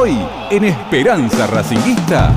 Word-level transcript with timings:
Hoy 0.01 0.17
en 0.53 0.63
Esperanza 0.63 1.49
Racinguista. 1.49 2.33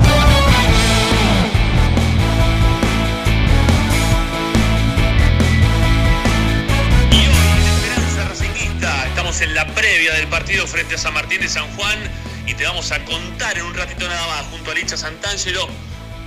Y 7.12 7.14
hoy 7.14 7.22
en 7.22 7.62
Esperanza 7.62 8.28
Racinguista 8.28 9.06
estamos 9.06 9.40
en 9.42 9.54
la 9.54 9.64
previa 9.76 10.12
del 10.14 10.26
partido 10.26 10.66
frente 10.66 10.96
a 10.96 10.98
San 10.98 11.14
Martín 11.14 11.40
de 11.40 11.48
San 11.48 11.72
Juan 11.76 12.00
y 12.48 12.54
te 12.54 12.64
vamos 12.64 12.90
a 12.90 13.04
contar 13.04 13.56
en 13.56 13.64
un 13.64 13.74
ratito 13.74 14.08
nada 14.08 14.26
más 14.26 14.46
junto 14.50 14.72
a 14.72 14.74
Licha 14.74 14.96
Santangelo 14.96 15.68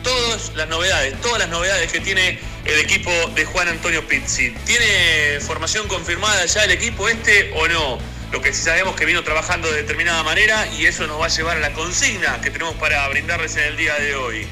todas 0.03 0.53
las 0.55 0.69
novedades, 0.69 1.19
todas 1.19 1.39
las 1.39 1.49
novedades 1.49 1.91
que 1.91 1.99
tiene 1.99 2.39
el 2.63 2.79
equipo 2.79 3.11
de 3.35 3.43
Juan 3.43 3.67
Antonio 3.67 4.07
Pizzi. 4.07 4.51
¿Tiene 4.65 5.41
formación 5.41 5.85
confirmada 5.89 6.45
ya 6.45 6.63
el 6.63 6.71
equipo 6.71 7.09
este 7.09 7.51
o 7.57 7.67
no? 7.67 8.14
Lo 8.31 8.41
que 8.41 8.53
sí 8.53 8.63
sabemos 8.63 8.95
que 8.95 9.05
vino 9.05 9.23
trabajando 9.23 9.71
de 9.71 9.77
determinada 9.81 10.23
manera 10.23 10.67
y 10.73 10.85
eso 10.85 11.07
nos 11.07 11.21
va 11.21 11.25
a 11.25 11.29
llevar 11.29 11.57
a 11.57 11.59
la 11.59 11.73
consigna 11.73 12.41
que 12.41 12.49
tenemos 12.49 12.75
para 12.75 13.07
brindarles 13.07 13.55
en 13.55 13.63
el 13.63 13.77
día 13.77 13.95
de 13.95 14.15
hoy. 14.15 14.47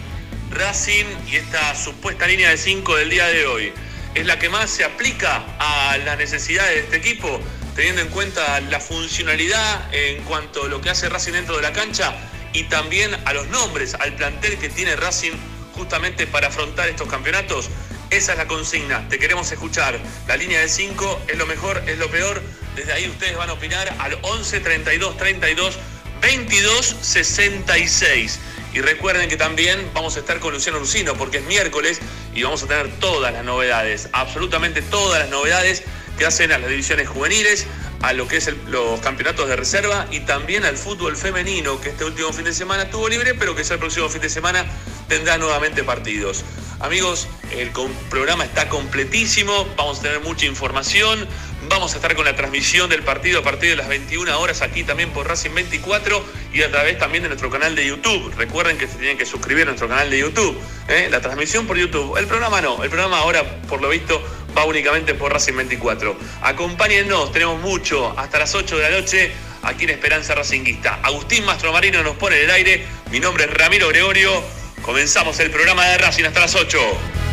Racing 0.51 1.05
y 1.27 1.35
esta 1.35 1.75
supuesta 1.75 2.27
línea 2.27 2.49
de 2.49 2.57
5 2.57 2.95
del 2.95 3.09
día 3.09 3.25
de 3.27 3.45
hoy 3.47 3.73
es 4.13 4.25
la 4.25 4.37
que 4.37 4.49
más 4.49 4.69
se 4.69 4.83
aplica 4.83 5.43
a 5.57 5.97
las 5.97 6.17
necesidades 6.17 6.75
de 6.75 6.79
este 6.81 6.97
equipo, 6.97 7.41
teniendo 7.75 8.01
en 8.01 8.09
cuenta 8.09 8.61
la 8.61 8.79
funcionalidad 8.79 9.93
en 9.93 10.23
cuanto 10.23 10.65
a 10.65 10.67
lo 10.67 10.79
que 10.79 10.91
hace 10.91 11.09
Racing 11.09 11.33
dentro 11.33 11.55
de 11.55 11.63
la 11.63 11.73
cancha 11.73 12.13
y 12.53 12.65
también 12.65 13.15
a 13.25 13.33
los 13.33 13.47
nombres, 13.47 13.95
al 13.95 14.15
plantel 14.15 14.57
que 14.59 14.69
tiene 14.69 14.95
Racing 14.95 15.33
justamente 15.73 16.27
para 16.27 16.47
afrontar 16.49 16.87
estos 16.87 17.07
campeonatos. 17.07 17.69
Esa 18.13 18.33
es 18.33 18.37
la 18.37 18.45
consigna, 18.45 19.09
te 19.09 19.17
queremos 19.17 19.51
escuchar. 19.51 19.99
La 20.27 20.37
línea 20.37 20.59
de 20.59 20.69
5 20.69 21.23
es 21.29 21.35
lo 21.35 21.47
mejor, 21.47 21.81
es 21.87 21.97
lo 21.97 22.11
peor. 22.11 22.43
Desde 22.75 22.93
ahí 22.93 23.07
ustedes 23.07 23.35
van 23.35 23.49
a 23.49 23.53
opinar 23.53 23.91
al 23.97 24.19
11 24.21 24.59
32 24.59 25.17
32 25.17 25.79
22 26.21 26.95
66. 27.01 28.39
Y 28.75 28.81
recuerden 28.81 29.29
que 29.29 29.35
también 29.35 29.89
vamos 29.95 30.15
a 30.15 30.19
estar 30.19 30.39
con 30.39 30.53
Luciano 30.53 30.77
Lucino 30.77 31.15
porque 31.15 31.39
es 31.39 31.43
miércoles 31.45 32.01
y 32.35 32.43
vamos 32.43 32.61
a 32.61 32.67
tener 32.67 32.87
todas 32.99 33.33
las 33.33 33.43
novedades, 33.43 34.09
absolutamente 34.13 34.83
todas 34.83 35.19
las 35.19 35.29
novedades 35.31 35.81
hacen 36.25 36.51
a 36.51 36.57
las 36.57 36.69
divisiones 36.69 37.07
juveniles, 37.07 37.67
a 38.01 38.13
lo 38.13 38.27
que 38.27 38.37
es 38.37 38.49
los 38.67 38.99
campeonatos 38.99 39.47
de 39.47 39.55
reserva 39.55 40.07
y 40.11 40.21
también 40.21 40.65
al 40.65 40.77
fútbol 40.77 41.15
femenino 41.15 41.79
que 41.79 41.89
este 41.89 42.05
último 42.05 42.33
fin 42.33 42.45
de 42.45 42.53
semana 42.53 42.83
estuvo 42.83 43.07
libre, 43.07 43.33
pero 43.33 43.55
que 43.55 43.63
ya 43.63 43.75
el 43.75 43.79
próximo 43.79 44.09
fin 44.09 44.21
de 44.21 44.29
semana 44.29 44.65
tendrá 45.07 45.37
nuevamente 45.37 45.83
partidos. 45.83 46.43
Amigos, 46.79 47.27
el 47.51 47.71
programa 48.09 48.43
está 48.43 48.67
completísimo, 48.67 49.67
vamos 49.77 49.99
a 49.99 50.01
tener 50.03 50.19
mucha 50.19 50.45
información, 50.45 51.27
Vamos 51.69 51.93
a 51.93 51.95
estar 51.95 52.13
con 52.15 52.25
la 52.25 52.35
transmisión 52.35 52.89
del 52.89 53.03
partido 53.03 53.39
a 53.39 53.43
partir 53.43 53.71
de 53.71 53.75
las 53.77 53.87
21 53.87 54.39
horas 54.39 54.61
aquí 54.61 54.83
también 54.83 55.11
por 55.11 55.27
Racing 55.27 55.53
24 55.53 56.23
y 56.53 56.61
a 56.61 56.69
través 56.69 56.97
también 56.97 57.23
de 57.23 57.29
nuestro 57.29 57.49
canal 57.49 57.75
de 57.75 57.85
YouTube. 57.87 58.33
Recuerden 58.37 58.77
que 58.77 58.87
se 58.87 58.97
tienen 58.97 59.17
que 59.17 59.25
suscribir 59.25 59.63
a 59.63 59.65
nuestro 59.67 59.87
canal 59.87 60.09
de 60.09 60.19
YouTube. 60.19 60.57
¿eh? 60.87 61.07
La 61.09 61.21
transmisión 61.21 61.65
por 61.65 61.77
YouTube. 61.77 62.17
El 62.17 62.27
programa 62.27 62.61
no. 62.61 62.83
El 62.83 62.89
programa 62.89 63.19
ahora, 63.19 63.61
por 63.67 63.81
lo 63.81 63.89
visto, 63.89 64.21
va 64.57 64.65
únicamente 64.65 65.13
por 65.13 65.33
Racing 65.33 65.55
24. 65.55 66.17
Acompáñennos, 66.41 67.31
tenemos 67.31 67.59
mucho. 67.61 68.17
Hasta 68.17 68.39
las 68.39 68.55
8 68.55 68.77
de 68.77 68.83
la 68.83 68.89
noche 68.97 69.31
aquí 69.63 69.85
en 69.85 69.91
Esperanza 69.91 70.35
Racinguista. 70.35 70.99
Agustín 71.03 71.45
Mastromarino 71.45 72.03
nos 72.03 72.15
pone 72.17 72.37
en 72.37 72.43
el 72.45 72.51
aire. 72.51 72.85
Mi 73.11 73.19
nombre 73.19 73.45
es 73.45 73.53
Ramiro 73.53 73.87
Gregorio. 73.89 74.43
Comenzamos 74.81 75.39
el 75.39 75.49
programa 75.49 75.85
de 75.85 75.97
Racing 75.97 76.25
hasta 76.25 76.41
las 76.41 76.55
8. 76.55 77.32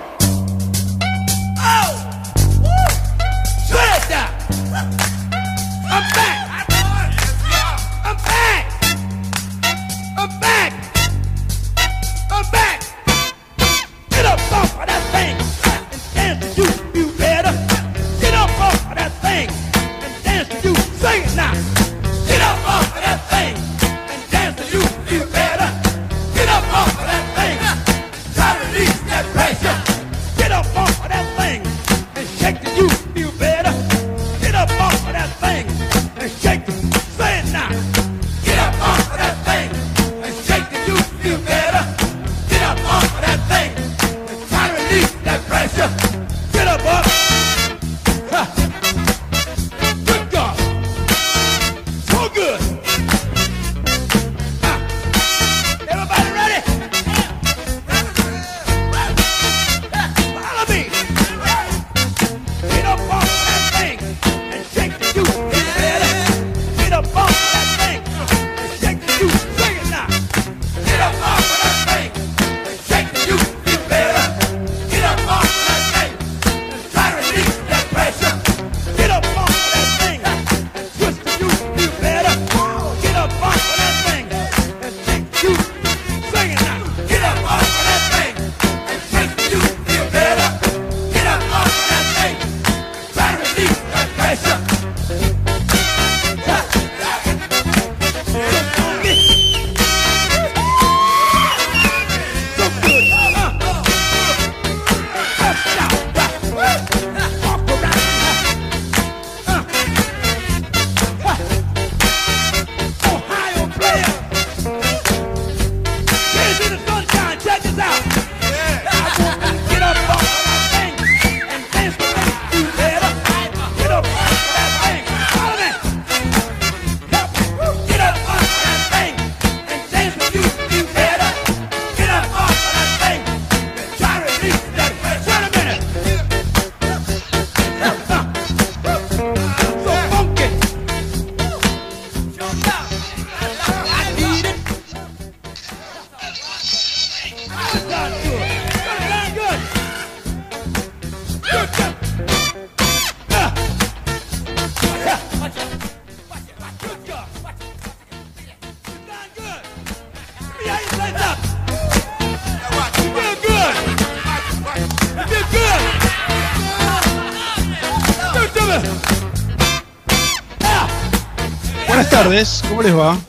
¿cómo 172.69 172.81
les 172.81 172.95
va? 172.95 173.19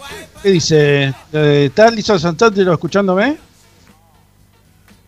¿Qué 0.41 0.51
dice? 0.51 1.13
Eh, 1.33 1.65
¿Está 1.67 1.91
Lisa 1.91 2.17
Santantero 2.21 2.73
escuchándome? 2.73 3.37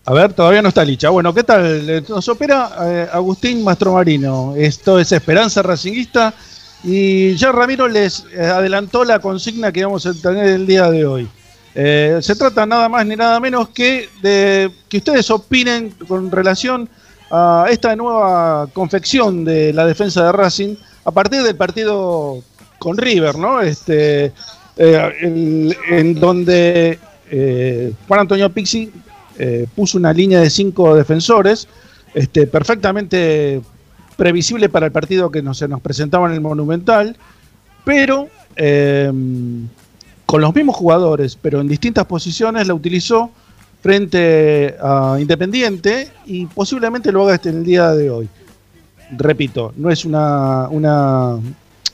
A 0.04 0.12
ver, 0.12 0.32
todavía 0.32 0.62
no 0.62 0.68
está 0.70 0.84
Licha. 0.84 1.10
Bueno, 1.10 1.32
¿qué 1.32 1.44
tal? 1.44 1.88
Eh, 1.88 2.02
Nos 2.08 2.28
opera 2.28 2.72
eh, 2.82 3.08
Agustín 3.12 3.62
Mastromarino. 3.62 4.54
Esto 4.56 4.98
es 4.98 5.12
Esperanza 5.12 5.62
Racinguista. 5.62 6.34
Y 6.82 7.36
ya 7.36 7.52
Ramiro 7.52 7.86
les 7.86 8.26
eh, 8.32 8.40
adelantó 8.40 9.04
la 9.04 9.20
consigna 9.20 9.70
que 9.70 9.84
vamos 9.84 10.04
a 10.06 10.12
tener 10.12 10.46
el 10.46 10.66
día 10.66 10.90
de 10.90 11.06
hoy. 11.06 11.28
Se 11.74 12.34
trata 12.36 12.66
nada 12.66 12.88
más 12.88 13.06
ni 13.06 13.14
nada 13.14 13.38
menos 13.38 13.68
que 13.68 14.08
de 14.22 14.72
que 14.88 14.96
ustedes 14.98 15.30
opinen 15.30 15.90
con 16.08 16.32
relación 16.32 16.88
a 17.30 17.66
esta 17.70 17.94
nueva 17.94 18.68
confección 18.72 19.44
de 19.44 19.72
la 19.72 19.86
defensa 19.86 20.24
de 20.24 20.32
Racing 20.32 20.76
a 21.04 21.10
partir 21.10 21.42
del 21.42 21.56
partido 21.56 22.42
con 22.84 22.98
River, 22.98 23.38
¿no? 23.38 23.62
Este, 23.62 24.30
eh, 24.76 25.72
en 25.88 26.14
donde 26.20 26.98
eh, 27.30 27.92
Juan 28.06 28.20
Antonio 28.20 28.50
Pixi 28.50 28.92
eh, 29.38 29.66
puso 29.74 29.96
una 29.96 30.12
línea 30.12 30.40
de 30.40 30.50
cinco 30.50 30.94
defensores, 30.94 31.66
este, 32.12 32.46
perfectamente 32.46 33.62
previsible 34.16 34.68
para 34.68 34.86
el 34.86 34.92
partido 34.92 35.30
que 35.30 35.42
se 35.54 35.66
nos 35.66 35.80
presentaba 35.80 36.28
en 36.28 36.34
el 36.34 36.42
Monumental, 36.42 37.16
pero 37.84 38.28
eh, 38.56 39.10
con 40.26 40.40
los 40.42 40.54
mismos 40.54 40.76
jugadores, 40.76 41.38
pero 41.40 41.62
en 41.62 41.68
distintas 41.68 42.04
posiciones, 42.04 42.68
la 42.68 42.74
utilizó 42.74 43.30
frente 43.80 44.76
a 44.82 45.16
Independiente 45.18 46.10
y 46.26 46.44
posiblemente 46.44 47.10
lo 47.10 47.22
haga 47.24 47.36
este, 47.36 47.48
en 47.48 47.56
el 47.56 47.64
día 47.64 47.90
de 47.92 48.10
hoy. 48.10 48.28
Repito, 49.16 49.72
no 49.76 49.90
es 49.90 50.04
una, 50.04 50.68
una 50.68 51.38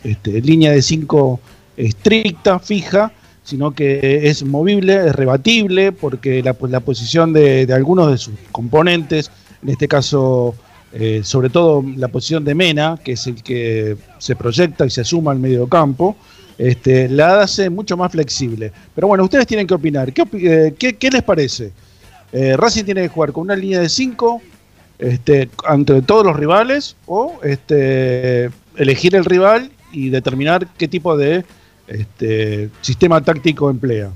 este, 0.05 0.41
línea 0.41 0.73
de 0.73 0.83
5 0.83 1.41
estricta, 1.77 2.59
fija, 2.59 3.13
sino 3.43 3.73
que 3.73 4.29
es 4.29 4.45
movible, 4.45 4.95
es 4.95 5.15
rebatible, 5.15 5.93
porque 5.93 6.43
la, 6.43 6.81
posición 6.81 7.33
de, 7.33 7.67
algunos 7.73 8.11
de 8.11 8.19
sus 8.19 8.35
componentes, 8.53 9.31
en 9.63 9.71
este 9.71 9.89
caso 9.89 10.55
eh, 10.93 11.21
sobre 11.23 11.51
todo 11.51 11.85
la 11.97 12.09
posición 12.09 12.45
de 12.45 12.55
Mena, 12.55 12.99
que 13.03 13.13
es 13.13 13.27
el 13.27 13.43
que 13.43 13.97
se 14.19 14.37
proyecta 14.37 14.87
y 14.87 14.91
se 14.91 15.05
suma 15.05 15.33
al 15.33 15.39
medio 15.39 15.67
campo, 15.69 16.17
este, 16.59 17.09
la 17.09 17.41
hace 17.41 17.71
mucho 17.71 17.97
más 17.97 18.13
flexible. 18.13 18.73
Pero 18.95 19.07
bueno, 19.07 19.25
ustedes 19.25 19.47
tienen 19.47 19.67
que 19.67 19.75
opinar. 19.75 20.13
¿Qué, 20.13 20.25
eh, 20.33 21.11
les 21.11 21.23
parece? 21.23 21.73
Eh, 22.33 22.57
Racing 22.57 22.85
tiene 22.85 23.03
que 23.03 23.09
jugar 23.09 23.33
con 23.33 23.45
una 23.45 23.57
línea 23.57 23.81
de 23.81 23.89
5 23.89 24.43
este, 24.99 25.49
ante 25.65 26.03
todos 26.03 26.25
los 26.27 26.37
rivales 26.37 26.97
o 27.07 27.41
elegir 28.77 29.17
el 29.17 29.25
rival 29.25 29.71
y 29.93 30.11
determinar 30.11 30.67
qué 30.79 30.89
tipo 30.89 31.17
de 31.17 31.45
este, 31.87 32.71
sistema 32.81 33.21
táctico 33.21 33.71
emplea. 33.71 34.11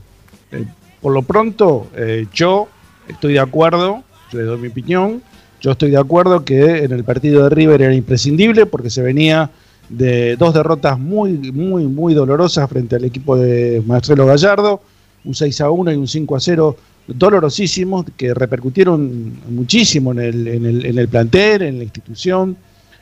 Eh, 0.52 0.64
por 1.00 1.12
lo 1.12 1.22
pronto, 1.22 1.88
eh, 1.96 2.26
yo 2.32 2.68
estoy 3.08 3.34
de 3.34 3.40
acuerdo, 3.40 4.02
yo 4.32 4.38
les 4.38 4.46
doy 4.46 4.58
mi 4.58 4.68
opinión, 4.68 5.22
yo 5.60 5.72
estoy 5.72 5.90
de 5.90 5.98
acuerdo 5.98 6.44
que 6.44 6.84
en 6.84 6.92
el 6.92 7.04
partido 7.04 7.44
de 7.44 7.50
River 7.50 7.82
era 7.82 7.94
imprescindible 7.94 8.66
porque 8.66 8.90
se 8.90 9.02
venía 9.02 9.50
de 9.88 10.36
dos 10.36 10.54
derrotas 10.54 10.98
muy, 10.98 11.32
muy, 11.52 11.84
muy 11.86 12.14
dolorosas 12.14 12.68
frente 12.68 12.96
al 12.96 13.04
equipo 13.04 13.36
de 13.36 13.82
Marcelo 13.86 14.26
Gallardo, 14.26 14.80
un 15.24 15.34
6 15.34 15.60
a 15.60 15.70
1 15.70 15.92
y 15.92 15.96
un 15.96 16.08
5 16.08 16.36
a 16.36 16.40
0 16.40 16.76
dolorosísimos 17.06 18.06
que 18.16 18.32
repercutieron 18.32 19.32
muchísimo 19.50 20.12
en 20.12 20.20
el, 20.20 20.48
en 20.48 20.66
el, 20.66 20.86
en 20.86 20.98
el 20.98 21.08
plantel, 21.08 21.62
en 21.62 21.78
la 21.78 21.84
institución. 21.84 22.56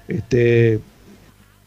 Este, 0.09 0.81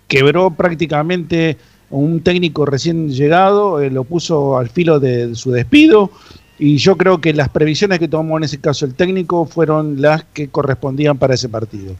quebró 0.07 0.51
prácticamente 0.51 1.57
un 1.89 2.21
técnico 2.21 2.65
recién 2.65 3.09
llegado, 3.09 3.81
eh, 3.81 3.89
lo 3.89 4.03
puso 4.03 4.57
al 4.57 4.69
filo 4.69 4.99
de, 4.99 5.35
su 5.35 5.51
despido 5.51 6.11
y 6.57 6.77
yo 6.77 6.97
creo 6.97 7.19
que 7.19 7.33
las 7.33 7.49
previsiones 7.49 7.99
que 7.99 8.07
tomó 8.07 8.37
en 8.37 8.45
ese 8.45 8.59
caso 8.59 8.85
el 8.85 8.95
técnico 8.95 9.45
fueron 9.45 10.01
las 10.01 10.23
que 10.23 10.47
correspondían 10.47 11.17
para 11.17 11.35
ese 11.35 11.49
partido. 11.49 11.95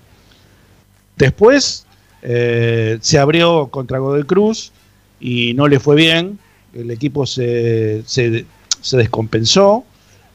Después 1.17 1.85
eh, 2.21 2.97
se 3.01 3.19
abrió 3.19 3.67
contra 3.67 3.99
Godoy 3.99 4.23
Cruz 4.23 4.71
y 5.19 5.53
no 5.53 5.67
le 5.67 5.79
fue 5.79 5.95
bien, 5.95 6.39
el 6.73 6.91
equipo 6.91 7.25
se, 7.25 8.03
se, 8.05 8.45
descompensó, 8.97 9.85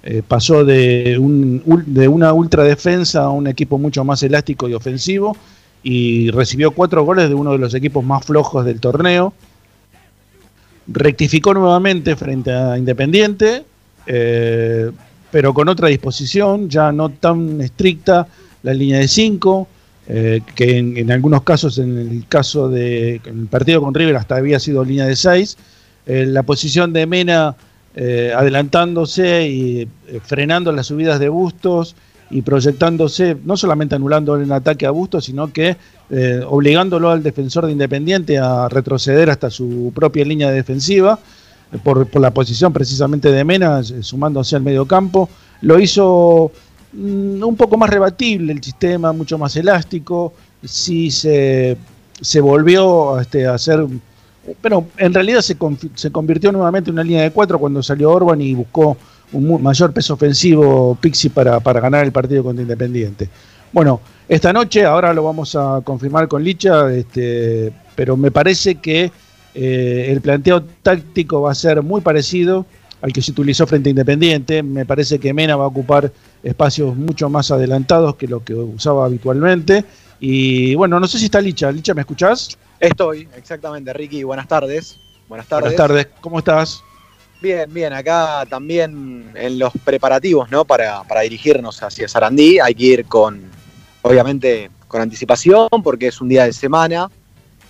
eh, 0.03 0.23
pasó 0.27 0.65
de, 0.65 1.19
un, 1.19 1.63
de 1.87 2.09
una 2.09 2.33
ultradefensa 2.33 3.25
a 3.25 3.31
un 3.31 3.47
equipo 3.47 3.79
mucho 3.79 4.05
más 4.05 4.23
elástico 4.23 4.69
y 4.69 4.75
ofensivo 4.75 5.37
y 5.83 6.31
recibió 6.31 6.73
cuatro 6.73 7.05
goles 7.05 7.29
de 7.29 7.35
uno 7.35 7.53
de 7.53 7.59
los 7.59 7.75
equipos 7.75 8.05
más 8.05 8.25
flojos 8.25 8.65
del 8.65 8.81
torneo. 8.81 9.33
Rectificó 10.87 11.55
nuevamente 11.55 12.17
frente 12.17 12.53
a 12.53 12.77
Independiente, 12.77 13.65
eh, 14.07 14.91
pero 15.31 15.55
con 15.55 15.69
otra 15.69 15.89
disposición, 15.89 16.69
ya 16.69 16.93
no 16.93 17.09
tan 17.09 17.61
estricta 17.61 18.27
la 18.63 18.75
línea 18.75 18.99
de 18.99 19.09
5, 19.09 19.69
que 20.57 20.77
en, 20.77 21.13
algunos 21.13 21.45
casos, 21.45 21.79
en 21.79 21.97
el 21.97 22.27
caso 22.29 22.69
de 22.69 23.21
en 23.25 23.41
el 23.43 23.47
partido 23.47 23.81
con 23.81 23.95
River, 23.95 24.17
hasta 24.17 24.37
había 24.37 24.59
sido 24.59 24.85
línea 24.85 25.07
de 25.07 25.15
6. 25.15 25.57
la 26.07 26.43
posición 26.43 26.93
de 26.93 27.07
Mena 27.07 27.55
eh, 27.97 28.33
adelantándose 28.37 29.49
y 29.49 29.81
eh, 29.81 30.21
frenando 30.25 30.71
las 30.71 30.87
subidas 30.87 31.19
de 31.19 31.29
Bustos 31.29 31.97
y 32.31 32.43
proyectándose, 32.43 33.37
no 33.45 33.57
solamente 33.57 33.97
anulando 33.97 34.37
el 34.37 34.51
ataque 34.53 34.87
a 34.87 34.91
Bustos, 34.91 35.25
sino 35.25 35.53
que 35.53 35.77
eh, 36.11 36.41
obligándolo 36.47 37.11
al 37.11 37.23
defensor 37.23 37.67
de 37.67 37.73
Independiente 37.73 38.39
a 38.39 38.69
retroceder 38.69 39.31
hasta 39.31 39.51
su 39.51 39.93
propia 39.95 40.25
línea 40.25 40.51
defensiva, 40.51 41.19
eh, 41.73 41.79
por, 41.83 42.07
por 42.07 42.23
la 42.23 42.31
posición 42.31 42.73
precisamente 42.73 43.33
de 43.33 43.45
Mena, 43.45 43.81
eh, 43.81 44.03
sumándose 44.03 44.57
al 44.57 44.63
medio 44.63 44.87
campo. 44.87 45.29
Lo 45.63 45.81
hizo 45.81 46.53
mm, 46.93 47.43
un 47.43 47.57
poco 47.57 47.77
más 47.77 47.91
rebatible 47.91 48.53
el 48.53 48.63
sistema, 48.63 49.13
mucho 49.13 49.37
más 49.37 49.57
elástico, 49.57 50.33
sí 50.65 51.11
se, 51.11 51.77
se 52.21 52.41
volvió 52.41 53.19
este, 53.19 53.47
a 53.47 53.55
hacer 53.55 53.87
pero 54.61 54.87
en 54.97 55.13
realidad 55.13 55.43
se, 55.43 55.57
se 55.95 56.11
convirtió 56.11 56.51
nuevamente 56.51 56.91
en 56.91 56.95
una 56.95 57.05
línea 57.05 57.23
de 57.23 57.31
cuatro 57.31 57.59
cuando 57.59 57.83
salió 57.83 58.11
Orban 58.11 58.41
y 58.41 58.55
buscó 58.55 58.97
un 59.33 59.63
mayor 59.63 59.93
peso 59.93 60.15
ofensivo 60.15 60.97
Pixi 61.01 61.29
para, 61.29 61.61
para 61.61 61.81
ganar 61.81 62.05
el 62.05 62.13
partido 62.13 62.43
contra 62.43 62.63
Independiente. 62.63 63.29
Bueno, 63.73 64.01
esta 64.29 64.53
noche, 64.53 64.85
ahora 64.85 65.13
lo 65.13 65.23
vamos 65.25 65.55
a 65.57 65.81
confirmar 65.85 66.29
con 66.29 66.43
Licha, 66.43 66.93
este, 66.93 67.73
pero 67.95 68.17
me 68.17 68.31
parece 68.31 68.77
que 68.77 69.11
eh, 69.55 70.07
el 70.09 70.21
planteo 70.21 70.63
táctico 70.83 71.43
va 71.43 71.53
a 71.53 71.55
ser 71.55 71.83
muy 71.83 72.01
parecido 72.01 72.67
al 73.03 73.13
que 73.13 73.23
se 73.23 73.31
utilizó 73.33 73.67
frente 73.67 73.89
a 73.89 73.91
Independiente. 73.91 74.63
Me 74.63 74.85
parece 74.85 75.19
que 75.19 75.33
Mena 75.33 75.57
va 75.57 75.65
a 75.65 75.69
ocupar 75.69 76.13
espacios 76.43 76.97
mucho 76.97 77.29
más 77.29 77.51
adelantados 77.51 78.17
que 78.17 78.27
lo 78.27 78.45
que 78.45 78.55
usaba 78.55 79.05
habitualmente. 79.05 79.85
Y 80.19 80.75
bueno, 80.75 81.01
no 81.01 81.07
sé 81.07 81.19
si 81.19 81.27
está 81.27 81.41
Licha. 81.41 81.71
Licha, 81.73 81.95
¿me 81.95 82.03
escuchás? 82.03 82.59
Estoy, 82.79 83.29
exactamente, 83.37 83.93
Ricky. 83.93 84.23
Buenas 84.23 84.49
tardes. 84.49 84.99
Buenas 85.29 85.47
tardes. 85.47 85.77
Buenas 85.77 85.77
tardes, 85.77 86.09
¿cómo 86.21 86.39
estás? 86.39 86.83
Bien, 87.41 87.73
bien. 87.73 87.93
Acá 87.93 88.45
también 88.49 89.33
en 89.35 89.59
los 89.59 89.73
preparativos, 89.85 90.51
¿no? 90.51 90.65
Para, 90.65 91.03
para 91.05 91.23
dirigirnos 91.23 91.83
hacia 91.83 92.07
Sarandí 92.07 92.59
hay 92.59 92.75
que 92.75 92.85
ir 92.85 93.05
con, 93.07 93.43
obviamente, 94.03 94.71
con 94.87 95.01
anticipación 95.01 95.69
porque 95.83 96.09
es 96.09 96.21
un 96.21 96.29
día 96.29 96.45
de 96.45 96.53
semana 96.53 97.11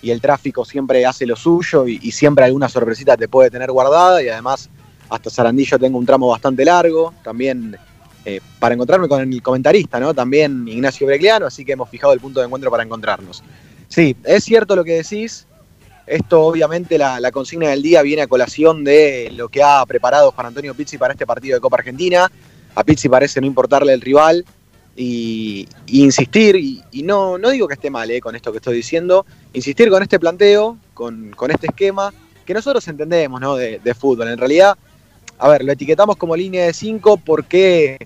y 0.01 0.11
el 0.11 0.19
tráfico 0.19 0.65
siempre 0.65 1.05
hace 1.05 1.25
lo 1.25 1.35
suyo 1.35 1.87
y, 1.87 2.11
siempre 2.11 2.45
alguna 2.45 2.67
sorpresita 2.67 3.15
te 3.15 3.27
puede 3.27 3.49
tener 3.49 3.71
guardada 3.71 4.21
y 4.21 4.27
además 4.27 4.69
hasta 5.09 5.29
Sarandí 5.29 5.65
yo 5.65 5.77
tengo 5.77 5.97
un 5.97 6.05
tramo 6.05 6.27
bastante 6.27 6.65
largo. 6.65 7.13
También 7.23 7.77
eh, 8.25 8.41
para 8.59 8.73
encontrarme 8.75 9.07
con 9.07 9.21
el 9.21 9.41
comentarista, 9.41 9.99
¿no? 9.99 10.13
También 10.13 10.67
Ignacio 10.67 11.07
Brecliano, 11.07 11.45
así 11.45 11.63
que 11.63 11.73
hemos 11.73 11.89
fijado 11.89 12.13
el 12.13 12.19
punto 12.19 12.39
de 12.39 12.47
encuentro 12.47 12.71
para 12.71 12.83
encontrarnos. 12.83 13.43
Sí, 13.87 14.15
es 14.23 14.43
cierto 14.43 14.75
lo 14.75 14.83
que 14.83 14.93
decís. 15.03 15.47
Esto 16.11 16.41
obviamente 16.41 16.97
la, 16.97 17.31
consigna 17.31 17.69
del 17.69 17.81
día 17.81 18.01
viene 18.01 18.23
a 18.23 18.27
colación 18.27 18.83
de 18.83 19.31
lo 19.33 19.47
que 19.47 19.63
ha 19.63 19.85
preparado 19.85 20.31
Juan 20.31 20.47
Antonio 20.47 20.75
Pizzi 20.75 20.97
para 20.97 21.13
este 21.13 21.25
partido 21.25 21.55
de 21.55 21.61
Copa 21.61 21.77
Argentina. 21.77 22.29
A 22.75 22.83
Pizzi 22.83 23.07
parece 23.07 23.39
no 23.39 23.47
importarle 23.47 23.93
el 23.93 24.01
rival 24.01 24.43
y, 24.93 25.65
insistir, 25.87 26.57
y, 26.57 27.03
no, 27.03 27.37
no 27.37 27.49
digo 27.51 27.65
que 27.65 27.75
esté 27.75 27.89
mal 27.89 28.11
eh, 28.11 28.19
con 28.19 28.35
esto 28.35 28.51
que 28.51 28.57
estoy 28.57 28.75
diciendo, 28.75 29.25
insistir 29.53 29.89
con 29.89 30.03
este 30.03 30.19
planteo, 30.19 30.77
con, 30.93 31.31
con 31.31 31.49
este 31.49 31.67
esquema, 31.67 32.13
que 32.45 32.53
nosotros 32.53 32.85
entendemos 32.89 33.39
¿no? 33.39 33.55
de, 33.55 33.79
de 33.79 33.93
fútbol. 33.93 34.27
En 34.27 34.37
realidad, 34.37 34.77
a 35.37 35.47
ver, 35.47 35.63
lo 35.63 35.71
etiquetamos 35.71 36.17
como 36.17 36.35
línea 36.35 36.65
de 36.65 36.73
5 36.73 37.21
porque 37.23 38.05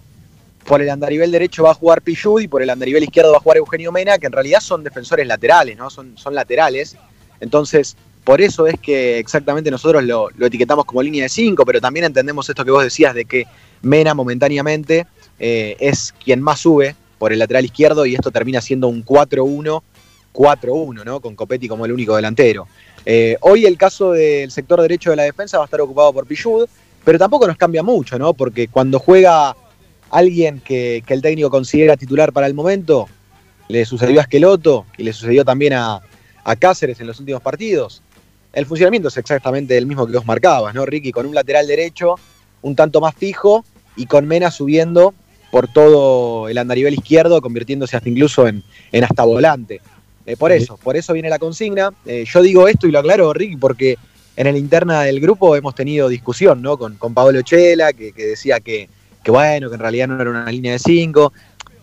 por 0.63 0.79
el 0.79 0.91
andarivel 0.91 1.31
derecho 1.31 1.63
va 1.63 1.71
a 1.71 1.73
jugar 1.73 2.03
Pichud 2.03 2.39
y 2.39 2.47
por 2.47 2.61
el 2.61 2.69
andarivel 2.69 3.03
izquierdo 3.03 3.31
va 3.31 3.37
a 3.37 3.41
jugar 3.41 3.57
Eugenio 3.57 3.91
Mena, 3.91 4.19
que 4.19 4.27
en 4.27 4.31
realidad 4.31 4.59
son 4.59 4.83
defensores 4.83 5.25
laterales, 5.25 5.75
¿no? 5.75 5.89
Son, 5.89 6.15
son 6.19 6.35
laterales. 6.35 6.95
Entonces, 7.39 7.95
por 8.25 8.41
eso 8.41 8.65
es 8.65 8.79
que 8.79 9.19
exactamente 9.19 9.69
nosotros 9.69 10.03
lo, 10.03 10.29
etiquetamos 10.41 10.85
como 10.85 11.03
línea 11.03 11.23
de 11.23 11.29
5, 11.29 11.63
pero 11.63 11.79
también 11.79 12.05
entendemos 12.05 12.49
esto 12.49 12.65
que 12.65 12.71
vos 12.71 12.83
decías 12.83 13.13
de 13.13 13.25
que 13.25 13.45
Mena 13.83 14.15
momentáneamente 14.15 15.05
eh, 15.37 15.77
es 15.79 16.11
quien 16.23 16.41
más 16.41 16.59
sube 16.59 16.95
por 17.19 17.31
el 17.31 17.37
lateral 17.37 17.65
izquierdo 17.65 18.03
y 18.05 18.15
esto 18.15 18.31
termina 18.31 18.61
siendo 18.61 18.87
un 18.87 19.05
4-1, 19.05 19.81
4-1, 20.33 21.05
¿no? 21.05 21.19
Con 21.19 21.35
Copetti 21.35 21.67
como 21.67 21.85
el 21.85 21.91
único 21.91 22.15
delantero. 22.15 22.67
Eh, 23.05 23.37
hoy 23.41 23.67
el 23.67 23.77
caso 23.77 24.13
del 24.13 24.49
sector 24.49 24.81
derecho 24.81 25.11
de 25.11 25.17
la 25.17 25.23
defensa 25.23 25.59
va 25.59 25.65
a 25.65 25.67
estar 25.67 25.81
ocupado 25.81 26.11
por 26.11 26.25
Pichud, 26.25 26.67
pero 27.03 27.19
tampoco 27.19 27.45
nos 27.45 27.57
cambia 27.57 27.83
mucho, 27.83 28.17
¿no? 28.17 28.33
Porque 28.33 28.67
cuando 28.69 28.97
juega 28.97 29.55
alguien 30.09 30.61
que, 30.61 31.03
que 31.05 31.13
el 31.13 31.21
técnico 31.21 31.51
considera 31.51 31.95
titular 31.95 32.33
para 32.33 32.47
el 32.47 32.55
momento, 32.55 33.07
le 33.67 33.85
sucedió 33.85 34.19
a 34.19 34.23
Esqueloto 34.23 34.87
y 34.97 35.03
le 35.03 35.13
sucedió 35.13 35.45
también 35.45 35.73
a, 35.73 36.01
a 36.45 36.55
Cáceres 36.55 36.99
en 37.01 37.07
los 37.07 37.19
últimos 37.19 37.41
partidos. 37.41 38.01
El 38.53 38.65
funcionamiento 38.65 39.09
es 39.09 39.17
exactamente 39.17 39.77
el 39.77 39.85
mismo 39.85 40.07
que 40.07 40.13
vos 40.13 40.25
marcabas, 40.25 40.73
¿no, 40.73 40.85
Ricky? 40.85 41.11
Con 41.11 41.25
un 41.25 41.35
lateral 41.35 41.67
derecho 41.67 42.15
un 42.61 42.75
tanto 42.75 43.01
más 43.01 43.13
fijo 43.13 43.65
y 43.95 44.05
con 44.05 44.25
Mena 44.25 44.49
subiendo 44.49 45.13
por 45.51 45.67
todo 45.67 46.49
el 46.49 46.57
andarivel 46.57 46.93
izquierdo, 46.93 47.41
convirtiéndose 47.41 47.95
hasta 47.95 48.09
incluso 48.09 48.47
en, 48.47 48.63
en 48.91 49.03
hasta 49.03 49.23
volante. 49.23 49.81
Eh, 50.25 50.35
por 50.35 50.51
eso, 50.51 50.77
por 50.77 50.95
eso 50.97 51.13
viene 51.13 51.29
la 51.29 51.37
consigna. 51.37 51.93
Eh, 52.05 52.25
yo 52.27 52.41
digo 52.41 52.67
esto 52.67 52.87
y 52.87 52.91
lo 52.91 52.99
aclaro, 52.99 53.33
Ricky, 53.33 53.57
porque 53.57 53.97
en 54.35 54.47
el 54.47 54.57
interna 54.57 55.03
del 55.03 55.19
grupo 55.19 55.55
hemos 55.55 55.75
tenido 55.75 56.09
discusión, 56.09 56.61
¿no? 56.61 56.77
Con, 56.77 56.95
con 56.95 57.13
Pablo 57.13 57.41
Chela, 57.41 57.93
que, 57.93 58.11
que 58.11 58.25
decía 58.25 58.59
que, 58.59 58.89
que, 59.23 59.31
bueno, 59.31 59.69
que 59.69 59.75
en 59.75 59.81
realidad 59.81 60.07
no 60.07 60.19
era 60.19 60.29
una 60.29 60.51
línea 60.51 60.73
de 60.73 60.79
cinco. 60.79 61.31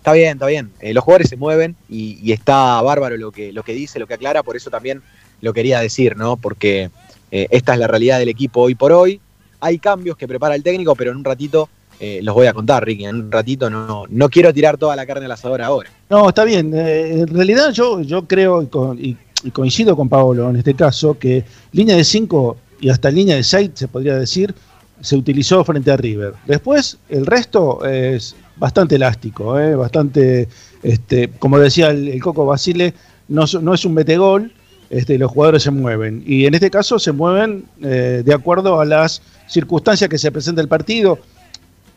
Está 0.02 0.14
bien, 0.14 0.32
está 0.32 0.46
bien. 0.46 0.72
Eh, 0.80 0.92
los 0.92 1.04
jugadores 1.04 1.28
se 1.28 1.36
mueven 1.36 1.76
y, 1.88 2.32
está 2.32 2.82
bárbaro 2.82 3.16
lo 3.16 3.30
que, 3.30 3.52
lo 3.52 3.62
que 3.62 3.72
dice, 3.72 4.00
lo 4.00 4.08
que 4.08 4.14
aclara, 4.14 4.42
por 4.42 4.56
eso 4.56 4.68
también 4.68 5.00
lo 5.40 5.52
quería 5.52 5.78
decir, 5.78 6.16
¿no? 6.16 6.36
Porque 6.36 6.90
eh, 7.30 7.46
esta 7.52 7.74
es 7.74 7.78
la 7.78 7.86
realidad 7.86 8.18
del 8.18 8.28
equipo 8.28 8.62
hoy 8.62 8.74
por 8.74 8.90
hoy. 8.90 9.20
hay 9.60 9.78
cambios 9.78 10.16
que 10.16 10.26
prepara 10.26 10.56
el 10.56 10.64
técnico, 10.64 10.96
pero 10.96 11.12
en 11.12 11.18
un 11.18 11.24
ratito 11.24 11.68
eh, 12.00 12.18
los 12.20 12.34
voy 12.34 12.48
a 12.48 12.52
contar, 12.52 12.84
Ricky. 12.84 13.04
En 13.04 13.14
un 13.14 13.30
ratito 13.30 13.70
no, 13.70 14.06
no 14.08 14.28
quiero 14.28 14.52
tirar 14.52 14.76
toda 14.76 14.96
la 14.96 15.06
carne 15.06 15.26
al 15.26 15.30
asador 15.30 15.62
ahora. 15.62 15.88
No, 16.10 16.30
está 16.30 16.42
bien. 16.42 16.76
En 16.76 17.28
realidad 17.28 17.70
yo, 17.70 18.00
yo 18.00 18.26
creo 18.26 18.68
y 18.98 19.16
coincido 19.52 19.94
con 19.94 20.08
Paolo 20.08 20.50
en 20.50 20.56
este 20.56 20.74
caso 20.74 21.16
que 21.16 21.44
línea 21.70 21.94
de 21.94 22.02
5 22.02 22.56
y 22.80 22.88
hasta 22.88 23.08
línea 23.08 23.36
de 23.36 23.44
6 23.44 23.70
se 23.74 23.86
podría 23.86 24.16
decir 24.16 24.52
se 25.00 25.16
utilizó 25.16 25.64
frente 25.64 25.92
a 25.92 25.96
River. 25.96 26.34
Después 26.46 26.98
el 27.08 27.24
resto 27.24 27.84
es 27.84 28.34
bastante 28.56 28.96
elástico, 28.96 29.58
eh, 29.58 29.74
bastante, 29.74 30.48
este, 30.82 31.28
como 31.38 31.58
decía 31.58 31.90
el, 31.90 32.08
el 32.08 32.22
Coco 32.22 32.46
Basile, 32.46 32.94
no, 33.28 33.44
no 33.60 33.74
es 33.74 33.84
un 33.84 33.94
metegol, 33.94 34.52
este, 34.90 35.16
los 35.18 35.30
jugadores 35.30 35.62
se 35.62 35.70
mueven. 35.70 36.22
Y 36.26 36.46
en 36.46 36.54
este 36.54 36.70
caso 36.70 36.98
se 36.98 37.12
mueven 37.12 37.64
eh, 37.82 38.22
de 38.24 38.34
acuerdo 38.34 38.80
a 38.80 38.84
las 38.84 39.22
circunstancias 39.48 40.08
que 40.10 40.18
se 40.18 40.30
presenta 40.30 40.60
el 40.60 40.68
partido. 40.68 41.18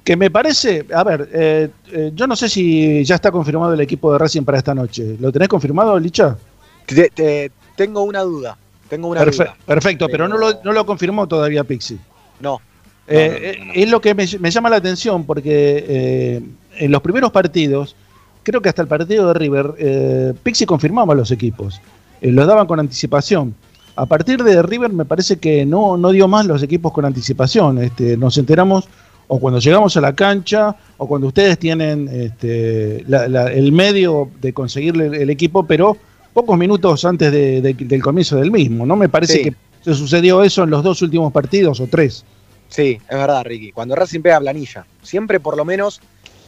Que 0.03 0.15
me 0.15 0.29
parece, 0.29 0.85
a 0.93 1.03
ver, 1.03 1.29
eh, 1.33 1.69
eh, 1.91 2.11
yo 2.13 2.27
no 2.27 2.35
sé 2.35 2.47
si 2.47 3.03
ya 3.03 3.15
está 3.15 3.31
confirmado 3.31 3.73
el 3.73 3.81
equipo 3.81 4.11
de 4.13 4.19
Racing 4.19 4.43
para 4.43 4.59
esta 4.59 4.75
noche. 4.75 5.17
¿Lo 5.19 5.31
tenés 5.31 5.47
confirmado, 5.47 5.97
Licha? 5.99 6.37
Te- 6.85 7.09
te- 7.09 7.51
tengo 7.75 8.03
una 8.03 8.21
duda. 8.21 8.55
Tengo 8.87 9.07
una 9.07 9.21
Perfe- 9.23 9.37
duda. 9.45 9.57
perfecto, 9.65 10.07
pero 10.07 10.27
no 10.27 10.37
lo, 10.37 10.61
no 10.63 10.71
lo 10.73 10.85
confirmó 10.85 11.27
todavía 11.27 11.63
Pixi. 11.63 11.97
No. 12.39 12.61
Eh, 13.07 13.57
no, 13.59 13.65
no, 13.65 13.65
no. 13.67 13.73
eh, 13.73 13.83
Es 13.83 13.89
lo 13.89 14.01
que 14.01 14.13
me, 14.15 14.25
me 14.39 14.51
llama 14.51 14.69
la 14.69 14.77
atención 14.77 15.25
porque 15.25 15.85
eh, 15.87 16.41
en 16.77 16.91
los 16.91 17.01
primeros 17.01 17.31
partidos, 17.31 17.95
creo 18.43 18.61
que 18.61 18.69
hasta 18.69 18.81
el 18.81 18.87
partido 18.87 19.27
de 19.27 19.33
River, 19.33 19.73
eh, 19.77 20.33
Pixi 20.43 20.65
confirmaba 20.65 21.13
los 21.15 21.31
equipos, 21.31 21.79
eh, 22.21 22.31
los 22.31 22.47
daban 22.47 22.67
con 22.67 22.79
anticipación. 22.79 23.53
A 23.95 24.05
partir 24.05 24.43
de 24.43 24.61
River 24.61 24.91
me 24.91 25.05
parece 25.05 25.37
que 25.37 25.65
no, 25.65 25.95
no 25.97 26.11
dio 26.11 26.27
más 26.27 26.45
los 26.45 26.61
equipos 26.63 26.91
con 26.91 27.05
anticipación. 27.05 27.77
Este, 27.81 28.17
nos 28.17 28.37
enteramos 28.37 28.87
o 29.27 29.39
cuando 29.39 29.59
llegamos 29.59 29.95
a 29.97 30.01
la 30.01 30.13
cancha 30.13 30.75
o 30.97 31.07
cuando 31.07 31.27
ustedes 31.27 31.57
tienen 31.57 32.07
este, 32.11 33.03
la- 33.07 33.27
la- 33.27 33.51
el 33.51 33.71
medio 33.71 34.29
de 34.41 34.51
conseguirle 34.53 35.07
el, 35.07 35.13
el 35.15 35.29
equipo, 35.29 35.65
pero 35.65 35.95
pocos 36.33 36.57
minutos 36.57 37.05
antes 37.05 37.31
de- 37.31 37.61
de- 37.61 37.73
del 37.73 38.01
comienzo 38.03 38.35
del 38.35 38.51
mismo. 38.51 38.85
¿No 38.85 38.95
me 38.97 39.07
parece 39.09 39.33
Sí. 39.37 39.43
que 39.45 39.55
se 39.81 39.93
sucedió 39.95 40.43
eso 40.43 40.63
en 40.63 40.69
los 40.71 40.83
dos 40.83 41.01
últimos 41.01 41.31
partidos 41.31 41.79
o 41.79 41.87
tres? 41.87 42.25
Sí, 42.69 42.99
es 43.09 43.17
verdad, 43.17 43.43
Ricky. 43.43 43.71
Cuando 43.71 43.95
Racing 43.95 44.21
pega 44.21 44.39
planilla, 44.39 44.85
siempre 45.01 45.39
por 45.39 45.57
lo 45.57 45.65
menos 45.65 46.01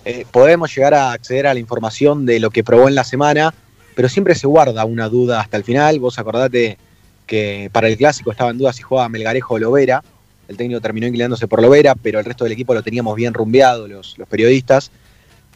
eh, 0.06 0.26
podemos 0.32 0.74
llegar 0.74 0.94
a 0.94 1.12
acceder 1.12 1.48
a 1.48 1.54
la 1.54 1.60
información 1.60 2.26
de 2.26 2.40
lo 2.40 2.50
que 2.50 2.64
probó 2.64 2.88
en 2.88 2.96
la 2.96 3.04
semana, 3.04 3.54
pero 3.96 4.10
siempre 4.10 4.36
se 4.36 4.48
guarda 4.48 4.86
una 4.86 5.10
duda 5.10 5.40
hasta 5.40 5.58
el 5.58 5.64
final. 5.64 6.00
Vos 6.00 6.20
acordate 6.20 6.78
que 7.26 7.70
para 7.72 7.88
el 7.88 7.98
clásico 7.98 8.32
estaba 8.32 8.52
en 8.52 8.58
duda 8.58 8.74
si 8.74 8.84
jugaba 8.84 9.10
Melgarejo 9.10 9.56
o 9.56 9.60
Lovera. 9.60 10.04
El 10.48 10.56
técnico 10.56 10.80
terminó 10.80 11.08
inclinándose 11.08 11.48
por 11.48 11.62
Lovera, 11.62 11.96
pero 11.96 12.20
el 12.20 12.26
resto 12.26 12.46
del 12.46 12.54
equipo 12.54 12.74
lo 12.74 12.84
teníamos 12.84 13.16
bien 13.16 13.34
rumbeado, 13.34 13.88
los, 13.88 14.18
los 14.18 14.28
periodistas. 14.28 14.92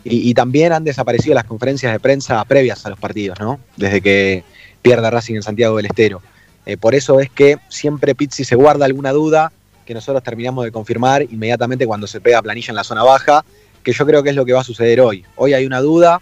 Y, 0.03 0.29
y 0.29 0.33
también 0.33 0.73
han 0.73 0.83
desaparecido 0.83 1.35
las 1.35 1.43
conferencias 1.45 1.93
de 1.93 1.99
prensa 1.99 2.43
previas 2.45 2.85
a 2.85 2.89
los 2.89 2.99
partidos, 2.99 3.39
¿no? 3.39 3.59
Desde 3.77 4.01
que 4.01 4.43
pierde 4.81 5.09
Racing 5.09 5.35
en 5.35 5.43
Santiago 5.43 5.77
del 5.77 5.85
Estero. 5.85 6.21
Eh, 6.65 6.77
por 6.77 6.95
eso 6.95 7.19
es 7.19 7.29
que 7.29 7.57
siempre 7.69 8.15
Pizzi 8.15 8.43
se 8.43 8.55
guarda 8.55 8.85
alguna 8.85 9.11
duda 9.11 9.51
que 9.91 9.95
nosotros 9.95 10.23
terminamos 10.23 10.63
de 10.63 10.71
confirmar 10.71 11.21
inmediatamente 11.21 11.85
cuando 11.85 12.07
se 12.07 12.21
pega 12.21 12.41
planilla 12.41 12.71
en 12.71 12.77
la 12.77 12.83
zona 12.85 13.03
baja, 13.03 13.43
que 13.83 13.91
yo 13.91 14.05
creo 14.05 14.23
que 14.23 14.29
es 14.29 14.35
lo 14.37 14.45
que 14.45 14.53
va 14.53 14.61
a 14.61 14.63
suceder 14.63 15.01
hoy. 15.01 15.25
Hoy 15.35 15.53
hay 15.53 15.65
una 15.65 15.81
duda, 15.81 16.21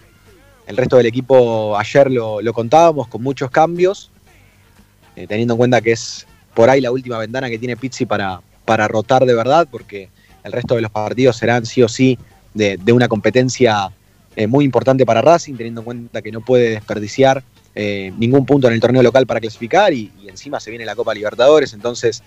el 0.65 0.75
resto 0.75 0.97
del 0.97 1.05
equipo 1.05 1.77
ayer 1.77 2.09
lo, 2.09 2.41
contábamos 2.51 3.07
con 3.07 3.21
muchos 3.21 3.51
cambios, 3.51 4.09
eh, 5.15 5.27
teniendo 5.27 5.53
en 5.53 5.59
cuenta 5.59 5.81
que 5.81 5.91
es 5.91 6.25
por 6.55 6.67
ahí 6.67 6.81
la 6.81 6.91
última 6.91 7.19
ventana 7.19 7.47
que 7.47 7.59
tiene 7.59 7.77
Pizzi 7.77 8.07
para, 8.07 8.41
para 8.65 8.87
rotar 8.87 9.23
de 9.27 9.35
verdad, 9.35 9.67
porque 9.69 10.09
el 10.43 10.51
resto 10.51 10.73
de 10.73 10.81
los 10.81 10.89
partidos 10.89 11.37
serán 11.37 11.67
sí 11.67 11.83
o 11.83 11.87
sí 11.87 12.17
de, 12.55 12.77
de 12.77 12.91
una 12.91 13.07
competencia 13.07 13.91
eh, 14.35 14.47
muy 14.47 14.65
importante 14.65 15.05
para 15.05 15.21
Racing, 15.21 15.53
teniendo 15.53 15.81
en 15.81 15.85
cuenta 15.85 16.23
que 16.23 16.31
no 16.31 16.41
puede 16.41 16.71
desperdiciar 16.71 17.43
eh, 17.75 18.11
ningún 18.17 18.47
punto 18.47 18.67
en 18.67 18.73
el 18.73 18.79
torneo 18.79 19.03
local 19.03 19.27
para 19.27 19.39
clasificar 19.39 19.93
y, 19.93 20.11
y 20.23 20.27
encima 20.27 20.59
se 20.59 20.71
viene 20.71 20.85
la 20.85 20.95
Copa 20.95 21.13
Libertadores, 21.13 21.73
entonces 21.73 22.23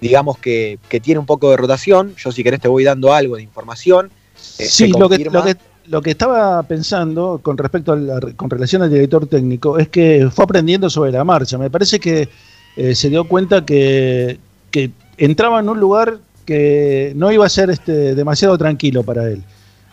digamos 0.00 0.38
que, 0.38 0.78
que 0.88 1.00
tiene 1.00 1.18
un 1.20 1.26
poco 1.26 1.50
de 1.50 1.56
rotación. 1.56 2.14
Yo 2.16 2.32
si 2.32 2.42
querés 2.42 2.60
te 2.60 2.68
voy 2.68 2.84
dando 2.84 3.12
algo 3.12 3.36
de 3.36 3.42
información. 3.42 4.10
Eh, 4.58 4.64
Sí, 4.64 4.88
lo 4.88 5.08
que, 5.08 5.24
lo, 5.24 5.42
que, 5.44 5.56
lo 5.86 6.02
que 6.02 6.10
estaba 6.10 6.62
pensando 6.64 7.40
con 7.42 7.56
respecto 7.58 7.92
a 7.92 7.96
la- 7.96 8.20
con 8.36 8.50
relación 8.50 8.82
al 8.82 8.90
director 8.90 9.26
técnico 9.26 9.78
es 9.78 9.88
que 9.88 10.28
fue 10.32 10.44
aprendiendo 10.44 10.90
sobre 10.90 11.12
la 11.12 11.24
marcha. 11.24 11.58
Me 11.58 11.70
parece 11.70 11.98
que 12.00 12.28
eh, 12.76 12.94
se 12.94 13.08
dio 13.08 13.24
cuenta 13.24 13.64
que, 13.64 14.38
que 14.70 14.90
entraba 15.16 15.60
en 15.60 15.68
un 15.68 15.80
lugar 15.80 16.18
que 16.44 17.12
no 17.16 17.32
iba 17.32 17.44
a 17.46 17.48
ser 17.48 17.70
este, 17.70 18.14
demasiado 18.14 18.56
tranquilo 18.58 19.02
para 19.02 19.28
él. 19.28 19.42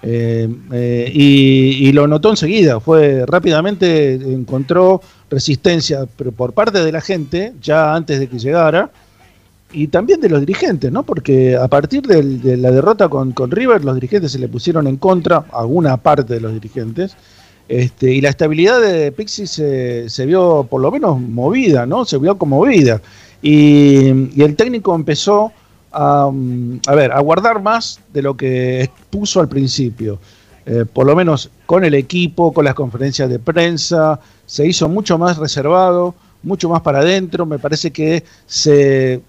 Eh, 0.06 0.50
eh, 0.74 1.10
y, 1.14 1.88
y 1.88 1.92
lo 1.94 2.08
notó 2.08 2.30
enseguida, 2.30 2.82
fue 2.82 3.26
rápidamente 3.26 4.16
encontró 4.16 5.02
resistencia 5.30 6.06
pero 6.18 6.34
por 6.34 6.52
parte 6.52 6.84
de 6.84 6.92
la 6.92 7.00
gente, 7.00 7.54
ya 7.62 7.96
antes 7.96 8.20
de 8.20 8.28
que 8.28 8.38
llegara, 8.38 8.92
y 9.74 9.88
también 9.88 10.22
de 10.22 10.30
los 10.30 10.40
dirigentes, 10.40 10.92
¿no? 10.92 11.04
Porque 11.04 11.56
a 11.56 11.68
partir 11.68 12.04
de 12.04 12.58
la 12.58 12.72
derrota 12.72 13.10
con, 13.10 13.32
con 13.32 13.52
River, 13.52 13.84
los 13.84 13.96
dirigentes 13.96 14.32
se 14.32 14.40
le 14.40 14.48
pusieron 14.48 14.88
en 14.88 14.98
contra, 14.98 15.46
alguna 15.52 15.98
parte 15.98 16.36
de 16.36 16.40
los 16.40 16.54
dirigentes, 16.54 17.16
este, 17.68 18.14
y 18.14 18.22
la 18.22 18.30
estabilidad 18.30 18.82
de 18.82 19.12
Pixi 19.12 19.48
se, 19.48 20.10
se 20.10 20.26
vio 20.26 20.68
por 20.70 20.82
lo 20.82 20.92
menos 20.92 21.20
movida, 21.20 21.86
¿no? 21.86 22.06
Se 22.06 22.18
vio 22.18 22.38
conmovida. 22.38 23.02
Y, 23.42 24.40
y 24.40 24.44
el 24.44 24.56
técnico 24.56 24.96
empezó 24.96 25.52
a, 25.92 26.30
mm, 26.32 26.82
a 26.88 26.96
ver, 26.96 27.12
a 27.12 27.20
guardar 27.20 27.62
más 27.62 28.00
de 28.14 28.22
lo 28.22 28.36
que 28.36 28.84
expuso 28.84 29.40
al 29.40 29.48
principio. 29.48 30.20
Eh, 30.66 30.86
por 30.92 31.06
lo 31.06 31.16
menos 31.16 31.50
con 31.66 31.84
el 31.84 31.94
equipo, 31.94 32.54
con 32.54 32.66
las 32.66 32.74
conferencias 32.74 33.30
de 33.30 33.40
prensa, 33.40 34.20
se 34.46 34.66
hizo 34.66 34.88
mucho 34.88 35.18
más 35.18 35.38
reservado, 35.38 36.16
mucho 36.42 36.70
más 36.70 36.82
para 36.82 37.00
adentro. 37.00 37.46
Me 37.46 37.60
parece 37.60 37.92
que 37.92 38.24
se 38.46 39.22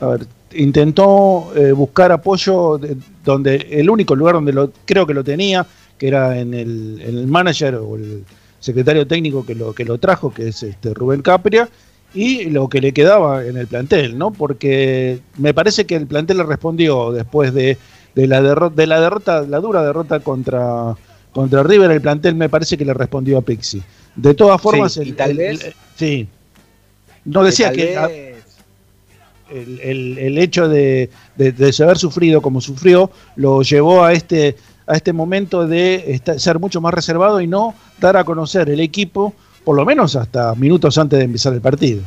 a 0.00 0.06
ver, 0.06 0.26
intentó 0.54 1.52
eh, 1.56 1.72
buscar 1.72 2.12
apoyo 2.12 2.78
de- 2.78 2.96
donde 3.24 3.56
el 3.70 3.88
único 3.90 4.14
lugar 4.14 4.34
donde 4.34 4.52
lo 4.52 4.70
creo 4.84 5.06
que 5.06 5.14
lo 5.14 5.24
tenía, 5.24 5.66
que 5.98 6.08
era 6.08 6.38
en 6.38 6.54
el, 6.54 7.00
en 7.00 7.18
el 7.18 7.26
manager 7.26 7.76
o 7.76 7.96
el 7.96 8.24
secretario 8.60 9.06
técnico 9.06 9.44
que 9.44 9.54
lo, 9.54 9.72
que 9.74 9.84
lo 9.84 9.98
trajo, 9.98 10.32
que 10.32 10.48
es 10.48 10.62
este 10.62 10.94
Rubén 10.94 11.22
Capria, 11.22 11.68
y 12.14 12.44
lo 12.50 12.68
que 12.68 12.80
le 12.80 12.92
quedaba 12.92 13.44
en 13.44 13.56
el 13.56 13.66
plantel, 13.66 14.16
¿no? 14.16 14.30
Porque 14.32 15.18
me 15.38 15.52
parece 15.52 15.84
que 15.84 15.96
el 15.96 16.06
plantel 16.06 16.36
le 16.38 16.44
respondió 16.44 17.10
después 17.12 17.52
de, 17.52 17.76
de 18.14 18.26
la 18.26 18.40
derrota, 18.40 18.74
de 18.76 18.86
la 18.86 19.00
derrota, 19.00 19.42
la 19.42 19.58
dura 19.60 19.82
derrota 19.82 20.20
contra, 20.20 20.94
contra 21.32 21.62
River, 21.64 21.90
el 21.90 22.00
plantel 22.00 22.36
me 22.36 22.48
parece 22.48 22.78
que 22.78 22.84
le 22.84 22.94
respondió 22.94 23.38
a 23.38 23.42
Pixi. 23.42 23.82
De 24.14 24.32
todas 24.34 24.60
formas, 24.60 24.92
Sí, 24.92 25.00
y 25.04 25.08
el- 25.10 25.16
tal 25.16 25.30
el- 25.32 25.36
vez- 25.36 25.72
sí. 25.96 26.28
No 27.24 27.42
decía 27.42 27.66
tal 27.68 27.76
que, 27.76 27.96
a- 27.96 28.06
vez- 28.06 28.33
el, 29.54 30.18
el- 30.18 30.38
hecho 30.38 30.68
de, 30.68 31.10
de, 31.36 31.74
haber 31.82 31.98
sufrido 31.98 32.42
como 32.42 32.60
sufrió 32.60 33.10
lo 33.36 33.62
llevó 33.62 34.04
a 34.04 34.12
este, 34.12 34.56
a 34.86 34.96
este 34.96 35.12
momento 35.12 35.66
de 35.66 36.20
ser 36.38 36.58
mucho 36.58 36.80
más 36.80 36.92
reservado 36.94 37.40
y 37.40 37.46
no 37.46 37.74
dar 38.00 38.16
a 38.16 38.24
conocer 38.24 38.68
el 38.68 38.80
equipo, 38.80 39.32
por 39.64 39.76
lo 39.76 39.84
menos 39.84 40.16
hasta 40.16 40.54
minutos 40.54 40.98
antes 40.98 41.18
de 41.18 41.24
empezar 41.24 41.52
el 41.52 41.60
partido. 41.60 42.02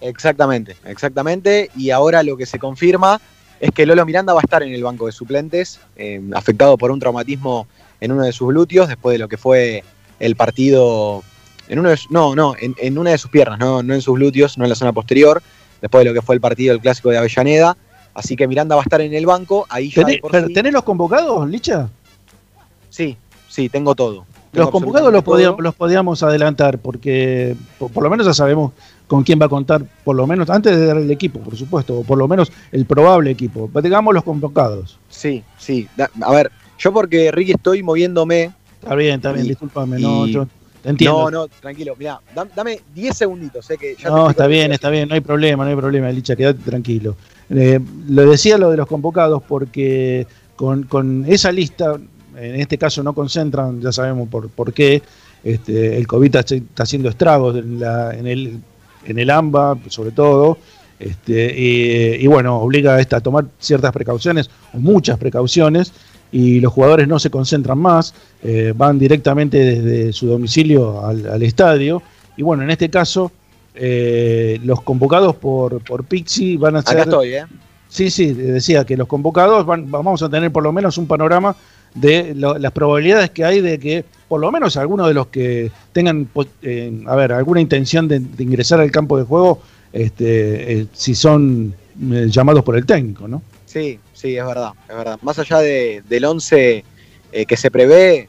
Exactamente, 0.00 0.76
exactamente. 0.84 1.70
Y 1.76 1.90
ahora 1.90 2.22
lo 2.22 2.36
que 2.36 2.46
se 2.46 2.58
confirma 2.58 3.20
es 3.60 3.70
que 3.72 3.86
Lolo 3.86 4.06
Miranda 4.06 4.32
va 4.32 4.40
a 4.40 4.44
estar 4.44 4.62
en 4.62 4.72
el 4.72 4.84
banco 4.84 5.06
de 5.06 5.12
suplentes, 5.12 5.80
eh, 5.96 6.22
afectado 6.34 6.78
por 6.78 6.90
un 6.90 7.00
traumatismo 7.00 7.66
en 8.00 8.12
uno 8.12 8.22
de 8.22 8.32
sus 8.32 8.48
glúteos, 8.48 8.88
después 8.88 9.14
de 9.14 9.18
lo 9.18 9.28
que 9.28 9.36
fue 9.36 9.82
el 10.20 10.36
partido. 10.36 11.24
En 11.68 11.80
uno 11.80 11.90
de 11.90 11.98
no, 12.10 12.34
no, 12.34 12.54
en, 12.58 12.74
en 12.78 12.96
una 12.96 13.10
de 13.10 13.18
sus 13.18 13.30
piernas, 13.30 13.58
no, 13.58 13.82
no 13.82 13.92
en 13.94 14.00
sus 14.00 14.14
glúteos, 14.14 14.56
no 14.56 14.64
en 14.64 14.70
la 14.70 14.76
zona 14.76 14.92
posterior, 14.92 15.42
después 15.80 16.04
de 16.04 16.10
lo 16.10 16.14
que 16.14 16.22
fue 16.22 16.34
el 16.34 16.40
partido 16.40 16.72
del 16.74 16.80
clásico 16.82 17.10
de 17.10 17.18
Avellaneda. 17.18 17.76
Así 18.14 18.34
que 18.36 18.48
Miranda 18.48 18.74
va 18.74 18.82
a 18.82 18.84
estar 18.84 19.00
en 19.00 19.14
el 19.14 19.26
banco, 19.26 19.66
ahí 19.68 19.90
ya 19.90 20.04
¿Tenés, 20.04 20.20
por 20.20 20.32
pero 20.32 20.48
sí- 20.48 20.52
¿tenés 20.54 20.72
los 20.72 20.82
convocados, 20.82 21.48
Licha? 21.48 21.88
Sí, 22.90 23.16
sí, 23.48 23.68
tengo 23.68 23.94
todo. 23.94 24.26
Tengo 24.50 24.64
Los 24.64 24.70
convocados 24.70 25.12
los 25.12 25.22
podíamos, 25.22 25.60
los 25.60 25.74
podíamos 25.74 26.22
adelantar 26.22 26.78
porque 26.78 27.54
por, 27.78 27.90
por 27.92 28.02
lo 28.02 28.10
menos 28.10 28.26
ya 28.26 28.32
sabemos 28.34 28.72
con 29.06 29.22
quién 29.22 29.38
va 29.40 29.46
a 29.46 29.48
contar, 29.48 29.84
por 30.04 30.16
lo 30.16 30.26
menos 30.26 30.48
antes 30.50 30.76
de 30.76 30.86
dar 30.86 30.96
el 30.96 31.10
equipo, 31.10 31.38
por 31.40 31.54
supuesto, 31.56 31.98
o 32.00 32.02
por 32.04 32.18
lo 32.18 32.26
menos 32.26 32.50
el 32.72 32.84
probable 32.86 33.30
equipo. 33.30 33.70
Digamos 33.82 34.14
los 34.14 34.24
convocados. 34.24 34.98
Sí, 35.10 35.44
sí. 35.58 35.86
Da- 35.96 36.10
a 36.22 36.32
ver, 36.32 36.50
yo 36.78 36.92
porque 36.92 37.30
Ricky 37.30 37.52
estoy 37.52 37.82
moviéndome 37.82 38.52
Está 38.80 38.94
bien, 38.94 39.16
está 39.16 39.32
bien, 39.32 39.46
discúlpame, 39.48 39.98
no, 39.98 40.26
yo 40.28 40.46
entiendo. 40.90 41.30
No, 41.30 41.30
no, 41.30 41.48
tranquilo. 41.48 41.94
Mirá, 41.98 42.20
dam- 42.34 42.48
dame 42.54 42.80
10 42.94 43.16
segunditos. 43.16 43.64
Sé 43.66 43.76
que 43.78 43.96
ya 43.96 44.08
No, 44.10 44.30
está 44.30 44.46
bien, 44.46 44.72
está 44.72 44.90
bien, 44.90 45.08
no 45.08 45.14
hay 45.14 45.20
problema, 45.20 45.64
no 45.64 45.70
hay 45.70 45.76
problema, 45.76 46.10
Licha, 46.10 46.34
quédate 46.36 46.60
tranquilo. 46.64 47.16
Eh, 47.50 47.80
lo 48.08 48.30
decía 48.30 48.58
lo 48.58 48.70
de 48.70 48.76
los 48.76 48.86
convocados 48.86 49.42
porque 49.46 50.26
con, 50.56 50.82
con 50.84 51.24
esa 51.26 51.50
lista, 51.52 51.96
en 52.36 52.54
este 52.60 52.76
caso 52.78 53.02
no 53.02 53.12
concentran, 53.14 53.80
ya 53.80 53.90
sabemos 53.92 54.28
por, 54.28 54.48
por 54.50 54.72
qué, 54.72 55.02
este, 55.44 55.96
el 55.96 56.06
COVID 56.06 56.34
está, 56.36 56.54
está 56.54 56.82
haciendo 56.82 57.08
estragos 57.08 57.56
en, 57.56 57.80
la- 57.80 58.14
en 58.14 58.26
el, 58.26 58.58
en 59.04 59.18
el 59.18 59.30
AMBA, 59.30 59.78
sobre 59.88 60.10
todo, 60.10 60.58
Este, 61.00 61.54
y, 61.56 62.24
y 62.24 62.26
bueno, 62.26 62.56
obliga 62.58 62.96
a, 62.96 63.00
esta, 63.00 63.18
a 63.18 63.20
tomar 63.20 63.44
ciertas 63.60 63.92
precauciones, 63.92 64.50
o 64.74 64.78
muchas 64.78 65.16
precauciones, 65.16 65.92
y 66.32 66.60
los 66.60 66.72
jugadores 66.72 67.08
no 67.08 67.18
se 67.18 67.30
concentran 67.30 67.78
más, 67.78 68.14
eh, 68.42 68.72
van 68.76 68.98
directamente 68.98 69.58
desde 69.58 70.12
su 70.12 70.26
domicilio 70.26 71.04
al, 71.06 71.26
al 71.28 71.42
estadio. 71.42 72.02
Y 72.36 72.42
bueno, 72.42 72.62
en 72.62 72.70
este 72.70 72.88
caso, 72.90 73.32
eh, 73.74 74.60
los 74.64 74.82
convocados 74.82 75.36
por, 75.36 75.80
por 75.82 76.04
Pixi 76.04 76.56
van 76.56 76.76
a 76.76 76.82
ser. 76.82 76.92
Acá 77.00 77.02
estoy, 77.04 77.34
¿eh? 77.34 77.44
Sí, 77.88 78.10
sí, 78.10 78.32
decía 78.34 78.84
que 78.84 78.96
los 78.96 79.08
convocados 79.08 79.64
van, 79.64 79.90
vamos 79.90 80.22
a 80.22 80.28
tener 80.28 80.52
por 80.52 80.62
lo 80.62 80.72
menos 80.72 80.98
un 80.98 81.06
panorama 81.06 81.56
de 81.94 82.34
lo- 82.34 82.58
las 82.58 82.72
probabilidades 82.72 83.30
que 83.30 83.44
hay 83.46 83.62
de 83.62 83.78
que 83.78 84.04
por 84.28 84.40
lo 84.40 84.52
menos 84.52 84.76
algunos 84.76 85.08
de 85.08 85.14
los 85.14 85.28
que 85.28 85.70
tengan, 85.92 86.28
eh, 86.62 87.02
a 87.06 87.16
ver, 87.16 87.32
alguna 87.32 87.62
intención 87.62 88.06
de, 88.06 88.20
de 88.20 88.44
ingresar 88.44 88.78
al 88.80 88.90
campo 88.90 89.16
de 89.16 89.24
juego, 89.24 89.62
este, 89.90 90.80
eh, 90.80 90.86
si 90.92 91.14
son 91.14 91.72
eh, 92.12 92.26
llamados 92.28 92.62
por 92.62 92.76
el 92.76 92.84
técnico, 92.84 93.26
¿no? 93.26 93.40
Sí, 93.68 94.00
sí, 94.14 94.34
es 94.34 94.46
verdad, 94.46 94.72
es 94.88 94.96
verdad. 94.96 95.18
Más 95.20 95.38
allá 95.38 95.58
de- 95.58 96.02
del 96.08 96.24
11 96.24 96.84
eh, 97.32 97.44
que 97.44 97.56
se 97.58 97.70
prevé, 97.70 98.26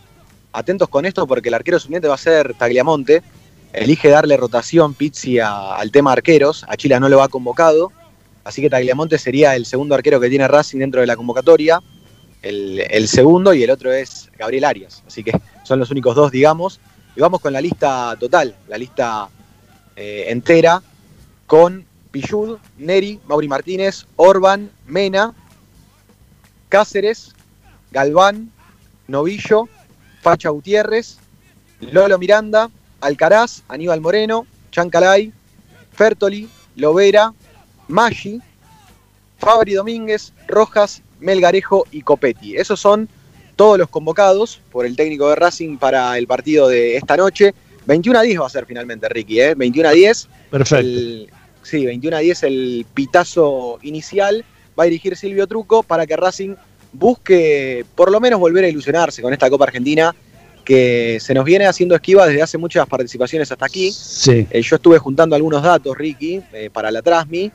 atentos 0.51 0.89
con 0.89 1.05
esto 1.05 1.25
porque 1.25 1.47
el 1.47 1.53
arquero 1.53 1.79
suplente 1.79 2.09
va 2.09 2.15
a 2.15 2.17
ser 2.17 2.53
Tagliamonte. 2.55 3.23
Elige 3.71 4.09
darle 4.09 4.35
rotación 4.35 4.93
Pizzi 4.93 5.39
a- 5.39 5.75
al 5.75 5.91
tema 5.91 6.11
arqueros. 6.11 6.65
A 6.67 6.75
Chile 6.75 6.99
no 6.99 7.07
lo 7.07 7.23
ha 7.23 7.29
convocado. 7.29 7.93
Así 8.43 8.61
que 8.61 8.69
Tagliamonte 8.69 9.17
sería 9.17 9.55
el 9.55 9.65
segundo 9.65 9.95
arquero 9.95 10.19
que 10.19 10.27
tiene 10.27 10.45
Racing 10.45 10.79
dentro 10.79 10.99
de 10.99 11.07
la 11.07 11.15
convocatoria. 11.15 11.81
El, 12.41 13.07
segundo 13.07 13.53
y 13.53 13.63
el 13.63 13.69
otro 13.69 13.93
es 13.93 14.29
Gabriel 14.37 14.65
Arias. 14.65 15.03
Así 15.07 15.23
que 15.23 15.31
son 15.63 15.79
los 15.79 15.89
únicos 15.89 16.15
dos, 16.15 16.31
digamos. 16.31 16.81
Y 17.15 17.21
vamos 17.21 17.39
con 17.39 17.53
la 17.53 17.61
lista 17.61 18.17
total, 18.19 18.55
la 18.67 18.77
lista 18.77 19.29
eh, 19.95 20.25
entera, 20.27 20.81
con 21.47 21.85
Pillud, 22.11 22.57
Neri, 22.77 23.19
Mauri 23.27 23.47
Martínez, 23.47 24.05
Orban, 24.15 24.69
Mena, 24.87 25.33
Cáceres, 26.69 27.33
Galván, 27.91 28.51
Novillo, 29.07 29.67
Facha 30.21 30.49
Gutiérrez, 30.49 31.17
Lolo 31.79 32.17
Miranda, 32.17 32.69
Alcaraz, 33.01 33.63
Aníbal 33.67 34.01
Moreno, 34.01 34.45
Chancalay, 34.71 35.31
Fertoli, 35.93 36.47
Lovera, 36.75 37.33
Maggi, 37.87 38.41
Fabri 39.37 39.73
Domínguez, 39.73 40.33
Rojas, 40.47 41.01
Melgarejo 41.19 41.85
y 41.91 42.01
Copetti. 42.01 42.55
Esos 42.57 42.79
son 42.79 43.07
todos 43.55 43.77
los 43.77 43.89
convocados 43.89 44.61
por 44.71 44.85
el 44.85 44.95
técnico 44.95 45.29
de 45.29 45.35
Racing 45.35 45.77
para 45.77 46.17
el 46.17 46.27
partido 46.27 46.67
de 46.67 46.97
esta 46.97 47.17
noche. 47.17 47.53
21 47.85 48.19
a 48.19 48.21
10 48.21 48.41
va 48.41 48.45
a 48.47 48.49
ser 48.49 48.65
finalmente, 48.65 49.09
Ricky, 49.09 49.39
¿eh? 49.41 49.55
21 49.55 49.89
a 49.89 49.91
10. 49.93 50.27
Perfecto. 50.51 50.85
El- 50.87 51.29
sí, 51.63 51.85
21 51.85 52.17
a 52.17 52.19
10 52.19 52.43
el 52.43 52.85
pitazo 52.93 53.79
inicial. 53.81 54.43
Va 54.77 54.83
a 54.83 54.85
dirigir 54.85 55.15
Silvio 55.15 55.47
Truco 55.47 55.83
para 55.83 56.05
que 56.07 56.15
Racing 56.15 56.55
busque 56.93 57.85
por 57.95 58.11
lo 58.11 58.19
menos 58.19 58.39
volver 58.39 58.65
a 58.65 58.69
ilusionarse 58.69 59.21
con 59.21 59.33
esta 59.33 59.49
Copa 59.49 59.65
Argentina 59.65 60.15
que 60.69 61.17
se 61.19 61.33
nos 61.33 61.45
viene 61.45 61.65
haciendo 61.65 61.95
esquiva 61.95 62.27
desde 62.27 62.43
hace 62.43 62.57
muchas 62.57 62.85
participaciones 62.87 63.51
hasta 63.51 63.65
aquí. 63.65 63.91
Sí. 63.91 64.45
Eh, 64.51 64.61
yo 64.61 64.75
estuve 64.75 64.99
juntando 64.99 65.35
algunos 65.35 65.63
datos, 65.63 65.97
Ricky, 65.97 66.41
eh, 66.53 66.69
para 66.71 66.91
la 66.91 67.01
Trasmi. 67.01 67.51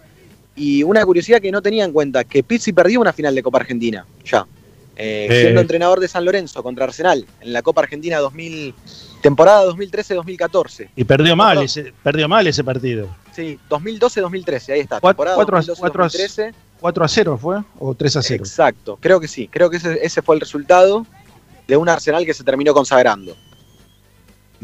Y 0.56 0.82
una 0.82 1.04
curiosidad 1.04 1.40
que 1.40 1.52
no 1.52 1.62
tenía 1.62 1.84
en 1.84 1.92
cuenta, 1.92 2.24
que 2.24 2.42
Pizzi 2.42 2.72
perdió 2.72 3.00
una 3.00 3.12
final 3.12 3.34
de 3.34 3.42
Copa 3.42 3.58
Argentina, 3.58 4.04
ya. 4.24 4.46
Eh. 4.96 5.26
Siendo 5.30 5.60
entrenador 5.60 6.00
de 6.00 6.08
San 6.08 6.24
Lorenzo 6.24 6.62
contra 6.62 6.84
Arsenal 6.84 7.24
en 7.40 7.52
la 7.52 7.62
Copa 7.62 7.82
Argentina 7.82 8.18
2000, 8.18 8.74
temporada 9.20 9.64
2013-2014. 9.66 10.90
Y 10.96 11.04
perdió 11.04 11.36
mal, 11.36 11.62
ese, 11.62 11.92
perdió 12.02 12.28
mal 12.28 12.46
ese 12.46 12.64
partido. 12.64 13.08
Sí, 13.34 13.58
2012-2013, 13.68 14.72
ahí 14.74 14.80
está. 14.80 15.00
Cuatro- 15.00 15.08
temporada 15.34 15.36
cuatro 15.36 15.56
a- 16.04 16.08
2012-2013. 16.08 16.54
4 16.80 17.04
a 17.04 17.08
0 17.08 17.38
fue, 17.40 17.62
o 17.78 17.94
3 17.94 18.16
a 18.16 18.22
0. 18.22 18.44
Exacto, 18.44 18.98
creo 19.00 19.18
que 19.18 19.26
sí. 19.28 19.48
Creo 19.48 19.70
que 19.70 19.78
ese, 19.78 19.98
ese 20.04 20.20
fue 20.22 20.34
el 20.34 20.40
resultado 20.40 21.06
de 21.66 21.76
un 21.78 21.88
Arsenal 21.88 22.26
que 22.26 22.34
se 22.34 22.44
terminó 22.44 22.74
consagrando. 22.74 23.34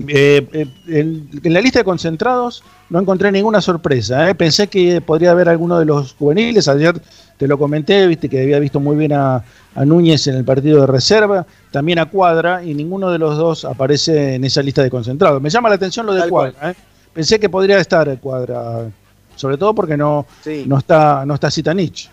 Eh, 0.08 0.46
eh, 0.52 0.66
en, 0.86 1.28
en 1.42 1.52
la 1.52 1.60
lista 1.60 1.80
de 1.80 1.84
concentrados 1.84 2.62
no 2.88 3.00
encontré 3.00 3.30
ninguna 3.32 3.60
sorpresa. 3.60 4.30
eh. 4.30 4.34
Pensé 4.34 4.68
que 4.68 5.00
podría 5.00 5.32
haber 5.32 5.48
alguno 5.48 5.78
de 5.78 5.84
los 5.84 6.14
juveniles. 6.14 6.68
Ayer 6.68 7.00
te 7.36 7.46
lo 7.48 7.58
comenté, 7.58 8.06
viste 8.06 8.28
que 8.28 8.42
había 8.42 8.58
visto 8.58 8.80
muy 8.80 8.96
bien 8.96 9.12
a, 9.12 9.42
a 9.74 9.84
Núñez 9.84 10.26
en 10.26 10.36
el 10.36 10.44
partido 10.44 10.80
de 10.82 10.86
reserva, 10.86 11.46
también 11.70 11.98
a 11.98 12.06
Cuadra, 12.06 12.62
y 12.64 12.72
ninguno 12.74 13.10
de 13.10 13.18
los 13.18 13.36
dos 13.36 13.64
aparece 13.64 14.34
en 14.36 14.44
esa 14.44 14.62
lista 14.62 14.82
de 14.82 14.90
concentrados. 14.90 15.40
Me 15.42 15.50
llama 15.50 15.68
la 15.68 15.74
atención 15.74 16.06
lo 16.06 16.12
de 16.14 16.20
Tal 16.20 16.30
Cuadra. 16.30 16.74
Pensé 17.12 17.38
que 17.40 17.48
podría 17.48 17.78
estar 17.78 18.18
Cuadra, 18.20 18.88
sobre 19.36 19.56
todo 19.56 19.74
porque 19.74 19.96
no, 19.96 20.26
Sí, 20.42 20.64
no 20.66 20.78
está 20.78 21.24
no 21.26 21.34
está 21.34 21.50
Zitanich. 21.50 22.10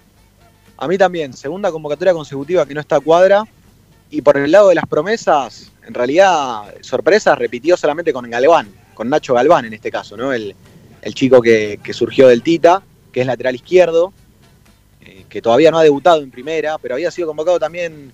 a 0.78 0.88
mí 0.88 0.98
también. 0.98 1.34
Segunda 1.34 1.72
convocatoria 1.72 2.14
consecutiva 2.14 2.66
que 2.66 2.74
no 2.74 2.82
está 2.82 3.00
cuadra. 3.00 3.44
Y 4.10 4.22
por 4.22 4.38
el 4.38 4.52
lado 4.52 4.70
de 4.70 4.76
las 4.76 4.86
promesas, 4.86 5.72
en 5.86 5.94
realidad, 5.94 6.74
sorpresa, 6.82 7.36
repitió 7.36 7.76
solamente 7.76 8.14
con 8.14 8.30
Galván, 8.30 8.70
con 8.94 9.10
Nacho 9.10 9.34
Galván 9.34 9.66
en 9.66 9.74
este 9.74 9.92
caso, 9.92 10.16
¿no? 10.16 10.32
El, 10.32 10.56
el 11.02 11.14
chico 11.14 11.42
que, 11.42 11.80
que 11.84 11.92
surgió 11.94 12.30
del 12.30 12.42
Tita, 12.42 12.82
que 13.12 13.20
es 13.22 13.28
lateral 13.28 13.56
izquierdo, 13.56 14.14
eh, 15.02 15.26
que 15.28 15.42
todavía 15.42 15.72
no 15.72 15.80
ha 15.80 15.84
debutado 15.84 16.22
en 16.22 16.32
primera, 16.32 16.78
pero 16.78 16.96
había 16.96 17.12
sido 17.12 17.28
convocado 17.28 17.60
también 17.60 18.14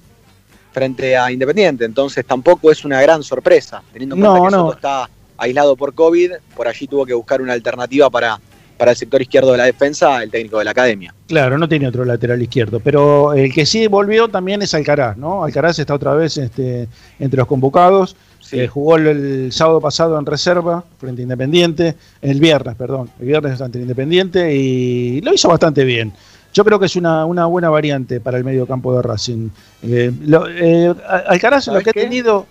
frente 0.72 1.16
a 1.16 1.32
Independiente, 1.32 1.86
entonces 1.86 2.26
tampoco 2.26 2.72
es 2.72 2.84
una 2.84 3.00
gran 3.00 3.22
sorpresa, 3.22 3.84
teniendo 3.94 4.16
en 4.16 4.22
cuenta 4.22 4.40
No, 4.40 4.46
que 4.46 4.52
no. 4.52 4.58
Soto 4.64 4.74
está 4.74 5.10
aislado 5.44 5.76
por 5.76 5.94
COVID, 5.94 6.32
por 6.56 6.68
allí 6.68 6.88
tuvo 6.88 7.06
que 7.06 7.14
buscar 7.14 7.42
una 7.42 7.54
alternativa 7.54 8.10
para, 8.10 8.40
para 8.78 8.92
el 8.92 8.98
sector 8.98 9.22
izquierdo 9.22 9.52
de 9.52 9.58
la 9.60 9.66
defensa, 9.66 10.22
el 10.24 10.30
técnico 10.32 10.58
de 10.60 10.66
la 10.66 10.72
academia. 10.72 11.14
Claro, 11.28 11.58
no 11.58 11.68
tiene 11.70 11.88
otro 11.88 12.04
lateral 12.06 12.42
izquierdo, 12.42 12.80
pero 12.80 13.34
el 13.34 13.54
que 13.54 13.66
sí 13.66 13.88
volvió 13.88 14.28
también 14.28 14.62
es 14.62 14.74
Alcaraz, 14.74 15.18
¿no? 15.18 15.44
Alcaraz 15.44 15.80
está 15.80 15.94
otra 15.94 16.14
vez 16.14 16.38
este, 16.38 16.88
entre 17.20 17.38
los 17.38 17.48
convocados. 17.48 18.16
Sí. 18.40 18.60
Eh, 18.60 18.68
jugó 18.68 18.98
el, 18.98 19.08
el 19.08 19.52
sábado 19.54 19.80
pasado 19.80 20.20
en 20.20 20.26
reserva 20.26 20.84
frente 21.00 21.22
a 21.22 21.24
Independiente, 21.24 21.96
el 22.22 22.40
viernes, 22.42 22.76
perdón, 22.76 23.10
el 23.20 23.26
viernes 23.28 23.62
ante 23.62 23.80
Independiente 23.80 24.54
y 24.54 25.22
lo 25.22 25.34
hizo 25.34 25.48
bastante 25.48 25.86
bien. 25.86 26.12
Yo 26.54 26.64
creo 26.66 26.78
que 26.78 26.86
es 26.88 26.96
una, 26.98 27.26
una 27.26 27.46
buena 27.46 27.70
variante 27.70 28.20
para 28.20 28.38
el 28.38 28.44
medio 28.44 28.68
campo 28.68 28.94
de 28.96 29.02
Racing. 29.02 29.50
Eh, 29.82 30.12
lo- 30.26 30.48
eh, 30.50 30.94
Alcaraz 31.28 31.68
lo 31.68 31.74
¿Sabes 31.74 31.86
que 31.86 31.90
ha 31.92 31.94
tenido, 31.94 32.46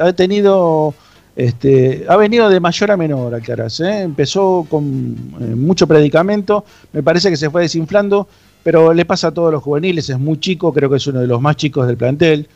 ha 0.00 0.12
tenido, 0.12 0.94
este, 1.36 2.06
ha 2.08 2.16
venido 2.16 2.48
de 2.48 2.58
mayor 2.60 2.90
a 2.90 2.96
menor 2.96 3.34
Alcaraz. 3.34 3.80
¿eh? 3.80 4.00
Empezó 4.00 4.66
con 4.68 5.14
eh, 5.38 5.44
mucho 5.54 5.86
predicamento, 5.86 6.64
me 6.92 7.02
parece 7.02 7.28
que 7.28 7.36
se 7.36 7.50
fue 7.50 7.62
desinflando, 7.62 8.26
pero 8.62 8.94
le 8.94 9.04
pasa 9.04 9.28
a 9.28 9.30
todos 9.32 9.52
los 9.52 9.62
juveniles, 9.62 10.08
es 10.08 10.18
muy 10.18 10.40
chico, 10.40 10.72
creo 10.72 10.88
que 10.88 10.96
es 10.96 11.06
uno 11.06 11.20
de 11.20 11.26
los 11.26 11.40
más 11.40 11.56
chicos 11.56 11.86
del 11.86 11.98
plantel 11.98 12.48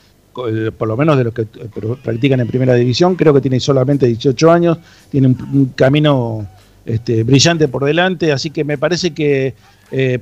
eh, 0.48 0.70
por 0.76 0.88
lo 0.88 0.96
menos 0.96 1.18
de 1.18 1.24
los 1.24 1.34
que 1.34 1.42
eh, 1.42 1.46
practican 2.02 2.40
en 2.40 2.46
primera 2.46 2.74
división, 2.74 3.16
creo 3.16 3.34
que 3.34 3.42
tiene 3.42 3.60
solamente 3.60 4.06
18 4.06 4.50
años, 4.50 4.78
tiene 5.10 5.26
un, 5.28 5.72
camino 5.76 6.46
este, 6.86 7.22
brillante 7.22 7.68
por 7.68 7.84
delante, 7.84 8.32
así 8.32 8.50
que 8.50 8.64
me 8.64 8.78
parece 8.78 9.12
que 9.12 9.54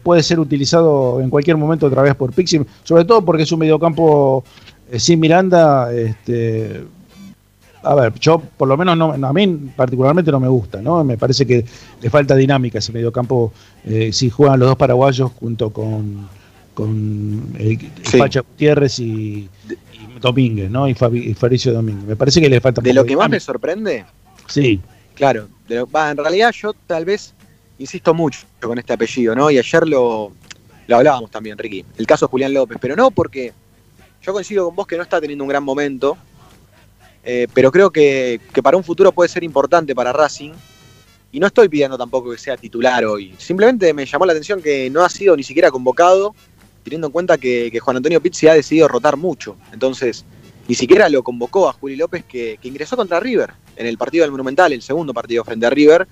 puede 0.03 0.23
ser 0.23 0.40
utilizado 0.40 1.21
en 1.21 1.29
cualquier 1.29 1.59
momento 1.59 1.87
otra 1.87 2.01
vez 2.01 2.14
por 2.14 2.33
Pixie, 2.33 2.64
sobre 2.85 3.05
todo 3.05 3.23
porque 3.23 3.42
es 3.42 3.53
un 3.53 3.59
mediocampo 3.59 4.42
sin 4.97 5.21
Miranda, 5.21 5.92
este, 5.92 6.85
a 7.90 7.94
ver, 7.94 8.12
yo 8.20 8.38
por 8.57 8.68
lo 8.68 8.77
menos 8.77 8.96
no, 8.96 9.12
a 9.27 9.33
mí 9.33 9.46
particularmente 9.74 10.31
no 10.31 10.40
me 10.40 10.48
gusta, 10.48 10.81
¿no? 10.83 11.03
Me 11.05 11.16
parece 11.16 11.46
que 11.46 11.64
le 12.03 12.11
falta 12.11 12.35
dinámica 12.37 12.79
ese 12.79 12.92
mediocampo 12.92 13.53
eh, 13.85 14.12
si 14.12 14.29
juegan 14.31 14.59
los 14.61 14.68
dos 14.68 14.77
paraguayos 14.77 15.31
junto 15.40 15.70
con, 15.70 16.29
con 16.74 17.44
el, 17.59 17.79
Sí. 18.05 18.18
Facha 18.18 18.40
Gutiérrez 18.40 18.98
y, 18.98 19.48
y 19.68 20.20
Domínguez, 20.20 20.70
¿no? 20.70 20.88
Y, 20.88 20.94
Fabi- 20.94 21.24
y 21.31 21.35
Fabricio 21.35 21.72
Domínguez. 21.72 22.05
Me 22.07 22.16
parece 22.16 22.40
que 22.40 22.48
le 22.48 22.61
falta 22.61 22.81
De 22.81 22.92
lo 22.92 23.05
que 23.05 23.16
más 23.16 23.29
me 23.31 23.40
sorprende, 23.40 24.05
Sí, 24.46 24.81
claro, 25.14 25.48
de 25.66 25.77
lo- 25.77 25.90
va, 25.90 26.11
en 26.11 26.16
realidad 26.16 26.53
yo 26.53 26.72
tal 26.87 27.05
vez 27.05 27.35
insisto 27.79 28.12
mucho 28.14 28.40
con 28.61 28.79
este 28.79 28.92
apellido, 28.92 29.35
¿no? 29.35 29.51
Y 29.51 29.59
ayer 29.59 29.87
lo, 29.87 30.33
lo 30.87 30.96
hablábamos 30.96 31.31
también, 31.31 31.57
Ricky. 31.57 31.85
El 31.96 32.07
caso 32.07 32.27
de 32.27 32.31
Julián 32.31 32.53
López, 32.55 32.79
pero 32.81 32.96
no 32.96 33.11
porque 33.11 33.53
yo 34.22 34.33
coincido 34.33 34.66
con 34.66 34.77
vos 34.77 34.87
que 34.87 34.96
no 34.96 35.03
está 35.03 35.20
teniendo 35.20 35.44
un 35.44 35.48
gran 35.48 35.62
momento, 35.62 36.16
eh, 37.30 37.46
pero 37.52 37.70
creo 37.70 37.90
que, 37.90 38.40
que 38.54 38.62
para 38.62 38.78
un 38.78 38.82
futuro 38.82 39.12
puede 39.12 39.28
ser 39.28 39.44
importante 39.44 39.94
para 39.94 40.14
Racing. 40.14 40.52
Y 41.30 41.38
no 41.38 41.46
estoy 41.46 41.68
pidiendo 41.68 41.98
tampoco 41.98 42.30
que 42.30 42.38
sea 42.38 42.56
titular 42.56 43.04
hoy. 43.04 43.34
Simplemente 43.36 43.92
me 43.92 44.06
llamó 44.06 44.24
la 44.24 44.32
atención 44.32 44.62
que 44.62 44.88
no 44.88 45.04
ha 45.04 45.10
sido 45.10 45.36
ni 45.36 45.42
siquiera 45.42 45.70
convocado, 45.70 46.34
teniendo 46.82 47.08
en 47.08 47.12
cuenta 47.12 47.36
que, 47.36 47.68
que 47.70 47.80
Juan 47.80 47.98
Antonio 47.98 48.22
Pizzi 48.22 48.48
ha 48.48 48.54
decidido 48.54 48.88
rotar 48.88 49.18
mucho. 49.18 49.58
Entonces, 49.74 50.24
ni 50.68 50.74
siquiera 50.74 51.10
lo 51.10 51.22
convocó 51.22 51.68
a 51.68 51.74
Juli 51.74 51.96
López, 51.96 52.24
que, 52.24 52.58
que 52.62 52.68
ingresó 52.68 52.96
contra 52.96 53.20
River 53.20 53.50
en 53.76 53.86
el 53.86 53.98
partido 53.98 54.22
del 54.22 54.30
Monumental, 54.30 54.72
el 54.72 54.80
segundo 54.80 55.12
partido 55.12 55.44
frente 55.44 55.66
a 55.66 55.70
River. 55.70 56.08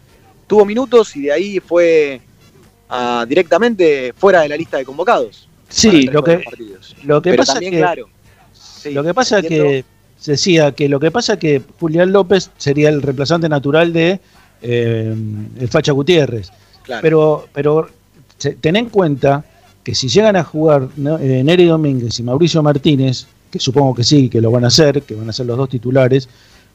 Tuvo 0.46 0.66
minutos 0.66 1.16
y 1.16 1.22
de 1.22 1.32
ahí 1.32 1.60
fue 1.60 2.20
ah, 2.90 3.24
directamente 3.26 4.12
fuera 4.12 4.42
de 4.42 4.50
la 4.50 4.56
lista 4.58 4.76
de 4.76 4.84
convocados. 4.84 5.48
sí, 5.70 6.08
lo 6.08 6.22
que, 6.22 6.44
lo 7.04 7.22
que 7.22 7.30
Pero 7.30 7.40
pasa 7.40 7.52
también, 7.54 7.72
que 7.72 7.78
claro. 7.78 8.10
sí, 8.52 8.90
lo 8.90 9.02
que 9.02 9.14
pasa 9.14 9.38
entiendo. 9.38 9.64
que 9.64 9.95
se 10.26 10.32
decía 10.32 10.72
que 10.72 10.88
lo 10.88 10.98
que 10.98 11.12
pasa 11.12 11.38
que 11.38 11.62
Julián 11.78 12.10
López 12.10 12.50
sería 12.56 12.88
el 12.88 13.00
reemplazante 13.00 13.48
natural 13.48 13.92
de 13.92 14.18
eh, 14.60 15.14
el 15.60 15.68
Facha 15.68 15.92
Gutiérrez. 15.92 16.50
Claro. 16.82 17.00
Pero, 17.00 17.46
pero 17.52 17.88
ten 18.60 18.74
en 18.74 18.88
cuenta 18.88 19.44
que 19.84 19.94
si 19.94 20.08
llegan 20.08 20.34
a 20.34 20.42
jugar 20.42 20.88
¿no? 20.96 21.16
eh, 21.20 21.44
Neri 21.44 21.66
Domínguez 21.66 22.18
y 22.18 22.24
Mauricio 22.24 22.60
Martínez, 22.60 23.28
que 23.52 23.60
supongo 23.60 23.94
que 23.94 24.02
sí, 24.02 24.28
que 24.28 24.40
lo 24.40 24.50
van 24.50 24.64
a 24.64 24.66
hacer, 24.66 25.02
que 25.02 25.14
van 25.14 25.28
a 25.28 25.32
ser 25.32 25.46
los 25.46 25.56
dos 25.56 25.68
titulares, 25.68 26.28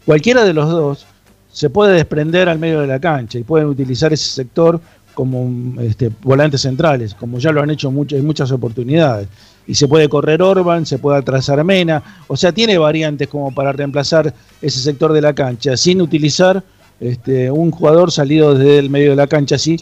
cualquiera 0.06 0.46
de 0.46 0.54
los 0.54 0.70
dos 0.70 1.06
se 1.52 1.70
puede 1.70 1.96
desprender 1.96 2.48
al 2.48 2.58
medio 2.58 2.80
de 2.80 2.88
la 2.88 3.02
cancha 3.02 3.38
y 3.38 3.44
pueden 3.44 3.68
utilizar 3.68 4.14
ese 4.14 4.30
sector 4.30 4.80
como 5.14 5.80
este, 5.82 6.10
volantes 6.22 6.62
centrales, 6.62 7.14
como 7.14 7.40
ya 7.40 7.52
lo 7.52 7.62
han 7.62 7.70
hecho 7.70 7.90
en 7.90 8.26
muchas 8.26 8.52
oportunidades. 8.52 9.28
Y 9.68 9.76
se 9.76 9.88
puede 9.88 10.10
correr 10.10 10.42
Orban, 10.42 10.86
se 10.86 10.98
puede 10.98 11.20
atrasar 11.20 11.64
Mena, 11.64 12.02
o 12.28 12.36
sea, 12.36 12.52
tiene 12.52 12.78
variantes 12.78 13.28
como 13.28 13.54
para 13.54 13.72
reemplazar 13.72 14.34
ese 14.62 14.80
sector 14.80 15.14
de 15.14 15.22
la 15.22 15.34
cancha 15.34 15.78
sin 15.78 16.02
utilizar 16.02 16.64
este, 17.00 17.52
un 17.52 17.72
jugador 17.72 18.12
salido 18.12 18.56
desde 18.56 18.80
el 18.80 18.90
medio 18.90 19.12
de 19.12 19.16
la 19.16 19.28
cancha. 19.28 19.56
Así 19.56 19.78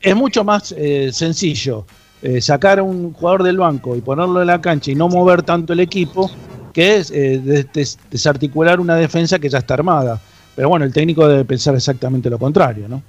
es 0.00 0.14
mucho 0.16 0.44
más 0.44 0.72
eh, 0.76 1.10
sencillo 1.12 1.84
eh, 2.22 2.40
sacar 2.40 2.78
a 2.78 2.82
un 2.82 3.12
jugador 3.12 3.42
del 3.42 3.56
banco 3.58 3.96
y 3.96 4.00
ponerlo 4.00 4.40
en 4.40 4.46
la 4.46 4.60
cancha 4.60 4.90
y 4.90 4.94
no 4.94 5.08
mover 5.08 5.42
tanto 5.42 5.72
el 5.72 5.80
equipo 5.80 6.30
que 6.72 6.96
es 6.96 7.10
eh, 7.10 7.40
des- 7.42 7.72
des- 7.72 7.98
desarticular 8.10 8.80
una 8.80 8.94
defensa 8.96 9.38
que 9.38 9.48
ya 9.48 9.58
está 9.58 9.74
armada. 9.74 10.20
Pero 10.54 10.68
bueno, 10.68 10.84
el 10.84 10.92
técnico 10.92 11.26
debe 11.28 11.44
pensar 11.44 11.74
exactamente 11.74 12.30
lo 12.30 12.38
contrario, 12.38 12.88
¿no? 12.88 13.02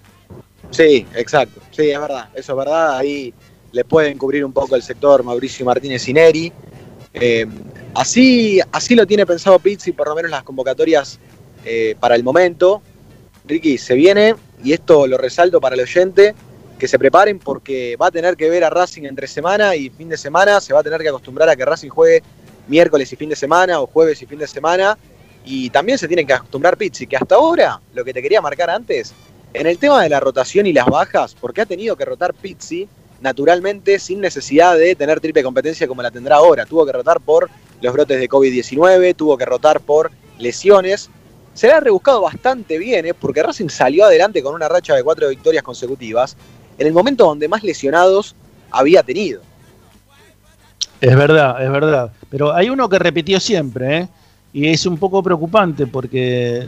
Sí, 0.72 1.06
exacto. 1.16 1.62
Sí, 1.72 1.90
es 1.90 2.00
verdad. 2.00 2.30
Eso 2.34 2.54
es 2.54 2.58
verdad. 2.58 2.98
Ahí 2.98 3.34
le 3.72 3.86
pueden 3.86 4.18
cubrir 4.18 4.44
un 4.46 4.54
poco 4.54 4.76
el 4.76 4.84
sector 4.84 5.24
Mauricio 5.24 5.66
Martínez 5.66 6.08
y 6.08 6.14
Neri. 6.14 6.54
Eh, 7.14 7.46
así, 7.94 8.60
así 8.72 8.96
lo 8.96 9.06
tiene 9.06 9.26
pensado 9.26 9.60
Pizzi, 9.60 9.92
por 9.92 10.08
lo 10.08 10.16
menos 10.16 10.32
las 10.32 10.44
convocatorias 10.44 11.20
eh, 11.66 11.96
para 12.00 12.16
el 12.16 12.24
momento. 12.24 12.82
Ricky, 13.46 13.78
se 13.78 13.96
viene, 13.96 14.36
y 14.64 14.74
esto 14.74 15.08
lo 15.08 15.18
resalto 15.18 15.62
para 15.62 15.76
el 15.76 15.82
oyente, 15.82 16.36
que 16.78 16.88
se 16.88 17.00
preparen 17.00 17.40
porque 17.40 17.96
va 17.96 18.08
a 18.08 18.12
tener 18.12 18.36
que 18.36 18.50
ver 18.50 18.64
a 18.64 18.70
Racing 18.70 19.04
entre 19.04 19.28
semana 19.28 19.76
y 19.76 19.90
fin 19.90 20.10
de 20.10 20.18
semana. 20.18 20.62
Se 20.62 20.74
va 20.74 20.82
a 20.82 20.84
tener 20.84 21.02
que 21.02 21.10
acostumbrar 21.10 21.50
a 21.50 21.56
que 21.56 21.66
Racing 21.66 21.90
juegue 21.90 22.22
miércoles 22.68 23.12
y 23.12 23.16
fin 23.16 23.30
de 23.30 23.36
semana 23.36 23.80
o 23.80 23.88
jueves 23.88 24.22
y 24.22 24.26
fin 24.26 24.40
de 24.40 24.48
semana. 24.48 24.98
Y 25.44 25.70
también 25.70 25.98
se 25.98 26.08
tiene 26.08 26.26
que 26.26 26.34
acostumbrar 26.34 26.78
Pizzi, 26.78 27.08
que 27.08 27.16
hasta 27.16 27.36
ahora, 27.36 27.80
lo 27.94 28.04
que 28.04 28.14
te 28.14 28.22
quería 28.22 28.42
marcar 28.42 28.70
antes, 28.70 29.14
en 29.60 29.68
el 29.68 29.78
tema 29.78 30.04
de 30.04 30.10
la 30.10 30.20
rotación 30.20 30.68
y 30.68 30.74
las 30.74 30.86
bajas, 30.86 31.36
porque 31.40 31.62
ha 31.62 31.66
tenido 31.66 31.96
que 31.96 32.06
rotar 32.06 32.34
Pizzi 32.34 32.88
naturalmente 33.22 33.98
sin 33.98 34.22
necesidad 34.22 34.78
de 34.78 34.96
tener 34.96 35.20
triple 35.20 35.42
competencia 35.44 35.88
como 35.88 36.02
la 36.02 36.12
tendrá 36.12 36.36
ahora. 36.36 36.66
Tuvo 36.66 36.86
que 36.86 36.92
rotar 36.92 37.20
por 37.20 37.50
los 37.82 37.94
brotes 37.94 38.20
de 38.20 38.30
COVID-19, 38.30 39.16
tuvo 39.16 39.38
que 39.38 39.46
rotar 39.46 39.80
por 39.80 40.12
lesiones. 40.38 41.10
Se 41.54 41.68
le 41.68 41.74
ha 41.74 41.80
rebuscado 41.80 42.22
bastante 42.22 42.78
bien, 42.78 43.08
¿eh? 43.08 43.14
porque 43.16 43.42
Racing 43.42 43.70
salió 43.70 44.06
adelante 44.06 44.44
con 44.44 44.54
una 44.54 44.70
racha 44.70 44.94
de 44.94 45.04
cuatro 45.04 45.28
victorias 45.30 45.64
consecutivas 45.64 46.38
en 46.78 46.86
el 46.86 46.94
momento 46.94 47.26
donde 47.26 47.48
más 47.48 47.64
lesionados 47.64 48.36
había 48.70 49.02
tenido. 49.02 49.42
Es 51.02 51.16
verdad, 51.16 51.64
es 51.64 51.72
verdad. 51.72 52.12
Pero 52.30 52.54
hay 52.54 52.70
uno 52.70 52.88
que 52.88 53.00
repitió 53.00 53.40
siempre, 53.40 53.98
¿eh? 53.98 54.08
Y 54.54 54.70
es 54.70 54.86
un 54.86 54.98
poco 54.98 55.22
preocupante 55.22 55.86
porque, 55.86 56.68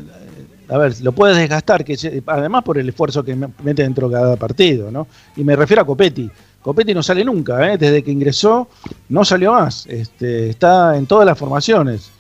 a 0.70 0.78
ver, 0.78 1.02
lo 1.02 1.12
puedes 1.12 1.36
desgastar, 1.38 1.84
que 1.84 2.22
además 2.28 2.64
por 2.64 2.78
el 2.78 2.88
esfuerzo 2.90 3.24
que 3.24 3.36
me- 3.36 3.50
mete 3.64 3.82
dentro 3.84 4.08
de 4.08 4.16
cada 4.16 4.36
partido, 4.36 4.92
¿no? 4.92 5.08
Y 5.36 5.44
me 5.44 5.56
refiero 5.56 5.82
a 5.82 5.86
Copetti. 5.86 6.30
Copetti 6.62 6.94
no 6.94 7.02
sale 7.02 7.24
nunca, 7.26 7.72
¿eh? 7.74 7.78
Desde 7.78 8.04
que 8.04 8.12
ingresó 8.12 8.68
no 9.10 9.24
salió 9.26 9.54
más. 9.54 9.86
Este, 9.88 10.50
está 10.50 10.96
en 10.98 11.06
todas 11.08 11.26
las 11.26 11.38
formaciones. 11.38 12.12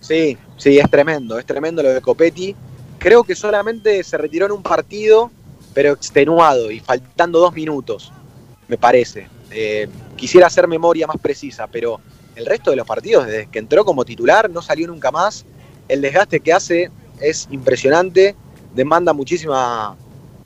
Sí, 0.00 0.36
sí, 0.56 0.78
es 0.78 0.90
tremendo, 0.90 1.38
es 1.38 1.46
tremendo 1.46 1.82
lo 1.82 1.90
de 1.90 2.00
Copetti. 2.00 2.54
Creo 2.98 3.22
que 3.24 3.34
solamente 3.34 4.02
se 4.04 4.18
retiró 4.18 4.46
en 4.46 4.52
un 4.52 4.62
partido, 4.62 5.30
pero 5.74 5.92
extenuado 5.92 6.70
y 6.70 6.80
faltando 6.80 7.38
dos 7.38 7.54
minutos, 7.54 8.12
me 8.68 8.76
parece. 8.76 9.28
Eh, 9.50 9.88
quisiera 10.16 10.48
hacer 10.48 10.66
memoria 10.66 11.06
más 11.06 11.16
precisa, 11.18 11.66
pero 11.66 12.00
el 12.34 12.46
resto 12.46 12.70
de 12.70 12.76
los 12.76 12.86
partidos, 12.86 13.26
desde 13.26 13.46
que 13.48 13.58
entró 13.58 13.84
como 13.84 14.04
titular, 14.04 14.50
no 14.50 14.62
salió 14.62 14.86
nunca 14.88 15.10
más. 15.10 15.44
El 15.88 16.00
desgaste 16.00 16.40
que 16.40 16.52
hace 16.52 16.90
es 17.20 17.48
impresionante, 17.50 18.34
demanda 18.74 19.12
muchísima, 19.12 19.96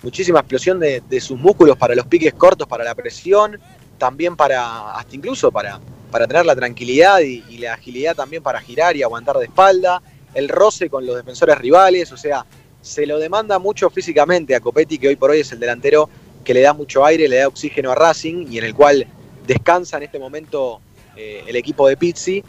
muchísima 0.03 0.41
explosión 0.41 0.81
de, 0.81 1.03
de 1.09 1.21
sus 1.21 1.39
músculos 1.39 1.77
para 1.77 1.95
los 1.95 2.07
piques 2.07 2.35
cortos, 2.35 2.67
para 2.67 2.85
la 2.85 2.95
presión, 2.95 3.59
también 3.99 4.37
para, 4.37 4.93
hasta 4.97 5.15
incluso 5.15 5.51
para, 5.51 5.81
para 6.11 6.27
tener 6.27 6.47
la 6.47 6.57
tranquilidad 6.57 7.21
y, 7.21 7.59
la 7.59 7.75
agilidad 7.75 8.15
también 8.15 8.43
para 8.43 8.61
girar 8.61 8.97
y 8.97 9.03
aguantar 9.03 9.37
de 9.39 9.47
espalda, 9.47 10.03
el 10.35 10.49
roce 10.49 10.89
con 10.89 11.07
los 11.07 11.17
defensores 11.17 11.59
rivales, 11.59 12.13
o 12.13 12.17
sea, 12.17 12.45
se 12.81 13.07
lo 13.07 13.19
demanda 13.19 13.59
mucho 13.59 13.91
físicamente 13.91 14.55
a 14.55 14.61
Copetti, 14.61 14.99
que 14.99 15.09
hoy 15.09 15.17
por 15.17 15.31
hoy 15.31 15.41
es 15.41 15.53
el 15.53 15.61
delantero 15.61 16.09
que 16.45 16.55
le 16.55 16.61
da 16.61 16.73
mucho 16.73 17.05
aire, 17.05 17.29
le 17.29 17.39
da 17.39 17.49
oxígeno 17.49 17.91
a 17.91 17.95
Racing 17.95 18.47
y 18.51 18.59
en 18.59 18.65
el 18.65 18.75
cual 18.75 19.07
descansa 19.47 19.97
en 19.97 20.05
este 20.05 20.19
momento 20.19 20.81
eh, 21.17 21.43
el 21.47 21.57
equipo 21.57 21.89
de 21.89 21.97
Pizzi 21.97 22.45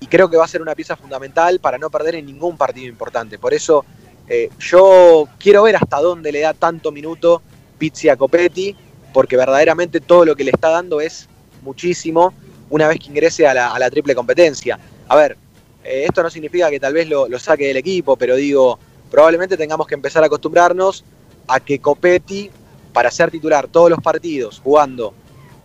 y 0.00 0.06
creo 0.06 0.30
que 0.30 0.36
va 0.36 0.44
a 0.44 0.48
ser 0.48 0.62
una 0.62 0.74
pieza 0.74 0.96
fundamental 0.96 1.60
para 1.60 1.78
no 1.78 1.90
perder 1.90 2.16
en 2.16 2.26
ningún 2.26 2.56
partido 2.56 2.88
importante. 2.88 3.38
Por 3.38 3.54
eso 3.54 3.84
eh, 4.28 4.50
yo 4.58 5.28
quiero 5.38 5.62
ver 5.62 5.76
hasta 5.76 6.00
dónde 6.00 6.32
le 6.32 6.40
da 6.40 6.54
tanto 6.54 6.90
minuto 6.90 7.42
Pizzi 7.78 8.08
a 8.08 8.16
Copetti, 8.16 8.74
porque 9.12 9.36
verdaderamente 9.36 10.00
todo 10.00 10.24
lo 10.24 10.36
que 10.36 10.44
le 10.44 10.50
está 10.50 10.70
dando 10.70 11.00
es 11.00 11.28
muchísimo 11.62 12.32
una 12.70 12.88
vez 12.88 12.98
que 13.00 13.08
ingrese 13.08 13.46
a 13.46 13.54
la, 13.54 13.90
triple 13.90 14.14
competencia. 14.14 14.78
A 15.08 15.16
ver, 15.16 15.36
eh, 15.84 16.04
esto 16.08 16.22
no 16.22 16.30
significa 16.30 16.70
que 16.70 16.80
tal 16.80 16.94
vez 16.94 17.08
lo, 17.08 17.28
lo 17.28 17.38
saque 17.38 17.66
del 17.66 17.76
equipo, 17.76 18.16
pero 18.16 18.36
digo, 18.36 18.78
probablemente 19.10 19.56
tengamos 19.56 19.86
que 19.86 19.94
empezar 19.94 20.22
a 20.22 20.26
acostumbrarnos 20.26 21.04
a 21.48 21.58
que 21.60 21.80
Copetti, 21.80 22.50
para 22.92 23.10
ser 23.10 23.30
titular 23.30 23.68
todos 23.68 23.90
los 23.90 24.00
partidos, 24.00 24.60
jugando 24.62 25.14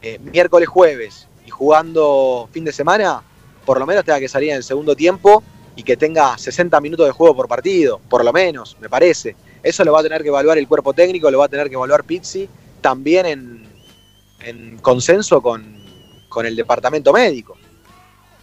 eh, 0.02 0.20
miércoles, 0.20 0.68
jueves 0.68 1.28
y 1.46 1.50
jugando 1.50 2.50
fin 2.52 2.66
de 2.66 2.72
semana, 2.72 3.24
por 3.66 3.80
lo 3.80 3.86
menos 3.86 4.04
tenga 4.06 4.20
que 4.20 4.28
salir 4.28 4.52
en 4.52 4.58
el 4.58 4.64
segundo 4.64 4.96
tiempo 4.96 5.44
y 5.76 5.84
que 5.84 5.98
tenga 5.98 6.38
60 6.38 6.80
minutos 6.80 7.06
de 7.06 7.12
juego 7.12 7.36
por 7.36 7.48
partido, 7.48 8.00
por 8.10 8.24
lo 8.24 8.32
menos, 8.32 8.78
me 8.80 8.88
parece. 8.90 9.36
Eso 9.62 9.84
lo 9.84 9.92
va 9.92 10.00
a 10.00 10.04
tener 10.04 10.22
que 10.22 10.30
evaluar 10.30 10.58
el 10.58 10.68
cuerpo 10.68 10.94
técnico, 10.94 11.30
lo 11.32 11.40
va 11.40 11.46
a 11.46 11.50
tener 11.50 11.68
que 11.70 11.76
evaluar 11.76 12.04
Pizzi, 12.04 12.48
también 12.82 13.26
en, 13.26 13.64
en 14.46 14.78
consenso 14.78 15.42
con, 15.42 15.66
con 16.30 16.46
el 16.46 16.56
departamento 16.56 17.12
médico. 17.12 17.58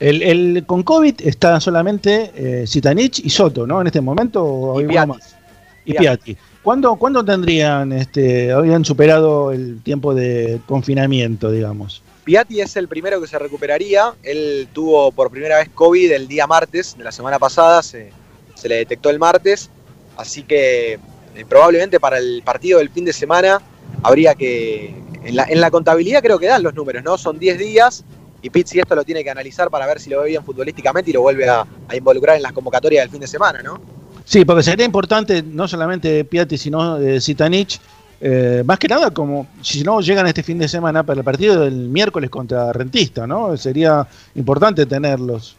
El, 0.01 0.21
el- 0.23 0.65
con 0.67 0.83
COVID 0.83 1.15
está 1.21 1.61
solamente 1.61 2.33
eh, 2.35 2.67
Zitanich 2.67 3.21
y 3.25 3.31
Soto, 3.31 3.67
¿no? 3.67 3.81
En 3.81 3.87
este 3.87 4.01
momento. 4.01 4.45
¿o 4.45 4.81
Y 4.81 4.87
Piatti. 4.87 5.09
más? 5.09 5.37
Y 5.85 5.95
Piatti. 5.95 6.37
¿Cuándo, 6.63 6.97
¿Cuándo 6.97 7.25
tendrían, 7.25 7.93
este, 7.93 8.53
habían 8.53 8.85
superado 8.85 9.53
el 9.53 9.81
tiempo 9.83 10.13
de 10.15 10.61
confinamiento, 10.67 11.51
digamos? 11.51 12.03
Piatti 12.25 12.61
es 12.61 12.77
el 12.77 12.89
primero 12.89 13.21
que 13.21 13.27
se 13.27 13.39
recuperaría. 13.39 14.15
Él 14.23 14.69
tuvo 14.73 15.11
por 15.13 15.31
primera 15.31 15.59
vez 15.59 15.69
COVID 15.75 16.13
el 16.13 16.29
día 16.29 16.47
martes 16.47 16.97
de 16.97 17.05
la 17.05 17.13
semana 17.13 17.39
pasada, 17.39 17.83
se, 17.83 18.13
se 18.55 18.69
le 18.69 18.77
detectó 18.77 19.11
el 19.11 19.19
martes. 19.19 19.71
Así 20.17 20.43
que 20.43 20.95
eh, 20.95 21.45
probablemente 21.49 21.99
para 21.99 22.19
el 22.19 22.43
partido 22.45 22.79
del 22.79 22.91
fin 22.91 23.05
de 23.05 23.13
semana 23.13 23.61
habría 24.03 24.35
que. 24.35 24.95
En 25.25 25.37
la, 25.37 25.45
en 25.45 25.61
la 25.61 25.71
contabilidad 25.71 26.21
creo 26.21 26.39
que 26.41 26.47
dan 26.47 26.65
los 26.65 26.75
números, 26.75 27.05
¿no? 27.05 27.17
Son 27.17 27.39
10 27.39 27.57
días 27.57 28.05
y 28.43 28.51
Pizzi 28.51 28.81
esto 28.81 28.95
lo 28.97 29.05
tiene 29.05 29.23
que 29.23 29.31
analizar 29.31 29.71
para 29.71 29.87
ver 29.87 30.01
si 30.01 30.11
lo 30.11 30.21
ve 30.21 30.31
bien 30.31 30.45
futbolísticamente 30.45 31.11
y 31.11 31.15
lo 31.15 31.23
vuelve 31.23 31.49
a, 31.49 31.65
involucrar 31.95 32.37
en 32.37 32.43
las 32.43 32.53
convocatorias 32.53 33.05
del 33.05 33.11
fin 33.11 33.21
de 33.21 33.29
semana, 33.29 33.63
¿no? 33.63 33.81
Sí, 34.25 34.45
porque 34.45 34.65
sería 34.65 34.85
importante 34.85 35.43
no 35.43 35.69
solamente 35.69 36.25
Piatti, 36.25 36.59
sino 36.59 36.99
eh, 36.99 37.21
Zitanich, 37.21 37.81
eh, 38.25 38.63
más 38.65 38.79
que 38.79 38.87
nada 38.87 39.11
como 39.11 39.49
si 39.63 39.83
no 39.83 40.01
llegan 40.01 40.27
este 40.29 40.43
fin 40.45 40.57
de 40.59 40.69
semana 40.69 41.03
para 41.03 41.19
el 41.21 41.25
partido 41.25 41.61
del 41.65 41.89
miércoles 41.89 42.31
contra 42.31 42.73
Rentista, 42.73 43.27
¿no? 43.27 43.57
Sería 43.57 44.07
importante 44.37 44.87
tenerlos. 44.87 45.57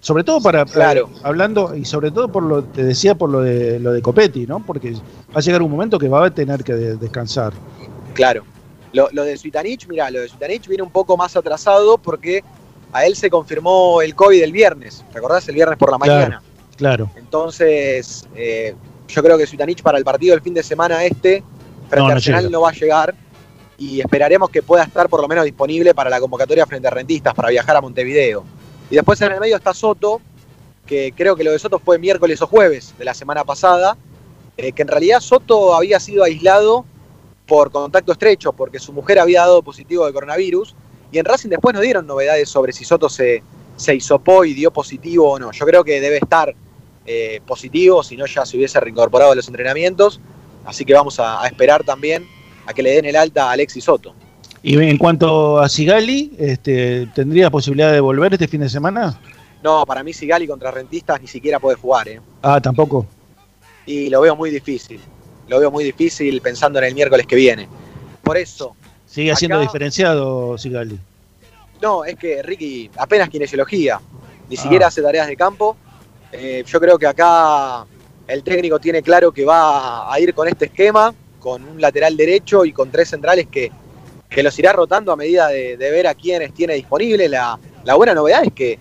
Sobre 0.00 0.24
todo 0.24 0.40
para, 0.40 0.64
Claro. 0.64 1.10
eh, 1.14 1.18
hablando, 1.24 1.74
y 1.74 1.84
sobre 1.84 2.10
todo 2.10 2.28
por 2.28 2.42
lo, 2.42 2.62
te 2.64 2.84
decía 2.84 3.14
por 3.16 3.28
lo 3.28 3.40
de 3.42 3.78
lo 3.80 3.92
de 3.92 4.00
Copetti, 4.00 4.46
¿no? 4.46 4.64
Porque 4.64 4.92
va 4.92 4.98
a 5.34 5.40
llegar 5.40 5.60
un 5.62 5.70
momento 5.70 5.98
que 5.98 6.08
va 6.08 6.24
a 6.24 6.30
tener 6.30 6.64
que 6.64 6.72
de- 6.74 6.96
descansar. 6.96 7.52
Claro. 8.14 8.44
Lo, 8.92 9.08
lo 9.12 9.24
de 9.24 9.36
Suitanich, 9.36 9.86
mira, 9.88 10.10
lo 10.10 10.20
de 10.20 10.28
Suitanich 10.28 10.66
viene 10.68 10.82
un 10.82 10.90
poco 10.90 11.16
más 11.18 11.36
atrasado 11.36 11.98
porque 11.98 12.42
a 12.92 13.04
él 13.04 13.14
se 13.16 13.28
confirmó 13.28 14.00
el 14.00 14.14
COVID 14.14 14.42
el 14.42 14.52
viernes. 14.52 15.04
¿Recordás? 15.12 15.46
El 15.48 15.56
viernes 15.56 15.76
por 15.76 15.90
la 15.90 15.98
Claro. 15.98 16.14
mañana. 16.20 16.42
Claro. 16.76 17.10
Entonces, 17.16 18.26
eh, 18.34 18.74
yo 19.08 19.22
creo 19.22 19.36
que 19.36 19.46
Suitanich 19.46 19.82
para 19.82 19.98
el 19.98 20.04
partido 20.04 20.32
del 20.34 20.40
fin 20.42 20.54
de 20.54 20.62
semana 20.62 21.04
este, 21.04 21.42
frente 21.88 21.98
No, 21.98 22.06
a 22.06 22.08
no 22.08 22.14
Arsenal, 22.16 22.50
no 22.50 22.60
va 22.62 22.70
a 22.70 22.72
llegar. 22.72 23.14
Y 23.78 24.00
esperaremos 24.00 24.50
que 24.50 24.62
pueda 24.62 24.84
estar 24.84 25.08
por 25.08 25.20
lo 25.20 25.28
menos 25.28 25.44
disponible 25.44 25.94
para 25.94 26.08
la 26.08 26.18
convocatoria 26.20 26.66
frente 26.66 26.88
a 26.88 26.90
Rentistas, 26.90 27.34
para 27.34 27.50
viajar 27.50 27.76
a 27.76 27.80
Montevideo. 27.80 28.44
Y 28.90 28.94
después 28.94 29.20
en 29.20 29.32
el 29.32 29.40
medio 29.40 29.56
está 29.56 29.74
Soto, 29.74 30.20
que 30.86 31.12
creo 31.14 31.36
que 31.36 31.44
lo 31.44 31.52
de 31.52 31.58
Soto 31.58 31.78
fue 31.78 31.98
miércoles 31.98 32.40
o 32.40 32.46
jueves 32.46 32.94
de 32.98 33.04
la 33.04 33.12
semana 33.12 33.44
pasada, 33.44 33.96
eh, 34.56 34.72
que 34.72 34.82
en 34.82 34.88
realidad 34.88 35.20
Soto 35.20 35.74
había 35.74 36.00
sido 36.00 36.24
aislado 36.24 36.86
por 37.46 37.70
contacto 37.70 38.12
estrecho, 38.12 38.52
porque 38.52 38.78
su 38.78 38.92
mujer 38.92 39.18
había 39.18 39.40
dado 39.40 39.62
positivo 39.62 40.06
de 40.06 40.12
coronavirus, 40.12 40.74
y 41.12 41.18
en 41.18 41.24
Racing 41.24 41.50
después 41.50 41.74
no 41.74 41.80
dieron 41.80 42.06
novedades 42.06 42.48
sobre 42.48 42.72
si 42.72 42.84
Soto 42.84 43.08
se, 43.08 43.42
se 43.76 43.94
hisopó 43.94 44.44
y 44.44 44.54
dio 44.54 44.70
positivo 44.70 45.32
o 45.32 45.38
no. 45.38 45.52
Yo 45.52 45.66
creo 45.66 45.84
que 45.84 46.00
debe 46.00 46.16
estar 46.16 46.54
eh, 47.04 47.40
positivo, 47.46 48.02
si 48.02 48.16
no 48.16 48.26
ya 48.26 48.44
se 48.44 48.56
hubiese 48.56 48.80
reincorporado 48.80 49.32
a 49.32 49.34
los 49.34 49.46
entrenamientos, 49.46 50.20
así 50.66 50.84
que 50.84 50.92
vamos 50.94 51.18
a, 51.20 51.42
a 51.42 51.46
esperar 51.46 51.84
también 51.84 52.26
a 52.66 52.74
que 52.74 52.82
le 52.82 52.90
den 52.92 53.04
el 53.06 53.16
alta 53.16 53.48
a 53.48 53.52
Alexis 53.52 53.84
Soto. 53.84 54.14
Y 54.62 54.76
en 54.78 54.98
cuanto 54.98 55.60
a 55.60 55.68
Sigali, 55.68 56.32
este, 56.38 57.06
¿tendría 57.14 57.50
posibilidad 57.50 57.92
de 57.92 58.00
volver 58.00 58.32
este 58.32 58.48
fin 58.48 58.60
de 58.62 58.68
semana? 58.68 59.18
No, 59.62 59.86
para 59.86 60.02
mí 60.02 60.12
Sigali 60.12 60.46
contra 60.46 60.70
Rentistas 60.72 61.20
ni 61.20 61.26
siquiera 61.28 61.60
puede 61.60 61.76
jugar, 61.76 62.08
¿eh? 62.08 62.20
Ah, 62.42 62.60
tampoco. 62.60 63.06
Y 63.86 64.10
lo 64.10 64.20
veo 64.20 64.34
muy 64.34 64.50
difícil. 64.50 65.00
Lo 65.48 65.60
veo 65.60 65.70
muy 65.70 65.84
difícil 65.84 66.40
pensando 66.40 66.80
en 66.80 66.86
el 66.86 66.94
miércoles 66.94 67.26
que 67.26 67.36
viene. 67.36 67.68
Por 68.22 68.36
eso, 68.36 68.74
Sigue 69.06 69.30
Acá- 69.30 69.38
siendo 69.38 69.60
diferenciado 69.60 70.58
Sigali. 70.58 70.98
no, 71.80 72.04
es 72.04 72.16
que 72.16 72.42
Ricky 72.42 72.90
apenas 72.98 73.28
kinesiología, 73.28 74.00
ni 74.48 74.56
Ah. 74.56 74.60
siquiera 74.60 74.86
hace 74.88 75.00
tareas 75.00 75.28
de 75.28 75.36
campo. 75.36 75.76
Eh, 76.32 76.64
yo 76.66 76.80
creo 76.80 76.98
que 76.98 77.06
acá 77.06 77.86
el 78.28 78.42
técnico 78.42 78.78
tiene 78.78 79.02
claro 79.02 79.32
que 79.32 79.44
va 79.44 80.12
a 80.12 80.20
ir 80.20 80.34
con 80.34 80.48
este 80.48 80.66
esquema, 80.66 81.14
con 81.38 81.62
un 81.64 81.80
lateral 81.80 82.16
derecho 82.16 82.64
y 82.64 82.72
con 82.72 82.90
tres 82.90 83.10
centrales 83.10 83.46
que, 83.46 83.70
que 84.28 84.42
los 84.42 84.58
irá 84.58 84.72
rotando 84.72 85.12
a 85.12 85.16
medida 85.16 85.48
de, 85.48 85.76
de 85.76 85.90
ver 85.90 86.06
a 86.06 86.14
quienes 86.14 86.52
tiene 86.52 86.74
disponible. 86.74 87.28
La, 87.28 87.58
la 87.84 87.94
buena 87.94 88.14
novedad 88.14 88.42
es 88.44 88.52
que 88.52 88.78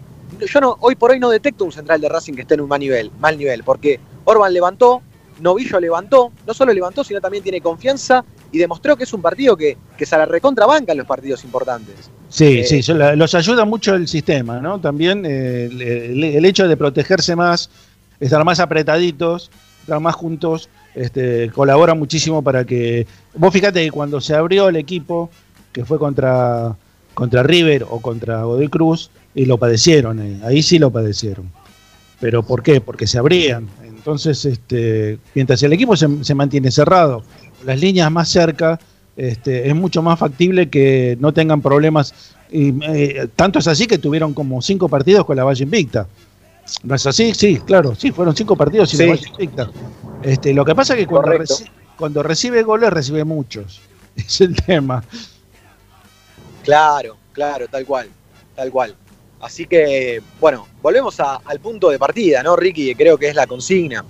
yo 0.51 0.59
no, 0.61 0.77
hoy 0.81 0.95
por 0.95 1.11
hoy 1.11 1.19
no 1.19 1.29
detecto 1.29 1.63
un 1.63 1.71
central 1.71 2.01
de 2.01 2.09
Racing 2.09 2.33
que 2.33 2.41
esté 2.41 2.55
en 2.55 2.61
un 2.61 2.69
mal 2.69 2.79
nivel, 2.79 3.11
mal 3.19 3.37
nivel, 3.37 3.63
porque 3.63 3.99
Orban 4.25 4.51
levantó, 4.51 5.01
Novillo 5.39 5.79
levantó, 5.79 6.31
no 6.47 6.53
solo 6.53 6.73
levantó, 6.73 7.03
sino 7.03 7.21
también 7.21 7.43
tiene 7.43 7.61
confianza 7.61 8.23
y 8.51 8.57
demostró 8.57 8.95
que 8.95 9.03
es 9.03 9.13
un 9.13 9.21
partido 9.21 9.55
que, 9.55 9.77
que 9.97 10.05
se 10.05 10.17
la 10.17 10.25
recontrabanca 10.25 10.93
en 10.93 10.97
los 10.97 11.07
partidos 11.07 11.43
importantes. 11.43 12.09
Sí, 12.29 12.59
Eh, 12.59 12.63
sí, 12.81 12.93
los 12.93 13.35
ayuda 13.35 13.65
mucho 13.65 13.95
el 13.95 14.07
sistema, 14.07 14.59
¿no? 14.59 14.79
También 14.79 15.25
eh, 15.25 15.69
el 15.69 16.45
hecho 16.45 16.67
de 16.67 16.75
protegerse 16.77 17.35
más, 17.35 17.69
estar 18.19 18.43
más 18.43 18.59
apretaditos, 18.59 19.51
estar 19.81 19.99
más 19.99 20.15
juntos, 20.15 20.69
este, 20.93 21.49
colabora 21.51 21.93
muchísimo 21.93 22.41
para 22.41 22.65
que. 22.65 23.07
Vos 23.35 23.53
fíjate 23.53 23.83
que 23.83 23.91
cuando 23.91 24.21
se 24.21 24.35
abrió 24.35 24.69
el 24.69 24.75
equipo, 24.75 25.29
que 25.71 25.85
fue 25.85 25.99
contra, 25.99 26.75
contra 27.13 27.43
River 27.43 27.85
o 27.89 28.01
contra 28.01 28.43
Godoy 28.43 28.69
Cruz, 28.69 29.11
y 29.33 29.45
lo 29.45 29.57
padecieron, 29.57 30.41
ahí 30.43 30.63
sí 30.63 30.79
lo 30.79 30.91
padecieron. 30.91 31.51
¿Pero 32.19 32.43
por 32.43 32.63
qué? 32.63 32.79
Porque 32.79 33.07
se 33.07 33.17
abrían. 33.17 33.67
Entonces, 33.83 34.45
este, 34.45 35.19
mientras 35.33 35.61
el 35.63 35.73
equipo 35.73 35.97
se, 35.97 36.23
se 36.23 36.33
mantiene 36.33 36.71
cerrado, 36.71 37.23
las 37.65 37.79
líneas 37.79 38.09
más 38.11 38.29
cerca, 38.29 38.79
este, 39.17 39.69
es 39.69 39.75
mucho 39.75 40.01
más 40.01 40.19
factible 40.19 40.69
que 40.69 41.17
no 41.19 41.33
tengan 41.33 41.61
problemas. 41.61 42.13
Y, 42.51 42.73
eh, 42.83 43.27
tanto 43.35 43.59
es 43.59 43.67
así 43.67 43.87
que 43.87 43.97
tuvieron 43.97 44.33
como 44.33 44.61
cinco 44.61 44.89
partidos 44.89 45.25
con 45.25 45.37
la 45.37 45.43
Valle 45.43 45.63
Invicta. 45.63 46.07
¿No 46.83 46.95
es 46.95 47.05
así? 47.05 47.33
Sí, 47.33 47.57
claro, 47.59 47.93
sí, 47.95 48.11
fueron 48.11 48.35
cinco 48.35 48.55
partidos 48.55 48.89
sin 48.89 48.99
Sí. 48.99 49.49
Este, 50.23 50.53
lo 50.53 50.65
que 50.65 50.73
pasa 50.73 50.93
es 50.93 50.99
que 51.01 51.07
cuando, 51.07 51.31
reci- 51.33 51.69
cuando 51.97 52.23
recibe 52.23 52.63
goles, 52.63 52.89
recibe 52.91 53.23
muchos. 53.23 53.81
Es 54.15 54.39
el 54.41 54.55
tema. 54.55 55.03
Claro, 56.63 57.17
claro, 57.33 57.67
tal 57.67 57.85
cual, 57.85 58.09
tal 58.55 58.71
cual. 58.71 58.95
Así 59.41 59.65
que, 59.67 60.21
bueno, 60.39 60.67
volvemos 60.81 61.19
a- 61.19 61.41
al 61.45 61.59
punto 61.59 61.89
de 61.89 61.99
partida, 61.99 62.41
¿no, 62.41 62.55
Ricky? 62.55 62.95
Creo 62.95 63.17
que 63.17 63.27
es 63.29 63.35
la 63.35 63.45
consigna. 63.45 64.03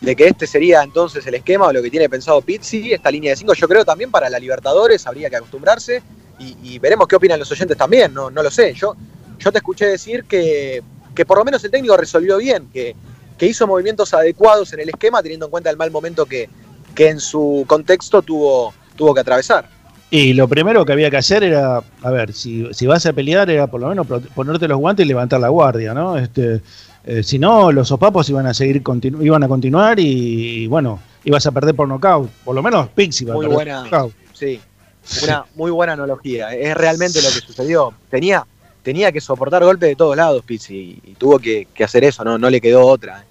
De 0.00 0.16
que 0.16 0.26
este 0.26 0.48
sería 0.48 0.82
entonces 0.82 1.24
el 1.26 1.34
esquema 1.34 1.66
o 1.66 1.72
lo 1.72 1.80
que 1.80 1.90
tiene 1.90 2.08
pensado 2.08 2.40
Pizzi, 2.42 2.92
esta 2.92 3.10
línea 3.10 3.30
de 3.30 3.36
cinco. 3.36 3.54
Yo 3.54 3.68
creo 3.68 3.84
también 3.84 4.10
para 4.10 4.28
la 4.28 4.38
Libertadores 4.40 5.06
habría 5.06 5.30
que 5.30 5.36
acostumbrarse 5.36 6.02
y, 6.40 6.56
y 6.62 6.78
veremos 6.80 7.06
qué 7.06 7.14
opinan 7.14 7.38
los 7.38 7.52
oyentes 7.52 7.76
también, 7.76 8.12
no, 8.12 8.28
no 8.28 8.42
lo 8.42 8.50
sé. 8.50 8.74
Yo, 8.74 8.96
yo 9.38 9.52
te 9.52 9.58
escuché 9.58 9.86
decir 9.86 10.24
que, 10.24 10.82
que 11.14 11.24
por 11.26 11.38
lo 11.38 11.44
menos 11.44 11.62
el 11.64 11.70
técnico 11.70 11.96
resolvió 11.96 12.38
bien, 12.38 12.68
que, 12.72 12.94
que 13.38 13.46
hizo 13.46 13.66
movimientos 13.66 14.14
adecuados 14.14 14.72
en 14.72 14.80
el 14.80 14.88
esquema 14.88 15.22
teniendo 15.22 15.46
en 15.46 15.50
cuenta 15.50 15.70
el 15.70 15.76
mal 15.76 15.90
momento 15.90 16.26
que, 16.26 16.48
que 16.94 17.08
en 17.08 17.20
su 17.20 17.64
contexto 17.66 18.22
tuvo, 18.22 18.72
tuvo 18.96 19.14
que 19.14 19.20
atravesar. 19.20 19.68
Y 20.10 20.34
lo 20.34 20.46
primero 20.46 20.84
que 20.84 20.92
había 20.92 21.10
que 21.10 21.16
hacer 21.16 21.42
era, 21.42 21.82
a 22.02 22.10
ver, 22.10 22.34
si, 22.34 22.68
si 22.74 22.86
vas 22.86 23.06
a 23.06 23.14
pelear, 23.14 23.48
era 23.48 23.66
por 23.66 23.80
lo 23.80 23.88
menos 23.88 24.06
ponerte 24.34 24.68
los 24.68 24.78
guantes 24.78 25.06
y 25.06 25.08
levantar 25.08 25.40
la 25.40 25.48
guardia, 25.48 25.94
¿no? 25.94 26.18
Este, 26.18 26.60
eh, 27.04 27.22
si 27.22 27.38
no, 27.38 27.72
los 27.72 27.88
sopapos 27.88 28.28
iban 28.28 28.46
a 28.46 28.52
seguir 28.52 28.82
iban 29.22 29.42
a 29.42 29.48
continuar 29.48 29.98
y, 29.98 30.66
bueno, 30.66 31.00
ibas 31.24 31.46
a 31.46 31.50
perder 31.50 31.74
por 31.74 31.88
nocaut. 31.88 32.28
Por 32.44 32.54
lo 32.54 32.62
menos 32.62 32.88
Pixie 32.90 33.24
iba 33.24 33.32
a 33.32 33.36
Muy 33.36 33.46
perder 33.46 33.56
buena. 33.56 33.76
por 33.76 33.84
nocaut. 33.84 34.12
Sí, 34.34 34.60
una 35.22 35.46
muy 35.54 35.70
buena 35.70 35.94
analogía. 35.94 36.54
Es 36.54 36.76
realmente 36.76 37.22
lo 37.22 37.28
que 37.28 37.40
sucedió. 37.40 37.94
Tenía, 38.10 38.46
tenía 38.82 39.12
que 39.12 39.20
soportar 39.20 39.62
golpes 39.64 39.88
de 39.90 39.96
todos 39.96 40.16
lados, 40.16 40.42
Pizzi, 40.44 41.00
y, 41.04 41.14
tuvo 41.14 41.38
que, 41.38 41.66
hacer 41.84 42.04
eso, 42.04 42.24
no, 42.24 42.38
no 42.38 42.50
le 42.50 42.60
quedó 42.60 42.84
otra. 42.86 43.24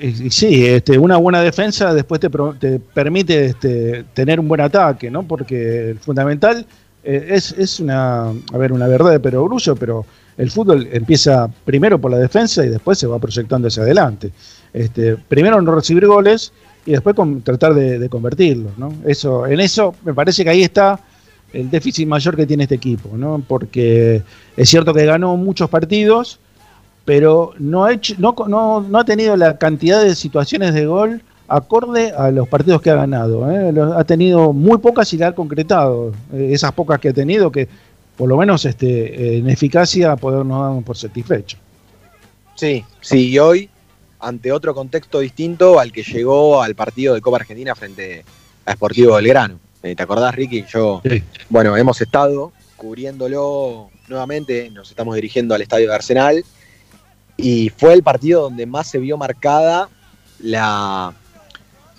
Y 0.00 0.30
Sí, 0.30 0.66
este, 0.66 0.98
una 0.98 1.16
buena 1.18 1.42
defensa 1.42 1.92
después 1.92 2.20
te, 2.20 2.30
pro- 2.30 2.54
te 2.58 2.78
permite 2.78 3.46
este, 3.46 4.04
tener 4.14 4.40
un 4.40 4.48
buen 4.48 4.60
ataque, 4.60 5.10
¿no? 5.10 5.22
Porque 5.22 5.90
el 5.90 5.98
fundamental 5.98 6.64
eh, 7.04 7.26
es, 7.30 7.52
es 7.52 7.78
una, 7.80 8.28
a 8.30 8.58
ver, 8.58 8.72
una 8.72 8.86
verdad 8.86 9.10
de 9.10 9.20
perogrullo, 9.20 9.76
pero 9.76 10.06
el 10.38 10.50
fútbol 10.50 10.88
empieza 10.92 11.46
primero 11.64 11.98
por 12.00 12.10
la 12.10 12.18
defensa 12.18 12.64
y 12.64 12.68
después 12.70 12.98
se 12.98 13.06
va 13.06 13.18
proyectando 13.18 13.68
hacia 13.68 13.82
adelante. 13.82 14.30
Este, 14.72 15.16
primero 15.16 15.60
no 15.60 15.74
recibir 15.74 16.06
goles 16.06 16.52
y 16.86 16.92
después 16.92 17.14
con- 17.14 17.42
tratar 17.42 17.74
de, 17.74 17.98
de 17.98 18.08
convertirlos, 18.08 18.78
¿no? 18.78 18.94
Eso, 19.04 19.46
en 19.46 19.60
eso 19.60 19.94
me 20.04 20.14
parece 20.14 20.42
que 20.42 20.50
ahí 20.50 20.62
está 20.62 20.98
el 21.52 21.70
déficit 21.70 22.06
mayor 22.06 22.36
que 22.36 22.46
tiene 22.46 22.64
este 22.64 22.76
equipo, 22.76 23.16
¿no? 23.16 23.42
Porque 23.46 24.22
es 24.56 24.68
cierto 24.68 24.94
que 24.94 25.04
ganó 25.04 25.36
muchos 25.36 25.68
partidos, 25.68 26.40
pero 27.04 27.52
no 27.58 27.84
ha, 27.84 27.92
hecho, 27.92 28.14
no, 28.18 28.34
no, 28.48 28.80
no 28.80 28.98
ha 28.98 29.04
tenido 29.04 29.36
la 29.36 29.58
cantidad 29.58 30.02
de 30.02 30.14
situaciones 30.14 30.74
de 30.74 30.86
gol 30.86 31.22
acorde 31.48 32.12
a 32.12 32.30
los 32.30 32.48
partidos 32.48 32.80
que 32.80 32.90
ha 32.90 32.94
ganado. 32.94 33.50
¿eh? 33.50 33.72
Ha 33.96 34.04
tenido 34.04 34.52
muy 34.52 34.78
pocas 34.78 35.12
y 35.12 35.18
la 35.18 35.28
ha 35.28 35.34
concretado. 35.34 36.12
Eh, 36.32 36.50
esas 36.52 36.72
pocas 36.72 36.98
que 36.98 37.10
ha 37.10 37.12
tenido, 37.12 37.52
que 37.52 37.68
por 38.16 38.28
lo 38.28 38.36
menos 38.36 38.64
este, 38.64 39.38
en 39.38 39.48
eficacia 39.50 40.16
podernos 40.16 40.74
dar 40.74 40.84
por 40.84 40.96
satisfecho. 40.96 41.58
Sí, 42.54 42.84
sí, 43.00 43.30
y 43.30 43.38
hoy, 43.38 43.68
ante 44.20 44.52
otro 44.52 44.74
contexto 44.74 45.20
distinto 45.20 45.78
al 45.80 45.92
que 45.92 46.02
llegó 46.02 46.62
al 46.62 46.74
partido 46.74 47.14
de 47.14 47.20
Copa 47.20 47.38
Argentina 47.38 47.74
frente 47.74 48.24
a 48.64 48.72
Sportivo 48.74 49.16
Belgrano. 49.16 49.58
Eh, 49.82 49.96
¿Te 49.96 50.02
acordás, 50.02 50.34
Ricky? 50.34 50.64
Yo, 50.72 51.02
Sí. 51.04 51.22
bueno, 51.48 51.76
hemos 51.76 52.00
estado 52.00 52.52
cubriéndolo 52.76 53.90
nuevamente, 54.08 54.70
nos 54.70 54.90
estamos 54.90 55.14
dirigiendo 55.14 55.54
al 55.54 55.62
estadio 55.62 55.88
de 55.88 55.94
Arsenal, 55.94 56.44
y 57.36 57.70
fue 57.70 57.92
el 57.94 58.02
partido 58.02 58.42
donde 58.42 58.66
más 58.66 58.88
se 58.88 58.98
vio 58.98 59.16
marcada 59.16 59.88
la, 60.40 61.12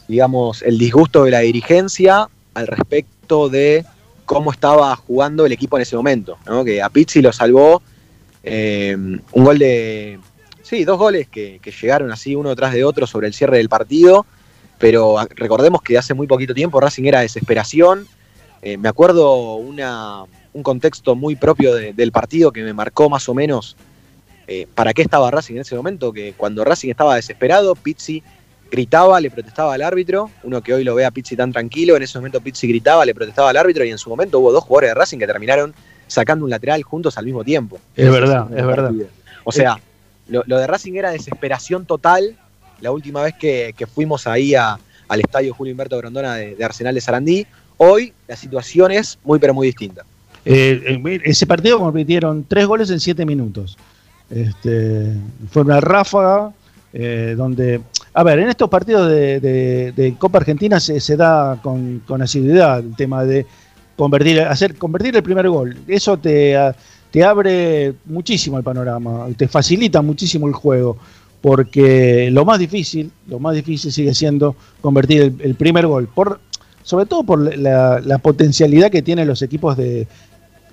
digamos, 0.07 0.61
el 0.61 0.77
disgusto 0.77 1.23
de 1.23 1.31
la 1.31 1.39
dirigencia 1.39 2.29
al 2.53 2.67
respecto 2.67 3.49
de 3.49 3.85
cómo 4.25 4.51
estaba 4.51 4.95
jugando 4.95 5.45
el 5.45 5.51
equipo 5.51 5.77
en 5.77 5.81
ese 5.83 5.95
momento, 5.95 6.37
¿no? 6.45 6.63
Que 6.63 6.81
a 6.81 6.89
Pizzi 6.89 7.21
lo 7.21 7.33
salvó 7.33 7.81
eh, 8.43 8.95
un 8.95 9.43
gol 9.43 9.57
de, 9.57 10.19
sí, 10.61 10.83
dos 10.83 10.97
goles 10.97 11.27
que, 11.29 11.59
que 11.61 11.71
llegaron 11.71 12.11
así 12.11 12.35
uno 12.35 12.55
tras 12.55 12.73
de 12.73 12.83
otro 12.83 13.07
sobre 13.07 13.27
el 13.27 13.33
cierre 13.33 13.57
del 13.57 13.69
partido, 13.69 14.25
pero 14.83 15.15
recordemos 15.37 15.81
que 15.81 15.97
hace 15.97 16.13
muy 16.13 16.27
poquito 16.27 16.53
tiempo 16.53 16.77
Racing 16.77 17.05
era 17.05 17.21
desesperación. 17.21 18.05
Eh, 18.61 18.75
me 18.75 18.89
acuerdo 18.89 19.55
una, 19.55 20.23
un 20.51 20.61
contexto 20.61 21.15
muy 21.15 21.37
propio 21.37 21.73
de- 21.73 21.93
del 21.93 22.11
partido 22.11 22.51
que 22.51 22.61
me 22.63 22.73
marcó 22.73 23.09
más 23.09 23.29
o 23.29 23.33
menos 23.33 23.77
eh, 24.45 24.67
para 24.75 24.93
qué 24.93 25.01
estaba 25.01 25.31
Racing 25.31 25.55
en 25.55 25.61
ese 25.61 25.73
momento, 25.77 26.11
que 26.11 26.33
cuando 26.35 26.65
Racing 26.65 26.89
estaba 26.89 27.15
desesperado, 27.15 27.75
Pizzi 27.75 28.21
gritaba, 28.69 29.21
le 29.21 29.31
protestaba 29.31 29.73
al 29.73 29.83
árbitro, 29.83 30.29
uno 30.43 30.61
que 30.61 30.73
hoy 30.73 30.83
lo 30.83 30.95
ve 30.95 31.05
a 31.05 31.11
Pizzi 31.11 31.37
tan 31.37 31.53
tranquilo, 31.53 31.95
en 31.95 32.03
ese 32.03 32.17
momento 32.17 32.41
Pizzi 32.41 32.67
gritaba, 32.67 33.05
le 33.05 33.15
protestaba 33.15 33.51
al 33.51 33.55
árbitro 33.55 33.85
y 33.85 33.89
en 33.89 33.97
su 33.97 34.09
momento 34.09 34.39
hubo 34.39 34.51
dos 34.51 34.65
jugadores 34.65 34.89
de 34.89 34.95
Racing 34.95 35.17
que 35.17 35.27
terminaron 35.27 35.73
sacando 36.07 36.43
un 36.43 36.51
lateral 36.51 36.83
juntos 36.83 37.17
al 37.17 37.23
mismo 37.23 37.45
tiempo. 37.45 37.79
Es 37.95 38.11
verdad, 38.11 38.47
es 38.53 38.65
verdad. 38.65 38.91
O 39.45 39.53
sea, 39.53 39.79
lo, 40.27 40.43
lo 40.45 40.57
de 40.57 40.67
Racing 40.67 40.95
era 40.95 41.11
desesperación 41.11 41.85
total. 41.85 42.35
La 42.83 42.91
última 42.91 43.21
vez 43.21 43.35
que, 43.39 43.73
fuimos 43.95 44.27
ahí 44.27 44.55
al 44.55 45.19
estadio 45.21 45.53
Julio 45.53 45.71
Humberto 45.71 45.97
Grondona 45.97 46.35
de, 46.35 46.61
Arsenal 46.65 46.93
de 46.93 46.99
Sarandí, 46.99 47.47
hoy 47.77 48.11
la 48.27 48.35
situación 48.35 48.91
es 48.91 49.17
muy 49.23 49.39
pero 49.39 49.53
muy 49.53 49.67
distinta. 49.67 50.03
Eh, 50.43 51.21
ese 51.23 51.47
partido 51.47 51.79
convirtieron 51.79 52.43
tres 52.45 52.67
goles 52.67 52.89
en 52.89 52.99
siete 52.99 53.25
minutos. 53.25 53.77
Este, 54.29 55.13
fue 55.49 55.61
una 55.61 55.79
ráfaga 55.79 56.51
eh, 56.91 57.35
donde, 57.37 57.79
a 58.13 58.21
ver, 58.21 58.39
en 58.39 58.49
estos 58.49 58.69
partidos 58.69 59.09
de, 59.09 60.15
Copa 60.19 60.39
Argentina 60.39 60.77
se, 60.81 61.15
da 61.15 61.61
con, 61.61 62.03
asiduidad 62.21 62.79
el 62.79 62.97
tema 62.97 63.23
de 63.23 63.45
convertir, 63.95 64.41
hacer, 64.41 64.75
convertir 64.75 65.15
el 65.15 65.23
primer 65.23 65.47
gol. 65.47 65.77
Eso 65.87 66.17
te 66.17 67.23
abre 67.23 67.93
muchísimo 68.07 68.57
el 68.57 68.63
panorama, 68.65 69.27
te 69.37 69.47
facilita 69.47 70.01
muchísimo 70.01 70.49
el 70.49 70.53
juego, 70.53 70.97
porque 71.43 72.29
lo 72.31 72.45
más 72.45 72.57
difícil, 72.57 73.11
lo 73.27 73.37
más 73.37 73.53
difícil 73.53 73.91
sigue 73.91 74.15
siendo 74.15 74.55
convertir 74.79 75.35
el, 75.39 75.55
primer 75.55 75.85
gol, 75.85 76.07
por, 76.07 76.39
sobre 76.83 77.05
todo 77.05 77.25
por 77.25 77.57
la, 77.57 78.17
potencialidad 78.19 78.89
que 78.89 79.01
tienen 79.01 79.27
los 79.27 79.41
equipos 79.41 79.75
de, 79.75 80.07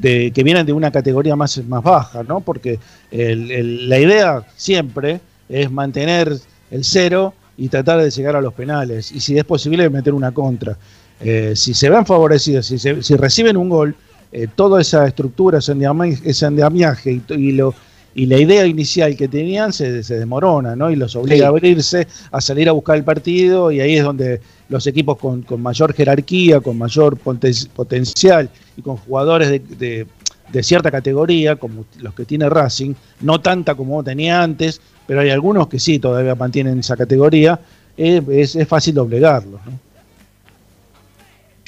que 0.01 0.45
vienen 0.45 0.65
de 0.65 0.73
una 0.73 0.93
categoría 0.93 1.35
más, 1.35 1.61
más 1.65 1.83
baja, 1.83 2.23
¿no? 2.23 2.39
Porque 2.39 2.79
la 3.11 3.99
idea 3.99 4.47
siempre 4.57 5.21
es 5.49 5.69
mantener 5.73 6.33
el 6.71 6.85
cero 6.85 7.35
y 7.57 7.69
tratar 7.69 8.01
de 8.01 8.09
llegar 8.09 8.37
a 8.37 8.41
los 8.41 8.55
penales, 8.55 9.11
y 9.11 9.19
si 9.19 9.37
es 9.37 9.45
posible 9.45 9.91
meter 9.91 10.15
una 10.15 10.31
contra. 10.31 10.79
eh, 11.21 11.55
si 11.57 11.75
se 11.75 11.91
ven 11.91 12.07
favorecidos, 12.07 12.67
si, 12.67 12.79
se- 12.79 13.17
reciben 13.17 13.57
un 13.57 13.69
gol, 13.69 13.97
eh, 14.31 14.47
toda 14.55 14.81
esa 14.81 15.05
estructura, 15.05 15.59
ese 15.59 15.73
andamiaje, 15.73 16.31
ese 16.31 17.35
y 17.37 17.53
lo, 17.53 17.75
y 18.15 18.27
la 18.27 18.39
idea 18.39 18.67
inicial 18.67 19.17
que 19.17 19.29
tenían 19.29 19.73
se, 19.73 20.03
se 20.03 20.19
desmorona, 20.19 20.75
¿no? 20.75 20.91
Y 20.91 20.97
los 20.97 21.15
obliga 21.17 21.37
Sí. 21.37 21.43
a 21.45 21.49
abrirse, 21.49 22.09
a 22.33 22.41
salir 22.41 22.69
a 22.69 22.73
buscar 22.73 22.97
el 22.97 23.05
partido, 23.05 23.71
y 23.71 23.81
ahí 23.81 23.97
es 23.97 24.05
donde 24.05 24.41
los 24.69 24.87
equipos 24.87 25.17
con, 25.19 25.43
con 25.43 25.61
mayor 25.63 25.93
jerarquía, 25.95 26.61
con 26.61 26.77
mayor 26.79 27.17
poten- 27.19 27.69
potencial 27.69 28.51
y 28.77 28.83
con 28.83 28.97
jugadores 28.97 29.49
de, 29.51 29.59
de- 29.61 30.07
de 30.53 30.63
cierta 30.65 30.91
categoría, 30.91 31.55
como 31.55 31.85
los 32.01 32.13
que 32.13 32.25
tiene 32.25 32.49
Racing, 32.49 32.95
no 33.21 33.41
tanta 33.41 33.77
como 33.77 34.03
tenía 34.03 34.43
antes, 34.43 34.81
pero 35.07 35.21
hay 35.21 35.31
algunos 35.31 35.69
que 35.69 35.79
sí 35.79 36.01
todavía 36.01 36.35
mantienen 36.35 36.81
esa 36.81 36.97
categoría, 36.97 37.61
eh, 37.97 38.21
es, 38.31 38.57
es 38.57 38.67
fácil 38.67 38.95
doblegarlos, 38.95 39.61
¿no? 39.65 39.73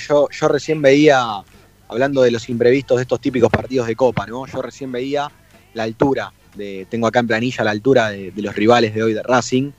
yo, 0.08 0.28
yo 0.30 0.48
recién 0.48 0.82
veía, 0.82 1.22
hablando 1.88 2.22
de 2.22 2.30
los 2.32 2.48
imprevistos 2.48 2.96
de 2.96 3.02
estos 3.02 3.20
típicos 3.20 3.50
partidos 3.50 3.86
de 3.86 3.94
Copa, 3.94 4.26
¿no? 4.26 4.46
Yo 4.46 4.60
recién 4.62 4.90
veía 4.90 5.30
la 5.74 5.84
altura, 5.84 6.32
de, 6.54 6.86
tengo 6.90 7.06
acá 7.06 7.20
en 7.20 7.26
planilla 7.26 7.64
la 7.64 7.70
altura 7.70 8.10
de, 8.10 8.32
los 8.36 8.54
rivales 8.54 8.94
de 8.94 9.02
hoy 9.02 9.14
de 9.14 9.22
Racing. 9.22 9.70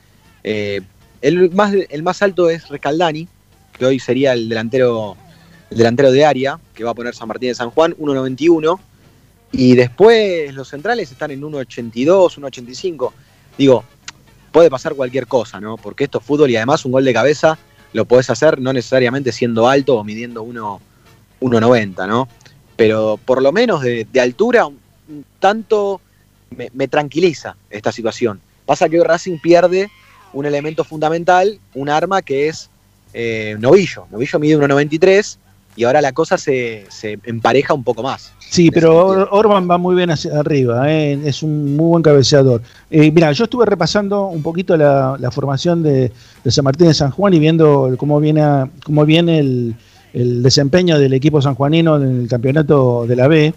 Eh, 0.44 0.82
el, 1.22 1.52
más, 1.52 1.74
el 1.74 2.04
más 2.04 2.22
alto 2.22 2.50
es 2.50 2.68
Rescaldani, 2.70 3.28
que 3.78 3.86
hoy 3.86 4.00
sería 4.00 4.34
el 4.34 4.50
delantero, 4.50 5.16
el 5.70 5.78
delantero 5.78 6.12
de 6.12 6.26
área, 6.26 6.60
que 6.74 6.84
va 6.84 6.92
a 6.92 6.94
poner 6.94 7.16
San 7.16 7.28
Martín 7.28 7.50
de 7.50 7.56
San 7.56 7.70
Juan, 7.70 7.96
1.91. 7.96 8.80
Y 9.52 9.76
después 9.76 10.54
los 10.54 10.68
centrales 10.68 11.12
están 11.12 11.32
en 11.32 11.42
1.82, 11.42 12.40
1.85. 12.40 13.12
Digo, 13.58 13.84
puede 14.52 14.70
pasar 14.70 14.96
cualquier 14.96 15.28
cosa, 15.28 15.62
¿no? 15.62 15.78
Porque 15.78 16.06
esto 16.06 16.18
es 16.18 16.26
fútbol 16.26 16.50
y 16.50 16.56
además 16.56 16.86
un 16.86 16.92
gol 16.92 17.06
de 17.06 17.14
cabeza 17.14 17.58
lo 17.94 18.06
podés 18.06 18.32
hacer 18.32 18.60
no 18.60 18.74
necesariamente 18.74 19.32
siendo 19.32 19.68
alto 19.68 19.98
o 19.98 20.04
midiendo 20.04 20.42
1 20.42 20.82
1.90, 21.44 22.08
¿no? 22.08 22.28
Pero 22.76 23.20
por 23.24 23.42
lo 23.42 23.52
menos 23.52 23.82
de, 23.82 24.08
altura, 24.20 24.68
tanto 25.40 26.02
me, 26.56 26.70
me 26.74 26.88
tranquiliza 26.88 27.56
esta 27.70 27.92
situación. 27.92 28.40
Pasa 28.66 28.88
que 28.90 29.00
hoy 29.00 29.06
Racing 29.06 29.38
pierde 29.42 29.90
un 30.34 30.46
elemento 30.46 30.84
fundamental, 30.84 31.60
un 31.76 31.90
arma 31.90 32.22
que 32.22 32.48
es 32.48 32.70
eh, 33.14 33.56
Novillo. 33.60 34.08
Novillo 34.12 34.40
mide 34.40 34.58
1.93 34.58 35.38
y 35.76 35.84
ahora 35.86 36.02
la 36.02 36.12
cosa 36.12 36.38
se, 36.38 36.86
se 36.90 37.20
empareja 37.24 37.74
un 37.74 37.84
poco 37.84 38.04
más. 38.04 38.32
Sí, 38.40 38.70
pero. 38.72 39.08
Or- 39.08 39.28
Orban 39.32 39.70
va 39.70 39.78
muy 39.80 39.96
bien 39.96 40.12
hacia 40.12 40.40
arriba, 40.40 40.92
¿eh? 40.92 41.20
es 41.26 41.42
un 41.42 41.76
muy 41.76 41.88
buen 41.90 42.04
cabeceador. 42.04 42.62
Eh, 42.92 43.12
mira, 43.12 43.32
yo 43.32 43.46
estuve 43.46 43.66
repasando 43.66 44.28
un 44.28 44.44
poquito 44.44 44.78
la, 44.78 45.18
la 45.20 45.32
formación 45.32 45.82
de, 45.82 46.12
de 46.44 46.52
San 46.52 46.64
Martín 46.64 46.88
de 46.88 46.94
San 46.94 47.10
Juan 47.12 47.34
y 47.34 47.40
viendo 47.40 47.94
cómo 47.98 48.20
viene, 48.20 48.42
a- 48.42 48.70
cómo 48.86 49.06
viene 49.06 49.40
el, 49.40 49.76
el 50.14 50.44
desempeño 50.44 51.00
del 51.00 51.14
equipo 51.14 51.42
sanjuanino 51.42 51.96
en 51.98 52.22
el 52.22 52.28
campeonato 52.28 53.06
de 53.08 53.16
la 53.16 53.28
B. 53.28 53.54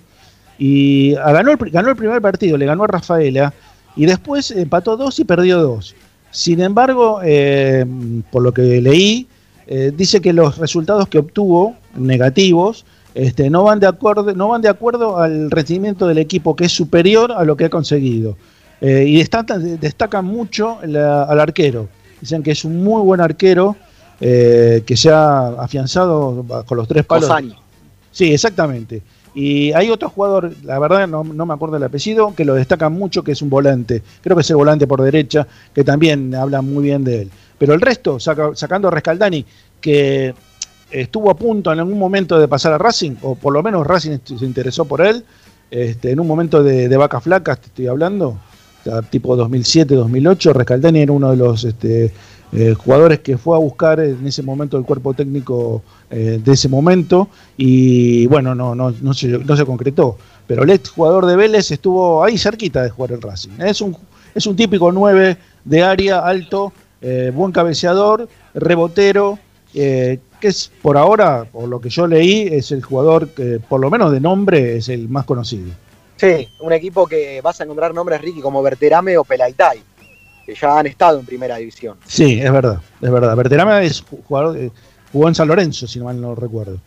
Y 0.59 1.15
ah, 1.17 1.33
ganó, 1.33 1.53
el, 1.53 1.59
ganó 1.71 1.91
el 1.91 1.97
primer 1.97 2.21
partido, 2.23 2.57
le 2.57 2.67
ganó 2.67 2.85
a 2.85 2.87
Rafaela 2.87 3.53
y 3.95 4.07
después 4.07 4.51
empató 4.51 4.97
dos 4.97 5.19
y 5.21 5.25
perdió 5.25 5.61
dos. 5.61 5.95
Sin 6.31 6.61
embargo, 6.61 7.21
eh, 7.25 7.85
por 8.31 8.43
lo 8.43 8.53
que 8.53 8.81
leí, 8.81 9.27
eh, 9.67 9.93
dice 9.97 10.21
que 10.21 10.33
los 10.33 10.59
resultados 10.59 11.09
que 11.09 11.19
obtuvo, 11.19 11.77
negativos, 11.97 12.85
este, 13.15 13.49
no, 13.49 13.65
van 13.65 13.81
de 13.81 13.87
acuerdo, 13.87 14.35
no 14.35 14.49
van 14.49 14.61
de 14.63 14.69
acuerdo 14.69 15.19
al 15.19 15.51
rendimiento 15.51 16.07
del 16.07 16.19
equipo, 16.19 16.55
que 16.55 16.67
es 16.67 16.73
superior 16.73 17.33
a 17.33 17.45
lo 17.45 17.57
que 17.57 17.65
ha 17.65 17.71
conseguido. 17.71 18.37
Eh, 18.83 19.07
y 19.09 19.17
destacan, 19.19 19.81
destacan 19.81 20.25
mucho 20.27 20.79
la- 20.85 21.23
al 21.23 21.41
arquero. 21.41 21.89
Dicen 22.21 22.43
que 22.43 22.51
es 22.51 22.65
un 22.65 22.85
muy 22.85 23.01
buen 23.03 23.21
arquero, 23.23 23.75
eh, 24.21 24.83
que 24.87 24.97
se 24.97 25.11
ha 25.11 25.49
afianzado 25.49 26.45
con 26.67 26.77
los 26.77 26.87
tres 26.87 27.05
palos. 27.07 27.29
Cosani. 27.29 27.55
Sí, 28.13 28.33
exactamente. 28.33 29.03
Y 29.37 29.70
hay 29.74 29.91
otro 29.91 30.09
jugador, 30.09 30.51
la 30.64 30.78
verdad 30.78 31.07
no, 31.07 31.22
no 31.22 31.45
me 31.45 31.53
acuerdo 31.53 31.76
el 31.76 31.82
apellido, 31.84 32.34
que 32.34 32.47
lo 32.47 32.55
destaca 32.55 32.89
mucho, 32.89 33.22
que 33.22 33.32
es 33.32 33.43
un 33.43 33.51
volante. 33.51 34.03
Creo 34.22 34.34
que 34.34 34.41
es 34.41 34.49
el 34.49 34.57
volante 34.57 34.87
por 34.87 35.03
derecha, 35.03 35.47
que 35.74 35.84
también 35.84 36.34
habla 36.34 36.62
muy 36.62 36.84
bien 36.84 37.05
de 37.05 37.20
él. 37.22 37.30
Pero 37.59 37.74
el 37.74 37.82
resto, 37.82 38.18
saca- 38.18 38.57
sacando 38.57 38.89
a 38.89 38.91
Rescaldani, 38.93 39.45
que 39.78 40.34
estuvo 40.91 41.30
a 41.30 41.37
punto 41.37 41.70
en 41.70 41.80
algún 41.80 41.99
momento 41.99 42.39
de 42.41 42.49
pasar 42.49 42.72
a 42.72 42.78
Racing, 42.78 43.16
o 43.20 43.34
por 43.34 43.53
lo 43.53 43.62
menos 43.62 43.87
Racing 43.87 44.16
se 44.24 44.45
interesó 44.47 44.87
por 44.87 45.03
él, 45.05 45.22
este, 45.70 46.12
en 46.12 46.20
un 46.20 46.26
momento 46.26 46.62
de, 46.62 46.89
de 46.89 46.97
vacas 46.97 47.22
flacas, 47.22 47.61
te 47.61 47.66
estoy 47.66 47.89
hablando, 47.89 48.39
o 48.87 49.03
tipo 49.03 49.37
2007-2008, 49.37 50.55
Rescaldani 50.55 51.01
era 51.01 51.12
uno 51.12 51.30
de 51.32 51.37
los 51.37 51.62
este, 51.64 52.11
eh, 52.53 52.74
jugadores 52.74 53.20
que 53.20 53.36
fue 53.36 53.57
a 53.57 53.61
buscar 53.61 54.01
en 54.01 54.26
ese 54.26 54.42
momento 54.42 54.78
el 54.78 54.84
cuerpo 54.84 55.14
técnico 55.14 55.82
eh, 56.11 56.40
de 56.42 56.53
ese 56.53 56.68
momento 56.68 57.28
y 57.57 58.26
bueno, 58.26 58.55
no, 58.55 58.74
no, 58.74 58.92
no, 58.92 59.14
se, 59.14 59.28
no 59.28 59.57
se 59.57 59.64
concretó. 59.64 60.16
Pero 60.47 60.62
el 60.62 60.70
ex 60.70 60.90
jugador 60.90 61.26
de 61.26 61.36
Vélez 61.36 61.70
estuvo 61.70 62.22
ahí 62.22 62.38
cerquita 62.38 62.82
de 62.82 62.90
jugar 62.90 63.12
el 63.12 63.22
Racing. 63.22 63.51
Es 63.59 63.80
un, 63.80 63.97
es 64.34 64.47
un 64.47 64.55
típico 64.55 64.92
9 64.92 65.36
de 65.64 65.82
área, 65.82 66.20
alto, 66.20 66.72
eh, 67.01 67.32
buen 67.34 67.51
cabeceador, 67.53 68.28
rebotero, 68.55 69.38
que 69.72 70.20
es 70.40 70.70
por 70.80 70.97
ahora, 70.97 71.44
por 71.44 71.68
lo 71.68 71.80
que 71.80 71.90
yo 71.90 72.07
leí, 72.07 72.49
es 72.51 72.72
el 72.72 72.82
jugador 72.82 73.28
que 73.28 73.61
por 73.61 73.80
lo 73.80 73.90
menos 73.90 74.11
de 74.12 74.20
nombre 74.20 74.76
es 74.76 74.88
el 74.88 75.09
más 75.09 75.26
conocido. 75.26 75.70
Sí, 76.16 76.49
un 76.61 76.72
equipo 76.72 77.07
que 77.07 77.40
vas 77.42 77.61
a 77.61 77.64
encontrar 77.64 77.92
nombres, 77.92 78.20
Ricky, 78.22 78.40
como 78.40 78.62
Berterame 78.62 79.18
o 79.18 79.24
Pelaitai, 79.24 79.82
que 80.47 80.55
ya 80.55 80.78
han 80.78 80.86
estado 80.86 81.18
en 81.18 81.26
primera 81.26 81.57
división. 81.57 81.99
Sí, 82.07 82.40
es 82.40 82.53
verdad, 82.53 82.80
es 83.03 83.11
verdad. 83.11 83.34
Berterame 83.36 83.84
es 83.84 84.03
jugador, 84.28 84.70
jugó 85.12 85.28
en 85.28 85.34
San 85.34 85.49
Lorenzo, 85.49 85.86
si 85.88 85.99
no 85.99 86.05
mal 86.07 86.20
no 86.20 86.34
recuerdo. 86.36 86.78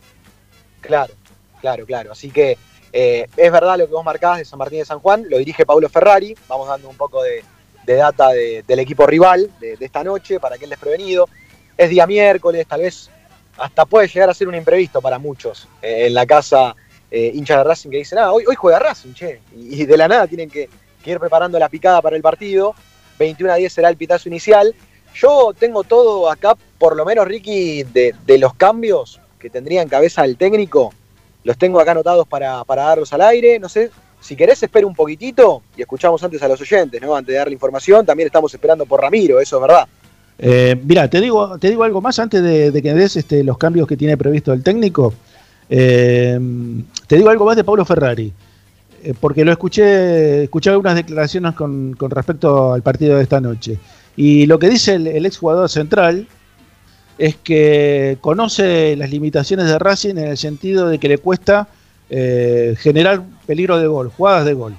Claro, 0.80 1.12
claro, 1.60 1.84
claro. 1.84 2.12
Así 2.12 2.30
que 2.30 2.56
eh, 2.92 3.26
es 3.36 3.52
verdad 3.52 3.78
lo 3.78 3.86
que 3.86 3.92
vos 3.92 4.04
marcabas 4.04 4.38
de 4.38 4.44
San 4.46 4.58
Martín 4.58 4.78
de 4.78 4.84
San 4.86 4.98
Juan, 5.00 5.26
lo 5.28 5.38
dirige 5.38 5.66
Paulo 5.66 5.88
Ferrari, 5.88 6.34
vamos 6.48 6.66
dando 6.68 6.88
un 6.88 6.96
poco 6.96 7.22
de, 7.22 7.44
de 7.84 7.94
data 7.94 8.28
de- 8.30 8.64
del 8.66 8.78
equipo 8.78 9.06
rival 9.06 9.50
de, 9.60 9.76
de 9.76 9.84
esta 9.84 10.02
noche 10.02 10.40
para 10.40 10.56
aquel 10.56 10.70
desprevenido. 10.70 11.28
Es 11.76 11.90
día 11.90 12.06
miércoles, 12.06 12.66
tal 12.66 12.80
vez 12.80 13.10
hasta 13.58 13.84
puede 13.84 14.08
llegar 14.08 14.30
a 14.30 14.34
ser 14.34 14.48
un 14.48 14.54
imprevisto 14.54 15.02
para 15.02 15.18
muchos 15.18 15.68
eh, 15.82 16.06
en 16.06 16.14
la 16.14 16.24
casa 16.24 16.74
eh, 17.10 17.30
hincha 17.34 17.58
de 17.58 17.64
Racing 17.64 17.90
que 17.90 17.98
dicen, 17.98 18.18
ah, 18.18 18.32
hoy, 18.32 18.44
hoy 18.48 18.54
juega 18.54 18.78
Racing, 18.78 19.12
che. 19.12 19.40
Y, 19.54 19.82
y 19.82 19.84
de 19.84 19.96
la 19.98 20.08
nada 20.08 20.26
tienen 20.26 20.48
que, 20.48 20.68
que 21.02 21.10
ir 21.10 21.18
preparando 21.20 21.58
la 21.58 21.68
picada 21.68 22.00
para 22.00 22.16
el 22.16 22.22
partido. 22.22 22.74
21 23.20 23.52
a 23.52 23.56
10 23.56 23.72
será 23.72 23.88
el 23.88 23.96
pitazo 23.96 24.28
inicial. 24.28 24.74
Yo 25.14 25.52
tengo 25.56 25.84
todo 25.84 26.30
acá, 26.30 26.56
por 26.78 26.96
lo 26.96 27.04
menos, 27.04 27.26
Ricky, 27.26 27.84
de, 27.84 28.38
los 28.38 28.54
cambios 28.54 29.20
que 29.38 29.50
tendría 29.50 29.82
en 29.82 29.88
cabeza 29.88 30.24
el 30.24 30.36
técnico. 30.36 30.92
Los 31.44 31.56
tengo 31.56 31.80
acá 31.80 31.92
anotados 31.92 32.26
para, 32.26 32.64
para 32.64 32.84
darlos 32.84 33.12
al 33.12 33.20
aire. 33.22 33.58
No 33.58 33.68
sé, 33.68 33.90
si 34.20 34.36
querés, 34.36 34.62
espera 34.62 34.86
un 34.86 34.94
poquitito 34.94 35.62
y 35.76 35.82
escuchamos 35.82 36.22
antes 36.22 36.42
a 36.42 36.48
los 36.48 36.60
oyentes, 36.60 37.00
¿no? 37.00 37.14
Antes 37.14 37.32
de 37.32 37.38
dar 37.38 37.48
la 37.48 37.52
información. 37.52 38.04
También 38.04 38.26
estamos 38.26 38.52
esperando 38.52 38.86
por 38.86 39.00
Ramiro, 39.00 39.40
eso 39.40 39.56
es 39.56 39.62
verdad. 39.62 39.86
Eh, 40.38 40.80
mira, 40.82 41.08
te 41.08 41.20
digo, 41.20 41.58
te 41.58 41.68
digo 41.68 41.84
algo 41.84 42.00
más 42.00 42.18
antes 42.18 42.42
de, 42.42 42.82
que 42.82 42.94
des 42.94 43.16
este, 43.16 43.44
los 43.44 43.58
cambios 43.58 43.86
que 43.86 43.96
tiene 43.96 44.16
previsto 44.16 44.52
el 44.52 44.62
técnico. 44.62 45.12
Eh, 45.68 46.38
te 47.06 47.16
digo 47.16 47.28
algo 47.28 47.44
más 47.44 47.56
de 47.56 47.64
Paulo 47.64 47.84
Ferrari, 47.84 48.32
eh, 49.02 49.14
porque 49.18 49.44
lo 49.44 49.52
escuché, 49.52 50.44
escuché 50.44 50.70
algunas 50.70 50.94
declaraciones 50.94 51.54
con, 51.54 51.94
con 51.94 52.10
respecto 52.10 52.72
al 52.72 52.82
partido 52.82 53.16
de 53.16 53.22
esta 53.22 53.40
noche. 53.40 53.78
Y 54.16 54.46
lo 54.46 54.58
que 54.58 54.68
dice 54.68 54.94
el, 54.94 55.06
el 55.06 55.26
exjugador 55.26 55.68
central 55.68 56.26
es 57.20 57.36
que 57.36 58.16
conoce 58.20 58.96
las 58.96 59.10
limitaciones 59.10 59.66
de 59.66 59.78
Racing 59.78 60.16
en 60.16 60.28
el 60.28 60.38
sentido 60.38 60.88
de 60.88 60.98
que 60.98 61.08
le 61.08 61.18
cuesta 61.18 61.68
eh, 62.08 62.74
generar 62.78 63.22
peligro 63.46 63.78
de 63.78 63.86
gol, 63.86 64.08
jugadas 64.08 64.46
de 64.46 64.54
gol. 64.54 64.74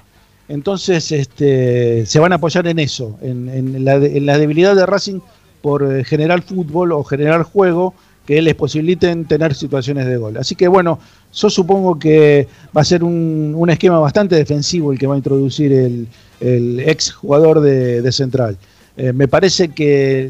Entonces 0.49 1.11
este, 1.11 2.05
se 2.05 2.19
van 2.19 2.33
a 2.33 2.35
apoyar 2.35 2.67
en 2.67 2.79
eso, 2.79 3.17
en, 3.21 3.85
la 3.85 4.37
debilidad 4.37 4.75
de 4.75 4.85
Racing 4.85 5.21
por 5.61 5.83
eh, 5.83 6.03
generar 6.03 6.41
fútbol 6.41 6.91
o 6.91 7.03
generar 7.03 7.43
juego 7.43 7.93
que 8.25 8.41
les 8.41 8.55
posibiliten 8.55 9.25
tener 9.25 9.53
situaciones 9.55 10.05
de 10.05 10.17
gol. 10.17 10.37
Así 10.37 10.55
que 10.55 10.67
bueno, 10.67 10.99
yo 11.33 11.49
supongo 11.49 11.97
que 11.97 12.47
va 12.75 12.81
a 12.81 12.85
ser 12.85 13.03
un, 13.03 13.53
un 13.55 13.69
esquema 13.69 13.99
bastante 13.99 14.35
defensivo 14.35 14.91
el 14.91 14.99
que 14.99 15.07
va 15.07 15.15
a 15.15 15.17
introducir 15.17 15.71
el, 15.71 16.07
el 16.39 16.79
ex 16.81 17.11
jugador 17.11 17.61
de, 17.61 18.01
de 18.01 18.11
Central. 18.11 18.57
Eh, 18.97 19.11
me 19.13 19.27
parece 19.27 19.69
que 19.69 20.29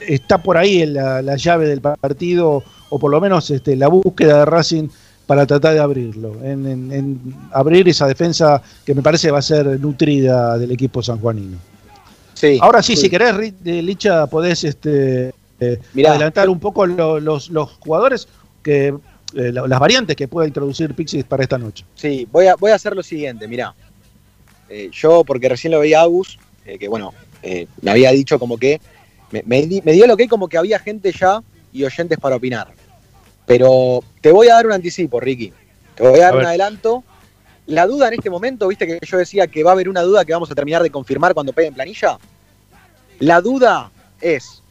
está 0.00 0.38
por 0.42 0.56
ahí 0.56 0.84
la, 0.86 1.22
la 1.22 1.36
llave 1.36 1.68
del 1.68 1.80
partido, 1.80 2.62
o 2.90 2.98
por 2.98 3.10
lo 3.10 3.20
menos 3.20 3.50
este, 3.50 3.76
la 3.76 3.88
búsqueda 3.88 4.40
de 4.40 4.44
Racing 4.46 4.88
para 5.26 5.46
tratar 5.46 5.72
de 5.74 5.80
abrirlo, 5.80 6.36
en, 6.44 6.66
en- 6.66 6.92
en 6.92 7.20
abrir 7.52 7.88
esa 7.88 8.06
defensa 8.06 8.60
que 8.84 8.94
me 8.94 9.00
parece 9.02 9.30
va 9.30 9.38
a 9.38 9.42
ser 9.42 9.80
nutrida 9.80 10.58
del 10.58 10.70
equipo 10.72 11.02
sanjuanino. 11.02 11.56
Sí. 12.34 12.58
Ahora 12.60 12.82
sí, 12.82 12.96
si 12.96 13.08
querés, 13.08 13.54
eh, 13.64 13.80
Licha, 13.82 14.26
podés 14.26 14.64
este, 14.64 15.32
eh, 15.72 15.78
Mirá. 15.94 16.10
adelantar 16.12 16.48
un 16.48 16.60
poco 16.60 16.86
lo- 16.86 17.20
los, 17.20 17.50
los 17.50 17.70
jugadores, 17.80 18.28
que 18.62 18.88
eh, 18.88 19.52
la- 19.52 19.66
las 19.66 19.80
variantes 19.80 20.14
que 20.16 20.28
pueda 20.28 20.46
introducir 20.46 20.94
Pixis 20.94 21.24
para 21.24 21.42
esta 21.42 21.58
noche. 21.58 21.84
Sí, 21.94 22.26
voy 22.30 22.46
a, 22.46 22.54
voy 22.56 22.70
a 22.70 22.74
hacer 22.76 22.94
lo 22.94 23.02
siguiente, 23.02 23.48
mirá. 23.48 23.74
Eh, 24.68 24.90
yo, 24.92 25.24
porque 25.24 25.48
recién 25.48 25.72
lo 25.72 25.80
veía 25.80 26.00
a 26.00 26.02
Agus, 26.02 26.38
eh, 26.64 26.78
que 26.78 26.88
bueno, 26.88 27.12
eh, 27.42 27.66
me 27.82 27.90
había 27.90 28.10
dicho 28.12 28.38
como 28.38 28.56
que, 28.56 28.80
me, 29.30 29.42
me 29.46 29.66
di- 29.66 29.82
me 29.84 29.92
dio 29.92 30.06
lo 30.06 30.16
que 30.16 30.28
como 30.28 30.48
que 30.48 30.56
había 30.58 30.78
gente 30.78 31.12
ya 31.12 31.42
y 31.72 31.84
oyentes 31.84 32.18
para 32.18 32.36
opinar. 32.36 32.72
Pero 33.46 34.02
te 34.20 34.32
voy 34.32 34.48
a 34.48 34.54
dar 34.54 34.66
un 34.66 34.72
anticipo, 34.72 35.20
Ricky. 35.20 35.52
Te 35.94 36.02
voy 36.02 36.18
a 36.20 36.24
dar 36.24 36.30
A 36.32 36.36
un 36.36 36.38
ver. 36.38 36.46
adelanto. 36.48 37.04
La 37.66 37.86
duda 37.86 38.08
en 38.08 38.14
este 38.14 38.30
momento, 38.30 38.68
viste 38.68 38.86
que 38.86 38.98
yo 39.06 39.16
decía 39.18 39.46
que 39.46 39.62
va 39.62 39.70
a 39.70 39.74
haber 39.74 39.88
una 39.88 40.02
duda 40.02 40.24
que 40.24 40.32
vamos 40.32 40.50
a 40.50 40.54
terminar 40.54 40.82
de 40.82 40.90
confirmar 40.90 41.34
cuando 41.34 41.52
peguen 41.52 41.74
planilla. 41.74 42.18
La 43.20 43.40
duda 43.40 43.90
es 44.20 44.62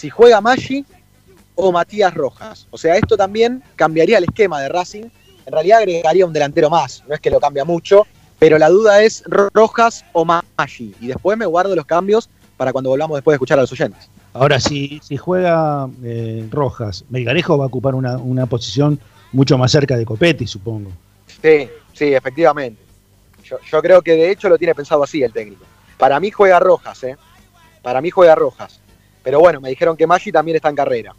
si 0.00 0.08
juega 0.08 0.40
Maggi 0.40 0.82
o 1.56 1.70
Matías 1.72 2.14
Rojas. 2.14 2.66
O 2.70 2.78
sea, 2.78 2.96
esto 2.96 3.18
también 3.18 3.62
cambiaría 3.76 4.16
el 4.16 4.24
esquema 4.24 4.58
de 4.62 4.70
Racing. 4.70 5.04
En 5.44 5.52
realidad 5.52 5.80
agregaría 5.80 6.24
un 6.24 6.32
delantero 6.32 6.70
más, 6.70 7.04
no 7.06 7.14
es 7.14 7.20
que 7.20 7.30
lo 7.30 7.38
cambia 7.38 7.66
mucho, 7.66 8.06
pero 8.38 8.56
la 8.58 8.70
duda 8.70 9.02
es 9.02 9.22
Rojas 9.26 10.06
o 10.14 10.24
Maggi. 10.24 10.94
Y 11.02 11.08
después 11.08 11.36
me 11.36 11.44
guardo 11.44 11.76
los 11.76 11.84
cambios 11.84 12.30
para 12.56 12.72
cuando 12.72 12.88
volvamos 12.88 13.18
después 13.18 13.34
de 13.34 13.36
escuchar 13.36 13.58
a 13.58 13.62
los 13.62 13.72
oyentes. 13.72 14.08
Ahora, 14.32 14.58
si, 14.58 15.00
si 15.02 15.18
juega 15.18 15.86
eh, 16.02 16.48
Rojas, 16.50 17.04
Melgarejo 17.10 17.58
va 17.58 17.64
a 17.64 17.68
ocupar 17.68 17.94
una, 17.94 18.16
una 18.16 18.46
posición 18.46 18.98
mucho 19.32 19.58
más 19.58 19.70
cerca 19.70 19.98
de 19.98 20.06
Copetti, 20.06 20.46
supongo. 20.46 20.90
Sí, 21.42 21.68
sí, 21.92 22.14
efectivamente. 22.14 22.80
Yo, 23.44 23.58
yo 23.70 23.82
creo 23.82 24.00
que 24.00 24.12
de 24.12 24.30
hecho 24.30 24.48
lo 24.48 24.56
tiene 24.56 24.74
pensado 24.74 25.02
así 25.02 25.22
el 25.22 25.32
técnico. 25.32 25.64
Para 25.98 26.18
mí 26.20 26.30
juega 26.30 26.58
Rojas, 26.58 27.04
¿eh? 27.04 27.18
Para 27.82 28.00
mí 28.00 28.08
juega 28.08 28.34
Rojas. 28.34 28.80
Pero 29.22 29.40
bueno, 29.40 29.60
me 29.60 29.68
dijeron 29.68 29.96
que 29.96 30.06
Maggi 30.06 30.32
también 30.32 30.56
está 30.56 30.68
en 30.68 30.76
carrera. 30.76 31.14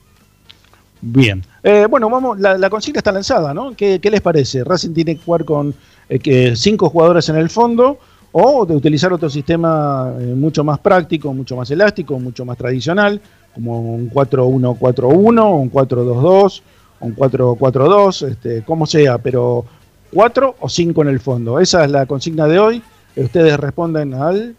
Bien. 1.02 1.44
Eh, 1.64 1.88
bueno, 1.90 2.10
vamos, 2.10 2.40
la, 2.40 2.58
la 2.58 2.70
consigna 2.70 3.00
está 3.00 3.12
lanzada, 3.12 3.54
¿no? 3.54 3.76
¿Qué, 3.76 4.00
qué 4.00 4.12
les 4.12 4.22
parece? 4.22 4.64
¿Racing 4.64 4.94
tiene 4.94 5.16
que 5.16 5.24
jugar 5.24 5.46
con 5.46 5.74
eh, 6.10 6.20
que 6.20 6.56
cinco 6.56 6.90
jugadores 6.90 7.28
en 7.30 7.38
el 7.38 7.50
fondo 7.50 7.98
o 8.32 8.66
de 8.66 8.76
utilizar 8.76 9.12
otro 9.12 9.30
sistema 9.30 10.14
eh, 10.20 10.34
mucho 10.36 10.64
más 10.64 10.80
práctico, 10.80 11.34
mucho 11.34 11.56
más 11.56 11.70
elástico, 11.72 12.20
mucho 12.20 12.46
más 12.46 12.58
tradicional, 12.58 13.20
como 13.54 13.82
un 13.82 14.10
4-1-4-1, 14.12 15.60
un 15.60 15.72
4-2-2, 15.72 16.62
un 17.02 17.16
4-4-2, 17.16 18.28
este, 18.28 18.64
como 18.64 18.86
sea, 18.86 19.18
pero 19.18 19.66
cuatro 20.12 20.56
o 20.60 20.70
cinco 20.70 21.02
en 21.02 21.10
el 21.10 21.20
fondo. 21.20 21.60
Esa 21.60 21.84
es 21.86 21.92
la 21.92 22.06
consigna 22.06 22.48
de 22.48 22.60
hoy. 22.60 22.84
Ustedes 23.16 23.60
responden 23.60 24.14
al 24.14 24.56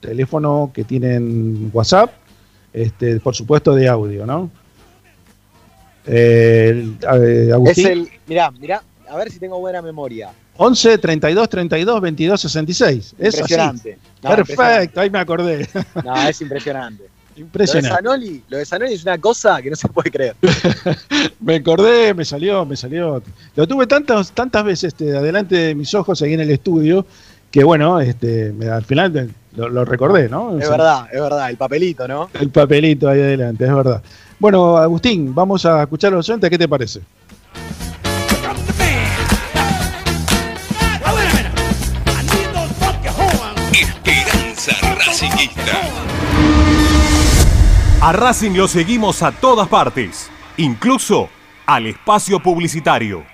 teléfono 0.00 0.70
que 0.74 0.84
tienen 0.84 1.70
WhatsApp, 1.72 2.10
este, 2.74 3.20
por 3.20 3.34
supuesto 3.34 3.74
de 3.74 3.88
audio, 3.88 4.26
¿no? 4.26 4.50
Eh, 6.06 6.86
Es 7.66 7.78
el. 7.78 8.08
Mirá, 8.26 8.50
mirá, 8.50 8.82
a 9.08 9.16
ver 9.16 9.30
si 9.30 9.38
tengo 9.38 9.58
buena 9.60 9.80
memoria. 9.80 10.32
11 10.56 10.98
32 10.98 11.48
32 11.48 12.00
22 12.00 12.40
66. 12.40 13.14
Es 13.18 13.28
así. 13.28 13.38
Impresionante. 13.38 13.98
No, 14.22 14.30
Perfecto, 14.30 15.00
ahí 15.00 15.10
me 15.10 15.18
acordé. 15.18 15.60
impresionante. 15.60 16.02
No, 16.04 16.28
es 16.28 16.40
impresionante. 16.40 17.02
Lo 17.02 17.08
de, 17.08 17.40
Impresionante. 17.40 18.02
Lo 18.48 18.58
de 18.58 18.66
Zanoli 18.66 18.92
es 18.92 19.02
una 19.02 19.18
cosa 19.18 19.62
que 19.62 19.70
no 19.70 19.76
se 19.76 19.88
puede 19.88 20.10
creer. 20.10 20.36
Me 21.40 21.56
acordé, 21.56 22.14
me 22.14 22.24
salió, 22.24 22.64
me 22.64 22.76
salió. 22.76 23.22
Lo 23.56 23.66
tuve 23.66 23.86
tantas, 23.86 24.30
tantas 24.32 24.64
veces 24.64 24.84
este, 24.94 25.16
adelante 25.16 25.56
de 25.56 25.74
mis 25.74 25.92
ojos 25.94 26.22
ahí 26.22 26.32
en 26.32 26.40
el 26.40 26.50
estudio 26.50 27.04
que 27.54 27.62
bueno, 27.62 28.00
este, 28.00 28.52
al 28.68 28.84
final 28.84 29.30
lo, 29.56 29.68
lo 29.68 29.84
recordé, 29.84 30.28
¿no? 30.28 30.58
Es 30.58 30.68
verdad, 30.68 31.06
es 31.12 31.20
verdad, 31.20 31.50
el 31.50 31.56
papelito, 31.56 32.08
¿no? 32.08 32.30
El 32.34 32.50
papelito 32.50 33.08
ahí 33.08 33.20
adelante, 33.20 33.64
es 33.64 33.74
verdad. 33.74 34.02
Bueno, 34.38 34.76
Agustín, 34.76 35.34
vamos 35.34 35.64
a 35.64 35.82
escuchar 35.82 36.12
a 36.12 36.16
los 36.16 36.28
oyentes, 36.28 36.50
¿qué 36.50 36.58
te 36.58 36.68
parece? 36.68 37.00
Esperanza 43.72 44.72
Racingista. 44.94 45.80
A 48.00 48.12
Racing 48.12 48.52
lo 48.52 48.68
seguimos 48.68 49.22
a 49.22 49.32
todas 49.32 49.68
partes, 49.68 50.30
incluso 50.56 51.28
al 51.66 51.86
espacio 51.86 52.40
publicitario. 52.40 53.33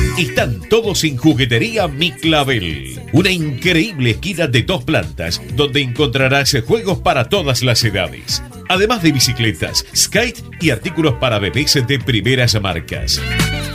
Están 0.17 0.59
todos 0.67 1.03
en 1.05 1.15
Juguetería 1.15 1.87
Mi 1.87 2.11
Clavel. 2.11 2.99
Una 3.13 3.31
increíble 3.31 4.11
esquina 4.11 4.45
de 4.45 4.61
dos 4.63 4.83
plantas 4.83 5.41
donde 5.55 5.81
encontrarás 5.81 6.55
juegos 6.67 6.99
para 6.99 7.29
todas 7.29 7.63
las 7.63 7.83
edades. 7.83 8.43
Además 8.67 9.01
de 9.03 9.13
bicicletas, 9.13 9.85
skate 9.95 10.43
y 10.59 10.69
artículos 10.69 11.15
para 11.15 11.39
bebés 11.39 11.81
de 11.87 11.99
primeras 11.99 12.59
marcas. 12.61 13.21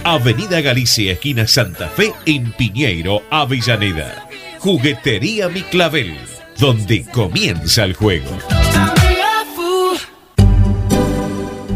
Avenida 0.05 0.61
Galicia, 0.61 1.13
esquina 1.13 1.47
Santa 1.47 1.89
Fe, 1.89 2.13
en 2.27 2.53
Piñeiro, 2.53 3.23
Avellaneda. 3.31 4.29
Juguetería 4.59 5.49
Mi 5.49 5.63
Clavel, 5.63 6.17
donde 6.59 7.05
comienza 7.13 7.85
el 7.85 7.95
juego. 7.95 8.39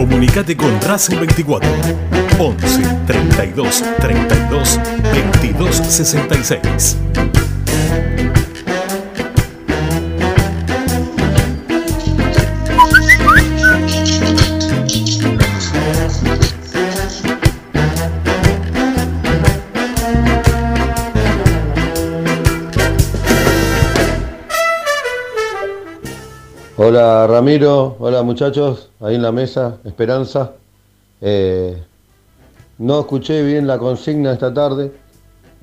Comunicate 0.00 0.56
con 0.56 0.80
Racing 0.80 1.18
24 1.18 1.70
11 2.38 3.00
32 3.06 3.82
32 3.98 4.80
22 5.12 5.76
66. 5.76 7.29
Hola 26.90 27.24
Ramiro, 27.28 27.94
hola 28.00 28.24
muchachos, 28.24 28.90
ahí 28.98 29.14
en 29.14 29.22
la 29.22 29.30
mesa, 29.30 29.78
Esperanza. 29.84 30.54
Eh, 31.20 31.80
no 32.78 32.98
escuché 32.98 33.44
bien 33.44 33.68
la 33.68 33.78
consigna 33.78 34.32
esta 34.32 34.52
tarde, 34.52 34.92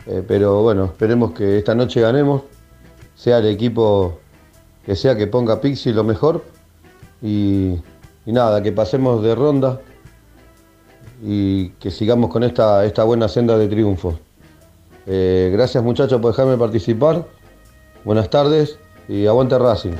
eh, 0.05 0.23
pero 0.25 0.61
bueno, 0.63 0.85
esperemos 0.85 1.33
que 1.33 1.57
esta 1.57 1.75
noche 1.75 1.99
ganemos, 1.99 2.43
sea 3.13 3.39
el 3.39 3.47
equipo 3.47 4.19
que 4.85 4.95
sea 4.95 5.17
que 5.17 5.27
ponga 5.27 5.59
Pixi 5.59 5.91
lo 5.91 6.05
mejor 6.05 6.45
y, 7.21 7.73
y 8.25 8.31
nada, 8.31 8.63
que 8.63 8.71
pasemos 8.71 9.21
de 9.21 9.35
ronda 9.35 9.81
y 11.21 11.71
que 11.71 11.91
sigamos 11.91 12.29
con 12.29 12.45
esta, 12.45 12.85
esta 12.85 13.03
buena 13.03 13.27
senda 13.27 13.57
de 13.57 13.67
triunfo. 13.67 14.17
Eh, 15.05 15.49
gracias 15.51 15.83
muchachos 15.83 16.21
por 16.21 16.31
dejarme 16.31 16.55
participar, 16.55 17.25
buenas 18.05 18.29
tardes 18.29 18.79
y 19.09 19.27
aguante 19.27 19.59
Racing. 19.59 19.91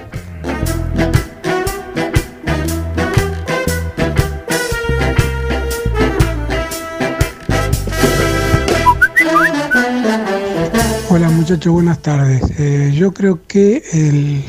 Muchachos, 11.47 11.71
buenas 11.71 12.01
tardes. 12.01 12.41
Eh, 12.59 12.91
yo 12.93 13.13
creo 13.13 13.39
que 13.47 13.81
el, 13.93 14.43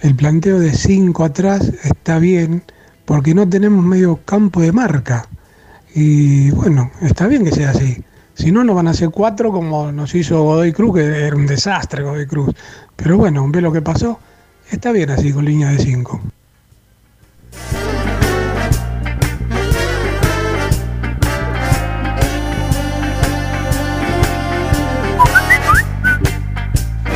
el 0.00 0.16
planteo 0.16 0.58
de 0.58 0.72
5 0.72 1.22
atrás 1.22 1.72
está 1.84 2.18
bien 2.18 2.64
porque 3.04 3.32
no 3.32 3.48
tenemos 3.48 3.84
medio 3.84 4.16
campo 4.24 4.60
de 4.60 4.72
marca. 4.72 5.28
Y 5.94 6.50
bueno, 6.50 6.90
está 7.00 7.28
bien 7.28 7.44
que 7.44 7.52
sea 7.52 7.70
así. 7.70 8.02
Si 8.34 8.50
no, 8.50 8.64
nos 8.64 8.74
van 8.74 8.88
a 8.88 8.90
hacer 8.90 9.10
cuatro 9.10 9.52
como 9.52 9.92
nos 9.92 10.16
hizo 10.16 10.42
Godoy 10.42 10.72
Cruz, 10.72 10.96
que 10.96 11.04
era 11.04 11.36
un 11.36 11.46
desastre 11.46 12.02
Godoy 12.02 12.26
Cruz. 12.26 12.56
Pero 12.96 13.18
bueno, 13.18 13.46
ve 13.48 13.60
lo 13.60 13.70
que 13.70 13.82
pasó. 13.82 14.18
Está 14.68 14.90
bien 14.90 15.10
así 15.10 15.32
con 15.32 15.44
línea 15.44 15.68
de 15.68 15.78
5. 15.78 16.20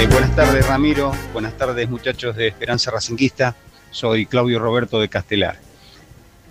Eh, 0.01 0.07
buenas 0.07 0.35
tardes 0.35 0.67
Ramiro, 0.67 1.13
buenas 1.35 1.59
tardes 1.59 1.87
muchachos 1.91 2.35
de 2.35 2.47
Esperanza 2.49 2.91
Racinguista, 2.91 3.55
soy 3.91 4.25
Claudio 4.25 4.59
Roberto 4.59 4.99
de 4.99 5.11
Castelar. 5.11 5.61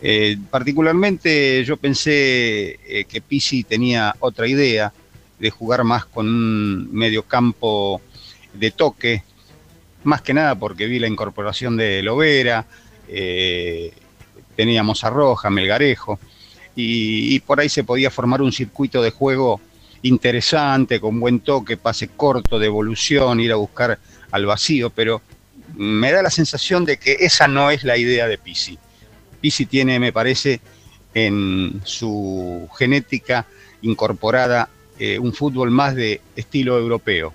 Eh, 0.04 0.38
particularmente 0.52 1.64
yo 1.66 1.76
pensé 1.76 2.78
eh, 2.86 3.06
que 3.06 3.22
Pisi 3.22 3.64
tenía 3.64 4.16
otra 4.20 4.47
idea 4.47 4.93
de 5.39 5.50
jugar 5.50 5.84
más 5.84 6.06
con 6.06 6.28
un 6.28 6.93
medio 6.93 7.24
campo 7.24 8.02
de 8.54 8.70
toque, 8.70 9.24
más 10.04 10.22
que 10.22 10.36
nada 10.36 10.54
porque 10.54 10.86
vi 10.86 11.00
la 11.00 11.08
incorporación 11.08 11.76
de 11.76 12.04
Lovera, 12.04 12.68
teníamos 14.56 15.04
a 15.04 15.10
Roja, 15.10 15.50
Melgarejo, 15.50 16.20
y 16.76 17.39
por 17.39 17.60
ahí 17.60 17.70
se 17.70 17.84
podía 17.84 18.12
formar 18.12 18.43
un 18.43 18.52
circuito 18.52 19.02
de 19.02 19.10
juego 19.10 19.60
interesante, 20.04 21.00
con 21.00 21.20
buen 21.20 21.41
toque, 21.41 21.78
pase 21.78 22.10
corto, 22.10 22.60
de 22.60 22.68
evolución, 22.68 23.39
ir 23.39 23.52
a 23.52 23.56
buscar 23.56 24.00
al 24.32 24.45
vacío, 24.45 24.89
pero 24.89 25.22
me 25.76 26.12
da 26.12 26.22
la 26.22 26.30
sensación 26.30 26.86
de 26.86 26.97
que 26.97 27.18
esa 27.20 27.47
no 27.47 27.72
es 27.72 27.84
la 27.84 27.97
idea 27.97 28.28
de 28.28 28.38
Pisi. 28.38 28.78
Pisi 29.41 29.66
tiene, 29.66 30.00
me 30.00 30.12
parece, 30.12 30.62
en 31.14 31.82
su 31.84 32.68
genética 32.78 33.45
incorporada 33.82 34.70
eh, 35.00 35.18
un 35.18 35.34
fútbol 35.34 35.72
más 35.72 35.95
de 35.95 36.22
estilo 36.36 36.78
europeo. 36.78 37.34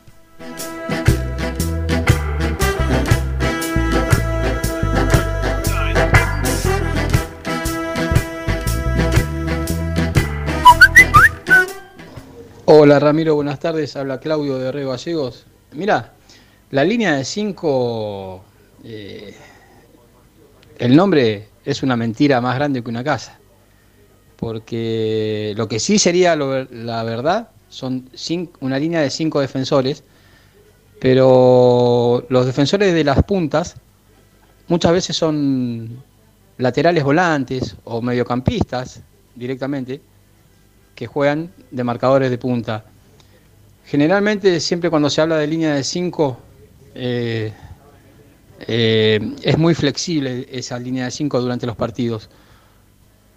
Hola 12.67 12.99
Ramiro, 12.99 13.35
buenas 13.35 13.59
tardes. 13.61 13.95
Habla 13.97 14.21
Claudio 14.21 14.59
de 14.59 14.73
Rego 14.73 14.91
Gallegos. 14.93 15.47
Mira, 15.73 16.15
la 16.71 16.85
línea 16.85 17.15
de 17.17 17.25
5, 17.25 18.43
el 20.79 20.97
nombre 20.97 21.49
es 21.65 21.83
una 21.83 21.97
mentira 21.97 22.41
más 22.41 22.55
grande 22.57 22.83
que 22.83 22.89
una 22.91 23.05
casa. 23.05 23.39
Porque 24.37 25.55
lo 25.57 25.69
que 25.69 25.79
sí 25.79 25.99
sería 25.99 26.37
lo- 26.37 26.65
la 26.65 27.03
verdad 27.05 27.51
son 27.69 28.11
cin- 28.13 28.51
una 28.61 28.79
línea 28.79 29.01
de 29.01 29.11
5 29.11 29.41
defensores, 29.41 30.03
pero 31.01 32.25
los 32.29 32.47
defensores 32.47 32.95
de 32.95 33.05
las 33.05 33.23
puntas 33.25 33.77
muchas 34.69 34.93
veces 34.93 35.17
son 35.17 36.03
laterales 36.59 37.05
volantes 37.05 37.77
o 37.85 38.01
mediocampistas 38.01 39.03
directamente 39.35 40.01
que 40.95 41.07
juegan 41.07 41.51
de 41.71 41.85
marcadores 41.85 42.31
de 42.31 42.39
punta. 42.39 42.85
Generalmente, 43.85 44.61
siempre 44.61 44.91
cuando 44.91 45.11
se 45.11 45.21
habla 45.21 45.37
de 45.37 45.47
línea 45.47 45.75
de 45.75 45.85
5, 45.85 46.39
es 46.97 47.53
muy 49.59 49.75
flexible 49.75 50.47
esa 50.51 50.79
línea 50.79 51.05
de 51.07 51.11
5 51.11 51.41
durante 51.41 51.67
los 51.67 51.77
partidos. 51.77 52.31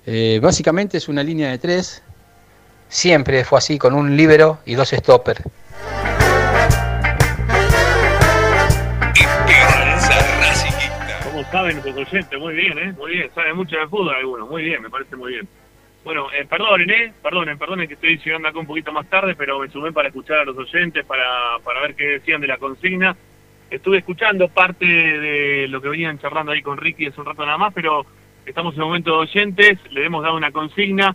Eh, 0.10 0.40
básicamente 0.42 0.96
es 0.98 1.10
una 1.10 1.22
línea 1.22 1.50
de 1.52 1.58
3, 1.58 2.02
siempre 2.88 3.44
fue 3.44 3.58
así, 3.58 3.78
con 3.78 3.94
un 3.94 4.16
líbero 4.16 4.60
y 4.66 4.76
dos 4.76 4.92
stoppers. 4.92 5.44
Como 11.24 11.44
saben 11.52 11.82
nuestros 11.82 12.08
oyentes, 12.08 12.40
muy 12.40 12.54
bien, 12.54 12.78
¿eh? 12.78 12.94
Muy 12.98 13.12
bien, 13.12 13.30
saben 13.36 13.58
mucho 13.58 13.76
de 13.76 13.86
fútbol 13.90 14.16
algunos, 14.16 14.50
muy 14.50 14.64
bien, 14.64 14.82
me 14.82 14.90
parece 14.90 15.18
muy 15.18 15.34
bien. 15.34 15.48
Bueno, 16.08 16.28
eh, 16.32 16.46
perdonen, 16.46 16.90
¿eh? 16.90 17.14
Perdonen, 17.22 17.58
perdonen 17.58 17.86
que 17.86 17.96
estoy 17.96 18.18
llegando 18.18 18.48
acá 18.48 18.58
un 18.58 18.66
poquito 18.66 18.94
más 18.94 19.10
tarde, 19.10 19.36
pero 19.36 19.60
me 19.60 19.68
sumé 19.68 19.92
para 19.92 20.08
escuchar 20.08 20.40
a 20.40 20.46
los 20.46 20.58
oyentes, 20.58 21.04
para, 21.04 21.60
para 21.66 21.82
ver 21.82 21.96
qué 21.96 22.06
decían 22.06 22.40
de 22.40 22.48
la 22.48 22.56
consigna. 22.56 23.14
Estuve 23.70 23.98
escuchando 23.98 24.48
parte 24.48 24.86
de 24.86 25.68
lo 25.68 25.82
que 25.82 25.90
venían 25.90 26.18
charlando 26.18 26.54
ahí 26.54 26.62
con 26.62 26.78
Ricky 26.78 27.08
hace 27.08 27.20
un 27.20 27.26
rato 27.26 27.46
nada 27.46 27.58
más, 27.58 27.74
pero 27.74 28.06
estamos 28.46 28.74
en 28.76 28.80
el 28.80 28.86
momento 28.86 29.12
de 29.12 29.18
oyentes, 29.18 29.80
le 29.92 30.06
hemos 30.06 30.24
dado 30.24 30.38
una 30.38 30.54
consigna, 30.54 31.14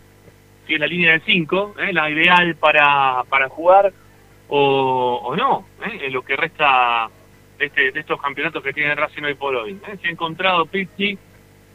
si 0.66 0.74
es 0.74 0.80
la 0.80 0.86
línea 0.86 1.12
de 1.12 1.20
5, 1.20 1.76
¿eh? 1.78 1.94
la 1.94 2.10
ideal 2.10 2.54
para, 2.56 3.24
para 3.30 3.48
jugar 3.48 3.94
o, 4.48 5.22
o 5.24 5.34
no, 5.34 5.68
¿eh? 5.86 6.00
en 6.02 6.12
lo 6.12 6.22
que 6.22 6.36
resta 6.36 7.08
de, 7.58 7.64
este, 7.64 7.92
de 7.92 8.00
estos 8.00 8.20
campeonatos 8.20 8.62
que 8.62 8.74
tiene 8.74 8.94
Racing 8.94 9.22
hoy 9.22 9.36
por 9.36 9.56
hoy. 9.56 9.72
¿eh? 9.72 9.96
Si 10.02 10.08
ha 10.08 10.10
encontrado 10.10 10.66
Pizzi 10.66 11.18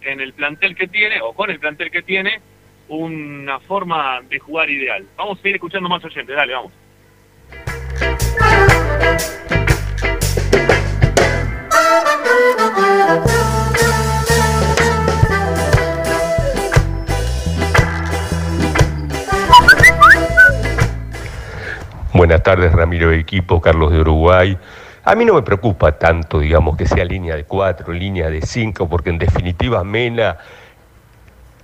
en 0.01 0.21
el 0.21 0.33
plantel 0.33 0.75
que 0.75 0.87
tiene, 0.87 1.19
o 1.19 1.33
con 1.33 1.49
el 1.49 1.59
plantel 1.59 1.89
que 1.89 2.03
tiene, 2.03 2.41
una 2.89 3.59
forma 3.59 4.21
de 4.29 4.39
jugar 4.39 4.69
ideal. 4.69 5.05
Vamos 5.17 5.39
a 5.43 5.47
ir 5.47 5.55
escuchando 5.55 5.89
más 5.89 6.03
oyentes, 6.03 6.35
dale, 6.35 6.53
vamos. 6.53 6.71
Buenas 22.13 22.41
tardes, 22.41 22.71
Ramiro 22.71 23.11
de 23.11 23.19
equipo, 23.19 23.61
Carlos 23.61 23.91
de 23.91 23.99
Uruguay. 23.99 24.57
A 25.03 25.15
mí 25.15 25.23
no 25.23 25.35
me 25.35 25.43
preocupa 25.43 25.99
tanto, 25.99 26.39
digamos, 26.39 26.75
que 26.75 26.87
sea 26.87 27.05
línea 27.05 27.35
de 27.35 27.43
cuatro, 27.43 27.93
línea 27.93 28.29
de 28.29 28.41
cinco, 28.41 28.89
porque 28.89 29.11
en 29.11 29.19
definitiva 29.19 29.83
Mena 29.83 30.35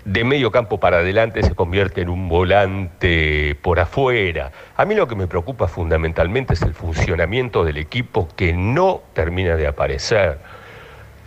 de 0.06 0.24
medio 0.26 0.52
campo 0.52 0.80
para 0.80 0.98
adelante 0.98 1.44
se 1.44 1.56
convierte 1.56 2.02
en 2.02 2.10
un 2.10 2.28
volante 2.28 3.56
por 3.62 3.80
afuera. 3.80 4.52
A 4.76 4.86
mí 4.86 4.96
lo 4.96 5.08
que 5.08 5.16
me 5.16 5.28
preocupa 5.28 5.68
fundamentalmente 5.68 6.54
es 6.54 6.62
el 6.62 6.74
funcionamiento 6.74 7.64
del 7.64 7.78
equipo 7.78 8.28
que 8.36 8.54
no 8.54 9.02
termina 9.14 9.56
de 9.56 9.68
aparecer. 9.68 10.40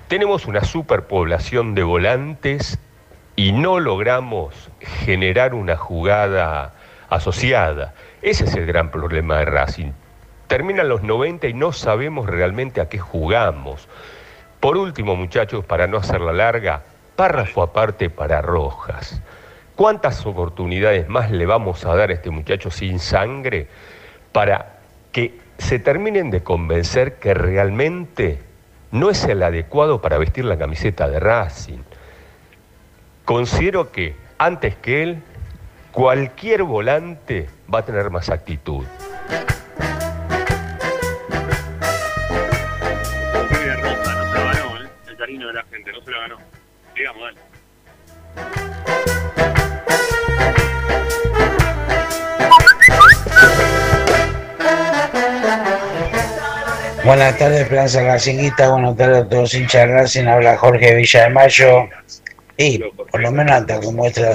Tenemos 0.09 0.47
una 0.47 0.63
superpoblación 0.63 1.75
de 1.75 1.83
volantes 1.83 2.79
y 3.35 3.53
no 3.53 3.81
logramos 3.81 4.71
generar 4.81 5.55
una 5.55 5.77
jugada 5.77 6.75
asociada. 7.09 7.95
Ese 8.23 8.45
es 8.45 8.55
el 8.55 8.67
gran 8.67 8.91
problema 8.91 9.39
de 9.39 9.47
Racing. 9.47 9.93
Terminan 10.49 10.89
los 10.89 11.03
90 11.03 11.49
y 11.49 11.55
no 11.55 11.73
sabemos 11.73 12.27
realmente 12.27 12.81
a 12.81 12.89
qué 12.89 12.99
jugamos. 12.99 13.89
Por 14.61 14.77
último, 14.77 15.17
muchachos, 15.17 15.65
para 15.65 15.87
no 15.87 15.97
hacerla 15.99 16.33
larga, 16.33 16.83
párrafo 17.17 17.63
aparte 17.63 18.11
para 18.11 18.43
Rojas. 18.43 19.21
¿Cuántas 19.75 20.25
oportunidades 20.25 21.09
más 21.09 21.31
le 21.31 21.47
vamos 21.47 21.85
a 21.85 21.95
dar 21.97 22.11
a 22.11 22.15
este 22.15 22.31
muchacho 22.31 22.71
sin 22.71 22.99
sangre 22.99 23.67
para 24.33 24.79
que 25.13 25.41
se 25.59 25.79
terminen 25.79 26.31
de 26.31 26.43
convencer 26.43 27.15
que 27.15 27.35
realmente 27.35 28.41
no 28.93 29.11
es 29.11 29.25
el 29.25 29.43
adecuado 29.43 30.01
para 30.01 30.19
vestir 30.19 30.45
la 30.45 30.57
camiseta 30.57 31.09
de 31.09 31.19
Racing? 31.19 31.81
Considero 33.25 33.91
que 33.91 34.15
antes 34.39 34.77
que 34.77 35.03
él, 35.03 35.23
cualquier 35.93 36.63
volante 36.63 37.49
va 37.73 37.81
a 37.81 37.85
tener 37.85 38.11
más 38.11 38.31
actitud. 38.31 38.85
¿eh? 38.85 39.47
El 45.09 45.17
cariño 45.17 45.49
de 45.49 45.53
la 45.55 45.65
gente, 45.65 45.93
no 45.93 46.01
se 46.03 46.11
lo 46.11 46.21
ganó. 46.21 46.56
Buenas 57.05 57.37
tardes, 57.37 57.61
Esperanza 57.61 58.03
Racinguista. 58.03 58.71
Buenas 58.71 58.97
tardes 58.97 59.19
a 59.19 59.29
todos 59.29 59.53
hinchas 59.53 59.91
Racing. 59.91 60.25
Habla 60.25 60.57
Jorge 60.57 60.95
Villa 60.95 61.25
de 61.25 61.31
Mayo. 61.31 61.89
Y 62.57 62.79
por 62.79 63.21
lo 63.21 63.31
menos 63.31 63.57
hasta 63.57 63.79
que 63.79 63.89
muestra 63.93 64.31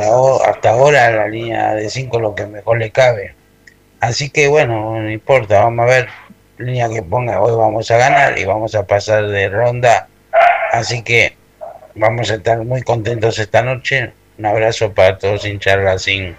hasta 0.46 0.70
ahora 0.70 1.10
la 1.10 1.28
línea 1.28 1.74
de 1.74 1.90
5 1.90 2.20
lo 2.20 2.36
que 2.36 2.46
mejor 2.46 2.78
le 2.78 2.92
cabe. 2.92 3.34
Así 4.00 4.30
que 4.30 4.48
bueno, 4.48 5.02
no 5.02 5.10
importa, 5.10 5.64
vamos 5.64 5.84
a 5.84 5.90
ver. 5.90 6.08
Línea 6.60 6.90
que 6.90 7.02
ponga, 7.02 7.42
hoy 7.42 7.58
vamos 7.58 7.90
a 7.90 7.98
ganar 7.98 8.38
y 8.38 8.46
vamos 8.46 8.76
a 8.76 8.86
pasar 8.86 9.28
de 9.28 9.50
ronda. 9.50 10.08
Así 10.72 11.02
que 11.02 11.41
vamos 11.96 12.32
a 12.32 12.36
estar 12.36 12.64
muy 12.64 12.82
contentos 12.82 13.40
esta 13.40 13.62
noche. 13.62 14.14
Un 14.38 14.46
abrazo 14.46 14.94
para 14.94 15.18
todos 15.18 15.46
hinchas 15.46 15.78
de 15.78 15.84
Racing. 15.84 16.34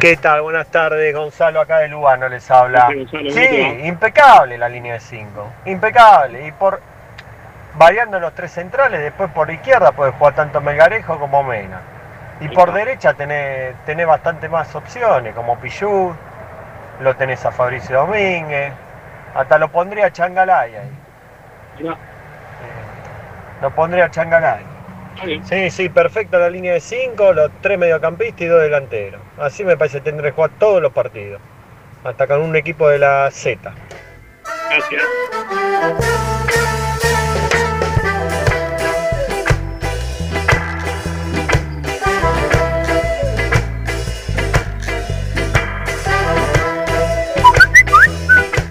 ¿Qué 0.00 0.16
tal? 0.16 0.42
Buenas 0.42 0.68
tardes, 0.68 1.12
Gonzalo 1.12 1.60
acá 1.60 1.78
de 1.78 1.88
Lugano 1.88 2.28
les 2.28 2.48
habla. 2.52 2.88
Sí, 3.10 3.80
impecable 3.82 4.56
la 4.56 4.68
línea 4.68 4.94
de 4.94 5.00
5, 5.00 5.52
impecable. 5.64 6.46
Y 6.46 6.52
por 6.52 6.80
variando 7.74 8.20
los 8.20 8.32
tres 8.32 8.52
centrales, 8.52 9.00
después 9.00 9.28
por 9.32 9.50
izquierda 9.50 9.90
puedes 9.90 10.14
jugar 10.14 10.36
tanto 10.36 10.60
Melgarejo 10.60 11.18
como 11.18 11.42
Mena. 11.42 11.97
Y 12.40 12.48
por 12.48 12.72
derecha 12.72 13.14
tenés, 13.14 13.74
tenés 13.84 14.06
bastante 14.06 14.48
más 14.48 14.74
opciones, 14.74 15.34
como 15.34 15.58
Pichú, 15.58 16.14
lo 17.00 17.16
tenés 17.16 17.44
a 17.44 17.50
Fabricio 17.50 17.98
Domínguez, 17.98 18.72
hasta 19.34 19.58
lo 19.58 19.68
pondría 19.70 20.06
a 20.06 20.12
Changalay 20.12 20.74
ahí. 20.74 20.90
Mirá. 21.78 21.96
Lo 23.60 23.74
pondría 23.74 24.04
a 24.04 24.10
Changalay. 24.10 24.64
Sí, 25.44 25.70
sí, 25.70 25.88
perfecta 25.88 26.38
la 26.38 26.48
línea 26.48 26.74
de 26.74 26.80
5, 26.80 27.32
los 27.32 27.50
tres 27.60 27.76
mediocampistas 27.76 28.40
y 28.42 28.46
dos 28.46 28.62
delanteros. 28.62 29.20
Así 29.36 29.64
me 29.64 29.76
parece 29.76 29.98
que 29.98 30.04
tendré 30.04 30.28
que 30.28 30.36
jugar 30.36 30.50
todos 30.58 30.80
los 30.80 30.92
partidos. 30.92 31.40
Hasta 32.04 32.28
con 32.28 32.40
un 32.40 32.54
equipo 32.54 32.88
de 32.88 33.00
la 33.00 33.28
Z. 33.32 33.72
Gracias. 34.70 35.02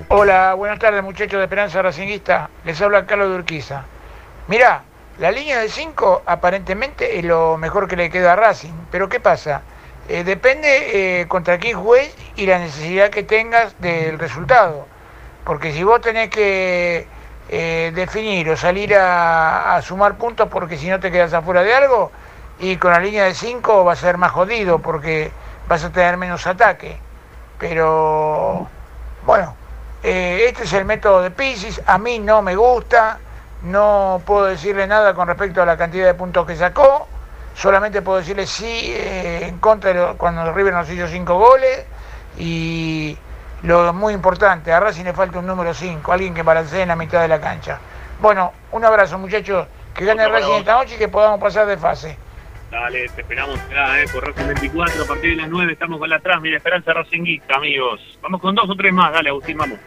Hola, 0.10 0.54
buenas 0.54 0.80
tardes 0.80 1.04
muchachos 1.04 1.38
de 1.38 1.44
Esperanza 1.44 1.82
Racinguista. 1.82 2.50
Les 2.64 2.82
habla 2.82 3.06
Carlos 3.06 3.30
de 3.30 3.36
Urquiza. 3.36 3.84
Mirá, 4.48 4.84
la 5.20 5.32
línea 5.32 5.60
de 5.60 5.68
5 5.68 6.24
aparentemente 6.26 7.20
es 7.20 7.26
lo 7.26 7.58
mejor 7.58 7.90
que 7.90 7.98
le 7.98 8.10
queda 8.10 8.32
a 8.32 8.36
Racing. 8.38 8.72
Pero 8.90 9.10
¿qué 9.10 9.20
pasa? 9.20 9.64
Eh, 10.08 10.24
depende 10.24 11.20
eh, 11.22 11.28
contra 11.28 11.58
quién 11.58 11.78
juegues 11.78 12.16
y 12.38 12.46
la 12.46 12.58
necesidad 12.58 13.10
que 13.10 13.24
tengas 13.24 13.76
del 13.82 14.18
resultado. 14.18 14.88
Porque 15.44 15.74
si 15.74 15.84
vos 15.84 16.00
tenés 16.00 16.30
que 16.30 17.06
eh, 17.50 17.92
definir 17.94 18.50
o 18.50 18.56
salir 18.56 18.96
a, 18.96 19.78
sumar 19.84 20.16
puntos 20.16 20.48
porque 20.48 20.78
si 20.78 20.88
no 20.88 21.02
te 21.02 21.12
quedas 21.12 21.34
afuera 21.34 21.64
de 21.64 21.74
algo, 21.74 22.14
y 22.60 22.78
con 22.78 22.94
la 22.94 23.00
línea 23.00 23.26
de 23.26 23.34
5 23.34 23.84
va 23.84 23.92
a 23.92 23.98
ser 23.98 24.18
más 24.18 24.32
jodido 24.32 24.80
porque 24.80 25.32
vas 25.68 25.84
a 25.84 25.92
tener 25.92 26.16
menos 26.16 26.48
ataque. 26.48 26.98
Pero 27.60 28.70
bueno, 29.26 29.67
eh, 30.04 30.46
este 30.48 30.64
es 30.64 30.74
el 30.74 30.86
método 30.86 31.22
de 31.22 31.32
Pisces, 31.32 31.82
a 31.86 31.98
mí 31.98 32.20
no 32.20 32.42
me 32.42 32.56
gusta, 32.56 33.20
no 33.64 34.22
puedo 34.26 34.46
decirle 34.46 34.88
nada 34.88 35.14
con 35.14 35.28
respecto 35.28 35.62
a 35.62 35.66
la 35.66 35.78
cantidad 35.78 36.06
de 36.06 36.14
puntos 36.14 36.46
que 36.46 36.56
sacó, 36.56 37.08
solamente 37.56 38.02
puedo 38.02 38.20
decirle 38.20 38.46
sí 38.46 38.92
eh, 38.94 39.48
en 39.48 39.58
contra 39.60 39.92
de 39.94 40.00
lo- 40.00 40.18
cuando 40.18 40.52
River 40.54 40.74
nos 40.74 40.90
hizo 40.90 41.08
cinco 41.08 41.36
goles 41.38 41.86
y 42.38 43.18
lo 43.64 43.92
muy 43.94 44.14
importante, 44.14 44.72
a 44.72 44.80
Racing 44.80 45.04
le 45.06 45.14
falta 45.14 45.40
un 45.40 45.48
número 45.48 45.74
5, 45.74 46.12
alguien 46.14 46.34
que 46.34 46.44
balancee 46.44 46.84
en 46.84 46.90
la 46.90 46.96
mitad 46.96 47.22
de 47.22 47.28
la 47.28 47.42
cancha. 47.42 47.80
Bueno, 48.20 48.54
un 48.72 48.86
abrazo 48.86 49.18
muchachos, 49.18 49.68
que 49.96 50.06
gane 50.06 50.28
Racing 50.28 50.52
esta 50.60 50.74
noche 50.74 50.96
y 50.96 50.98
que 51.00 51.08
podamos 51.08 51.40
pasar 51.40 51.66
de 51.66 51.78
fase. 51.78 52.18
Dale, 52.70 53.08
te 53.16 53.22
esperamos 53.22 53.58
acá, 53.62 54.02
eh, 54.02 54.06
por 54.12 54.28
Racing 54.28 54.48
24, 54.48 55.04
a 55.04 55.08
partir 55.08 55.30
de 55.30 55.36
las 55.38 55.50
9 55.50 55.72
estamos 55.72 56.00
con 56.00 56.10
la 56.10 56.18
atrás, 56.18 56.42
mira, 56.42 56.58
Esperanza 56.58 56.92
Racinguista, 56.92 57.56
amigos. 57.56 58.20
Vamos 58.22 58.42
con 58.42 58.56
dos 58.56 58.70
o 58.70 58.76
tres 58.76 58.92
más, 58.92 59.14
dale, 59.14 59.30
Agustín, 59.30 59.58
vamos. 59.58 59.80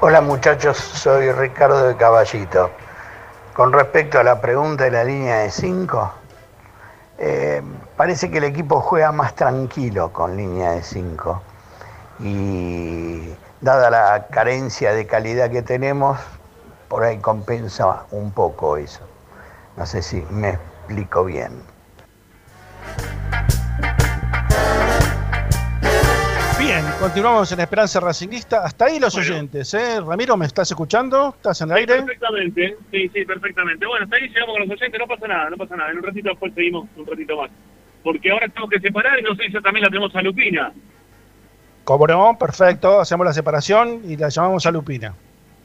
Hola 0.00 0.22
muchachos, 0.22 0.78
soy 0.78 1.30
Ricardo 1.32 1.88
de 1.88 1.96
Caballito. 1.96 2.70
Con 3.52 3.74
respecto 3.74 4.18
a 4.18 4.22
la 4.22 4.40
pregunta 4.40 4.84
de 4.84 4.90
la 4.90 5.04
línea 5.04 5.38
de 5.40 5.50
5, 5.50 6.14
parece 7.96 8.30
que 8.30 8.38
el 8.38 8.44
equipo 8.44 8.80
juega 8.80 9.12
más 9.12 9.34
tranquilo 9.34 10.10
con 10.12 10.34
línea 10.34 10.70
de 10.72 10.82
5. 10.82 11.42
Y 12.20 13.34
dada 13.60 13.90
la 13.90 14.26
carencia 14.28 14.92
de 14.92 15.06
calidad 15.06 15.50
que 15.50 15.62
tenemos, 15.62 16.18
por 16.88 17.02
ahí 17.02 17.18
compensa 17.18 18.04
un 18.10 18.32
poco 18.32 18.76
eso. 18.76 19.06
No 19.76 19.86
sé 19.86 20.02
si 20.02 20.22
me 20.30 20.50
explico 20.50 21.24
bien. 21.24 21.52
Bien, 26.58 26.84
continuamos 26.98 27.52
en 27.52 27.60
Esperanza 27.60 28.00
Racinguista. 28.00 28.64
Hasta 28.64 28.86
ahí 28.86 28.98
los 28.98 29.14
oyentes, 29.16 29.72
¿eh? 29.74 30.00
Ramiro, 30.00 30.36
¿me 30.36 30.46
estás 30.46 30.70
escuchando? 30.70 31.34
¿Estás 31.36 31.60
en 31.60 31.70
el 31.70 31.76
aire? 31.76 31.96
Perfectamente, 32.02 32.76
sí, 32.90 33.08
sí, 33.14 33.24
perfectamente. 33.24 33.86
Bueno, 33.86 34.04
hasta 34.04 34.16
ahí 34.16 34.28
llegamos 34.28 34.56
con 34.56 34.68
los 34.68 34.70
oyentes, 34.70 35.00
no 35.00 35.06
pasa 35.06 35.28
nada, 35.28 35.50
no 35.50 35.56
pasa 35.56 35.76
nada. 35.76 35.90
En 35.90 35.98
un 35.98 36.02
ratito 36.02 36.30
después 36.30 36.52
seguimos 36.54 36.88
un 36.96 37.06
ratito 37.06 37.36
más. 37.36 37.50
Porque 38.02 38.30
ahora 38.30 38.48
tenemos 38.48 38.70
que 38.70 38.80
separar 38.80 39.18
y 39.18 39.22
no 39.22 39.34
sé 39.34 39.44
si 39.44 39.52
ya 39.52 39.60
también 39.60 39.84
la 39.84 39.90
tenemos 39.90 40.14
a 40.16 40.22
Lupina. 40.22 40.72
Como 41.86 42.04
no, 42.08 42.36
perfecto. 42.36 42.98
Hacemos 43.00 43.24
la 43.24 43.32
separación 43.32 44.00
y 44.04 44.16
la 44.16 44.28
llamamos 44.28 44.66
a 44.66 44.72
Lupina. 44.72 45.14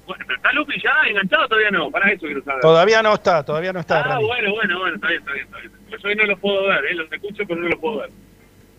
Bueno, 0.06 0.24
pero 0.28 0.38
¿está 0.38 0.54
Lupi 0.54 0.80
ya 0.80 0.92
enganchado 1.10 1.48
todavía 1.48 1.72
no? 1.72 1.90
Para 1.90 2.12
eso 2.12 2.28
quiero 2.28 2.44
saber. 2.44 2.62
Todavía 2.62 3.02
no 3.02 3.16
está, 3.16 3.44
todavía 3.44 3.74
no 3.74 3.80
está. 3.80 4.02
Ah, 4.04 4.20
bueno, 4.20 4.52
bueno, 4.54 4.80
bueno, 4.80 4.96
está 4.98 5.08
bien, 5.08 5.20
está 5.20 5.34
bien, 5.34 5.46
está 5.46 5.58
bien. 5.58 5.72
Pues 5.90 6.06
hoy 6.06 6.16
no 6.16 6.26
los 6.26 6.40
puedo 6.40 6.68
ver, 6.68 6.86
¿eh? 6.86 6.94
los 6.94 7.12
escucho, 7.12 7.44
pero 7.48 7.60
no 7.60 7.70
los 7.70 7.80
puedo 7.80 7.98
ver. 8.02 8.12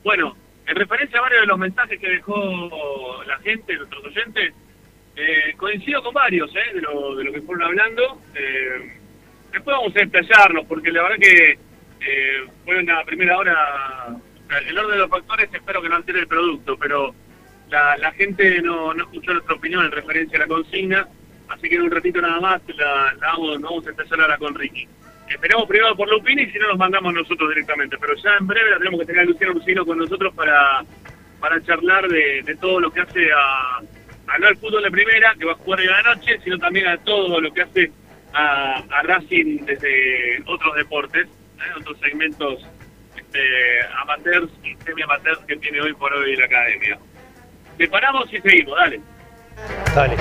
Bueno, 0.05 0.37
en 0.69 0.77
referencia 0.77 1.19
a 1.19 1.23
varios 1.23 1.41
de 1.41 1.47
los 1.49 1.59
mensajes 1.59 1.99
que 1.99 2.11
dejó 2.11 3.25
la 3.27 3.39
gente, 3.39 3.75
nuestros 3.75 4.05
oyentes, 4.05 4.55
eh, 5.17 5.55
coincido 5.57 6.01
con 6.01 6.15
varios 6.15 6.49
¿eh? 6.55 6.75
de, 6.75 6.81
lo, 6.81 7.17
de 7.17 7.25
lo 7.25 7.33
que 7.33 7.43
fueron 7.43 7.65
hablando. 7.65 8.21
Eh, 8.37 9.01
después 9.51 9.77
vamos 9.77 9.97
a 9.97 9.99
detallarnos, 9.99 10.65
porque 10.67 10.93
la 10.93 11.03
verdad 11.03 11.19
que 11.19 11.51
eh, 11.53 12.47
fue 12.65 12.79
una 12.79 13.03
primera 13.03 13.37
hora. 13.37 14.17
El 14.69 14.79
orden 14.79 14.93
de 14.93 14.99
los 14.99 15.11
factores 15.11 15.53
espero 15.53 15.83
que 15.83 15.89
no 15.89 15.97
altere 15.97 16.21
el 16.21 16.29
producto, 16.29 16.77
pero 16.77 17.13
la, 17.73 17.97
la 17.97 18.13
gente 18.13 18.61
no, 18.61 18.93
no 18.93 19.05
escuchó 19.05 19.33
nuestra 19.33 19.55
opinión 19.55 19.85
en 19.85 19.91
referencia 19.91 20.37
a 20.37 20.43
la 20.43 20.47
consigna, 20.47 21.09
así 21.49 21.69
que 21.69 21.77
en 21.77 21.83
un 21.83 21.91
ratito 21.91 22.21
nada 22.21 22.39
más 22.39 22.61
la, 22.69 23.15
la 23.15 23.29
vamos, 23.29 23.61
vamos 23.61 23.87
a 23.87 23.91
empezar 23.91 24.21
ahora 24.21 24.37
con 24.37 24.55
Ricky. 24.55 24.87
Esperemos 25.29 25.67
primero 25.67 25.97
por 25.97 26.11
Lupini 26.11 26.43
y 26.43 26.51
si 26.51 26.59
no 26.59 26.69
nos 26.69 26.79
mandamos 26.79 27.15
nosotros 27.15 27.49
directamente, 27.49 27.97
pero 27.99 28.15
ya 28.17 28.37
en 28.39 28.47
breve 28.47 28.71
la 28.71 28.79
tenemos 28.79 29.01
que 29.01 29.07
tener 29.07 29.23
a 29.23 29.25
Luciano 29.25 29.55
Lucino 29.55 29.87
con 29.87 29.97
nosotros 29.97 30.35
para, 30.35 30.85
para 31.41 31.63
charlar 31.63 32.07
de, 32.09 32.57
todo 32.61 32.79
lo 32.81 32.91
que 32.93 33.01
hace 33.01 33.33
a, 33.33 33.79
a 33.79 34.39
no 34.39 34.47
al 34.49 34.57
fútbol 34.59 34.83
de 34.83 34.91
primera, 34.91 35.35
que 35.39 35.47
va 35.47 35.53
a 35.53 35.57
jugar 35.57 35.81
hoy 35.81 35.87
a 35.87 36.03
la 36.03 36.15
noche, 36.15 36.39
sino 36.45 36.59
también 36.59 36.87
a 36.89 36.99
todo 36.99 37.41
lo 37.41 37.51
que 37.55 37.63
hace 37.63 37.91
a, 38.35 38.85
a 38.91 39.03
Racing 39.03 39.65
desde 39.65 40.43
otros 40.45 40.77
deportes, 40.77 41.27
¿eh? 41.27 41.79
otros 41.81 41.99
segmentos 42.01 42.67
este, 43.17 43.41
amateurs 44.03 44.51
y 44.63 44.75
semi-amateurs 44.85 45.39
que 45.47 45.57
tiene 45.57 45.81
hoy 45.81 45.95
por 45.95 46.13
hoy 46.13 46.37
la 46.37 46.45
academia. 46.45 46.99
Te 47.83 47.89
paramos 47.89 48.33
y 48.33 48.41
seguimos, 48.41 48.77
dale. 48.79 49.01
Dale. 49.93 50.17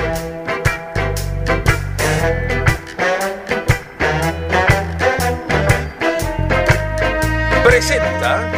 Presenta. 7.64 8.51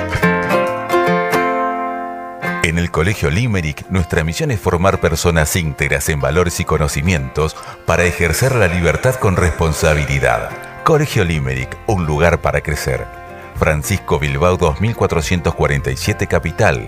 En 2.63 2.77
el 2.79 2.91
Colegio 2.91 3.29
Limerick, 3.29 3.89
nuestra 3.89 4.23
misión 4.23 4.51
es 4.51 4.61
formar 4.61 5.01
personas 5.01 5.53
íntegras 5.57 6.07
en 6.07 6.21
valores 6.21 6.61
y 6.61 6.63
conocimientos 6.63 7.57
para 7.85 8.05
ejercer 8.05 8.55
la 8.55 8.69
libertad 8.69 9.15
con 9.15 9.35
responsabilidad. 9.35 10.49
Colegio 10.85 11.25
Limerick, 11.25 11.75
un 11.87 12.05
lugar 12.05 12.39
para 12.39 12.61
crecer. 12.61 13.05
Francisco 13.57 14.17
Bilbao 14.17 14.55
2447 14.55 16.25
Capital. 16.27 16.87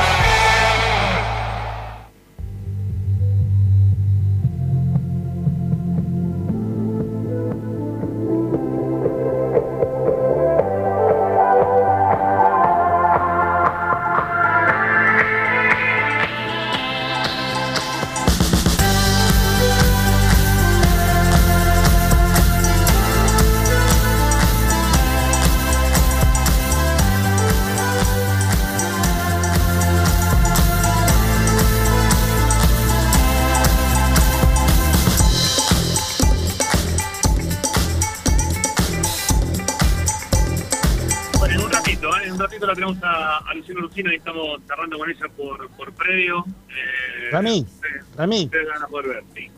Ratito, 42.01 42.17
¿eh? 42.17 42.25
en 42.27 42.33
un 42.33 42.39
ratito 42.39 42.65
la 42.67 42.73
tenemos 42.73 42.97
a, 43.03 43.37
a 43.37 43.53
Luciano 43.53 43.81
Lucina 43.81 44.13
y 44.13 44.17
estamos 44.17 44.59
cerrando 44.67 44.97
con 44.97 45.09
ella 45.09 45.25
por, 45.35 45.69
por 45.71 45.93
previo. 45.93 46.43
Eh, 46.69 47.29
Rami, 47.31 47.61
ustedes- 47.61 48.03
Rami. 48.15 48.45
Ustedes 48.45 48.67
van 48.67 48.83
a 48.83 48.87
poder 48.87 49.07
ver, 49.07 49.23
sí. 49.35 49.51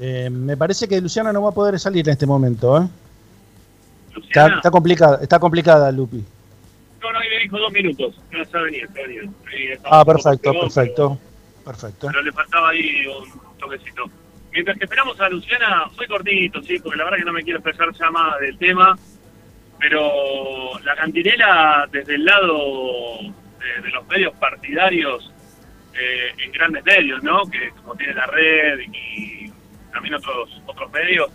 Eh, 0.00 0.30
me 0.30 0.56
parece 0.56 0.88
que 0.88 1.00
Luciana 1.00 1.32
no 1.32 1.42
va 1.42 1.50
a 1.50 1.52
poder 1.52 1.78
salir 1.78 2.06
en 2.08 2.12
este 2.12 2.26
momento. 2.26 2.80
¿eh? 2.82 2.88
Está, 4.28 4.70
complicada, 4.70 5.18
está 5.22 5.38
complicada, 5.38 5.90
Lupi. 5.92 6.24
no, 7.02 7.12
no, 7.12 7.18
ahí 7.18 7.28
me 7.28 7.38
dijo 7.42 7.58
dos 7.58 7.72
minutos. 7.72 8.14
No, 8.30 8.40
Ah, 9.84 10.04
poco 10.04 10.12
perfecto, 10.12 10.50
pegados, 10.52 10.74
perfecto. 10.74 11.18
Perfecto. 11.64 12.06
Pero 12.08 12.22
le 12.22 12.32
faltaba 12.32 12.68
ahí 12.70 13.06
un 13.06 13.58
toquecito. 13.58 14.04
Mientras 14.52 14.76
que 14.78 14.84
esperamos 14.84 15.20
a 15.20 15.28
Luciana, 15.28 15.88
fue 15.94 16.06
cortito, 16.08 16.60
sí, 16.62 16.78
porque 16.80 16.98
la 16.98 17.04
verdad 17.04 17.18
que 17.18 17.24
no 17.24 17.32
me 17.32 17.42
quiero 17.42 17.58
expresar 17.60 17.92
ya 17.94 18.10
más 18.10 18.40
del 18.40 18.58
tema. 18.58 18.98
Pero 19.80 20.78
la 20.84 20.94
cantinela, 20.94 21.88
desde 21.90 22.14
el 22.14 22.24
lado 22.24 23.18
de, 23.22 23.90
los 23.90 24.06
medios 24.08 24.34
partidarios, 24.34 25.32
eh, 25.94 26.34
en 26.38 26.52
grandes 26.52 26.84
medios, 26.84 27.22
¿no? 27.22 27.44
Que 27.46 27.70
como 27.70 27.96
tiene 27.96 28.14
la 28.14 28.26
red 28.26 28.80
y 28.80 29.50
también 29.92 30.14
otros 30.14 30.62
otros 30.66 30.92
medios, 30.92 31.30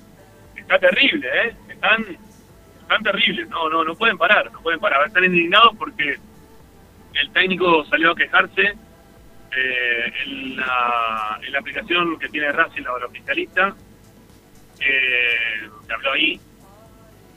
está 0.56 0.80
terrible, 0.80 1.28
¿eh? 1.28 1.56
Están, 1.70 2.06
están 2.82 3.04
terribles, 3.04 3.50
no, 3.50 3.70
no, 3.70 3.84
no 3.84 3.96
pueden 3.96 4.18
parar, 4.18 4.52
no 4.52 4.62
pueden 4.62 4.80
parar. 4.80 5.08
Están 5.08 5.26
indignados 5.26 5.76
porque 5.78 6.18
el 7.14 7.32
técnico 7.32 7.84
salió 7.86 8.12
a 8.12 8.16
quejarse 8.16 8.74
eh, 9.56 10.14
en, 10.26 10.58
la, 10.58 11.40
en 11.42 11.52
la 11.52 11.60
aplicación 11.60 12.20
que 12.20 12.30
tiene 12.30 12.52
Racing, 12.52 12.84
la 12.84 13.06
oficialista, 13.06 13.76
eh, 14.80 15.70
que 15.88 15.94
habló 15.94 16.12
ahí, 16.12 16.40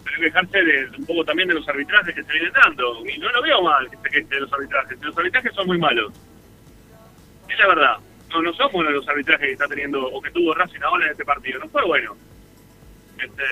pero 0.09 0.23
quejarse 0.23 0.63
de, 0.63 0.89
un 0.99 1.07
poco 1.07 1.25
también 1.25 1.49
de 1.49 1.55
los 1.55 1.69
arbitrajes 1.69 2.15
que 2.15 2.23
se 2.23 2.33
vienen 2.33 2.53
dando. 2.53 3.07
Y 3.07 3.19
no 3.19 3.31
lo 3.31 3.43
veo 3.43 3.63
mal 3.63 3.89
que 3.91 4.23
de 4.23 4.41
los 4.41 4.53
arbitrajes. 4.53 4.99
Los 5.01 5.17
arbitrajes 5.17 5.55
son 5.55 5.67
muy 5.67 5.79
malos. 5.79 6.13
Es 7.49 7.59
la 7.59 7.67
verdad. 7.69 7.97
No, 8.31 8.43
no 8.43 8.53
son 8.55 8.73
buenos 8.73 8.93
los 8.93 9.09
arbitrajes 9.09 9.47
que 9.47 9.53
está 9.53 9.67
teniendo 9.67 10.05
o 10.05 10.21
que 10.21 10.31
tuvo 10.31 10.55
Racing 10.55 10.81
ahora 10.83 11.07
en 11.07 11.13
este 11.13 11.25
partido. 11.25 11.61
No 11.61 11.69
fue 11.69 11.85
bueno. 11.85 12.17
Este, 13.19 13.43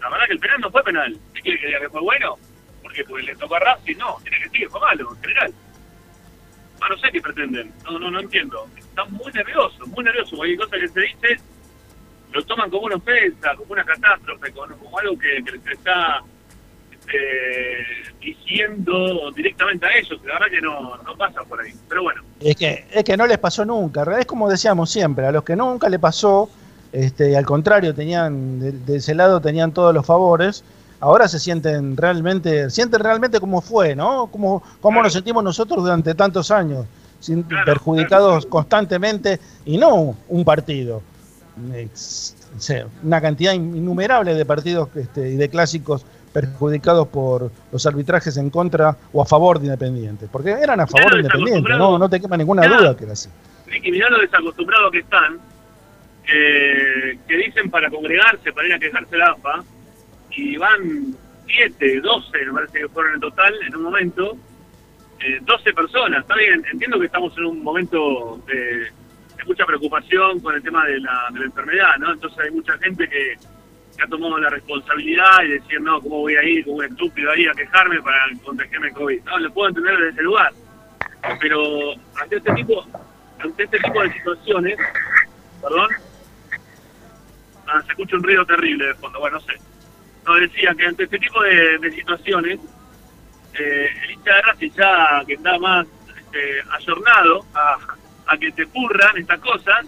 la 0.00 0.10
verdad 0.10 0.26
que 0.26 0.32
el 0.34 0.38
penal 0.38 0.60
no 0.60 0.70
fue 0.70 0.84
penal. 0.84 1.16
¿Qué 1.34 1.40
quiere 1.40 1.60
que 1.60 1.66
diga 1.66 1.80
que 1.80 1.90
fue 1.90 2.00
bueno? 2.00 2.38
Porque 2.82 3.04
pues 3.04 3.24
le 3.24 3.36
tocó 3.36 3.56
a 3.56 3.60
Racing, 3.60 3.96
no. 3.96 4.16
Tiene 4.22 4.38
que 4.38 4.44
decir 4.44 4.60
que 4.60 4.68
fue 4.68 4.80
malo, 4.80 5.10
en 5.14 5.20
general. 5.20 5.54
Ah, 6.80 6.86
no 6.90 6.98
sé 6.98 7.10
qué 7.10 7.20
pretenden. 7.20 7.72
No, 7.84 7.98
no, 7.98 8.10
no 8.10 8.20
entiendo. 8.20 8.68
Están 8.76 9.10
muy 9.12 9.32
nerviosos, 9.32 9.88
muy 9.88 10.04
nerviosos. 10.04 10.36
Cualquier 10.36 10.58
cosa 10.58 10.78
que 10.78 10.88
se 10.88 11.00
dice 11.00 11.40
lo 12.34 12.42
toman 12.44 12.68
como 12.70 12.86
una 12.86 12.96
ofensa, 12.96 13.54
como 13.56 13.72
una 13.72 13.84
catástrofe, 13.84 14.50
como, 14.52 14.74
como 14.76 14.98
algo 14.98 15.18
que, 15.18 15.42
que 15.44 15.52
les 15.52 15.66
está 15.66 16.20
este, 16.90 18.20
diciendo 18.20 19.30
directamente 19.34 19.86
a 19.86 19.96
ellos. 19.96 20.18
La 20.24 20.34
verdad 20.34 20.46
que 20.50 20.60
no, 20.60 20.96
no 20.96 21.16
pasa 21.16 21.42
por 21.44 21.60
ahí. 21.60 21.72
Pero 21.88 22.02
bueno, 22.02 22.22
Es 22.40 22.56
que, 22.56 22.86
es 22.90 23.04
que 23.04 23.16
no 23.16 23.26
les 23.26 23.38
pasó 23.38 23.64
nunca. 23.64 24.04
Es 24.18 24.26
como 24.26 24.48
decíamos 24.48 24.90
siempre, 24.90 25.26
a 25.26 25.32
los 25.32 25.44
que 25.44 25.56
nunca 25.56 25.88
le 25.88 25.98
pasó, 25.98 26.48
este, 26.92 27.36
al 27.36 27.44
contrario, 27.46 27.94
tenían 27.94 28.60
de, 28.60 28.72
de 28.72 28.96
ese 28.96 29.14
lado 29.14 29.40
tenían 29.40 29.72
todos 29.72 29.94
los 29.94 30.04
favores. 30.06 30.64
Ahora 31.00 31.28
se 31.28 31.38
sienten 31.38 31.96
realmente, 31.96 32.70
sienten 32.70 33.00
realmente 33.00 33.38
como 33.38 33.60
fue, 33.60 33.94
¿no? 33.94 34.26
Como, 34.28 34.62
como 34.80 35.02
nos 35.02 35.12
sentimos 35.12 35.44
nosotros 35.44 35.82
durante 35.82 36.14
tantos 36.14 36.50
años, 36.50 36.86
sin- 37.20 37.44
perjudicados 37.64 38.46
constantemente 38.46 39.38
y 39.66 39.76
no 39.76 40.16
un 40.28 40.44
partido. 40.44 41.02
Una 43.02 43.20
cantidad 43.20 43.52
innumerable 43.52 44.34
de 44.34 44.44
partidos 44.44 44.88
este, 44.96 45.30
y 45.30 45.36
de 45.36 45.48
clásicos 45.48 46.04
perjudicados 46.32 47.06
por 47.08 47.52
los 47.70 47.86
arbitrajes 47.86 48.36
en 48.36 48.50
contra 48.50 48.96
o 49.12 49.22
a 49.22 49.24
favor 49.24 49.60
de 49.60 49.66
Independiente. 49.66 50.26
Porque 50.30 50.50
eran 50.50 50.80
a 50.80 50.86
favor 50.86 51.12
de 51.12 51.20
Independiente, 51.20 51.52
desacostumbrado. 51.52 51.92
no, 51.92 51.98
no 51.98 52.08
te 52.08 52.20
quema 52.20 52.36
ninguna 52.36 52.66
duda 52.66 52.96
que 52.96 53.04
era 53.04 53.12
así. 53.12 53.28
Ricky, 53.66 53.92
mirá 53.92 54.10
lo 54.10 54.18
desacostumbrados 54.18 54.90
que 54.90 54.98
están, 54.98 55.38
eh, 56.26 57.18
que 57.28 57.36
dicen 57.36 57.70
para 57.70 57.88
congregarse, 57.88 58.52
para 58.52 58.66
ir 58.66 58.74
a 58.74 58.78
quejarse 58.78 59.16
la 59.16 59.26
AFA, 59.26 59.64
y 60.32 60.56
van 60.56 61.14
7, 61.46 62.00
12, 62.00 62.46
me 62.46 62.52
parece 62.52 62.80
que 62.80 62.88
fueron 62.88 63.14
en 63.14 63.20
total 63.20 63.54
en 63.66 63.76
un 63.76 63.82
momento, 63.82 64.36
eh, 65.20 65.38
12 65.42 65.72
personas. 65.72 66.22
Está 66.22 66.34
bien, 66.34 66.64
entiendo 66.72 66.98
que 66.98 67.06
estamos 67.06 67.36
en 67.38 67.44
un 67.44 67.62
momento 67.62 68.40
de 68.48 68.88
mucha 69.46 69.64
preocupación 69.66 70.40
con 70.40 70.54
el 70.54 70.62
tema 70.62 70.86
de 70.86 71.00
la, 71.00 71.28
de 71.32 71.40
la 71.40 71.46
enfermedad, 71.46 71.96
¿no? 71.98 72.12
Entonces 72.12 72.38
hay 72.38 72.50
mucha 72.50 72.76
gente 72.78 73.08
que, 73.08 73.36
ha 74.02 74.08
tomado 74.08 74.38
la 74.38 74.50
responsabilidad 74.50 75.44
y 75.44 75.50
decir, 75.50 75.80
no, 75.80 76.00
¿cómo 76.00 76.18
voy 76.18 76.34
a 76.34 76.42
ir 76.42 76.64
como 76.64 76.78
un 76.78 76.84
estúpido 76.84 77.30
ahí 77.30 77.46
a 77.46 77.52
quejarme 77.52 78.02
para 78.02 78.18
contagiarme 78.44 78.90
COVID? 78.90 79.22
No, 79.22 79.38
lo 79.38 79.52
puedo 79.52 79.68
entender 79.68 79.96
desde 79.96 80.10
ese 80.10 80.22
lugar. 80.22 80.52
Pero 81.40 81.92
ante 82.20 82.36
este 82.36 82.52
tipo, 82.54 82.84
ante 83.38 83.62
este 83.62 83.78
tipo 83.78 84.02
de 84.02 84.12
situaciones, 84.12 84.78
perdón, 85.62 85.90
ah, 87.68 87.82
se 87.82 87.92
escucha 87.92 88.16
un 88.16 88.24
ruido 88.24 88.44
terrible 88.44 88.86
de 88.86 88.94
fondo, 88.94 89.20
bueno, 89.20 89.38
no 89.38 89.44
sé. 89.44 89.52
No, 90.26 90.34
decía 90.34 90.74
que 90.76 90.86
ante 90.86 91.04
este 91.04 91.18
tipo 91.18 91.40
de, 91.42 91.78
de 91.78 91.92
situaciones, 91.92 92.58
eh, 93.58 93.90
el 94.02 94.10
hincha 94.10 94.34
de 94.34 94.42
Racing 94.42 94.70
ya 94.70 95.22
que 95.26 95.34
está 95.34 95.58
más 95.58 95.86
este, 96.18 96.62
ayornado 96.72 97.46
a, 97.54 97.78
a 98.26 98.36
que 98.36 98.52
te 98.52 98.64
ocurran 98.64 99.16
estas 99.18 99.40
cosas, 99.40 99.86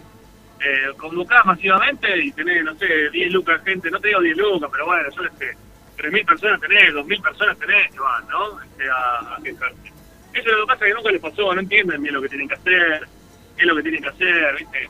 eh, 0.59 0.93
convocás 0.97 1.45
masivamente 1.45 2.17
y 2.17 2.31
tenés, 2.31 2.63
no 2.63 2.75
sé, 2.75 3.09
10 3.11 3.31
lucas 3.31 3.61
gente, 3.63 3.91
no 3.91 3.99
te 3.99 4.07
digo 4.09 4.21
10 4.21 4.37
lucas, 4.37 4.69
pero 4.71 4.85
bueno, 4.85 5.09
yo 5.15 5.23
sé, 5.37 5.55
3.000 5.97 6.25
personas 6.25 6.61
tenés, 6.61 6.93
2.000 6.93 7.21
personas 7.21 7.57
tenés 7.59 7.91
que 7.91 7.99
van, 7.99 8.27
¿no? 8.27 8.61
Este, 8.61 8.89
a, 8.89 9.35
a 9.35 9.39
quejarse. 9.43 9.87
Eso 10.33 10.49
es 10.49 10.55
lo 10.55 10.61
que 10.61 10.73
pasa 10.73 10.85
que 10.85 10.93
nunca 10.93 11.11
les 11.11 11.21
pasó, 11.21 11.53
no 11.53 11.61
entienden 11.61 12.01
bien 12.01 12.13
lo 12.13 12.21
que 12.21 12.29
tienen 12.29 12.47
que 12.47 12.55
hacer, 12.55 13.07
qué 13.55 13.63
es 13.63 13.67
lo 13.67 13.75
que 13.75 13.81
tienen 13.81 14.01
que 14.01 14.09
hacer, 14.09 14.55
¿viste? 14.57 14.89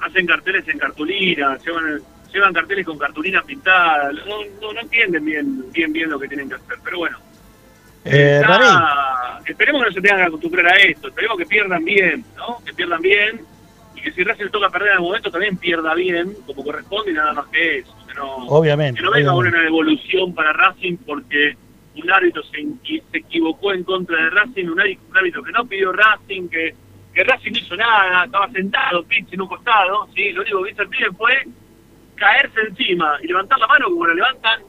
Hacen 0.00 0.26
carteles 0.26 0.68
en 0.68 0.78
cartulina, 0.78 1.58
llevan, 1.58 2.00
llevan 2.32 2.52
carteles 2.52 2.86
con 2.86 2.98
cartulina 2.98 3.42
pintada, 3.42 4.12
no, 4.12 4.44
no, 4.60 4.72
no 4.72 4.80
entienden 4.80 5.24
bien, 5.24 5.72
bien, 5.72 5.92
bien 5.92 6.10
lo 6.10 6.18
que 6.18 6.28
tienen 6.28 6.48
que 6.48 6.56
hacer, 6.56 6.78
pero 6.84 6.98
bueno. 6.98 7.18
Eh, 8.04 8.42
esperemos 9.46 9.82
que 9.82 9.88
no 9.88 9.94
se 9.94 10.00
tengan 10.00 10.18
que 10.18 10.26
acostumbrar 10.26 10.66
a 10.66 10.76
esto, 10.76 11.08
esperemos 11.08 11.38
que 11.38 11.46
pierdan 11.46 11.84
bien, 11.84 12.24
¿no? 12.36 12.62
Que 12.64 12.72
pierdan 12.74 13.00
bien 13.00 13.40
y 13.94 14.00
que 14.00 14.12
si 14.12 14.24
Racing 14.24 14.48
toca 14.48 14.68
perder 14.70 14.88
en 14.88 14.94
algún 14.94 15.08
momento 15.08 15.30
también 15.30 15.56
pierda 15.56 15.94
bien, 15.94 16.34
como 16.46 16.64
corresponde 16.64 17.12
y 17.12 17.14
nada 17.14 17.32
más 17.32 17.46
que 17.46 17.78
eso. 17.78 17.94
Que 18.06 18.14
no, 18.14 18.36
Obviamente, 18.48 18.98
Que 19.00 19.04
no 19.06 19.10
venga 19.12 19.32
obviamente. 19.34 19.58
una 19.58 19.68
evolución 19.68 20.34
para 20.34 20.52
Racing 20.52 20.96
porque 21.06 21.56
un 21.96 22.10
árbitro 22.10 22.42
se, 22.42 22.64
se 23.10 23.18
equivocó 23.18 23.72
en 23.72 23.84
contra 23.84 24.16
de 24.24 24.30
Racing, 24.30 24.66
un 24.66 24.80
árbitro, 24.80 25.42
que 25.42 25.52
no 25.52 25.64
pidió 25.64 25.92
Racing, 25.92 26.48
que, 26.48 26.74
que 27.14 27.24
Racing 27.24 27.52
no 27.52 27.58
hizo 27.58 27.76
nada, 27.76 28.24
estaba 28.24 28.50
sentado, 28.50 29.04
pinche 29.04 29.34
en 29.34 29.42
un 29.42 29.48
costado, 29.48 30.08
¿sí? 30.14 30.32
Lo 30.32 30.42
único 30.42 30.62
que 30.64 30.70
hizo 30.72 30.82
el 30.82 30.88
pibe 30.88 31.10
fue 31.16 31.44
caerse 32.16 32.60
encima 32.68 33.16
y 33.22 33.28
levantar 33.28 33.58
la 33.58 33.66
mano 33.66 33.86
como 33.90 34.06
lo 34.06 34.14
levantan 34.14 34.60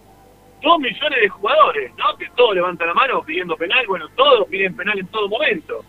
dos 0.66 0.80
millones 0.80 1.22
de 1.22 1.30
jugadores, 1.30 1.92
¿no? 1.98 2.18
Que 2.18 2.28
todos 2.36 2.56
levantan 2.56 2.88
la 2.88 2.94
mano 2.96 3.24
pidiendo 3.24 3.56
penal, 3.56 3.86
bueno, 3.88 4.08
todos 4.16 4.48
piden 4.50 4.76
penal 4.76 4.98
en 5.00 5.08
todo 5.08 5.30
momento. 5.30 5.86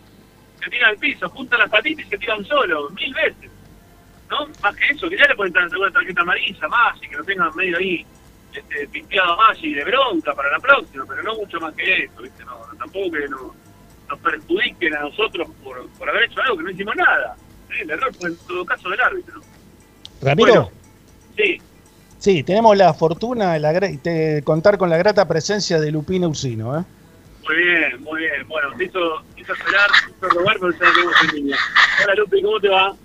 Se 0.63 0.69
tiran 0.69 0.91
al 0.91 0.97
piso, 0.97 1.27
juntan 1.29 1.59
las 1.59 1.69
patitas 1.69 2.05
y 2.05 2.09
se 2.09 2.17
tiran 2.17 2.45
solos, 2.45 2.93
mil 2.93 3.13
veces. 3.13 3.51
¿No? 4.29 4.45
Más 4.61 4.75
que 4.75 4.85
eso, 4.93 5.09
que 5.09 5.17
ya 5.17 5.25
le 5.27 5.35
pueden 5.35 5.53
dar 5.53 5.67
una 5.77 5.91
tarjeta 5.91 6.21
amarilla 6.21 6.67
más 6.67 6.97
y 7.01 7.07
que 7.07 7.15
lo 7.15 7.23
tengan 7.23 7.55
medio 7.55 7.77
ahí 7.77 8.05
este, 8.53 8.87
pinteado 8.89 9.35
más 9.37 9.57
y 9.63 9.73
de 9.73 9.83
bronca 9.85 10.33
para 10.33 10.51
la 10.51 10.59
próxima, 10.59 11.05
pero 11.07 11.23
no 11.23 11.35
mucho 11.35 11.59
más 11.59 11.73
que 11.75 12.03
eso, 12.03 12.21
¿viste? 12.21 12.43
No, 12.45 12.57
tampoco 12.77 13.11
que 13.11 13.27
no- 13.29 13.55
nos 14.09 14.19
perjudiquen 14.19 14.95
a 14.95 15.01
nosotros 15.01 15.47
por, 15.63 15.87
por 15.91 16.09
haber 16.09 16.23
hecho 16.23 16.41
algo 16.41 16.57
que 16.57 16.63
no 16.63 16.69
hicimos 16.71 16.95
nada. 16.95 17.35
¿sí? 17.69 17.81
El 17.81 17.89
error 17.91 18.13
fue 18.15 18.29
en 18.29 18.37
todo 18.47 18.65
caso 18.65 18.89
del 18.89 19.01
árbitro. 19.01 19.41
Ramiro, 20.21 20.51
Bueno. 20.53 20.71
Sí, 21.37 21.61
sí, 22.19 22.43
tenemos 22.43 22.75
la 22.77 22.93
fortuna 22.93 23.57
la 23.59 23.73
gra- 23.73 24.01
de 24.01 24.41
contar 24.43 24.77
con 24.77 24.89
la 24.89 24.97
grata 24.97 25.27
presencia 25.27 25.79
de 25.79 25.91
Lupina 25.91 26.27
Ursino, 26.27 26.79
¿eh? 26.79 26.83
Muy 27.47 27.55
bien, 27.55 28.03
muy 28.03 28.19
bien. 28.21 28.47
Bueno, 28.47 28.69
te 28.77 28.85
hizo, 28.85 28.99
te 29.35 29.41
hizo 29.41 29.53
esperar, 29.53 29.89
te 30.05 30.11
hizo 30.27 30.29
robar, 30.37 30.57
pero 30.59 30.71
ya 30.73 30.85
lo 30.85 30.93
tenemos 30.93 31.13
en 31.23 31.35
línea. 31.35 31.57
Hola 32.03 32.15
Lupi, 32.15 32.41
¿cómo 32.41 32.59
te 32.59 32.67
va? 32.69 32.95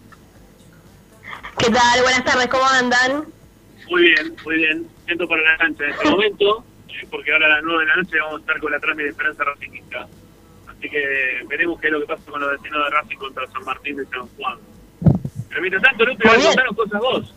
¿Qué 1.58 1.70
tal? 1.70 2.02
Buenas 2.02 2.24
tardes, 2.24 2.48
¿cómo 2.48 2.64
andan? 2.66 3.24
Muy 3.88 4.02
bien, 4.02 4.34
muy 4.44 4.56
bien. 4.56 4.86
Siento 5.06 5.28
para 5.28 5.42
la 5.42 5.56
cancha 5.58 5.84
en 5.84 5.90
este 5.90 6.10
momento, 6.10 6.64
eh, 6.88 7.06
porque 7.10 7.32
ahora 7.32 7.46
a 7.46 7.48
las 7.50 7.62
9 7.62 7.80
de 7.80 7.86
la 7.88 7.96
noche 7.96 8.18
vamos 8.18 8.38
a 8.38 8.40
estar 8.40 8.58
con 8.60 8.72
la 8.72 8.80
trámite 8.80 9.04
de 9.04 9.10
Esperanza 9.10 9.44
Racingista. 9.44 10.08
Así 10.68 10.90
que 10.90 11.44
veremos 11.48 11.80
qué 11.80 11.86
es 11.88 11.92
lo 11.92 12.00
que 12.00 12.06
pasa 12.06 12.22
con 12.28 12.40
los 12.40 12.50
destinos 12.52 12.84
de 12.84 12.90
Racing 12.90 13.16
contra 13.18 13.46
San 13.48 13.64
Martín 13.64 13.96
de 13.96 14.06
San 14.06 14.26
Juan. 14.36 14.58
Pero 15.50 15.60
mientras 15.60 15.82
tanto, 15.84 16.04
Lupi, 16.04 16.22
contarnos 16.28 16.76
cosas 16.76 17.00
vos. 17.00 17.34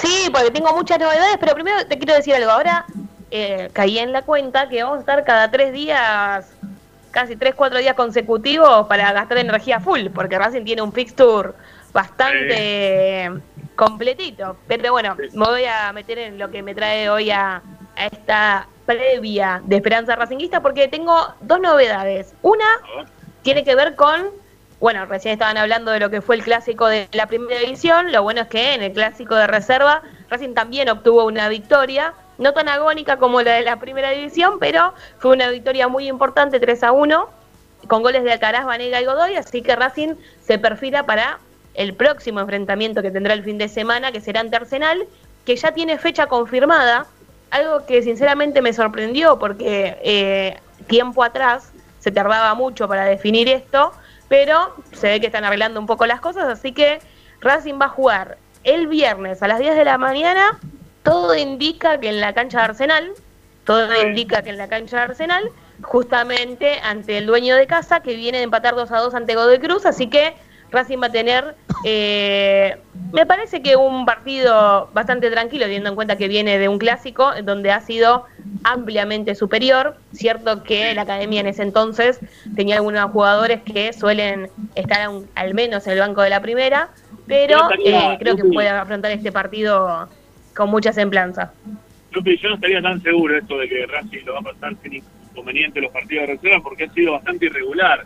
Sí, 0.00 0.30
porque 0.32 0.50
tengo 0.50 0.72
muchas 0.74 0.98
novedades, 0.98 1.36
pero 1.40 1.54
primero 1.54 1.86
te 1.86 1.98
quiero 1.98 2.14
decir 2.14 2.34
algo. 2.34 2.50
Ahora 2.50 2.86
eh, 3.30 3.68
caí 3.72 3.98
en 3.98 4.12
la 4.12 4.22
cuenta 4.22 4.68
que 4.68 4.82
vamos 4.82 4.98
a 4.98 5.00
estar 5.00 5.24
cada 5.24 5.50
tres 5.50 5.72
días, 5.72 6.48
casi 7.10 7.36
tres, 7.36 7.54
cuatro 7.54 7.78
días 7.78 7.94
consecutivos 7.94 8.86
para 8.86 9.12
gastar 9.12 9.38
energía 9.38 9.80
full, 9.80 10.08
porque 10.14 10.38
Racing 10.38 10.64
tiene 10.64 10.82
un 10.82 10.92
fixture 10.92 11.52
bastante 11.92 13.30
completito. 13.74 14.56
Pero 14.66 14.92
bueno, 14.92 15.16
me 15.16 15.44
voy 15.44 15.64
a 15.64 15.92
meter 15.92 16.18
en 16.18 16.38
lo 16.38 16.50
que 16.50 16.62
me 16.62 16.74
trae 16.74 17.10
hoy 17.10 17.30
a, 17.30 17.62
a 17.96 18.06
esta 18.06 18.68
previa 18.86 19.60
de 19.64 19.76
Esperanza 19.76 20.16
Racinguista, 20.16 20.62
porque 20.62 20.88
tengo 20.88 21.34
dos 21.40 21.60
novedades. 21.60 22.34
Una 22.42 22.64
tiene 23.42 23.64
que 23.64 23.74
ver 23.74 23.96
con, 23.96 24.30
bueno, 24.80 25.06
recién 25.06 25.32
estaban 25.32 25.56
hablando 25.56 25.90
de 25.90 26.00
lo 26.00 26.10
que 26.10 26.20
fue 26.20 26.36
el 26.36 26.42
clásico 26.42 26.86
de 26.86 27.08
la 27.12 27.26
primera 27.26 27.60
división, 27.60 28.12
lo 28.12 28.22
bueno 28.22 28.42
es 28.42 28.48
que 28.48 28.74
en 28.74 28.82
el 28.82 28.92
clásico 28.92 29.34
de 29.34 29.46
reserva 29.46 30.02
Racing 30.30 30.54
también 30.54 30.88
obtuvo 30.88 31.24
una 31.24 31.48
victoria, 31.48 32.14
no 32.38 32.52
tan 32.52 32.68
agónica 32.68 33.16
como 33.16 33.42
la 33.42 33.54
de 33.54 33.62
la 33.62 33.80
primera 33.80 34.10
división, 34.10 34.58
pero 34.60 34.94
fue 35.18 35.32
una 35.32 35.48
victoria 35.48 35.88
muy 35.88 36.06
importante, 36.06 36.60
3 36.60 36.84
a 36.84 36.92
1, 36.92 37.28
con 37.88 38.02
goles 38.02 38.22
de 38.22 38.32
Alcaraz, 38.32 38.66
Vanega 38.66 39.00
y 39.00 39.04
Godoy, 39.04 39.34
así 39.34 39.62
que 39.62 39.74
Racing 39.74 40.14
se 40.40 40.58
perfila 40.58 41.06
para 41.06 41.38
el 41.74 41.94
próximo 41.94 42.40
enfrentamiento 42.40 43.02
que 43.02 43.10
tendrá 43.10 43.34
el 43.34 43.42
fin 43.42 43.58
de 43.58 43.68
semana, 43.68 44.12
que 44.12 44.20
será 44.20 44.40
ante 44.40 44.56
Arsenal, 44.56 45.06
que 45.44 45.56
ya 45.56 45.72
tiene 45.72 45.98
fecha 45.98 46.26
confirmada, 46.26 47.06
algo 47.50 47.86
que 47.86 48.02
sinceramente 48.02 48.60
me 48.60 48.72
sorprendió 48.72 49.38
porque 49.38 49.96
eh, 50.02 50.58
tiempo 50.86 51.24
atrás 51.24 51.72
se 52.00 52.12
tardaba 52.12 52.54
mucho 52.54 52.86
para 52.86 53.04
definir 53.04 53.48
esto, 53.48 53.92
pero 54.28 54.74
se 54.92 55.08
ve 55.08 55.20
que 55.20 55.26
están 55.26 55.44
arreglando 55.44 55.80
un 55.80 55.86
poco 55.86 56.06
las 56.06 56.20
cosas, 56.20 56.44
así 56.44 56.72
que 56.72 57.00
Racing 57.40 57.78
va 57.80 57.86
a 57.86 57.90
jugar 57.90 58.38
el 58.64 58.86
viernes 58.86 59.42
a 59.42 59.48
las 59.48 59.58
10 59.58 59.76
de 59.76 59.84
la 59.84 59.98
mañana, 59.98 60.58
todo 61.02 61.34
indica 61.34 61.98
que 61.98 62.08
en 62.08 62.20
la 62.20 62.32
cancha 62.34 62.58
de 62.58 62.64
Arsenal, 62.64 63.12
todo 63.64 63.94
indica 64.02 64.42
que 64.42 64.50
en 64.50 64.58
la 64.58 64.68
cancha 64.68 64.98
de 64.98 65.02
Arsenal, 65.04 65.50
justamente 65.82 66.80
ante 66.82 67.18
el 67.18 67.26
dueño 67.26 67.56
de 67.56 67.66
casa 67.66 68.00
que 68.00 68.14
viene 68.14 68.38
de 68.38 68.44
empatar 68.44 68.74
2 68.74 68.90
a 68.90 68.98
2 68.98 69.14
ante 69.14 69.34
Godoy 69.34 69.58
Cruz, 69.58 69.86
así 69.86 70.08
que 70.08 70.34
Racing 70.70 70.98
va 71.02 71.06
a 71.06 71.12
tener, 71.12 71.54
eh, 71.84 72.76
me 73.12 73.24
parece 73.26 73.62
que 73.62 73.76
un 73.76 74.04
partido 74.04 74.90
bastante 74.92 75.30
tranquilo, 75.30 75.64
teniendo 75.64 75.88
en 75.88 75.94
cuenta 75.94 76.16
que 76.16 76.28
viene 76.28 76.58
de 76.58 76.68
un 76.68 76.78
clásico, 76.78 77.34
en 77.34 77.46
donde 77.46 77.70
ha 77.72 77.80
sido 77.80 78.24
ampliamente 78.64 79.34
superior. 79.34 79.96
Cierto 80.12 80.62
que 80.62 80.94
la 80.94 81.02
academia 81.02 81.40
en 81.40 81.46
ese 81.46 81.62
entonces 81.62 82.20
tenía 82.54 82.76
algunos 82.76 83.10
jugadores 83.10 83.62
que 83.62 83.92
suelen 83.92 84.50
estar 84.74 85.08
un- 85.08 85.26
al 85.34 85.54
menos 85.54 85.86
en 85.86 85.94
el 85.94 86.00
banco 86.00 86.22
de 86.22 86.30
la 86.30 86.42
primera, 86.42 86.90
pero 87.26 87.68
eh, 87.84 88.16
creo 88.18 88.36
que 88.36 88.42
puede 88.44 88.68
afrontar 88.68 89.10
este 89.12 89.32
partido 89.32 90.08
con 90.54 90.70
mucha 90.70 90.92
semblanza. 90.92 91.52
Lupi, 92.10 92.36
yo 92.38 92.48
no 92.48 92.54
estaría 92.56 92.82
tan 92.82 93.00
seguro 93.02 93.36
esto 93.38 93.58
de 93.58 93.68
que 93.68 93.86
Racing 93.86 94.24
lo 94.24 94.34
va 94.34 94.40
a 94.40 94.42
pasar 94.42 94.74
sin 94.82 94.94
inconveniente 94.94 95.80
los 95.80 95.92
partidos 95.92 96.26
de 96.26 96.34
reserva 96.34 96.60
porque 96.62 96.84
ha 96.84 96.92
sido 96.92 97.12
bastante 97.12 97.46
irregular 97.46 98.04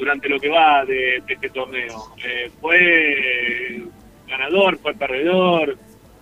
durante 0.00 0.28
lo 0.28 0.40
que 0.40 0.48
va 0.48 0.84
de, 0.84 1.22
de 1.26 1.34
este 1.34 1.50
torneo. 1.50 2.14
Eh, 2.24 2.50
fue 2.60 3.82
ganador, 4.26 4.78
fue 4.78 4.94
perdedor, 4.94 5.76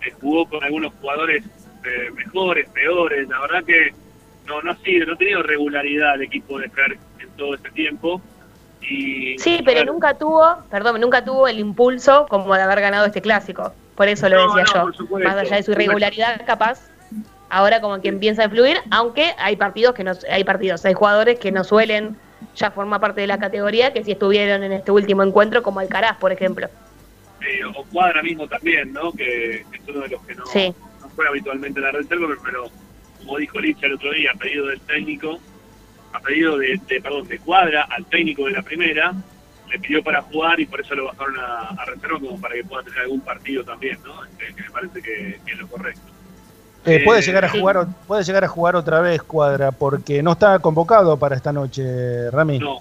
eh, 0.05 0.11
jugó 0.19 0.45
con 0.47 0.63
algunos 0.63 0.93
jugadores 0.99 1.43
eh, 1.85 2.11
mejores, 2.13 2.69
peores. 2.69 3.27
La 3.29 3.39
verdad 3.39 3.63
que 3.63 3.93
no, 4.45 4.61
no 4.61 4.71
ha 4.71 4.77
sido, 4.77 5.07
no 5.07 5.13
ha 5.13 5.17
tenido 5.17 5.41
regularidad 5.41 6.15
el 6.15 6.23
equipo 6.23 6.59
de 6.59 6.69
Fer 6.69 6.97
en 7.19 7.29
todo 7.37 7.55
este 7.55 7.71
tiempo. 7.71 8.21
Y, 8.81 9.37
Sí, 9.39 9.61
pero 9.65 9.85
nunca 9.85 10.17
tuvo, 10.17 10.57
perdón, 10.69 10.99
nunca 10.99 11.23
tuvo 11.23 11.47
el 11.47 11.59
impulso 11.59 12.25
como 12.29 12.53
de 12.55 12.61
haber 12.61 12.81
ganado 12.81 13.05
este 13.05 13.21
clásico. 13.21 13.73
Por 13.95 14.07
eso 14.09 14.27
lo 14.27 14.45
No, 14.45 14.55
decía 14.55 14.73
no, 14.75 14.91
yo. 14.91 15.19
Más 15.19 15.35
allá 15.35 15.55
de 15.55 15.63
su 15.63 15.71
irregularidad, 15.71 16.41
capaz, 16.45 16.89
ahora 17.49 17.79
como 17.79 18.01
que 18.01 18.09
empieza 18.09 18.41
a 18.41 18.45
influir, 18.45 18.77
aunque 18.91 19.33
hay 19.37 19.55
partidos 19.55 19.95
que 19.95 20.03
no, 20.03 20.11
hay 20.29 20.43
partidos, 20.43 20.85
hay 20.85 20.93
jugadores 20.93 21.39
que 21.39 21.51
no 21.51 21.63
suelen 21.63 22.17
ya 22.55 22.71
formar 22.71 22.99
parte 23.01 23.21
de 23.21 23.27
la 23.27 23.37
categoría, 23.37 23.93
que 23.93 24.03
sí 24.03 24.11
estuvieron 24.11 24.63
en 24.63 24.71
este 24.71 24.91
último 24.91 25.23
encuentro, 25.23 25.61
como 25.63 25.79
Alcaraz, 25.79 26.17
por 26.17 26.31
ejemplo. 26.31 26.67
eh, 27.41 27.63
o 27.75 27.83
Cuadra 27.85 28.21
mismo 28.21 28.47
también, 28.47 28.91
¿no? 28.91 29.11
Que 29.13 29.61
es 29.61 29.65
uno 29.87 30.01
de 30.01 30.09
los 30.09 30.21
que 30.25 30.35
no, 30.35 30.45
Sí. 30.47 30.73
no 31.01 31.09
juega 31.15 31.29
habitualmente 31.31 31.79
en 31.79 31.85
la 31.85 31.91
reserva, 31.91 32.27
pero, 32.27 32.41
pero 32.43 32.63
como 33.19 33.37
dijo 33.37 33.59
Licha 33.59 33.85
el 33.85 33.93
otro 33.93 34.11
día, 34.11 34.31
a 34.33 34.37
pedido 34.37 34.67
del 34.67 34.81
técnico, 34.81 35.39
a 36.11 36.19
pedido 36.19 36.57
de, 36.57 36.79
de, 36.87 37.01
perdón, 37.01 37.27
de 37.29 37.39
Cuadra 37.39 37.83
al 37.89 38.05
técnico 38.07 38.45
de 38.45 38.51
la 38.51 38.61
primera, 38.61 39.13
le 39.69 39.79
pidió 39.79 40.03
para 40.03 40.21
jugar 40.23 40.59
y 40.59 40.65
por 40.65 40.81
eso 40.81 40.95
lo 40.95 41.05
bajaron 41.05 41.37
a, 41.39 41.67
a 41.81 41.85
reserva 41.85 42.19
como 42.19 42.41
para 42.41 42.55
que 42.55 42.63
pueda 42.65 42.83
tener 42.83 42.99
algún 43.01 43.21
partido 43.21 43.63
también, 43.63 43.97
¿no? 44.03 44.25
Este, 44.25 44.53
que 44.55 44.61
me 44.63 44.69
parece 44.71 45.01
que, 45.01 45.39
que 45.45 45.51
es 45.53 45.57
lo 45.59 45.67
correcto. 45.67 46.01
Eh, 46.85 47.01
puede 47.03 47.19
Eh, 47.19 47.23
llegar 47.23 47.45
a 47.45 47.49
jugar 47.49 47.87
puede 48.07 48.23
llegar 48.23 48.43
a 48.43 48.47
jugar 48.47 48.75
otra 48.75 49.01
vez 49.01 49.21
Cuadra 49.23 49.71
porque 49.71 50.23
no 50.23 50.31
está 50.33 50.59
convocado 50.59 51.17
para 51.17 51.35
esta 51.35 51.51
noche, 51.51 52.31
Rami. 52.31 52.59
No. 52.59 52.77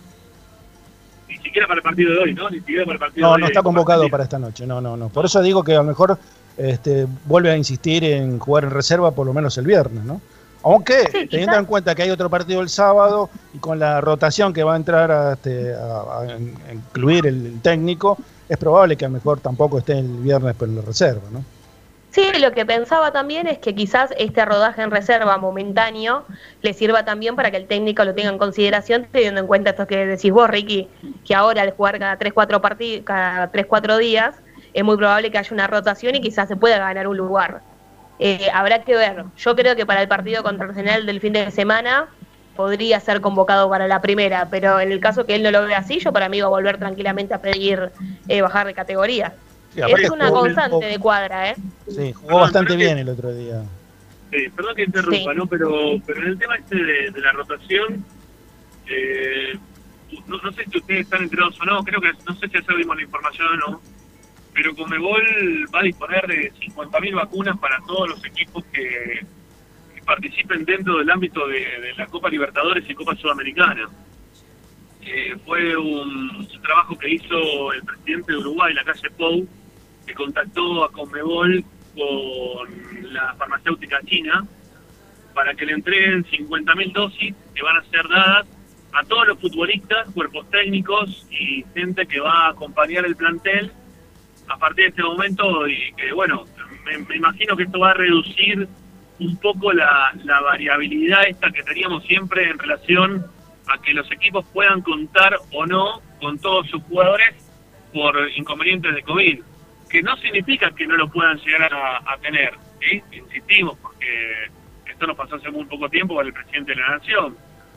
Ni 1.29 1.37
siquiera 1.39 1.67
para 1.67 1.79
el 1.79 1.83
partido 1.83 2.13
de 2.13 2.19
hoy, 2.19 2.35
¿no? 2.35 2.49
Ni 2.49 2.59
siquiera 2.59 2.85
para 2.85 2.95
el 2.95 2.99
partido 3.01 3.27
No, 3.27 3.31
de 3.31 3.35
hoy. 3.37 3.41
no 3.43 3.47
está 3.49 3.63
convocado 3.63 4.09
para 4.09 4.23
esta 4.25 4.39
noche. 4.39 4.67
No, 4.67 4.81
no, 4.81 4.97
no. 4.97 5.09
Por 5.09 5.25
eso 5.27 5.43
digo 5.43 5.63
que 5.65 5.75
a 5.75 5.79
lo 5.79 5.85
mejor 5.85 6.17
este, 6.57 7.07
vuelve 7.25 7.51
a 7.51 7.57
insistir 7.57 8.05
en 8.05 8.39
jugar 8.39 8.65
en 8.65 8.71
reserva 8.71 9.11
por 9.11 9.27
lo 9.27 9.33
menos 9.35 9.59
el 9.59 9.67
viernes, 9.67 10.05
¿no? 10.05 10.21
Aunque 10.63 11.27
teniendo 11.31 11.57
en 11.57 11.65
cuenta 11.67 11.95
que 11.95 12.03
hay 12.03 12.11
otro 12.11 12.29
partido 12.31 12.61
el 12.63 12.69
sábado 12.69 13.31
y 13.55 13.59
con 13.59 13.79
la 13.79 14.01
rotación 14.01 14.53
que 14.53 14.63
va 14.65 14.75
a 14.75 14.77
entrar 14.77 15.11
a, 15.11 15.33
este, 15.35 15.75
a- 15.75 16.21
a 16.21 16.37
in- 16.39 16.55
a 16.69 16.73
incluir 16.75 17.27
el, 17.27 17.47
el 17.47 17.61
técnico, 17.61 18.17
es 18.49 18.57
probable 18.57 18.97
que 18.97 19.05
a 19.05 19.09
lo 19.09 19.15
mejor 19.15 19.41
tampoco 19.41 19.79
esté 19.79 19.99
el 19.99 20.07
viernes 20.09 20.55
por 20.57 20.69
la 20.69 20.83
reserva, 20.83 21.23
¿no? 21.33 21.45
Sí, 22.19 22.41
lo 22.41 22.51
que 22.51 22.67
pensaba 22.67 23.13
también 23.13 23.47
es 23.47 23.59
que 23.59 23.77
quizás 23.77 24.13
este 24.19 24.45
rodaje 24.45 24.83
en 24.83 24.91
reserva 24.91 25.39
momentáneo 25.39 26.25
le 26.63 26.73
sirva 26.73 27.05
también 27.05 27.37
para 27.37 27.53
que 27.53 27.59
el 27.59 27.69
técnico 27.69 28.05
lo 28.05 28.13
tenga 28.13 28.31
en 28.31 28.39
consideración, 28.39 29.07
teniendo 29.13 29.41
en 29.41 29.47
cuenta 29.47 29.71
esto 29.71 29.87
que 29.87 30.05
decís 30.05 30.33
vos, 30.33 30.51
Ricky, 30.51 30.89
que 31.25 31.37
ahora 31.37 31.63
al 31.63 31.71
jugar 31.71 32.01
cada 32.01 32.19
3-4 32.19 32.61
partidos, 32.61 33.05
cada 33.05 33.53
3-4 33.53 33.99
días, 33.99 34.35
es 34.75 34.83
muy 34.83 34.97
probable 34.97 35.31
que 35.31 35.39
haya 35.39 35.49
una 35.53 35.69
rotación 35.69 36.17
y 36.17 36.21
quizás 36.21 36.49
se 36.49 36.57
pueda 36.57 36.79
ganar 36.79 37.07
un 37.07 37.17
lugar. 37.17 37.61
Eh, 38.19 38.49
habrá 38.53 38.83
que 38.83 38.97
ver. 38.97 39.25
Yo 39.37 39.55
creo 39.55 39.77
que 39.77 39.87
para 39.87 40.03
el 40.03 40.09
partido 40.09 40.43
contra 40.43 40.67
Arsenal 40.67 41.07
del 41.07 41.21
fin 41.21 41.35
de 41.35 41.53
semana 41.53 42.09
podría 42.57 42.99
ser 42.99 43.21
convocado 43.21 43.71
para 43.71 43.87
la 43.87 44.01
primera, 44.01 44.49
pero 44.51 44.81
en 44.81 44.91
el 44.91 44.99
caso 44.99 45.25
que 45.25 45.37
él 45.37 45.45
no 45.45 45.53
lo 45.53 45.65
vea 45.67 45.79
así, 45.79 46.01
yo 46.01 46.13
para 46.13 46.29
mí 46.29 46.41
va 46.41 46.49
a 46.49 46.51
volver 46.51 46.79
tranquilamente 46.79 47.33
a 47.33 47.41
pedir 47.41 47.93
eh, 48.27 48.43
bajar 48.43 48.67
de 48.67 48.75
categoría. 48.75 49.35
Sí, 49.75 49.81
es 50.03 50.11
una 50.11 50.31
constante 50.31 50.87
de 50.87 50.99
cuadra, 50.99 51.51
¿eh? 51.51 51.57
Sí, 51.89 52.13
jugó 52.13 52.41
bastante 52.41 52.77
bien 52.77 52.99
el 52.99 53.09
otro 53.09 53.33
día. 53.35 53.63
Sí, 54.33 54.49
perdón 54.55 54.75
que 54.77 54.83
interrumpa, 54.85 55.33
Sí. 55.33 55.37
¿no? 55.37 55.47
Pero, 55.47 55.71
pero 56.07 56.23
en 56.23 56.29
el 56.29 56.39
tema 56.39 56.57
este 56.57 56.77
de, 56.77 57.11
de 57.11 57.21
la 57.21 57.33
rotación, 57.33 58.05
eh, 58.89 59.59
no, 60.27 60.39
no 60.39 60.53
sé 60.53 60.65
si 60.71 60.79
ustedes 60.79 61.01
están 61.03 61.23
enterados 61.23 61.59
o 61.61 61.65
no, 61.65 61.83
creo 61.85 62.01
que 62.01 62.11
no 62.27 62.35
sé 62.37 62.49
si 62.49 62.57
ayer 62.57 62.77
dimos 62.77 62.97
la 62.97 63.03
información 63.03 63.47
o 63.49 63.57
no, 63.71 63.83
pero 64.55 64.75
Comebol 64.75 65.23
va 65.75 65.81
a 65.81 65.85
disponer 65.85 66.27
de 66.27 66.53
50.000 66.55 67.15
vacunas 67.15 67.59
para 67.59 67.79
todos 67.87 68.09
los 68.09 68.25
equipos 68.25 68.65
que, 68.73 69.21
que 69.95 70.03
participen 70.03 70.65
dentro 70.65 70.99
del 70.99 71.11
ámbito 71.11 71.47
de, 71.47 71.61
de 71.61 71.95
la 71.97 72.07
Copa 72.07 72.29
Libertadores 72.29 72.85
y 72.89 72.95
Copa 72.95 73.15
Sudamericana. 73.17 73.89
Eh, 75.11 75.35
fue 75.47 75.75
un, 75.75 76.47
trabajo 76.63 76.99
que 76.99 77.15
hizo 77.15 77.73
el 77.73 77.83
presidente 77.83 78.33
de 78.33 78.39
Uruguay, 78.39 78.75
la 78.75 78.85
calle 78.85 79.11
Pou, 79.17 79.49
que 80.07 80.13
contactó 80.13 80.85
a 80.85 80.93
Conmebol 80.93 81.65
con 81.95 83.13
la 83.15 83.35
farmacéutica 83.35 84.03
china 84.05 84.45
para 85.33 85.55
que 85.55 85.65
le 85.65 85.73
entreguen 85.73 86.27
50.000 86.27 86.93
dosis 86.93 87.35
que 87.55 87.63
van 87.63 87.79
a 87.79 87.85
ser 87.85 88.07
dadas 88.07 88.47
a 88.93 89.03
todos 89.05 89.29
los 89.29 89.39
futbolistas, 89.39 90.11
cuerpos 90.13 90.51
técnicos 90.51 91.27
y 91.31 91.65
gente 91.75 92.07
que 92.07 92.21
va 92.21 92.47
a 92.47 92.51
acompañar 92.51 93.07
el 93.07 93.17
plantel 93.17 93.73
a 94.47 94.59
partir 94.59 94.85
de 94.85 94.89
este 94.91 95.03
momento 95.03 95.67
y 95.69 95.91
que 95.97 96.13
bueno, 96.13 96.45
me, 96.85 96.99
me 96.99 97.17
imagino 97.17 97.57
que 97.57 97.63
esto 97.63 97.79
va 97.79 97.93
a 97.93 97.95
reducir 97.95 98.69
un 99.21 99.37
poco 99.39 99.73
la, 99.73 100.13
la 100.25 100.41
variabilidad 100.43 101.27
esta 101.27 101.51
que 101.51 101.63
teníamos 101.63 102.05
siempre 102.05 102.51
en 102.51 102.59
relación 102.59 103.38
a 103.69 103.81
que 103.81 103.93
los 103.93 104.11
equipos 104.11 104.45
puedan 104.53 104.81
contar 104.83 105.39
o 105.53 105.67
no 105.67 106.01
con 106.21 106.39
todos 106.39 106.69
sus 106.69 106.83
jugadores 106.85 107.35
por 107.93 108.17
inconvenientes 108.37 108.95
de 108.95 109.03
COVID, 109.03 109.41
que 109.89 110.03
no 110.03 110.17
significa 110.19 110.71
que 110.71 110.87
no 110.87 110.97
lo 110.97 111.09
puedan 111.09 111.39
llegar 111.39 111.73
a, 111.73 112.17
tener, 112.19 112.55
¿sí? 112.81 113.03
insistimos, 113.13 113.79
porque 113.79 114.51
esto 114.87 115.07
nos 115.07 115.17
pasó 115.17 115.37
hace 115.37 115.51
muy 115.51 115.65
poco 115.65 115.89
tiempo 115.89 116.15
con 116.15 116.27
el 116.27 116.33
presidente 116.33 116.75
de 116.75 116.81
la 116.81 116.99
Nación. 116.99 117.37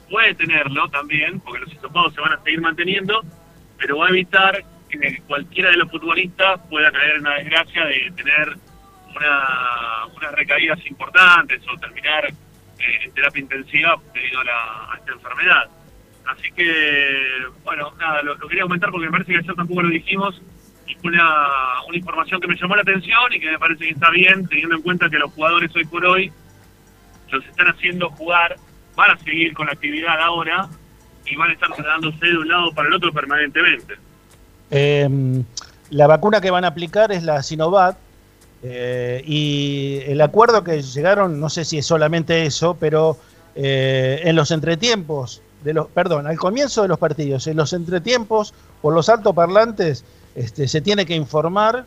Puede 0.09 0.35
tenerlo 0.35 0.89
también, 0.89 1.39
porque 1.39 1.59
los 1.61 1.73
hisopados 1.73 2.13
se 2.13 2.21
van 2.21 2.33
a 2.33 2.43
seguir 2.43 2.59
manteniendo, 2.59 3.21
pero 3.77 3.97
va 3.97 4.07
a 4.07 4.09
evitar 4.09 4.63
que 4.89 5.21
cualquiera 5.25 5.69
de 5.69 5.77
los 5.77 5.89
futbolistas 5.89 6.59
pueda 6.69 6.91
caer 6.91 7.15
en 7.15 7.21
una 7.21 7.35
desgracia 7.35 7.85
de 7.85 8.11
tener 8.15 8.57
una, 9.15 10.05
unas 10.15 10.31
recaídas 10.33 10.85
importantes 10.85 11.61
o 11.73 11.77
terminar 11.79 12.25
eh, 12.25 12.99
en 13.03 13.13
terapia 13.13 13.41
intensiva 13.41 13.95
debido 14.13 14.41
a, 14.41 14.43
la, 14.43 14.91
a 14.91 14.97
esta 14.97 15.13
enfermedad. 15.13 15.69
Así 16.25 16.51
que, 16.55 17.17
bueno, 17.63 17.91
nada, 17.99 18.21
lo, 18.21 18.37
quería 18.37 18.63
comentar 18.63 18.91
porque 18.91 19.07
me 19.07 19.11
parece 19.11 19.31
que 19.33 19.39
ayer 19.39 19.55
tampoco 19.55 19.81
lo 19.81 19.89
dijimos 19.89 20.41
y 20.87 20.95
fue 20.95 21.11
una, 21.11 21.47
una 21.87 21.97
información 21.97 22.39
que 22.39 22.47
me 22.47 22.55
llamó 22.55 22.75
la 22.75 22.83
atención 22.83 23.33
y 23.33 23.39
que 23.39 23.51
me 23.51 23.59
parece 23.59 23.85
que 23.85 23.91
está 23.91 24.09
bien, 24.11 24.47
teniendo 24.47 24.75
en 24.75 24.81
cuenta 24.81 25.09
que 25.09 25.17
los 25.17 25.31
jugadores 25.31 25.75
hoy 25.75 25.85
por 25.85 26.05
hoy 26.05 26.31
los 27.31 27.45
están 27.45 27.67
haciendo 27.67 28.09
jugar, 28.09 28.57
van 28.95 29.11
a 29.11 29.17
seguir 29.17 29.53
con 29.53 29.67
la 29.67 29.73
actividad 29.73 30.19
ahora 30.21 30.69
y 31.25 31.35
van 31.35 31.49
a 31.49 31.53
estar 31.53 31.69
trasladándose 31.69 32.25
de 32.25 32.37
un 32.37 32.47
lado 32.47 32.71
para 32.73 32.87
el 32.87 32.93
otro 32.93 33.11
permanentemente. 33.11 33.95
Eh, 34.69 35.07
la 35.91 36.07
vacuna 36.07 36.41
que 36.41 36.51
van 36.51 36.65
a 36.65 36.69
aplicar 36.69 37.11
es 37.11 37.23
la 37.23 37.43
Sinovac. 37.43 37.97
eh, 38.63 39.23
y 39.25 39.99
el 40.05 40.21
acuerdo 40.21 40.63
que 40.63 40.81
llegaron, 40.81 41.39
no 41.39 41.49
sé 41.49 41.65
si 41.65 41.77
es 41.77 41.85
solamente 41.85 42.45
eso, 42.45 42.77
pero 42.79 43.17
eh, 43.55 44.21
en 44.23 44.35
los 44.35 44.51
entretiempos, 44.51 45.41
de 45.63 45.73
los, 45.73 45.87
perdón, 45.87 46.27
al 46.27 46.37
comienzo 46.37 46.81
de 46.81 46.87
los 46.87 46.97
partidos, 46.99 47.47
en 47.47 47.57
los 47.57 47.73
entretiempos, 47.73 48.53
por 48.81 48.93
los 48.93 49.09
altoparlantes, 49.09 50.03
este, 50.35 50.67
se 50.67 50.81
tiene 50.81 51.05
que 51.05 51.15
informar 51.15 51.85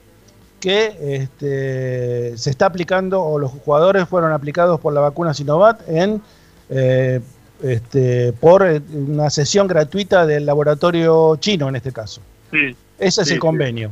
que 0.61 0.97
este, 1.23 2.37
se 2.39 2.51
está 2.51 2.67
aplicando 2.67 3.23
o 3.23 3.39
los 3.39 3.51
jugadores 3.51 4.09
fueron 4.09 4.33
aplicados 4.33 4.81
por 4.81 4.93
la 4.95 5.01
vacuna 5.01 5.35
Sinovac 5.35 5.81
en 5.89 6.23
eh, 6.71 7.21
este, 7.63 8.33
por 8.33 8.67
eh, 8.67 8.81
una 8.95 9.29
sesión 9.31 9.67
gratuita 9.67 10.25
del 10.27 10.47
laboratorio 10.47 11.37
chino 11.37 11.69
en 11.69 11.77
este 11.77 11.93
caso. 11.93 12.21
Sí. 12.51 12.75
Ese 12.99 13.23
es 13.23 13.29
Sí, 13.29 13.35
el 13.35 13.37
sí. 13.37 13.39
convenio. 13.39 13.91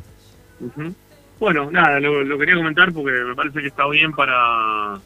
Bueno, 1.38 1.70
nada, 1.70 1.98
lo, 2.00 2.22
lo 2.22 2.38
quería 2.38 2.54
comentar 2.54 2.92
porque 2.92 3.10
me 3.12 3.34
parece 3.34 3.60
que 3.60 3.66
está 3.66 3.86
bien 3.88 4.12
para, 4.12 4.98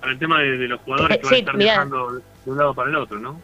para 0.00 0.12
el 0.12 0.18
tema 0.18 0.40
de, 0.40 0.58
de 0.58 0.68
los 0.68 0.80
jugadores 0.82 1.16
Eh, 1.16 1.20
que 1.20 1.26
van 1.26 1.34
a 1.34 1.38
estar 1.38 1.56
mirá. 1.56 1.72
viajando 1.72 2.12
de 2.44 2.50
un 2.50 2.58
lado 2.58 2.74
para 2.74 2.90
el 2.90 2.96
otro, 2.96 3.18
¿no? 3.18 3.40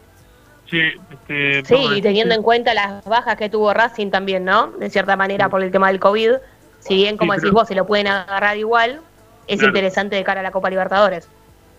Sí, 0.69 0.79
este, 1.11 1.63
Sí, 1.65 1.75
y 1.97 2.01
teniendo 2.01 2.33
en 2.33 2.41
cuenta 2.41 2.73
las 2.73 3.03
bajas 3.05 3.35
que 3.37 3.49
tuvo 3.49 3.73
Racing 3.73 4.09
también, 4.09 4.45
¿no? 4.45 4.67
De 4.71 4.89
cierta 4.89 5.15
manera 5.15 5.47
por 5.49 5.61
el 5.63 5.71
tema 5.71 5.87
del 5.89 5.99
COVID. 5.99 6.31
Si 6.79 6.95
bien, 6.95 7.17
como 7.17 7.33
Sí, 7.33 7.37
decís 7.37 7.49
pero- 7.51 7.59
vos, 7.61 7.67
se 7.67 7.75
lo 7.75 7.85
pueden 7.85 8.07
agarrar 8.07 8.57
igual, 8.57 9.01
es 9.47 9.57
Claro. 9.59 9.69
interesante 9.69 10.15
de 10.15 10.23
cara 10.23 10.39
a 10.39 10.43
la 10.43 10.51
Copa 10.51 10.69
Libertadores. 10.69 11.29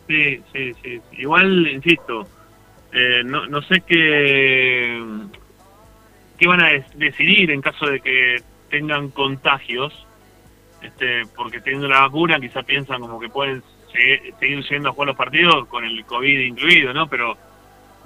Sí, 0.07 0.41
sí, 0.53 0.73
sí. 0.83 1.01
Igual, 1.19 1.67
insisto, 1.69 2.29
eh, 2.93 3.23
no, 3.25 3.47
no 3.47 3.61
sé 3.63 3.81
qué, 3.81 5.03
qué 6.39 6.47
van 6.49 6.61
a 6.63 6.69
decidir 6.95 7.51
en 7.51 7.61
caso 7.61 7.87
de 7.87 8.01
que 8.01 8.37
tengan 8.71 9.11
contagios, 9.11 9.93
este, 10.83 11.23
porque 11.35 11.61
teniendo 11.61 11.89
la 11.89 12.01
vacuna 12.03 12.39
quizá 12.39 12.63
piensan 12.63 13.01
como 13.01 13.19
que 13.19 13.29
pueden 13.29 13.63
se- 13.93 14.33
seguir 14.39 14.63
yendo 14.69 14.91
a 14.91 14.93
jugar 14.93 15.09
los 15.09 15.17
partidos 15.17 15.67
con 15.69 15.85
el 15.85 16.05
COVID 16.05 16.39
incluido, 16.41 16.93
¿no? 16.93 17.09
Pero 17.09 17.37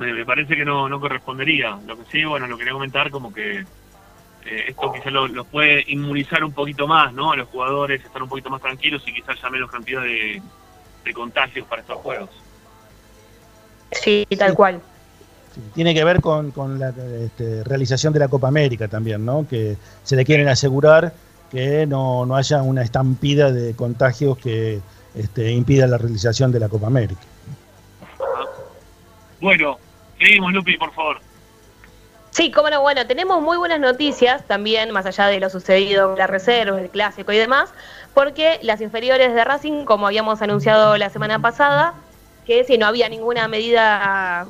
me, 0.00 0.12
me 0.12 0.24
parece 0.24 0.56
que 0.56 0.64
no, 0.64 0.88
no 0.88 0.98
correspondería. 0.98 1.78
Lo 1.86 1.96
que 1.96 2.04
sí, 2.10 2.24
bueno, 2.24 2.46
lo 2.46 2.56
quería 2.58 2.72
comentar 2.72 3.10
como 3.10 3.32
que 3.32 3.58
eh, 3.60 4.64
esto 4.68 4.92
quizás 4.92 5.12
lo- 5.12 5.28
los 5.28 5.46
puede 5.46 5.84
inmunizar 5.88 6.42
un 6.42 6.52
poquito 6.52 6.86
más, 6.86 7.12
¿no? 7.12 7.32
A 7.32 7.36
los 7.36 7.48
jugadores, 7.48 8.02
estar 8.04 8.22
un 8.22 8.28
poquito 8.28 8.50
más 8.50 8.62
tranquilos 8.62 9.02
y 9.06 9.12
quizás 9.12 9.38
haya 9.38 9.50
menos 9.50 9.70
cantidad 9.70 10.02
de, 10.02 10.42
de 11.04 11.12
contagios 11.12 11.66
para 11.68 11.82
estos 11.82 11.98
juegos. 11.98 12.30
Sí, 13.92 14.24
tal 14.38 14.54
cual. 14.54 14.80
Tiene 15.74 15.92
que 15.92 16.04
ver 16.04 16.20
con, 16.20 16.52
con 16.52 16.78
la 16.78 16.94
este, 17.22 17.64
realización 17.64 18.12
de 18.12 18.20
la 18.20 18.28
Copa 18.28 18.48
América 18.48 18.88
también, 18.88 19.24
¿no? 19.24 19.46
Que 19.48 19.76
se 20.04 20.16
le 20.16 20.24
quieren 20.24 20.48
asegurar 20.48 21.12
que 21.50 21.86
no, 21.86 22.24
no 22.24 22.36
haya 22.36 22.62
una 22.62 22.82
estampida 22.82 23.50
de 23.50 23.74
contagios 23.74 24.38
que 24.38 24.78
este, 25.14 25.50
impida 25.50 25.86
la 25.88 25.98
realización 25.98 26.52
de 26.52 26.60
la 26.60 26.68
Copa 26.68 26.86
América. 26.86 27.20
Bueno, 29.40 29.78
seguimos, 30.20 30.52
Lupi, 30.52 30.76
por 30.76 30.92
favor. 30.92 31.20
Sí, 32.30 32.52
cómo 32.52 32.70
no, 32.70 32.80
bueno, 32.80 33.06
tenemos 33.06 33.42
muy 33.42 33.56
buenas 33.56 33.80
noticias 33.80 34.46
también, 34.46 34.92
más 34.92 35.04
allá 35.04 35.26
de 35.26 35.40
lo 35.40 35.50
sucedido 35.50 36.12
en 36.12 36.18
la 36.18 36.28
reserva, 36.28 36.80
el 36.80 36.88
clásico 36.88 37.32
y 37.32 37.36
demás, 37.36 37.72
porque 38.14 38.60
las 38.62 38.80
inferiores 38.80 39.34
de 39.34 39.44
Racing, 39.44 39.84
como 39.84 40.06
habíamos 40.06 40.40
anunciado 40.40 40.96
la 40.96 41.10
semana 41.10 41.40
pasada, 41.40 41.94
que 42.46 42.62
si 42.64 42.78
no 42.78 42.86
había 42.86 43.08
ninguna 43.08 43.48
medida 43.48 44.46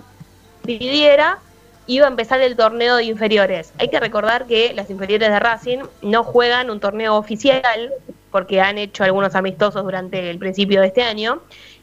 dividiera, 0.65 1.39
iba 1.87 2.07
a 2.07 2.11
empezar 2.11 2.41
el 2.43 2.55
torneo 2.55 2.97
de 2.97 3.05
inferiores. 3.05 3.73
Hay 3.79 3.89
que 3.89 3.99
recordar 3.99 4.47
que 4.47 4.75
las 4.75 4.91
inferiores 4.91 5.31
de 5.31 5.41
Racing 5.41 5.79
no 6.03 6.23
juegan 6.23 6.71
un 6.71 6.81
torneo 6.81 7.17
oficial, 7.17 7.93
porque 8.31 8.61
han 8.61 8.77
hecho 8.77 9.05
algunos 9.05 9.35
amistosos 9.35 9.83
durante 9.83 10.31
el 10.31 10.39
principio 10.39 10.83
de 10.83 10.89
este 10.89 11.03
año. 11.03 11.41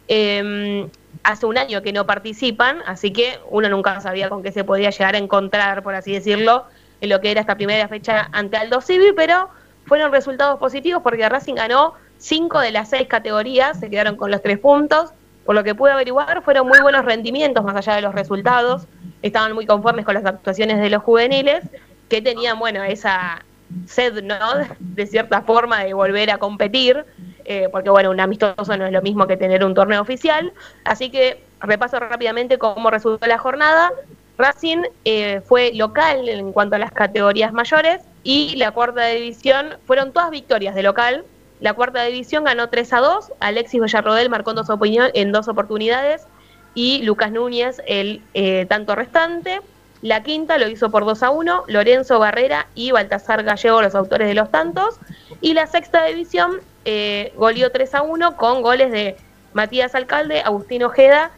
Eh, 0.08 0.88
hace 1.28 1.46
un 1.46 1.58
año 1.58 1.82
que 1.82 1.92
no 1.92 2.06
participan, 2.06 2.82
así 2.86 3.12
que 3.12 3.38
uno 3.50 3.68
nunca 3.68 4.00
sabía 4.00 4.30
con 4.30 4.44
qué 4.44 4.54
se 4.54 4.64
podía 4.64 4.92
llegar 4.92 5.14
a 5.14 5.18
encontrar, 5.18 5.84
por 5.84 5.94
así 5.94 6.14
decirlo, 6.14 6.64
en 7.02 7.10
lo 7.10 7.20
que 7.20 7.32
era 7.32 7.42
esta 7.42 7.56
primera 7.56 7.86
fecha 7.90 8.30
ante 8.32 8.56
Aldo 8.56 8.80
Civi, 8.80 9.12
pero 9.14 9.50
fueron 9.86 10.14
resultados 10.14 10.58
positivos 10.58 11.02
porque 11.04 11.28
Racing 11.28 11.56
ganó 11.56 11.96
cinco 12.18 12.62
de 12.62 12.72
las 12.72 12.90
seis 12.90 13.10
categorías, 13.10 13.78
se 13.78 13.90
quedaron 13.90 14.16
con 14.16 14.32
los 14.32 14.42
tres 14.42 14.58
puntos. 14.58 15.12
Por 15.46 15.56
lo 15.56 15.64
que 15.66 15.76
pude 15.76 15.92
averiguar, 15.92 16.42
fueron 16.44 16.68
muy 16.68 16.80
buenos 16.80 17.04
rendimientos 17.04 17.64
más 17.64 17.76
allá 17.76 17.96
de 17.96 18.02
los 18.02 18.14
resultados. 18.16 18.88
Estaban 19.22 19.54
muy 19.54 19.66
conformes 19.66 20.06
con 20.06 20.14
las 20.14 20.26
actuaciones 20.26 20.80
de 20.80 20.90
los 20.90 21.04
juveniles, 21.04 21.64
que 22.08 22.22
tenían, 22.22 22.58
bueno, 22.58 22.84
esa 22.84 23.44
sed, 23.86 24.24
¿no? 24.24 24.38
De 24.80 25.08
cierta 25.08 25.42
forma 25.42 25.84
de 25.84 25.94
volver 25.94 26.32
a 26.32 26.38
competir, 26.38 27.06
eh, 27.50 27.70
porque, 27.72 27.90
bueno, 27.90 28.12
un 28.12 28.20
amistoso 28.20 28.76
no 28.78 28.86
es 28.86 28.92
lo 28.92 29.02
mismo 29.02 29.26
que 29.26 29.38
tener 29.38 29.64
un 29.64 29.74
torneo 29.74 30.02
oficial. 30.02 30.52
Así 30.84 31.10
que 31.10 31.42
repaso 31.62 31.98
rápidamente 31.98 32.58
cómo 32.58 32.92
resultó 32.92 33.26
la 33.26 33.38
jornada. 33.38 33.92
Racing 34.38 34.84
eh, 35.06 35.42
fue 35.46 35.72
local 35.74 36.28
en 36.28 36.52
cuanto 36.52 36.76
a 36.76 36.80
las 36.80 36.92
categorías 36.92 37.54
mayores 37.54 38.02
y 38.24 38.56
la 38.58 38.72
cuarta 38.72 39.06
división 39.08 39.78
fueron 39.86 40.12
todas 40.12 40.30
victorias 40.30 40.76
de 40.76 40.84
local. 40.84 41.24
La 41.62 41.74
cuarta 41.74 42.04
división 42.04 42.44
ganó 42.44 42.68
3 42.68 42.94
a 42.94 43.00
2. 43.00 43.32
Alexis 43.40 43.82
Villarrodel 43.82 44.30
marcó 44.30 44.54
dos, 44.54 44.68
en 45.14 45.32
dos 45.32 45.48
oportunidades 45.48 46.28
y 46.76 47.02
Lucas 47.04 47.32
Núñez 47.32 47.82
el 47.88 48.22
eh, 48.34 48.66
tanto 48.68 48.94
restante. 48.94 49.62
La 50.02 50.22
quinta 50.22 50.60
lo 50.60 50.68
hizo 50.68 50.92
por 50.92 51.06
2 51.06 51.24
a 51.24 51.30
1. 51.32 51.64
Lorenzo 51.68 52.20
Barrera 52.20 52.68
y 52.76 52.92
Baltasar 52.92 53.44
Gallego, 53.44 53.82
los 53.82 53.96
autores 53.96 54.28
de 54.28 54.36
los 54.36 54.52
tantos. 54.52 55.00
Y 55.42 55.54
la 55.54 55.66
sexta 55.66 56.04
división 56.06 56.60
eh, 56.90 57.34
goleó 57.36 57.70
3 57.70 57.96
a 57.96 58.02
1 58.02 58.38
con 58.38 58.62
goles 58.62 58.90
de 58.94 59.18
Matías 59.52 59.94
Alcalde, 59.94 60.40
Agustín 60.40 60.84
Ojeda 60.84 61.32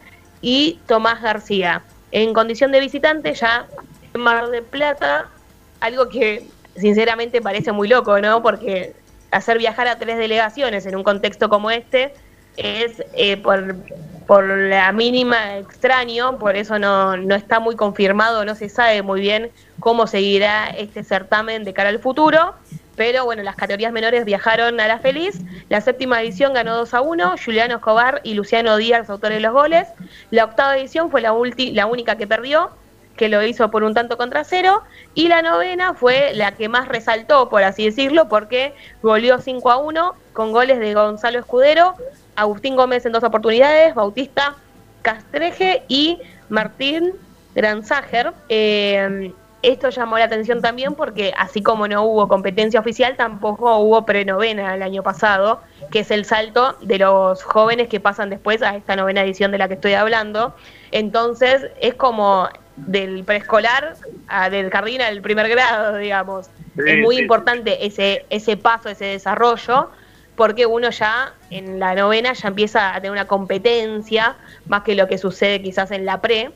y 0.43 0.79
Tomás 0.85 1.23
García. 1.23 1.81
En 2.11 2.35
condición 2.35 2.71
de 2.71 2.79
visitante, 2.79 3.33
ya 3.33 3.65
en 4.13 4.21
Mar 4.21 4.51
del 4.51 4.61
Plata, 4.61 5.27
algo 5.79 6.07
que 6.07 6.45
sinceramente 6.75 7.41
parece 7.41 7.71
muy 7.71 7.87
loco, 7.87 8.21
¿no? 8.21 8.43
Porque 8.43 8.93
hacer 9.31 9.57
viajar 9.57 9.87
a 9.87 9.97
tres 9.97 10.19
delegaciones 10.19 10.85
en 10.85 10.95
un 10.95 11.01
contexto 11.01 11.49
como 11.49 11.71
este 11.71 12.13
es 12.55 13.03
eh, 13.13 13.37
por, 13.37 13.75
por 14.27 14.47
la 14.47 14.91
mínima 14.91 15.57
extraño, 15.57 16.37
por 16.37 16.57
eso 16.57 16.77
no, 16.77 17.17
no 17.17 17.33
está 17.33 17.59
muy 17.59 17.75
confirmado, 17.75 18.45
no 18.45 18.53
se 18.53 18.69
sabe 18.69 19.01
muy 19.01 19.19
bien 19.19 19.49
cómo 19.79 20.05
seguirá 20.05 20.67
este 20.67 21.03
certamen 21.03 21.63
de 21.63 21.73
cara 21.73 21.89
al 21.89 21.97
futuro. 21.97 22.53
Pero 22.99 23.23
bueno, 23.23 23.43
las 23.43 23.55
categorías 23.55 23.93
menores 23.93 24.25
viajaron 24.25 24.77
a 24.81 24.85
la 24.85 24.99
feliz. 24.99 25.39
La 25.69 25.79
séptima 25.79 26.21
edición 26.21 26.51
ganó 26.51 26.75
2 26.75 26.93
a 26.93 26.99
1, 26.99 27.35
Juliano 27.45 27.75
Escobar 27.75 28.19
y 28.25 28.33
Luciano 28.33 28.75
Díaz, 28.75 29.09
autores 29.09 29.37
de 29.37 29.41
los 29.41 29.53
goles. 29.53 29.87
La 30.31 30.43
octava 30.43 30.77
edición 30.77 31.09
fue 31.09 31.21
la, 31.21 31.31
única 31.31 32.17
que 32.17 32.27
perdió, 32.27 32.71
que 33.15 33.29
lo 33.29 33.41
hizo 33.41 33.71
por 33.71 33.83
un 33.83 33.93
tanto 33.93 34.17
contra 34.17 34.43
cero. 34.43 34.83
Y 35.13 35.29
la 35.29 35.41
novena 35.41 35.93
fue 35.93 36.33
la 36.33 36.51
que 36.55 36.67
más 36.67 36.89
resaltó, 36.89 37.47
por 37.47 37.63
así 37.63 37.85
decirlo, 37.85 38.27
porque 38.27 38.73
goleó 39.01 39.39
5 39.39 39.71
a 39.71 39.77
1 39.77 40.15
con 40.33 40.51
goles 40.51 40.77
de 40.79 40.93
Gonzalo 40.93 41.39
Escudero, 41.39 41.93
Agustín 42.35 42.75
Gómez 42.75 43.05
en 43.05 43.13
dos 43.13 43.23
oportunidades, 43.23 43.95
Bautista 43.95 44.57
Castreje 45.03 45.83
y 45.87 46.19
Martín 46.49 47.13
Granzager. 47.55 48.33
Eh, 48.49 49.31
esto 49.61 49.89
llamó 49.89 50.17
la 50.17 50.25
atención 50.25 50.61
también 50.61 50.95
porque 50.95 51.33
así 51.37 51.61
como 51.61 51.87
no 51.87 52.03
hubo 52.03 52.27
competencia 52.27 52.79
oficial, 52.79 53.15
tampoco 53.17 53.77
hubo 53.77 54.05
prenovena 54.05 54.73
el 54.73 54.81
año 54.81 55.03
pasado, 55.03 55.61
que 55.91 55.99
es 55.99 56.11
el 56.11 56.25
salto 56.25 56.77
de 56.81 56.99
los 56.99 57.43
jóvenes 57.43 57.89
que 57.89 57.99
pasan 57.99 58.29
después 58.29 58.61
a 58.61 58.75
esta 58.75 58.95
novena 58.95 59.21
edición 59.21 59.51
de 59.51 59.57
la 59.57 59.67
que 59.67 59.73
estoy 59.73 59.93
hablando. 59.93 60.55
Entonces 60.91 61.67
es 61.81 61.95
como 61.95 62.47
del 62.77 63.23
preescolar 63.25 63.95
a 64.27 64.49
del 64.49 64.69
jardín 64.69 65.01
al 65.01 65.21
primer 65.21 65.49
grado, 65.49 65.97
digamos. 65.97 66.47
Sí, 66.75 66.83
es 66.85 66.99
muy 66.99 67.17
sí, 67.17 67.21
importante 67.23 67.85
ese, 67.85 68.25
ese 68.29 68.55
paso, 68.55 68.89
ese 68.89 69.05
desarrollo, 69.05 69.89
porque 70.35 70.65
uno 70.65 70.89
ya 70.89 71.33
en 71.49 71.79
la 71.79 71.95
novena 71.95 72.31
ya 72.31 72.47
empieza 72.47 72.95
a 72.95 72.95
tener 72.95 73.11
una 73.11 73.27
competencia, 73.27 74.37
más 74.67 74.83
que 74.83 74.95
lo 74.95 75.07
que 75.07 75.17
sucede 75.17 75.61
quizás 75.61 75.91
en 75.91 76.05
la 76.05 76.21
pre. 76.21 76.51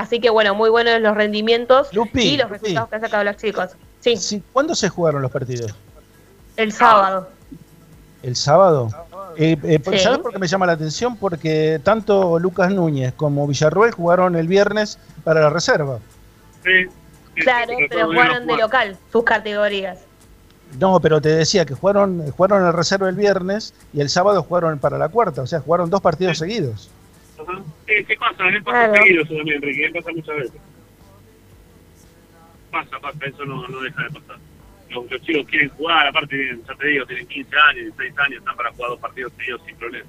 Así 0.00 0.18
que 0.18 0.30
bueno, 0.30 0.54
muy 0.54 0.70
buenos 0.70 0.98
los 1.02 1.14
rendimientos 1.14 1.92
Lupi, 1.92 2.22
y 2.22 2.36
los 2.38 2.48
Lupi. 2.48 2.58
resultados 2.60 2.88
que 2.88 2.94
han 2.94 3.00
sacado 3.02 3.22
los 3.24 3.36
chicos. 3.36 3.70
Sí, 4.00 4.42
¿Cuándo 4.50 4.74
se 4.74 4.88
jugaron 4.88 5.20
los 5.20 5.30
partidos? 5.30 5.74
el 6.56 6.72
sábado. 6.72 7.28
¿El 8.22 8.34
sábado? 8.34 8.88
Eh, 9.36 9.58
eh, 9.62 9.78
Sí. 9.92 9.98
¿Sabes 9.98 10.20
por 10.20 10.32
qué 10.32 10.38
me 10.38 10.46
llama 10.46 10.64
la 10.64 10.72
atención? 10.72 11.18
Porque 11.18 11.80
tanto 11.84 12.38
Lucas 12.38 12.70
Núñez 12.72 13.12
como 13.14 13.46
Villarruel 13.46 13.92
jugaron 13.92 14.36
el 14.36 14.48
viernes 14.48 14.98
para 15.22 15.40
la 15.42 15.50
reserva. 15.50 15.98
Sí. 16.64 16.86
Claro, 17.36 17.74
pero 17.90 18.06
jugaron 18.06 18.46
de 18.46 18.56
local, 18.56 18.96
sus 19.12 19.24
categorías. 19.24 19.98
No, 20.78 20.98
pero 21.00 21.20
te 21.20 21.28
decía 21.28 21.66
que 21.66 21.74
jugaron, 21.74 22.30
jugaron 22.32 22.62
la 22.62 22.72
reserva 22.72 23.10
el 23.10 23.16
viernes 23.16 23.74
y 23.92 24.00
el 24.00 24.08
sábado 24.08 24.42
jugaron 24.42 24.78
para 24.78 24.96
la 24.96 25.10
cuarta, 25.10 25.42
o 25.42 25.46
sea, 25.46 25.60
jugaron 25.60 25.90
dos 25.90 26.00
partidos 26.00 26.38
seguidos. 26.38 26.88
Ajá. 27.48 27.62
Sí 27.86 28.16
pasa, 28.16 28.36
pasa 28.38 28.62
Claro. 28.62 28.94
seguido 29.02 29.22
eso 29.22 29.34
también, 29.34 29.56
Enrique, 29.56 29.90
me 29.90 30.00
pasa 30.00 30.12
muchas 30.14 30.36
veces. 30.36 30.60
Pasa, 32.70 32.98
pasa, 33.00 33.18
eso 33.26 33.44
no, 33.44 33.66
no 33.68 33.80
deja 33.80 34.02
de 34.04 34.10
pasar. 34.10 34.36
Los, 34.90 35.10
los 35.10 35.22
chicos 35.22 35.46
quieren 35.48 35.68
jugar, 35.70 36.06
aparte, 36.08 36.58
ya 36.66 36.74
te 36.74 36.86
digo, 36.86 37.06
tienen 37.06 37.26
15 37.26 37.56
años, 37.68 37.84
16 37.96 38.18
años, 38.18 38.38
están 38.40 38.56
para 38.56 38.70
jugar 38.72 38.90
dos 38.90 39.00
partidos 39.00 39.32
seguidos 39.36 39.60
sin 39.66 39.76
problema. 39.76 40.06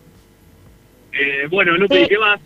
Eh, 1.13 1.47
bueno, 1.49 1.73
Lupe, 1.77 2.03
Sí. 2.03 2.07
¿qué 2.09 2.17
más? 2.17 2.39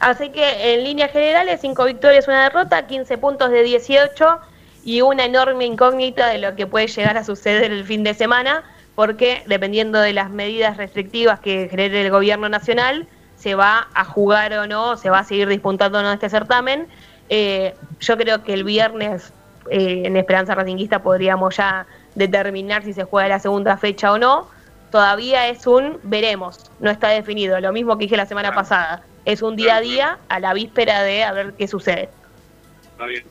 Así 0.00 0.30
que 0.30 0.74
en 0.74 0.84
líneas 0.84 1.12
generales, 1.12 1.60
5 1.60 1.84
victorias, 1.84 2.26
una 2.28 2.44
derrota, 2.44 2.86
15 2.86 3.16
puntos 3.18 3.50
de 3.50 3.62
18 3.62 4.38
y 4.84 5.00
una 5.00 5.24
enorme 5.24 5.64
incógnita 5.64 6.28
de 6.28 6.38
lo 6.38 6.54
que 6.56 6.66
puede 6.66 6.88
llegar 6.88 7.16
a 7.16 7.24
suceder 7.24 7.72
el 7.72 7.84
fin 7.84 8.02
de 8.04 8.12
semana, 8.14 8.64
porque 8.94 9.42
dependiendo 9.46 10.00
de 10.00 10.12
las 10.12 10.30
medidas 10.30 10.76
restrictivas 10.76 11.40
que 11.40 11.68
genere 11.70 12.02
el 12.02 12.10
gobierno 12.10 12.48
nacional, 12.48 13.06
se 13.44 13.54
va 13.54 13.88
a 13.92 14.06
jugar 14.06 14.54
o 14.54 14.66
no, 14.66 14.96
se 14.96 15.10
va 15.10 15.18
a 15.18 15.24
seguir 15.24 15.46
disputando 15.48 15.98
o 15.98 16.02
no 16.02 16.10
este 16.10 16.30
certamen. 16.30 16.86
Eh, 17.28 17.74
yo 18.00 18.16
creo 18.16 18.42
que 18.42 18.54
el 18.54 18.64
viernes 18.64 19.34
eh, 19.70 20.04
en 20.06 20.16
Esperanza 20.16 20.54
Racinguista 20.54 21.02
podríamos 21.02 21.54
ya 21.54 21.86
determinar 22.14 22.84
si 22.84 22.94
se 22.94 23.04
juega 23.04 23.28
la 23.28 23.38
segunda 23.38 23.76
fecha 23.76 24.12
o 24.12 24.18
no. 24.18 24.48
Todavía 24.90 25.48
es 25.48 25.66
un 25.66 25.98
veremos, 26.04 26.70
no 26.80 26.90
está 26.90 27.08
definido. 27.08 27.60
Lo 27.60 27.70
mismo 27.70 27.98
que 27.98 28.04
dije 28.06 28.16
la 28.16 28.24
semana 28.24 28.54
pasada. 28.54 29.02
Es 29.26 29.42
un 29.42 29.56
día 29.56 29.76
a 29.76 29.80
día 29.82 30.18
a 30.30 30.40
la 30.40 30.54
víspera 30.54 31.02
de 31.02 31.24
a 31.24 31.32
ver 31.32 31.52
qué 31.52 31.68
sucede. 31.68 32.08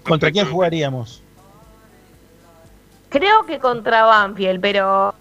¿Contra 0.04 0.32
quién 0.32 0.46
jugaríamos? 0.46 1.24
Creo 3.10 3.48
que 3.48 3.58
contra 3.58 4.04
Banfield, 4.04 4.62
pero 4.62 5.16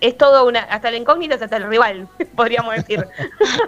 es 0.00 0.16
todo 0.16 0.46
una. 0.46 0.60
Hasta 0.60 0.90
la 0.90 0.96
incógnita 0.96 1.34
es 1.36 1.42
hasta 1.42 1.56
el 1.56 1.68
rival, 1.68 2.08
podríamos 2.36 2.74
decir. 2.74 3.04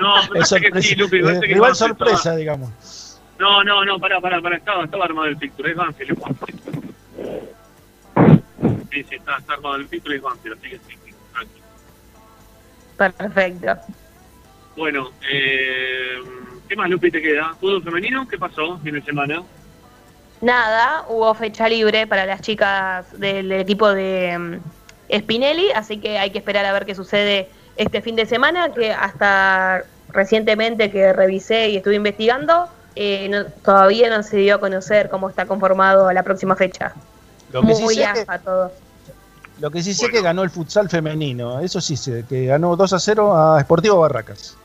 No, 0.01 0.15
me 0.32 0.40
Es 0.40 0.51
parece 0.51 0.61
que 0.73 0.82
sí, 0.82 0.97
me 0.97 1.09
parece 1.23 1.39
eh, 1.44 1.48
que 1.48 1.55
rival 1.55 1.74
sorpresa, 1.74 2.16
estaba- 2.16 2.36
digamos. 2.36 2.70
No, 3.39 3.65
no, 3.65 3.85
no, 3.86 3.98
pará, 3.98 4.20
pará, 4.20 4.40
pará, 4.43 4.57
estaba, 4.59 4.85
estaba 4.85 5.07
armado 5.07 5.27
el 5.28 5.36
picture, 5.39 5.70
es 5.70 5.77
Banfield. 5.77 6.19
Sí, 8.90 9.05
sí, 9.09 9.15
está, 9.15 9.39
está 9.39 9.55
armado 9.55 9.77
el 9.77 9.86
picture, 9.86 10.16
es 10.16 10.23
Banfield, 10.23 10.59
así 10.59 10.70
que 10.70 10.77
sí, 10.78 10.98
sí, 11.07 11.15
tranquilo. 11.32 11.65
Perfecto. 12.98 13.81
Bueno, 14.77 15.11
eh, 15.31 16.19
¿qué 16.69 16.77
más, 16.77 16.90
Lupi, 16.90 17.11
te 17.11 17.23
queda? 17.23 17.55
¿Fútbol 17.61 17.82
femenino? 17.82 18.28
¿Qué 18.28 18.36
pasó 18.39 18.78
fin 18.81 18.94
de 18.94 19.02
semana? 19.02 19.43
Nada, 20.43 21.05
hubo 21.09 21.32
fecha 21.35 21.69
libre 21.69 22.07
para 22.07 22.27
las 22.27 22.40
chicas 22.43 23.19
del 23.19 23.52
equipo 23.52 23.93
de 23.93 24.61
Spinelli, 25.19 25.70
así 25.74 26.01
que 26.01 26.19
hay 26.19 26.31
que 26.31 26.39
esperar 26.39 26.65
a 26.65 26.73
ver 26.73 26.87
qué 26.87 26.95
sucede 26.95 27.51
este 27.77 28.03
fin 28.03 28.16
de 28.16 28.27
semana, 28.27 28.73
que 28.73 28.93
hasta 28.93 29.85
recientemente 30.09 30.91
que 30.91 31.12
revisé 31.12 31.69
y 31.69 31.77
estuve 31.77 31.95
investigando, 31.97 32.69
eh, 32.95 33.28
no- 33.28 33.45
todavía 33.65 34.11
no 34.11 34.23
se 34.23 34.39
dio 34.39 34.57
a 34.57 34.61
conocer 34.61 35.09
cómo 35.09 35.28
está 35.28 35.47
conformado 35.47 36.12
la 36.12 36.23
próxima 36.23 36.57
fecha. 36.57 36.93
Lo 37.51 37.62
que 37.62 37.74
sí 37.74 37.82
Muy 37.82 37.95
sé 37.95 38.05
afa 38.05 38.39
todo. 38.39 38.73
Lo 39.59 39.70
que 39.70 39.82
sí 39.82 39.93
sé 39.95 40.09
que 40.09 40.23
ganó 40.23 40.43
el 40.43 40.51
futsal 40.51 40.89
femenino, 40.89 41.61
eso 41.61 41.81
sí 41.81 41.97
sé, 41.97 42.24
que 42.27 42.47
ganó 42.47 42.77
2 42.77 42.93
a 42.93 42.99
0 42.99 43.37
a 43.37 43.61
Sportivo 43.61 44.01
Barracas. 44.01 44.57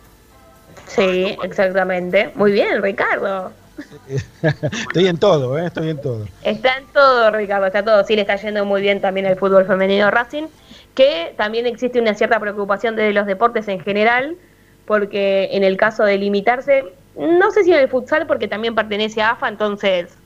Sí, 0.88 1.36
exactamente. 1.44 2.32
Muy 2.36 2.52
bien, 2.54 2.82
Ricardo. 2.82 3.52
Estoy 4.42 5.08
en 5.08 5.18
todo, 5.18 5.58
¿eh? 5.58 5.68
estoy 5.68 5.90
en 5.90 6.02
todo. 6.02 6.26
Está 6.44 6.78
en 6.78 6.86
todo, 6.88 7.32
Ricardo, 7.32 7.66
está 7.66 7.84
todo. 7.84 8.04
Sí, 8.04 8.16
le 8.16 8.22
está 8.22 8.36
yendo 8.36 8.66
muy 8.66 8.82
bien 8.82 9.02
también 9.02 9.26
el 9.26 9.38
fútbol 9.38 9.66
femenino 9.66 10.10
Racing, 10.12 10.48
que 10.94 11.34
también 11.38 11.66
existe 11.66 12.00
una 12.00 12.14
cierta 12.14 12.40
preocupación 12.40 12.96
de 12.96 13.12
los 13.14 13.26
deportes 13.26 13.68
en 13.68 13.80
general, 13.80 14.38
porque 14.86 15.50
en 15.52 15.64
el 15.64 15.78
caso 15.78 16.04
de 16.04 16.18
limitarse, 16.18 16.86
no 17.16 17.52
sé 17.52 17.64
si 17.64 17.74
en 17.74 17.80
el 17.80 17.90
futsal, 17.90 18.28
porque 18.28 18.48
también 18.48 18.76
pertenece 18.76 19.22
a 19.22 19.32
AFA, 19.32 19.50
entonces 19.50 20.18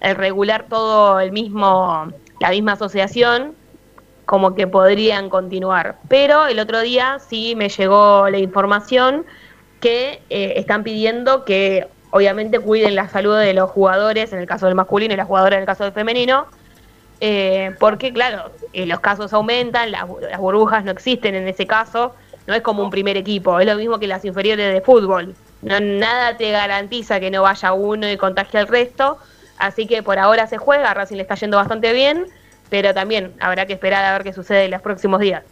el 0.00 0.16
regular 0.16 0.66
todo 0.68 1.20
el 1.20 1.32
mismo, 1.32 2.12
la 2.40 2.50
misma 2.50 2.72
asociación, 2.72 3.54
como 4.26 4.54
que 4.54 4.66
podrían 4.66 5.30
continuar. 5.30 5.96
Pero 6.08 6.46
el 6.46 6.58
otro 6.58 6.80
día 6.82 7.18
sí 7.18 7.54
me 7.56 7.70
llegó 7.70 8.28
la 8.28 8.38
información 8.38 9.24
que 9.80 10.20
eh, 10.28 10.54
están 10.56 10.84
pidiendo 10.84 11.44
que 11.44 11.88
obviamente 12.10 12.58
cuiden 12.58 12.94
la 12.94 13.08
salud 13.08 13.38
de 13.38 13.54
los 13.54 13.70
jugadores, 13.70 14.32
en 14.32 14.38
el 14.38 14.46
caso 14.46 14.66
del 14.66 14.74
masculino 14.74 15.14
y 15.14 15.16
las 15.16 15.26
jugadoras 15.26 15.56
en 15.56 15.62
el 15.62 15.66
caso 15.66 15.84
del 15.84 15.92
femenino, 15.92 16.46
eh, 17.20 17.72
porque 17.80 18.12
claro, 18.12 18.52
eh, 18.72 18.86
los 18.86 19.00
casos 19.00 19.32
aumentan, 19.32 19.90
las, 19.90 20.02
bu- 20.02 20.20
las 20.20 20.38
burbujas 20.38 20.84
no 20.84 20.90
existen 20.92 21.34
en 21.34 21.48
ese 21.48 21.66
caso, 21.66 22.14
no 22.46 22.54
es 22.54 22.62
como 22.62 22.82
un 22.82 22.90
primer 22.90 23.16
equipo, 23.16 23.58
es 23.60 23.66
lo 23.66 23.74
mismo 23.76 23.98
que 23.98 24.06
las 24.06 24.24
inferiores 24.24 24.72
de 24.72 24.80
fútbol, 24.80 25.34
no, 25.62 25.80
nada 25.80 26.36
te 26.36 26.50
garantiza 26.52 27.18
que 27.20 27.30
no 27.30 27.42
vaya 27.42 27.72
uno 27.72 28.08
y 28.10 28.16
contagie 28.16 28.60
al 28.60 28.68
resto, 28.68 29.18
así 29.58 29.86
que 29.86 30.02
por 30.02 30.18
ahora 30.18 30.46
se 30.46 30.56
juega, 30.58 30.94
Racing 30.94 31.16
le 31.16 31.22
está 31.22 31.34
yendo 31.34 31.56
bastante 31.56 31.92
bien, 31.92 32.26
pero 32.70 32.94
también 32.94 33.32
habrá 33.40 33.66
que 33.66 33.72
esperar 33.72 34.04
a 34.04 34.12
ver 34.12 34.22
qué 34.22 34.32
sucede 34.32 34.66
en 34.66 34.70
los 34.70 34.82
próximos 34.82 35.20
días. 35.20 35.42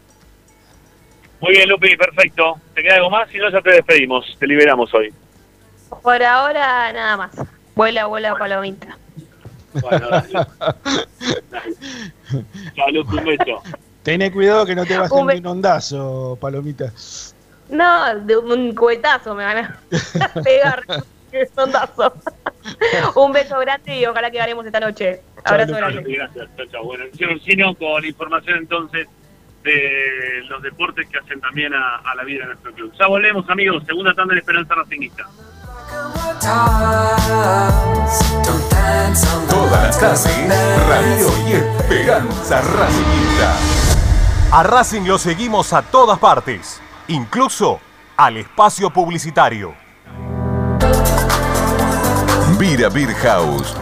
Muy 1.40 1.52
bien, 1.52 1.68
Lupi, 1.68 1.96
perfecto. 1.96 2.54
¿Te 2.74 2.82
queda 2.82 2.96
algo 2.96 3.10
más? 3.10 3.28
Si 3.30 3.38
no, 3.38 3.50
ya 3.50 3.60
te 3.60 3.70
despedimos. 3.70 4.24
Te 4.38 4.46
liberamos 4.46 4.92
hoy. 4.94 5.12
Por 6.02 6.22
ahora 6.22 6.92
nada 6.92 7.16
más, 7.16 7.30
vuela, 7.74 8.06
vuela 8.06 8.36
palomita. 8.36 8.96
Bueno, 9.80 10.08
dale. 10.08 10.32
Dale. 11.50 12.92
Lupi, 12.92 13.16
un 13.18 13.24
beso. 13.24 13.62
Tené 14.02 14.32
cuidado 14.32 14.66
que 14.66 14.74
no 14.74 14.84
te 14.84 14.96
bajen 14.96 15.18
Un 15.18 15.30
un 15.30 15.46
ondazo, 15.46 16.38
palomita. 16.40 16.92
No, 17.68 18.14
de 18.20 18.36
un 18.36 18.74
cuetazo 18.74 19.34
me 19.34 19.44
van 19.44 19.58
a 19.58 19.78
pegar. 20.44 20.82
Qué 21.30 21.46
sondazo. 21.54 22.14
un 23.16 23.32
beso 23.32 23.58
grande 23.58 23.98
y 23.98 24.06
ojalá 24.06 24.30
que 24.30 24.38
ganemos 24.38 24.64
esta 24.64 24.80
noche. 24.80 25.20
Abrazo 25.44 25.72
Chao, 25.72 25.80
grande. 25.80 26.12
Gracias, 26.12 26.48
chao, 26.56 26.66
chao. 26.66 26.84
Bueno, 26.84 27.04
hicieron 27.12 27.40
sino 27.40 27.74
con 27.74 28.04
información 28.04 28.58
entonces 28.58 29.08
de 29.62 30.42
los 30.48 30.62
deportes 30.62 31.08
que 31.08 31.18
hacen 31.18 31.40
también 31.40 31.74
a, 31.74 31.96
a 31.96 32.14
la 32.14 32.22
vida 32.22 32.42
de 32.42 32.46
nuestro 32.46 32.72
club. 32.72 32.92
Ya 32.98 33.08
volvemos, 33.08 33.48
amigos. 33.50 33.82
Segunda 33.84 34.14
tanda 34.14 34.34
de 34.34 34.40
Esperanza 34.40 34.74
Racingista. 34.74 35.26
Todas 39.48 40.02
las 40.02 40.24
Radio 40.88 41.30
y 41.46 41.52
Esperanza 41.52 42.60
Racingista. 42.60 43.56
A 44.52 44.62
Racing 44.62 45.02
lo 45.02 45.18
seguimos 45.18 45.72
a 45.72 45.82
todas 45.82 46.18
partes. 46.18 46.80
incluso 47.08 47.80
al 48.16 48.38
espacio 48.38 48.90
publicitario. 48.90 49.74
Vira 52.58 52.88
Beer 52.88 53.14
House. 53.14 53.74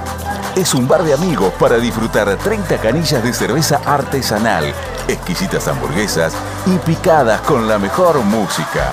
Es 0.56 0.74
un 0.74 0.86
bar 0.86 1.02
de 1.02 1.14
amigos 1.14 1.52
para 1.58 1.78
disfrutar 1.78 2.36
30 2.36 2.78
canillas 2.78 3.22
de 3.22 3.32
cerveza 3.32 3.80
artesanal, 3.84 4.72
exquisitas 5.08 5.66
hamburguesas 5.68 6.34
y 6.66 6.76
picadas 6.78 7.40
con 7.42 7.66
la 7.66 7.78
mejor 7.78 8.18
música. 8.20 8.92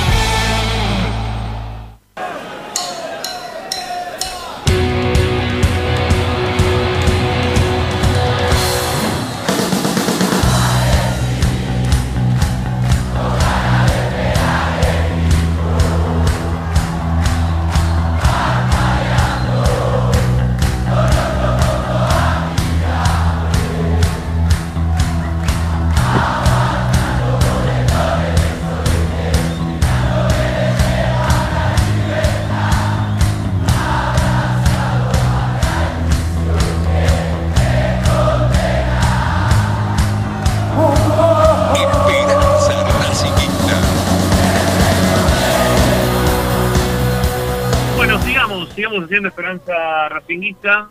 Racinguista. 50.31 50.89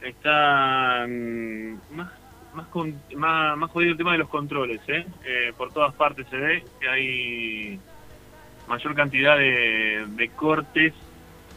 Está 0.00 1.04
mm, 1.08 1.96
más, 1.96 2.10
más, 2.54 2.66
con- 2.68 3.00
más, 3.16 3.70
jodido 3.70 3.92
el 3.92 3.96
tema 3.98 4.12
de 4.12 4.18
los 4.18 4.28
controles, 4.28 4.80
¿eh? 4.88 5.04
Eh, 5.24 5.52
Por 5.56 5.72
todas 5.72 5.94
partes 5.94 6.26
se 6.28 6.36
ve 6.36 6.64
que 6.80 6.88
hay 6.88 7.80
mayor 8.68 8.94
cantidad 8.94 9.36
de, 9.36 10.30
cortes 10.36 10.94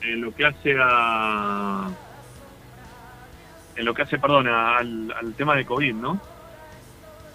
en 0.02 0.22
lo 0.22 0.34
que 0.34 0.46
hace 0.46 0.76
a 0.80 1.90
en 3.76 3.86
lo 3.86 3.94
que 3.94 4.04
hace, 4.04 4.18
perdón, 4.20 4.48
al 4.48 5.34
tema 5.38 5.56
de 5.56 5.66
COVID, 5.66 5.94
¿no? 5.96 6.20